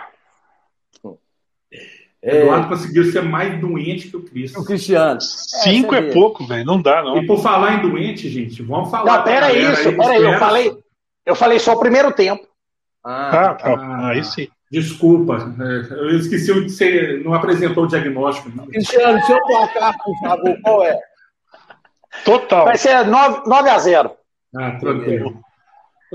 é, 2.23 2.40
Eduardo 2.43 2.69
conseguiu 2.69 3.05
ser 3.12 3.23
mais 3.23 3.60
doente 3.60 4.09
que 4.09 4.16
o 4.16 4.24
Cris. 4.24 4.55
o 4.56 4.65
Cristiano. 4.65 5.20
5 5.20 5.89
você 5.90 5.97
é, 5.97 6.01
vê. 6.02 6.12
pouco, 6.12 6.47
velho. 6.47 6.65
Não 6.65 6.81
dá, 6.81 7.02
não. 7.02 7.19
E 7.19 7.27
por 7.27 7.40
falar 7.40 7.74
em 7.74 7.82
doente, 7.90 8.28
gente, 8.28 8.62
vamos 8.62 8.90
falar. 8.90 9.19
Não, 9.19 9.24
pera 9.24 9.52
isso, 9.52 9.97
pera 9.97 10.12
aí. 10.12 10.23
Eu 10.23 10.39
falei, 10.39 10.82
eu 11.27 11.35
falei 11.36 11.59
só 11.59 11.74
o 11.74 11.81
primeiro 11.81 12.12
tempo. 12.12 12.47
Ah, 13.05 13.51
Ah, 13.51 13.55
tá. 13.55 13.69
ah. 13.74 14.09
Aí 14.09 14.24
sim. 14.24 14.48
Desculpa, 14.70 15.55
é, 15.61 15.93
eu 15.95 16.19
esqueci 16.19 16.53
de 16.53 16.69
você 16.70 17.23
não 17.24 17.32
apresentou 17.32 17.85
o 17.85 17.86
diagnóstico. 17.86 18.51
né? 18.51 18.65
Cristiano, 18.70 19.20
seu 19.24 19.40
placar, 19.47 19.95
por 20.05 20.15
favor, 20.20 20.59
qual 20.62 20.85
é? 20.85 20.99
Total. 22.24 22.65
Vai 22.66 22.77
ser 22.77 23.07
9, 23.07 23.43
9x0. 23.49 24.11
Ah, 24.57 24.73
tranquilo. 24.78 25.40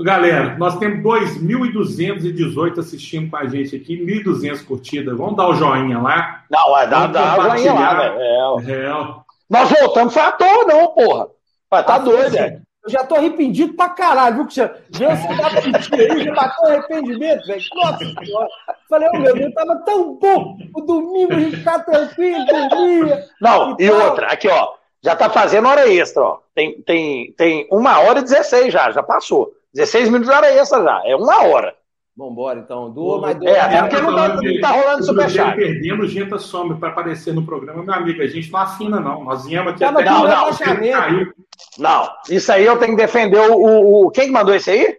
Galera, 0.00 0.56
nós 0.58 0.76
temos 0.78 1.02
2.218 1.04 2.78
assistindo 2.78 3.30
com 3.30 3.36
a 3.36 3.46
gente 3.46 3.76
aqui, 3.76 3.96
1.200 3.96 4.64
curtidas. 4.64 5.16
Vamos 5.16 5.36
dar 5.36 5.48
o 5.48 5.54
joinha 5.54 5.98
lá. 6.00 6.42
Não, 6.50 6.70
vai 6.72 6.88
dar, 6.88 6.98
Vamos 7.00 7.12
dá 7.12 7.34
uma 7.36 7.56
joinha 7.56 7.72
lá, 7.74 7.94
velho. 7.94 8.20
É. 8.20 8.72
É, 8.72 9.14
Nós 9.48 9.70
voltamos, 9.70 10.12
foi 10.12 10.22
à 10.22 10.32
toa, 10.32 10.64
não, 10.66 10.88
porra. 10.88 11.28
Vai, 11.70 11.84
tá 11.84 11.94
Ah, 11.94 11.98
doido, 11.98 12.32
velho. 12.32 12.62
Eu 12.84 12.90
já 12.90 13.02
tô 13.04 13.14
arrependido 13.14 13.72
pra 13.74 13.88
caralho, 13.88 14.34
viu, 14.36 14.44
Cristiano? 14.44 14.74
Dá 14.90 15.62
pedir 15.62 16.10
aí, 16.12 16.24
já 16.24 16.34
bateu 16.34 16.66
arrependimento, 16.68 17.46
velho. 17.46 17.62
Nossa 17.74 17.98
senhora. 17.98 18.48
Falei, 18.90 19.08
ô 19.08 19.18
meu 19.18 19.34
Deus, 19.34 19.54
tava 19.54 19.76
tão 19.86 20.14
bom. 20.16 20.56
O 20.74 20.80
domingo 20.82 21.32
a 21.32 21.38
gente 21.40 21.56
ficar 21.56 21.78
tranquilo, 21.80 22.44
dormia. 22.44 23.24
Não, 23.40 23.76
e 23.80 23.86
Então- 23.86 24.04
outra, 24.04 24.26
aqui, 24.26 24.48
ó. 24.48 24.74
Já 25.02 25.14
tá 25.16 25.28
fazendo 25.30 25.68
hora 25.68 25.86
extra, 25.88 26.22
ó. 26.22 26.38
Tem, 26.54 26.80
tem, 26.82 27.32
tem 27.32 27.68
uma 27.70 28.00
hora 28.00 28.20
e 28.20 28.22
16 28.22 28.72
já, 28.72 28.90
já 28.90 29.02
passou. 29.02 29.52
16 29.74 30.08
minutos 30.08 30.28
de 30.28 30.34
hora 30.34 30.50
extra 30.54 30.82
já. 30.82 31.02
É 31.06 31.16
uma 31.16 31.42
hora. 31.44 31.74
Vambora, 32.16 32.60
então. 32.60 32.90
Duas 32.92 33.20
mais 33.20 33.36
duas. 33.36 33.50
É, 33.52 33.60
até 33.60 33.82
porque 33.82 34.00
não 34.00 34.14
tá, 34.14 34.28
de- 34.36 34.54
não 34.54 34.60
tá 34.60 34.68
rolando 34.70 35.04
superchat. 35.04 35.56
perdendo, 35.56 36.06
gente 36.06 36.38
some 36.40 36.76
para 36.78 36.90
aparecer 36.90 37.34
no 37.34 37.44
programa. 37.44 37.82
Meu 37.82 37.92
amigo, 37.94 38.22
a 38.22 38.26
gente 38.28 38.52
não 38.52 38.60
afina, 38.60 39.00
não. 39.00 39.24
Nós 39.24 39.44
viemos 39.44 39.72
aqui 39.72 39.80
Tava 39.80 40.00
até 40.00 40.08
aqui 40.08 40.20
no 40.20 40.28
Não, 40.28 40.92
caiu. 40.92 41.32
Não, 41.78 42.08
isso 42.30 42.52
aí 42.52 42.64
eu 42.64 42.78
tenho 42.78 42.92
que 42.92 43.02
defender 43.02 43.40
o. 43.50 43.54
o, 43.56 44.06
o- 44.06 44.10
quem 44.12 44.26
que 44.26 44.32
mandou 44.32 44.54
isso 44.54 44.70
aí? 44.70 44.96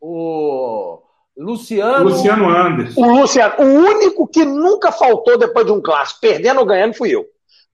O 0.00 0.98
Luciano. 1.36 2.04
Luciano 2.04 2.48
Anderson. 2.48 3.00
O 3.00 3.20
Luciano. 3.20 3.54
O 3.58 3.62
único 3.64 4.26
que 4.26 4.44
nunca 4.44 4.90
faltou 4.90 5.38
depois 5.38 5.64
de 5.66 5.72
um 5.72 5.80
clássico, 5.80 6.20
perdendo 6.20 6.60
ou 6.60 6.66
ganhando, 6.66 6.94
fui 6.94 7.10
eu. 7.14 7.24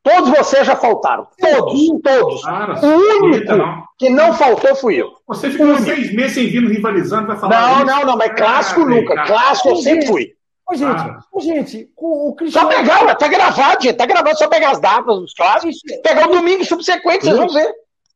Todos 0.08 0.30
vocês 0.30 0.64
já 0.66 0.76
faltaram. 0.76 1.26
Todos, 1.38 1.80
todos. 2.02 2.44
Cara, 2.44 2.80
O 2.80 3.24
único 3.26 3.56
não. 3.56 3.82
que 3.98 4.08
não 4.08 4.32
faltou 4.34 4.74
fui 4.76 4.94
eu. 5.02 5.10
Você 5.26 5.50
ficou 5.50 5.76
seis 5.78 6.14
meses 6.14 6.34
sem 6.34 6.46
vir 6.46 6.62
rivalizando, 6.68 7.26
vai 7.26 7.36
falar. 7.36 7.60
Não, 7.60 7.76
isso? 7.78 7.84
não, 7.86 8.04
não, 8.06 8.16
mas 8.16 8.32
clássico 8.34 8.82
Ah, 8.82 8.86
nunca. 8.86 9.14
cara. 9.16 9.26
Clássico 9.26 9.68
eu 9.70 9.76
sempre 9.76 10.06
fui. 10.06 10.28
Ô, 10.70 10.74
gente, 10.74 11.00
Ah. 11.00 11.18
ô, 11.32 11.40
gente, 11.40 11.90
o, 11.96 12.28
o 12.28 12.28
Só 12.30 12.34
Cristiano. 12.36 12.68
pegar, 12.68 13.04
ué, 13.06 13.14
tá 13.16 13.28
gravado, 13.28 13.82
gente. 13.82 13.96
Tá 13.96 14.06
gravado, 14.06 14.38
só 14.38 14.48
pegar 14.48 14.70
as 14.70 14.80
datas 14.80 15.18
dos 15.20 15.34
clássicos. 15.34 15.76
Pegar 16.02 16.28
o 16.28 16.32
domingo 16.32 16.64
subsequente, 16.64 17.24
vocês 17.24 17.36
vão 17.36 17.48
ver. 17.48 17.68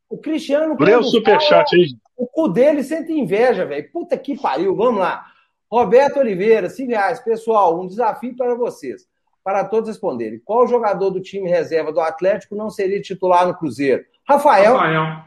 O 0.09 0.19
Cristiano. 0.19 0.77
Lê 0.79 0.95
o 0.97 1.03
superchat 1.03 1.75
aí. 1.75 1.87
O 2.17 2.27
cu 2.27 2.49
dele 2.49 2.83
sente 2.85 3.13
inveja, 3.13 3.65
velho. 3.67 3.91
Puta 3.93 4.17
que 4.17 4.37
pariu. 4.41 4.77
Vamos 4.77 5.01
lá. 5.01 5.25
Roberto 5.71 6.19
Oliveira, 6.19 6.69
5 6.69 6.91
reais. 6.91 7.21
Pessoal, 7.21 7.81
um 7.81 7.87
desafio 7.87 8.37
para 8.37 8.55
vocês. 8.55 9.03
Para 9.43 9.65
todos 9.65 9.89
responderem. 9.89 10.41
Qual 10.45 10.67
jogador 10.67 11.11
do 11.11 11.21
time 11.21 11.49
reserva 11.49 11.93
do 11.93 12.01
Atlético 12.01 12.55
não 12.55 12.69
seria 12.71 13.01
titular 13.01 13.47
no 13.47 13.57
Cruzeiro? 13.57 14.05
Rafael. 14.29 14.77
Rafael. 14.77 15.25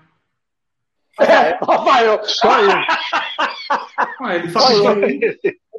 É, 1.19 1.57
Rafael. 1.63 2.23
Só 2.23 2.59
eu. 2.59 2.69
Ah, 4.19 4.35
ele 4.35 4.49
Só 4.49 4.71
eu. 4.71 4.95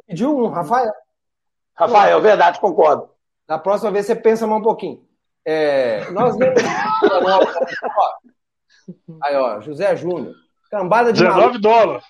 Pediu 0.07 0.37
um, 0.37 0.47
Rafael. 0.47 0.91
Rafael, 1.75 2.21
verdade, 2.21 2.59
concordo. 2.59 3.09
Na 3.47 3.57
próxima 3.57 3.91
vez 3.91 4.05
você 4.05 4.15
pensa 4.15 4.45
mais 4.47 4.59
um 4.59 4.63
pouquinho. 4.63 5.03
É, 5.45 6.09
nós 6.11 6.35
Aí, 9.23 9.35
ó, 9.35 9.61
José 9.61 9.95
Júnior. 9.95 10.33
Cambada 10.69 11.13
de 11.13 11.23
19 11.23 11.59
dólares. 11.59 12.03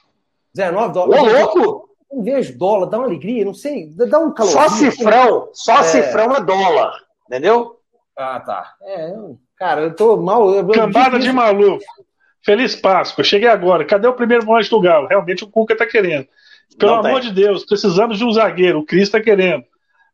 19 0.53 0.87
Ô, 0.87 0.91
dólares. 0.91 1.33
louco! 1.33 1.89
Não 2.15 2.23
vejo 2.23 2.57
dólar, 2.57 2.85
dá 2.87 2.97
uma 2.97 3.07
alegria, 3.07 3.43
não 3.43 3.53
sei, 3.53 3.89
dá 3.89 4.19
um 4.19 4.33
calor. 4.33 4.51
Só 4.51 4.69
cifrão. 4.69 5.49
Só 5.53 5.79
É. 5.79 5.83
cifrão 5.83 6.35
é 6.35 6.41
dólar. 6.41 6.93
Entendeu? 7.27 7.75
Ah, 8.17 8.39
tá. 8.39 8.73
É, 8.83 9.13
cara, 9.57 9.81
eu 9.81 9.95
tô 9.95 10.15
mal. 10.17 10.49
Eu, 10.53 10.65
Cambada 10.69 11.19
de 11.19 11.31
maluco. 11.31 11.83
Feliz 12.41 12.75
Páscoa. 12.75 13.23
Cheguei 13.23 13.49
agora. 13.49 13.83
Cadê 13.83 14.07
o 14.07 14.13
primeiro 14.13 14.45
volante 14.45 14.69
do 14.69 14.79
Galo? 14.79 15.07
Realmente 15.07 15.43
o 15.43 15.47
Cuca 15.49 15.75
tá 15.75 15.85
querendo. 15.85 16.27
Pelo 16.79 16.95
Não 16.95 17.01
tem. 17.01 17.11
amor 17.11 17.21
de 17.21 17.31
Deus, 17.31 17.65
precisamos 17.65 18.17
de 18.17 18.23
um 18.23 18.31
zagueiro. 18.31 18.79
O 18.79 18.85
Cris 18.85 19.09
tá 19.09 19.19
querendo. 19.19 19.63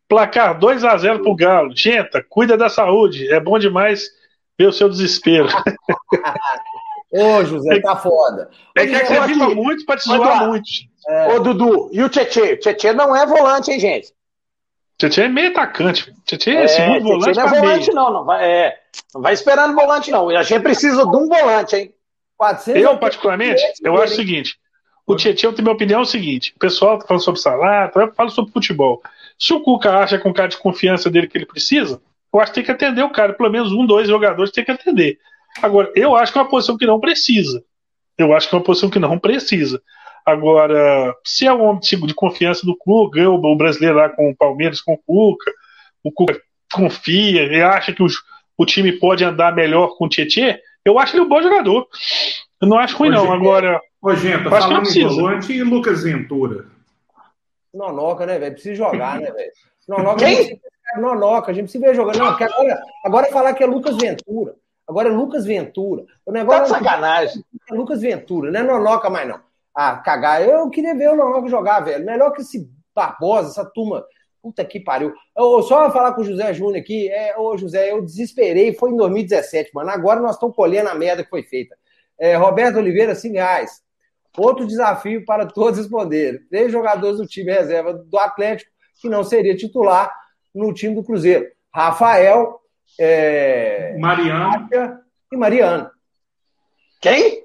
Placar 0.08 0.58
2x0 0.60 1.22
pro 1.22 1.36
Galo. 1.36 1.76
Genta, 1.76 2.26
cuida 2.28 2.58
da 2.58 2.70
saúde. 2.70 3.32
É 3.32 3.40
bom 3.40 3.60
demais 3.60 4.10
ver 4.58 4.68
o 4.68 4.74
seu 4.74 4.90
desespero. 4.90 5.48
Ô, 7.12 7.44
José, 7.44 7.80
tá 7.82 7.96
foda. 7.96 8.50
É 8.76 8.86
que 8.86 9.06
você 9.06 9.22
viva 9.28 9.50
muito 9.54 9.86
pra 9.86 9.98
te 9.98 10.06
zoar 10.06 10.48
muito. 10.48 10.66
É. 11.08 11.34
Ô, 11.34 11.40
Dudu, 11.40 11.90
e 11.92 12.02
o 12.02 12.10
Tietê? 12.10 12.56
Tietê 12.58 12.94
não 12.94 13.16
é 13.16 13.26
volante, 13.26 13.72
hein, 13.72 13.80
gente? 13.80 14.14
Tietê 14.98 15.24
é 15.24 15.28
meio 15.28 15.50
atacante. 15.50 16.14
Tietê 16.26 16.52
é, 16.52 16.64
é 16.64 16.68
segundo 16.68 17.04
volante. 17.04 17.38
Não 17.38 17.46
é 17.46 17.50
volante, 17.50 17.88
meio. 17.88 17.96
não. 17.96 18.14
Não 18.14 18.26
vai, 18.26 18.50
é, 18.50 18.80
não 19.14 19.22
vai 19.22 19.34
esperando 19.34 19.76
volante, 19.76 20.12
não. 20.12 20.30
A 20.30 20.44
gente 20.44 20.62
precisa 20.62 21.06
de 21.06 21.16
um 21.16 21.28
volante, 21.28 21.76
hein? 21.76 21.94
Eu, 22.68 22.98
particularmente, 22.98 23.62
eu 23.84 24.02
acho 24.02 24.14
o 24.14 24.16
seguinte: 24.16 24.58
o 25.06 25.16
Tietchan, 25.16 25.48
eu 25.48 25.54
tenho 25.54 25.64
minha 25.64 25.76
opinião 25.76 26.00
é 26.00 26.04
o 26.04 26.06
seguinte: 26.06 26.54
o 26.56 26.60
pessoal 26.60 26.98
tá 26.98 27.06
falando 27.06 27.24
sobre 27.24 27.40
salário, 27.40 27.92
eu 27.96 28.14
falo 28.14 28.30
sobre 28.30 28.52
futebol. 28.52 29.02
Se 29.38 29.54
o 29.54 29.62
Cuca 29.62 29.98
acha 29.98 30.18
com 30.18 30.30
o 30.30 30.34
cara 30.34 30.48
de 30.48 30.58
confiança 30.58 31.10
dele 31.10 31.28
que 31.28 31.38
ele 31.38 31.46
precisa, 31.46 32.02
eu 32.34 32.40
acho 32.40 32.52
que 32.52 32.56
tem 32.56 32.64
que 32.64 32.72
atender 32.72 33.04
o 33.04 33.12
cara. 33.12 33.34
Pelo 33.34 33.50
menos 33.50 33.72
um, 33.72 33.86
dois 33.86 34.08
jogadores 34.08 34.52
tem 34.52 34.66
que 34.66 34.72
atender. 34.72 35.20
Agora, 35.62 35.92
eu 35.96 36.16
acho 36.16 36.32
que 36.32 36.38
é 36.38 36.42
uma 36.42 36.50
posição 36.50 36.78
que 36.78 36.86
não 36.86 37.00
precisa. 37.00 37.64
Eu 38.18 38.34
acho 38.34 38.48
que 38.48 38.56
é 38.56 38.58
uma 38.58 38.64
posição 38.64 38.90
que 38.90 39.00
não 39.00 39.18
precisa. 39.18 39.82
Agora, 40.26 41.16
se 41.26 41.48
é 41.48 41.54
um 41.54 41.64
homem 41.64 41.82
de 41.82 42.14
confiança 42.14 42.66
do 42.66 42.78
Cuca, 42.78 43.20
eu, 43.20 43.34
o 43.34 43.56
brasileiro 43.56 43.98
lá 43.98 44.10
com 44.10 44.30
o 44.30 44.36
Palmeiras, 44.36 44.80
com 44.80 44.94
o 44.94 44.98
Cuca, 44.98 45.52
o 46.04 46.12
Cuca 46.12 46.40
confia 46.72 47.44
e 47.44 47.62
acha 47.62 47.92
que 47.92 48.04
o, 48.04 48.08
o 48.58 48.66
time 48.66 48.94
pode 48.94 49.24
andar 49.24 49.54
melhor 49.54 49.98
com 49.98 50.06
o 50.06 50.10
Tietchan, 50.10 50.58
eu 50.86 50.98
acho 51.00 51.16
ele 51.16 51.24
um 51.24 51.30
bom 51.30 51.42
jogador. 51.42 51.88
Eu 52.62 52.68
não 52.68 52.78
acho 52.78 52.98
ruim, 52.98 53.10
não. 53.10 53.32
Agora. 53.32 53.82
Ô, 54.02 54.16
gente, 54.16 54.50
falando 54.50 54.88
em 54.88 55.08
volante 55.08 55.54
e 55.54 55.64
Lucas 55.64 56.04
Ventura. 56.04 56.66
Nonoca, 57.74 58.26
né, 58.26 58.38
velho? 58.40 58.54
Precisa 58.54 58.76
jogar, 58.76 59.20
né, 59.20 59.32
velho? 59.32 59.52
Nonoca, 59.88 60.26
Quem? 60.26 60.60
Nonoca, 60.98 61.52
a 61.52 61.54
gente 61.54 61.64
precisa 61.64 61.88
ver 61.88 61.96
jogando. 61.96 62.18
Não, 62.18 62.28
porque 62.30 62.44
agora, 62.44 62.82
agora 63.06 63.32
falar 63.32 63.54
que 63.54 63.64
é 63.64 63.68
Lucas 63.68 63.96
Ventura. 63.98 64.56
Agora 64.88 65.10
é 65.10 65.12
Lucas 65.12 65.46
Ventura. 65.46 66.06
O 66.26 66.32
negócio 66.32 66.74
tá 66.74 66.80
sacanagem. 66.80 67.44
É 67.70 67.74
Lucas 67.74 68.02
Ventura, 68.02 68.52
não 68.52 68.60
é 68.60 68.64
Nonoca 68.64 69.10
mais, 69.10 69.28
não. 69.28 69.40
Ah, 69.74 69.98
cagar. 69.98 70.42
Eu 70.42 70.70
queria 70.70 70.96
ver 70.96 71.10
o 71.12 71.16
Nonoca 71.16 71.48
jogar, 71.48 71.80
velho. 71.82 72.06
Melhor 72.06 72.32
que 72.32 72.42
esse 72.42 72.70
Barbosa, 72.94 73.50
essa 73.50 73.66
turma. 73.66 74.06
Puta 74.42 74.66
que 74.66 74.80
pariu. 74.80 75.14
Eu, 75.38 75.62
só 75.62 75.92
falar 75.92 76.14
com 76.14 76.22
o 76.22 76.26
José 76.26 76.54
Júnior 76.54 76.78
aqui. 76.78 77.08
É, 77.10 77.38
ô, 77.38 77.56
José, 77.58 77.92
eu 77.92 78.02
desesperei. 78.02 78.74
Foi 78.74 78.90
em 78.90 78.98
2017, 78.98 79.72
mano. 79.74 79.92
Agora 79.92 80.20
nós 80.20 80.34
estamos 80.34 80.56
colhendo 80.56 80.90
a 80.90 80.96
merda 80.96 81.24
que 81.24 81.30
foi 81.30 81.44
feita. 81.44 81.78
É, 82.20 82.36
Roberto 82.36 82.78
Oliveira, 82.78 83.14
5 83.14 83.36
reais. 83.36 83.82
Outro 84.38 84.66
desafio 84.66 85.26
para 85.26 85.46
todos 85.46 85.78
responderem. 85.78 86.40
Três 86.50 86.72
jogadores 86.72 87.18
do 87.18 87.28
time 87.28 87.52
reserva 87.52 87.94
do 87.94 88.18
Atlético 88.18 88.72
que 89.02 89.10
não 89.10 89.24
seria 89.24 89.56
titular 89.56 90.12
no 90.54 90.74
time 90.74 90.96
do 90.96 91.04
Cruzeiro. 91.04 91.48
Rafael, 91.74 92.61
é... 93.00 93.96
Mariano 93.98 94.70
e 95.32 95.38
Mariano. 95.38 95.90
Quem? 97.00 97.44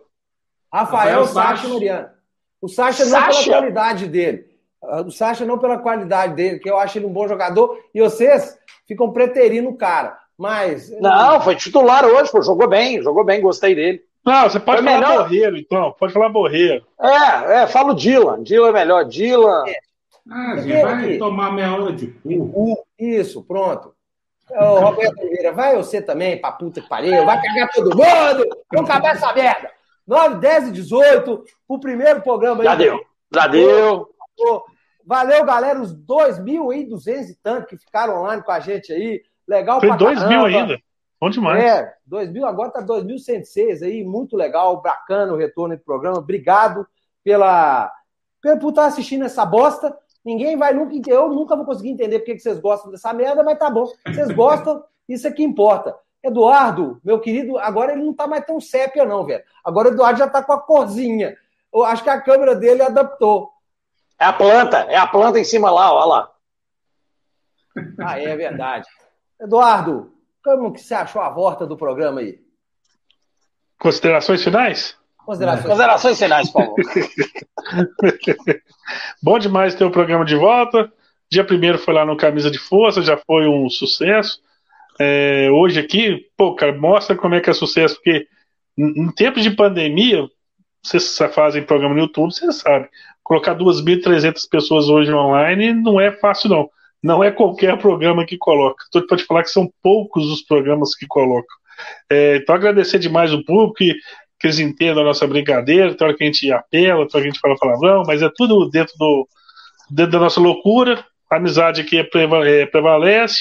Rafael, 0.72 1.20
Rafael 1.20 1.26
Sacha 1.26 1.66
e 1.66 1.70
Mariano. 1.70 2.08
O 2.60 2.68
Sacha 2.68 3.04
não 3.04 3.10
Sacha? 3.10 3.44
pela 3.44 3.58
qualidade 3.58 4.06
dele. 4.06 4.46
O 4.82 5.10
Sacha 5.10 5.44
não 5.44 5.58
pela 5.58 5.78
qualidade 5.78 6.34
dele, 6.34 6.58
que 6.58 6.70
eu 6.70 6.76
acho 6.78 6.98
ele 6.98 7.06
um 7.06 7.12
bom 7.12 7.26
jogador. 7.26 7.78
E 7.94 8.00
vocês 8.00 8.58
ficam 8.86 9.12
preterindo 9.12 9.68
o 9.68 9.76
cara. 9.76 10.18
Mas. 10.38 10.90
Não, 11.00 11.40
foi 11.40 11.56
titular 11.56 12.04
hoje, 12.04 12.30
pô, 12.30 12.42
jogou 12.42 12.68
bem, 12.68 13.02
jogou 13.02 13.24
bem, 13.24 13.40
gostei 13.40 13.74
dele. 13.74 14.02
Não, 14.24 14.42
você 14.42 14.58
pode 14.58 14.82
Foi 14.82 14.90
falar 14.90 15.00
melhor... 15.00 15.22
Borreiro, 15.22 15.56
então. 15.56 15.94
Pode 15.98 16.12
falar 16.12 16.28
Borreiro. 16.28 16.84
É, 17.00 17.62
é, 17.62 17.66
fala 17.68 17.92
o 17.92 17.94
Dylan. 17.94 18.42
Dylan 18.42 18.68
é 18.70 18.72
melhor. 18.72 19.04
Dylan. 19.04 19.64
É. 19.68 19.78
Ah, 20.28 20.56
gente, 20.56 20.82
vai 20.82 21.04
aqui. 21.04 21.18
tomar 21.18 21.52
meia 21.52 21.72
hora 21.72 21.92
de 21.92 22.08
cu. 22.08 22.84
Isso, 22.98 23.44
pronto. 23.44 23.94
Ô, 24.56 24.80
Roberto 24.80 25.18
Oliveira, 25.18 25.52
vai 25.52 25.76
você 25.76 26.00
também 26.00 26.40
pra 26.40 26.52
puta 26.52 26.80
que 26.80 26.88
pariu. 26.88 27.24
Vai 27.24 27.40
cagar 27.42 27.70
todo 27.72 27.90
mundo. 27.90 28.64
Vamos 28.72 28.90
acabar 28.90 29.14
essa 29.14 29.32
merda. 29.32 29.70
9, 30.06 30.36
10 30.36 30.68
e 30.68 30.72
18, 30.72 31.44
o 31.68 31.78
primeiro 31.78 32.22
programa 32.22 32.62
aí. 32.62 32.64
Já 32.64 32.74
deu. 32.74 33.00
Já 33.32 33.46
deu. 33.48 34.08
Valeu, 35.04 35.44
galera, 35.44 35.80
os 35.80 35.94
2.200 35.94 37.30
e 37.30 37.34
tanto 37.42 37.66
que 37.66 37.76
ficaram 37.76 38.22
online 38.22 38.42
com 38.42 38.52
a 38.52 38.60
gente 38.60 38.92
aí. 38.92 39.22
Legal 39.46 39.78
Foi 39.78 39.88
pra 39.88 39.96
2 39.96 40.28
mil 40.28 40.44
ainda. 40.44 40.78
Bom 41.20 41.30
demais. 41.30 41.62
É, 41.62 41.94
2000, 42.04 42.44
agora 42.44 42.70
tá 42.70 42.80
2106 42.80 43.82
aí, 43.82 44.04
muito 44.04 44.36
legal, 44.36 44.82
bacana 44.82 45.32
o 45.32 45.36
retorno 45.36 45.76
do 45.76 45.82
programa. 45.82 46.18
Obrigado 46.18 46.86
pela, 47.24 47.90
pela 48.42 48.58
por 48.58 48.70
estar 48.70 48.86
assistindo 48.86 49.24
essa 49.24 49.46
bosta. 49.46 49.96
Ninguém 50.26 50.56
vai 50.56 50.74
nunca 50.74 51.08
eu 51.08 51.28
nunca 51.28 51.54
vou 51.54 51.64
conseguir 51.64 51.90
entender 51.90 52.18
porque 52.18 52.34
que 52.34 52.40
vocês 52.40 52.58
gostam 52.58 52.90
dessa 52.90 53.12
merda, 53.12 53.44
mas 53.44 53.56
tá 53.56 53.70
bom. 53.70 53.86
Vocês 54.04 54.28
gostam, 54.32 54.82
isso 55.08 55.24
é 55.28 55.30
que 55.30 55.44
importa. 55.44 55.96
Eduardo, 56.20 57.00
meu 57.04 57.20
querido, 57.20 57.56
agora 57.58 57.92
ele 57.92 58.02
não 58.02 58.12
tá 58.12 58.26
mais 58.26 58.44
tão 58.44 58.60
sépia 58.60 59.04
não, 59.04 59.24
velho. 59.24 59.44
Agora 59.64 59.88
o 59.88 59.92
Eduardo 59.92 60.18
já 60.18 60.28
tá 60.28 60.42
com 60.42 60.52
a 60.52 60.60
corzinha. 60.60 61.36
Eu 61.72 61.84
acho 61.84 62.02
que 62.02 62.10
a 62.10 62.20
câmera 62.20 62.56
dele 62.56 62.82
adaptou. 62.82 63.52
É 64.18 64.24
a 64.24 64.32
planta, 64.32 64.78
é 64.88 64.96
a 64.96 65.06
planta 65.06 65.38
em 65.38 65.44
cima 65.44 65.70
lá, 65.70 65.94
olha 65.94 66.06
lá. 66.06 66.32
Ah, 68.00 68.20
é 68.20 68.34
verdade. 68.34 68.88
Eduardo, 69.40 70.12
como 70.42 70.72
que 70.72 70.80
você 70.80 70.94
achou 70.94 71.22
a 71.22 71.28
volta 71.28 71.64
do 71.64 71.76
programa 71.76 72.20
aí? 72.20 72.40
Considerações 73.78 74.42
finais? 74.42 74.98
Considerações, 75.24 75.66
Considerações 75.66 76.18
finais, 76.18 76.50
por 76.50 76.64
favor. 76.64 76.76
Bom 79.22 79.38
demais 79.38 79.74
ter 79.74 79.84
o 79.84 79.90
programa 79.90 80.24
de 80.24 80.36
volta. 80.36 80.92
Dia 81.30 81.44
primeiro 81.44 81.78
foi 81.78 81.94
lá 81.94 82.04
no 82.04 82.16
Camisa 82.16 82.50
de 82.50 82.58
Força, 82.58 83.02
já 83.02 83.16
foi 83.16 83.46
um 83.46 83.68
sucesso. 83.68 84.40
É, 84.98 85.48
hoje 85.50 85.80
aqui, 85.80 86.26
pô, 86.36 86.54
cara, 86.54 86.72
mostra 86.72 87.16
como 87.16 87.34
é 87.34 87.40
que 87.40 87.50
é 87.50 87.52
sucesso, 87.52 87.96
porque 87.96 88.26
em 88.78 89.10
tempos 89.12 89.42
de 89.42 89.50
pandemia, 89.50 90.26
vocês 90.82 91.16
fazem 91.34 91.62
programa 91.62 91.94
no 91.94 92.02
YouTube, 92.02 92.32
vocês 92.32 92.56
sabem. 92.56 92.88
Colocar 93.22 93.56
2.300 93.56 94.48
pessoas 94.48 94.88
hoje 94.88 95.12
online 95.12 95.72
não 95.72 96.00
é 96.00 96.12
fácil, 96.12 96.48
não. 96.48 96.70
Não 97.02 97.24
é 97.24 97.30
qualquer 97.30 97.76
programa 97.78 98.24
que 98.24 98.38
coloca. 98.38 98.84
Estou 98.84 99.06
pode 99.06 99.24
falar 99.24 99.42
que 99.42 99.50
são 99.50 99.70
poucos 99.82 100.26
os 100.30 100.42
programas 100.42 100.94
que 100.94 101.06
colocam. 101.06 101.56
É, 102.10 102.36
então, 102.36 102.54
agradecer 102.54 102.98
demais 102.98 103.32
o 103.32 103.44
público, 103.44 103.74
que, 103.74 103.94
que 104.38 104.46
eles 104.46 104.58
entendam 104.58 105.02
a 105.02 105.06
nossa 105.06 105.26
brincadeira, 105.26 105.94
tem 105.94 106.06
hora 106.06 106.16
que 106.16 106.24
a 106.24 106.26
gente 106.26 106.52
apela, 106.52 106.68
tem 106.70 106.90
hora 106.92 107.08
que 107.08 107.18
a 107.18 107.22
gente 107.22 107.40
fala 107.40 107.56
palavrão, 107.58 108.02
mas 108.06 108.22
é 108.22 108.30
tudo 108.34 108.68
dentro, 108.68 108.94
do, 108.98 109.28
dentro 109.90 110.12
da 110.12 110.20
nossa 110.20 110.40
loucura. 110.40 111.04
A 111.30 111.36
amizade 111.36 111.80
aqui 111.80 111.98
é, 111.98 112.08
é, 112.46 112.66
prevalece. 112.66 113.40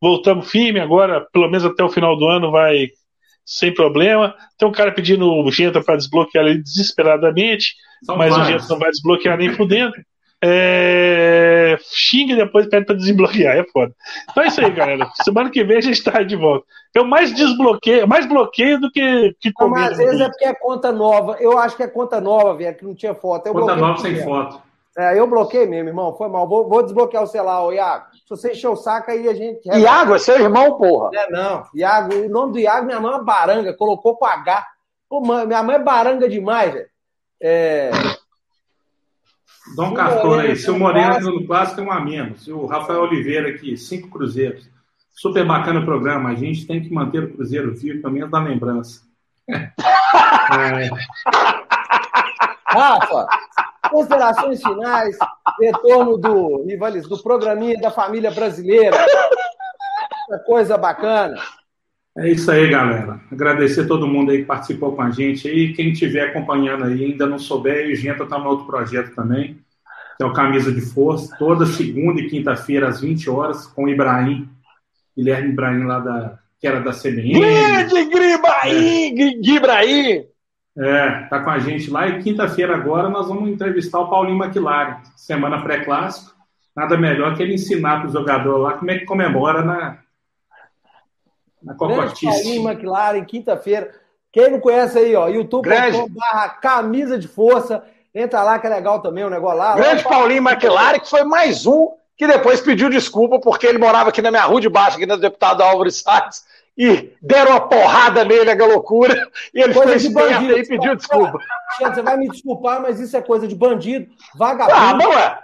Voltamos 0.00 0.50
firme 0.50 0.80
agora, 0.80 1.26
pelo 1.32 1.48
menos 1.48 1.64
até 1.64 1.82
o 1.82 1.88
final 1.88 2.16
do 2.16 2.28
ano, 2.28 2.50
vai 2.50 2.88
sem 3.44 3.72
problema. 3.72 4.34
Tem 4.58 4.68
um 4.68 4.72
cara 4.72 4.92
pedindo 4.92 5.26
urgente 5.26 5.82
para 5.82 5.96
desbloquear 5.96 6.46
ele 6.46 6.62
desesperadamente, 6.62 7.74
São 8.04 8.16
mas 8.16 8.30
vários. 8.30 8.48
o 8.48 8.52
Genta 8.52 8.72
não 8.72 8.78
vai 8.78 8.90
desbloquear 8.90 9.38
nem 9.38 9.56
por 9.56 9.66
dentro. 9.66 10.00
É... 10.46 11.78
Xinga 11.90 12.34
e 12.34 12.36
depois 12.36 12.66
pede 12.66 12.84
pra 12.84 12.94
desbloquear, 12.94 13.56
é 13.56 13.64
foda. 13.64 13.94
Então 14.30 14.44
é 14.44 14.48
isso 14.48 14.60
aí, 14.60 14.70
galera. 14.70 15.08
Semana 15.24 15.50
que 15.50 15.64
vem 15.64 15.78
a 15.78 15.80
gente 15.80 16.04
tá 16.04 16.22
de 16.22 16.36
volta. 16.36 16.66
Eu 16.94 17.04
mais 17.04 17.34
desbloqueio, 17.34 18.06
mais 18.06 18.26
bloqueio 18.26 18.78
do 18.78 18.90
que, 18.90 19.34
que 19.40 19.50
Não, 19.58 19.70
mas 19.70 19.92
às 19.92 19.96
vezes 19.96 20.20
é 20.20 20.28
porque 20.28 20.44
é 20.44 20.54
conta 20.54 20.92
nova. 20.92 21.38
Eu 21.40 21.58
acho 21.58 21.76
que 21.76 21.82
é 21.82 21.88
conta 21.88 22.20
nova, 22.20 22.54
velho, 22.54 22.76
que 22.76 22.84
não 22.84 22.94
tinha 22.94 23.14
foto. 23.14 23.46
Eu 23.46 23.54
conta 23.54 23.74
nova 23.74 23.98
sem 23.98 24.22
foto. 24.22 24.60
É, 24.96 25.18
eu 25.18 25.26
bloqueei 25.26 25.66
mesmo, 25.66 25.88
irmão. 25.88 26.14
Foi 26.14 26.28
mal. 26.28 26.46
Vou, 26.46 26.68
vou 26.68 26.82
desbloquear 26.82 27.22
o 27.22 27.26
celular, 27.26 27.64
ô 27.64 27.72
Iago. 27.72 28.04
Se 28.12 28.28
você 28.28 28.52
encher 28.52 28.68
o 28.68 28.76
saco, 28.76 29.10
aí 29.10 29.26
a 29.26 29.34
gente. 29.34 29.66
Iago, 29.66 30.14
é 30.14 30.18
seu 30.18 30.38
irmão, 30.38 30.76
porra. 30.76 31.10
É, 31.14 31.30
não. 31.30 31.64
Iago, 31.74 32.14
o 32.14 32.28
nome 32.28 32.52
do 32.52 32.58
Iago, 32.58 32.86
minha 32.86 33.00
mãe 33.00 33.14
é 33.14 33.22
Baranga, 33.22 33.72
colocou 33.72 34.16
com 34.16 34.26
H. 34.26 34.66
Pô, 35.08 35.20
minha 35.20 35.62
mãe 35.62 35.76
é 35.76 35.78
baranga 35.78 36.28
demais, 36.28 36.72
velho. 36.72 36.86
É. 37.42 37.90
Dá 39.76 39.84
um 39.84 39.94
cartão 39.94 40.34
aí. 40.34 40.56
Se 40.56 40.70
o 40.70 40.78
Moreno 40.78 41.32
no 41.32 41.46
clássico 41.46 41.80
é 41.80 41.84
um 41.84 41.92
a 41.92 42.00
menos. 42.00 42.44
Se 42.44 42.52
o 42.52 42.66
Rafael 42.66 43.02
Oliveira 43.02 43.48
aqui, 43.48 43.76
cinco 43.76 44.08
cruzeiros. 44.08 44.68
Super 45.12 45.46
bacana 45.46 45.80
o 45.80 45.84
programa. 45.84 46.30
A 46.30 46.34
gente 46.34 46.66
tem 46.66 46.82
que 46.82 46.92
manter 46.92 47.24
o 47.24 47.32
Cruzeiro 47.32 47.74
vivo, 47.74 48.02
pelo 48.02 48.14
menos 48.14 48.30
da 48.30 48.40
lembrança. 48.40 49.02
é. 49.48 49.70
Rafa, 52.66 53.28
considerações 53.88 54.60
finais, 54.60 55.16
retorno 55.60 56.18
do 56.18 56.64
Rivalis, 56.64 57.08
do 57.08 57.22
programinha 57.22 57.80
da 57.80 57.90
família 57.90 58.32
brasileira. 58.32 58.96
Coisa 60.44 60.76
bacana. 60.76 61.36
É 62.16 62.30
isso 62.30 62.48
aí, 62.50 62.68
galera. 62.70 63.20
Agradecer 63.30 63.88
todo 63.88 64.06
mundo 64.06 64.30
aí 64.30 64.38
que 64.38 64.44
participou 64.44 64.94
com 64.94 65.02
a 65.02 65.10
gente 65.10 65.48
aí. 65.48 65.72
Quem 65.72 65.90
estiver 65.90 66.28
acompanhando 66.28 66.84
aí, 66.84 67.04
ainda 67.04 67.26
não 67.26 67.38
souber, 67.38 67.90
o 67.90 67.94
Genta 67.96 68.22
está 68.22 68.38
no 68.38 68.48
outro 68.48 68.66
projeto 68.66 69.14
também, 69.16 69.58
que 70.16 70.22
é 70.22 70.26
o 70.26 70.32
Camisa 70.32 70.70
de 70.70 70.80
Força, 70.80 71.34
toda 71.36 71.66
segunda 71.66 72.20
e 72.20 72.28
quinta-feira, 72.28 72.86
às 72.86 73.00
20 73.00 73.28
horas, 73.28 73.66
com 73.66 73.84
o 73.84 73.88
Ibrahim, 73.88 74.48
Guilherme 75.16 75.50
Ibrahim, 75.50 75.84
lá 75.84 75.98
da, 75.98 76.38
que 76.60 76.68
era 76.68 76.80
da 76.80 76.92
CBN. 76.92 77.40
Grande 77.40 78.04
Gribaim, 78.04 79.18
é. 79.18 79.56
Ibrahim! 79.56 80.24
É, 80.76 81.10
tá 81.28 81.40
com 81.40 81.50
a 81.50 81.58
gente 81.58 81.90
lá. 81.90 82.06
E 82.06 82.22
quinta-feira 82.22 82.76
agora 82.76 83.08
nós 83.08 83.26
vamos 83.26 83.48
entrevistar 83.48 83.98
o 83.98 84.08
Paulinho 84.08 84.42
McLaren, 84.42 84.98
semana 85.16 85.62
pré-clássico. 85.62 86.32
Nada 86.76 86.96
melhor 86.96 87.36
que 87.36 87.42
ele 87.42 87.54
ensinar 87.54 88.00
para 88.00 88.08
o 88.08 88.12
jogador 88.12 88.56
lá 88.58 88.72
como 88.72 88.90
é 88.90 88.98
que 88.98 89.04
comemora 89.04 89.64
na, 89.64 89.98
na 91.64 91.74
Cocotice. 91.74 92.26
Paulinho 92.26 92.68
McLaren, 92.68 93.24
quinta-feira. 93.24 93.90
Quem 94.32 94.50
não 94.50 94.60
conhece 94.60 94.98
aí, 94.98 95.14
ó, 95.14 95.22
Grande. 95.24 95.38
youtube.com/barra 95.38 96.48
camisa 96.60 97.18
de 97.18 97.28
força. 97.28 97.82
Entra 98.14 98.42
lá 98.42 98.58
que 98.58 98.66
é 98.66 98.70
legal 98.70 99.00
também 99.00 99.24
o 99.24 99.30
negócio 99.30 99.58
lá. 99.58 99.74
Grande 99.74 100.04
Lá, 100.04 100.10
Paulinho 100.10 100.42
McLaren, 100.48 100.98
que 101.00 101.08
foi 101.10 101.24
mais 101.24 101.66
um 101.66 101.92
que 102.16 102.26
depois 102.28 102.60
pediu 102.60 102.88
desculpa 102.88 103.40
porque 103.40 103.66
ele 103.66 103.78
morava 103.78 104.10
aqui 104.10 104.22
na 104.22 104.30
minha 104.30 104.44
rua 104.44 104.60
de 104.60 104.68
baixo, 104.68 104.96
aqui 104.96 105.06
na 105.06 105.16
deputada 105.16 105.64
Álvaro 105.64 105.90
Salles, 105.90 106.44
e 106.78 107.12
deram 107.20 107.50
uma 107.52 107.60
porrada 107.68 108.24
nele, 108.24 108.50
a 108.50 108.66
loucura, 108.66 109.28
e 109.52 109.60
ele 109.60 109.74
Coisa 109.74 109.88
foi 109.90 109.98
de 109.98 110.08
bandido. 110.10 110.58
e 110.58 110.66
pediu 110.66 110.94
desculpa. 110.94 111.38
Você 111.80 112.02
vai 112.02 112.16
me 112.16 112.28
desculpar, 112.28 112.80
mas 112.80 113.00
isso 113.00 113.16
é 113.16 113.20
coisa 113.22 113.48
de 113.48 113.54
bandido, 113.56 114.06
Ah, 114.12 114.36
vagabundo. 114.36 115.04
não 115.04 115.12
é? 115.18 115.38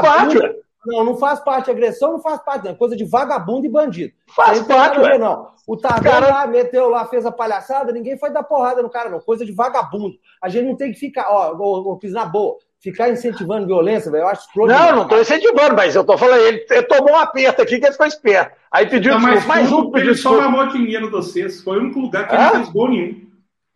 Parte, 0.00 0.38
ué. 0.38 0.54
Não, 0.86 1.04
não 1.04 1.16
faz 1.16 1.40
parte. 1.40 1.70
Agressão 1.70 2.12
não 2.12 2.20
faz 2.20 2.40
parte, 2.42 2.64
não. 2.64 2.72
É 2.72 2.74
coisa 2.74 2.94
de 2.96 3.04
vagabundo 3.04 3.66
e 3.66 3.68
bandido. 3.70 4.12
Faz 4.34 4.60
não 4.60 4.66
parte, 4.66 4.98
ué. 5.00 5.18
não. 5.18 5.48
O 5.66 5.76
Tadeu 5.76 6.12
Cara- 6.12 6.28
lá 6.28 6.46
meteu 6.46 6.90
lá, 6.90 7.06
fez 7.06 7.24
a 7.24 7.32
palhaçada, 7.32 7.90
ninguém 7.92 8.18
foi 8.18 8.30
dar 8.30 8.42
porrada 8.42 8.82
no 8.82 8.90
cara, 8.90 9.08
não. 9.08 9.18
Coisa 9.20 9.46
de 9.46 9.52
vagabundo. 9.52 10.14
A 10.42 10.48
gente 10.48 10.66
não 10.66 10.76
tem 10.76 10.92
que 10.92 10.98
ficar, 10.98 11.26
ó, 11.30 11.52
ô, 11.56 11.96
Cris, 11.96 12.12
na 12.12 12.26
boa, 12.26 12.56
ficar 12.82 13.08
incentivando 13.08 13.66
violência, 13.66 14.10
velho. 14.10 14.24
Eu 14.24 14.28
acho 14.28 14.46
Não, 14.54 14.66
demais. 14.66 14.94
não 14.94 15.02
estou 15.04 15.20
incentivando, 15.22 15.74
mas 15.74 15.94
eu 15.94 16.02
estou 16.02 16.18
falando, 16.18 16.40
ele, 16.42 16.66
ele 16.68 16.82
tomou 16.82 17.12
um 17.12 17.18
aperto 17.18 17.62
aqui 17.62 17.78
que 17.78 17.84
ele 17.86 17.92
ficou 17.92 18.06
esperto. 18.06 18.54
Aí 18.70 18.86
pediu 18.86 19.12
Tá 19.14 19.18
mais 19.18 19.34
desculpa, 19.36 19.58
mais 19.58 19.72
um 19.72 19.90
pediu 19.90 20.10
ele 20.10 20.18
só 20.18 20.38
mamou 20.38 20.68
dinheiro 20.68 21.06
de 21.06 21.12
vocês. 21.12 21.62
Foi 21.62 21.78
o 21.78 21.80
único 21.80 22.00
lugar 22.00 22.28
que 22.28 22.34
ele 22.34 22.42
não 22.42 22.50
fez 22.56 22.68
gol 22.68 22.88
nenhum. 22.90 23.24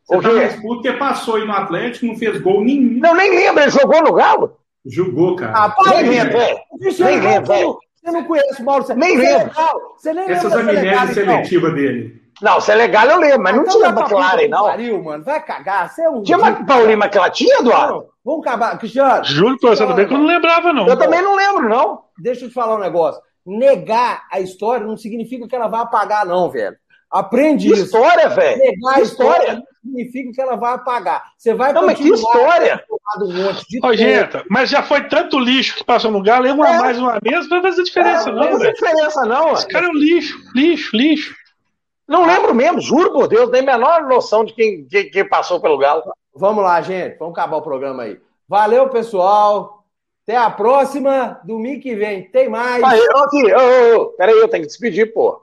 Você 0.05 0.17
O 0.17 0.23
tá 0.23 0.33
mais 0.33 0.55
puto 0.57 0.67
porque 0.67 0.93
passou 0.93 1.37
aí 1.37 1.47
no 1.47 1.53
Atlético, 1.53 2.05
não 2.07 2.17
fez 2.17 2.39
gol 2.41 2.63
nenhum. 2.65 2.99
Não, 2.99 3.15
nem 3.15 3.31
lembra, 3.31 3.63
ele 3.63 3.73
jogou 3.73 4.03
no 4.03 4.13
Galo? 4.13 4.58
Jogou, 4.87 5.37
cara. 5.37 5.53
Ah, 5.55 5.69
para, 5.71 5.91
Nem 5.97 6.05
velho. 6.05 6.11
lembra, 6.25 6.39
velho. 6.39 6.59
Cristiano 6.81 7.11
Nem 7.11 7.21
Ronaldo, 7.21 7.51
lembra, 7.53 7.79
você 8.03 8.11
não- 8.11 8.25
conhece 8.25 8.63
o 8.63 8.65
Mauro 8.65 8.83
César. 8.87 8.99
Nem 8.99 9.15
é 9.17 9.39
legal. 9.39 9.81
Você 9.97 10.13
nem 10.13 10.31
Essas 10.31 10.55
lembra 10.55 10.73
da 10.75 10.81
amnésias 10.81 11.15
seletivas 11.15 11.75
dele. 11.75 12.23
Não, 12.41 12.61
se 12.61 12.71
é 12.71 12.75
legal 12.77 13.07
eu 13.09 13.19
lembro, 13.19 13.43
mas 13.43 13.55
não 13.57 13.63
Então 13.65 13.75
tinha 13.75 13.89
McLaren, 13.89 14.49
não. 14.49 14.65
Pariu, 14.67 15.03
mano. 15.03 15.25
Vai 15.25 15.43
cagar. 15.45 15.91
Você 15.91 16.03
é 16.05 16.09
um. 16.09 16.23
Tinha 16.23 16.39
uma 16.39 16.65
Paulinho 16.65 16.93
McLaren, 17.03 17.31
tinha, 17.31 17.59
Eduardo? 17.59 17.95
Não, 17.95 18.05
Vamos 18.25 18.47
acabar. 18.47 18.79
Cristiano, 18.79 19.25
Juro 19.25 19.59
pra 19.59 19.71
você 19.71 19.87
também 19.87 20.07
que 20.07 20.15
eu 20.15 20.19
não 20.19 20.27
lembrava, 20.27 20.73
não. 20.73 20.87
Eu 20.87 20.97
também 20.97 21.21
não 21.21 21.35
lembro, 21.35 21.69
não. 21.69 22.03
deixa 22.19 22.45
eu 22.45 22.49
te 22.49 22.55
falar 22.55 22.77
um 22.77 22.81
negócio. 22.81 23.21
Negar 23.45 24.23
a 24.31 24.39
história 24.41 24.87
não 24.87 24.97
significa 24.97 25.49
que 25.49 25.57
ela 25.57 25.67
vai 25.69 25.81
apagar, 25.81 26.25
não, 26.27 26.49
velho. 26.51 26.77
Aprende 27.11 27.67
Que 27.69 27.73
isso. 27.75 27.85
história, 27.85 28.29
velho. 28.29 28.59
Negar 28.59 28.91
a 28.93 28.95
Que 28.97 29.01
história 29.03 29.39
história. 29.43 29.55
não 29.55 29.91
significa 29.93 30.33
que 30.33 30.41
ela 30.43 30.57
vai 30.57 30.75
apagar. 30.75 31.25
Você 31.39 31.55
vai 31.55 31.73
Não, 31.73 31.87
mas 31.87 31.99
que 31.99 32.09
história. 32.09 32.85
um 33.23 33.33
monte 33.45 33.65
de 33.69 33.81
Ô, 33.87 33.95
gente, 33.95 34.45
mas 34.51 34.69
já 34.69 34.83
foi 34.83 35.09
tanto 35.09 35.39
lixo 35.39 35.77
que 35.77 35.85
passou 35.85 36.11
no 36.11 36.23
Galo, 36.23 36.53
uma 36.53 36.69
É. 36.69 36.79
mais, 36.79 36.99
uma 36.99 37.15
a 37.17 37.19
menos, 37.23 37.49
não 37.49 37.63
vai 37.63 37.71
fazer 37.71 37.83
diferença, 37.85 38.29
É, 38.29 38.33
não, 38.33 38.41
Não 38.43 38.49
tem 38.51 38.59
velho. 38.59 38.75
diferença, 38.75 39.25
não. 39.25 39.53
Esse 39.55 39.67
cara 39.69 39.87
é 39.87 39.89
um 39.89 39.95
lixo, 39.95 40.39
lixo, 40.55 40.95
lixo. 40.97 41.35
Não 42.07 42.27
lembro 42.27 42.55
mesmo, 42.55 42.81
juro 42.81 43.13
por 43.13 43.27
Deus, 43.29 43.51
nem 43.51 43.63
a 43.63 43.65
menor 43.65 44.03
noção 44.07 44.45
de 44.45 44.53
quem, 44.55 44.87
quem, 44.87 45.11
quem 45.11 45.29
passou 45.29 45.61
pelo 45.61 45.79
Galo. 45.79 46.03
Vamos 46.35 46.63
lá, 46.63 46.81
gente. 46.83 47.19
Vamos 47.19 47.33
acabar 47.33 47.57
o 47.57 47.63
programa 47.63 48.03
aí. 48.05 48.19
Valeu, 48.49 48.89
pessoal. 48.89 49.85
Até 50.27 50.37
a 50.37 50.51
próxima. 50.51 51.41
Domingo 51.45 51.81
que 51.83 51.95
vem 51.97 52.23
tem 52.31 52.49
mais. 52.51 52.83
Aqui, 52.85 53.43
peraí, 54.17 54.37
eu 54.39 54.49
tenho 54.49 54.63
que 54.63 54.69
despedir, 54.69 55.13
pô. 55.13 55.43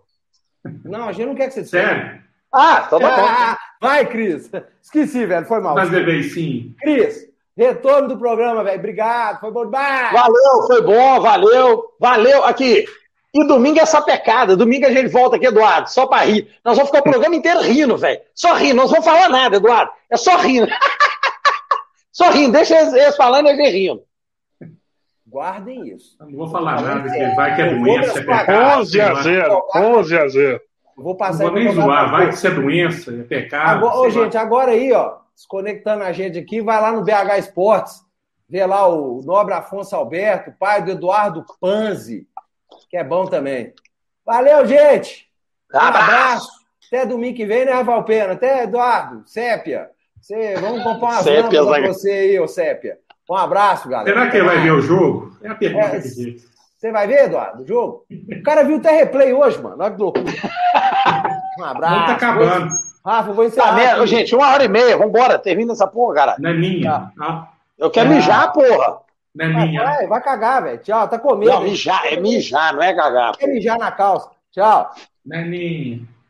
Não, 0.83 1.09
a 1.09 1.11
gente 1.11 1.27
não 1.27 1.35
quer 1.35 1.47
que 1.47 1.53
você 1.53 1.61
despeça. 1.61 1.87
Sério? 1.87 2.23
Ah, 2.53 2.83
então 2.87 2.99
tá 2.99 3.07
bom. 3.07 3.25
Ah, 3.27 3.57
vai, 3.81 4.05
Cris. 4.05 4.49
Esqueci, 4.81 5.25
velho. 5.25 5.45
Foi 5.45 5.59
mal. 5.59 5.75
Mas 5.75 5.91
levei 5.91 6.23
sim. 6.23 6.73
Cris, 6.79 7.27
retorno 7.55 8.07
do 8.07 8.17
programa, 8.17 8.63
velho. 8.63 8.79
Obrigado. 8.79 9.39
Foi 9.41 9.51
bom 9.51 9.65
demais. 9.65 10.13
Valeu, 10.13 10.67
foi 10.67 10.81
bom, 10.81 11.19
valeu, 11.19 11.83
valeu. 11.99 12.45
Aqui. 12.45 12.85
E 13.33 13.45
domingo 13.45 13.79
é 13.81 13.85
só 13.85 14.01
pecada. 14.01 14.55
Domingo 14.55 14.85
a 14.85 14.91
gente 14.91 15.09
volta 15.09 15.35
aqui, 15.35 15.45
Eduardo, 15.45 15.89
só 15.89 16.07
pra 16.07 16.19
rir. 16.19 16.47
Nós 16.63 16.77
vamos 16.77 16.89
ficar 16.89 17.01
o 17.01 17.11
programa 17.11 17.35
inteiro 17.35 17.59
rindo, 17.59 17.97
velho. 17.97 18.21
Só 18.33 18.53
rindo, 18.53 18.75
nós 18.75 18.89
vamos 18.89 19.03
falar 19.03 19.27
nada, 19.27 19.57
Eduardo. 19.57 19.91
É 20.09 20.15
só 20.15 20.37
rindo. 20.37 20.67
só 22.13 22.29
rindo, 22.29 22.53
deixa 22.53 22.79
eles, 22.79 22.93
eles 22.93 23.17
falando 23.17 23.47
e 23.47 23.51
a 23.51 23.55
gente 23.57 23.71
rindo. 23.71 24.01
Guardem 25.27 25.87
isso. 25.87 26.15
Eu 26.19 26.27
Não 26.27 26.37
vou 26.37 26.47
falar 26.47 26.81
nada, 26.81 27.09
que 27.09 27.35
vai 27.35 27.55
que 27.55 27.61
é 27.61 27.73
vou 27.73 27.79
doença, 27.83 28.19
é 28.19 28.21
me 28.21 28.27
pecado. 28.27 28.79
11 28.81 29.01
a 29.01 29.05
sei 29.05 29.13
lá. 29.13 29.21
0, 29.21 29.67
11 29.75 30.17
a 30.17 30.27
0. 30.27 30.61
Eu 30.97 31.03
vou 31.03 31.13
Não 31.13 31.17
passar 31.17 31.47
vou 31.49 31.55
aí 31.55 31.63
nem 31.65 31.73
zoar, 31.73 32.11
vai 32.11 32.29
que 32.29 32.35
isso 32.35 32.47
é 32.47 32.51
doença, 32.51 33.11
é 33.11 33.23
pecado. 33.23 33.85
Agora, 33.85 33.97
ô, 33.97 34.09
gente, 34.09 34.37
agora 34.37 34.71
aí, 34.71 34.93
ó, 34.93 35.17
desconectando 35.35 36.03
a 36.03 36.11
gente 36.11 36.37
aqui, 36.37 36.61
vai 36.61 36.79
lá 36.79 36.91
no 36.91 37.03
BH 37.03 37.39
Esportes, 37.39 38.01
vê 38.47 38.65
lá 38.65 38.87
o 38.87 39.21
Nobre 39.23 39.53
Afonso 39.53 39.95
Alberto, 39.95 40.53
pai 40.57 40.83
do 40.83 40.91
Eduardo 40.91 41.43
Panzi, 41.59 42.27
que 42.89 42.95
é 42.95 43.03
bom 43.03 43.25
também. 43.25 43.73
Valeu, 44.25 44.65
gente! 44.65 45.27
Um 45.73 45.77
Abraço. 45.77 46.03
abraço! 46.03 46.49
Até 46.87 47.05
domingo 47.05 47.35
que 47.35 47.45
vem, 47.45 47.65
né, 47.65 47.73
Raval 47.73 48.03
Pena? 48.03 48.33
Até, 48.33 48.63
Eduardo, 48.63 49.23
Sépia. 49.25 49.89
Você, 50.21 50.55
vamos 50.55 50.83
comprar 50.83 51.07
umas 51.07 51.23
Sépia, 51.23 51.65
pra 51.65 51.87
você 51.87 52.11
aí, 52.11 52.39
ô 52.39 52.47
Sépia. 52.47 52.99
Um 53.29 53.35
abraço, 53.35 53.89
galera. 53.89 54.09
Será 54.13 54.29
que 54.31 54.37
ele 54.37 54.45
vai 54.45 54.59
ver 54.59 54.71
o 54.71 54.81
jogo? 54.81 55.35
É 55.41 55.49
a 55.49 55.55
pergunta 55.55 55.85
É, 55.97 55.99
que. 56.01 56.37
Você 56.77 56.91
vai 56.91 57.07
ver, 57.07 57.25
Eduardo, 57.25 57.63
o 57.63 57.67
jogo? 57.67 58.05
O 58.11 58.43
cara 58.43 58.63
viu 58.63 58.77
até 58.77 58.91
replay 58.91 59.33
hoje, 59.33 59.59
mano. 59.61 59.77
Olha 59.79 59.91
que 59.91 60.01
loucura. 60.01 60.25
Um 61.57 61.61
Não 61.61 61.67
abraço. 61.67 62.05
tá 62.05 62.11
acabando. 62.13 62.67
Rafa, 63.03 63.31
vou 63.33 63.45
Tá 63.45 63.47
encerrar. 63.49 63.95
aqui. 63.97 64.07
gente, 64.07 64.35
uma 64.35 64.51
hora 64.51 64.63
e 64.65 64.67
meia, 64.67 64.97
vambora, 64.97 65.39
termina 65.39 65.73
essa 65.73 65.87
porra, 65.87 66.13
cara. 66.15 66.35
Não 66.37 66.49
é 66.49 66.53
minha. 66.53 66.91
Tá. 66.91 67.11
tá? 67.17 67.49
Eu 67.77 67.89
quero 67.89 68.09
Ah. 68.09 68.13
mijar, 68.13 68.51
porra. 68.53 68.99
Não 69.33 69.45
é 69.45 69.53
Vai, 69.53 69.67
minha. 69.67 69.83
vai, 69.83 70.07
vai 70.07 70.21
cagar, 70.21 70.63
velho. 70.63 70.77
Tchau, 70.79 71.07
tá 71.07 71.17
com 71.19 71.35
medo. 71.35 71.51
Não, 71.51 71.61
mijar, 71.61 72.05
é 72.05 72.19
mijar, 72.19 72.73
não 72.73 72.81
é 72.83 72.93
cagar. 72.93 73.35
Quer 73.37 73.47
mijar 73.47 73.77
na 73.79 73.91
calça. 73.91 74.29
Tchau. 74.51 74.91
Não 75.25 75.37
é 75.39 75.43
minha. 75.43 76.01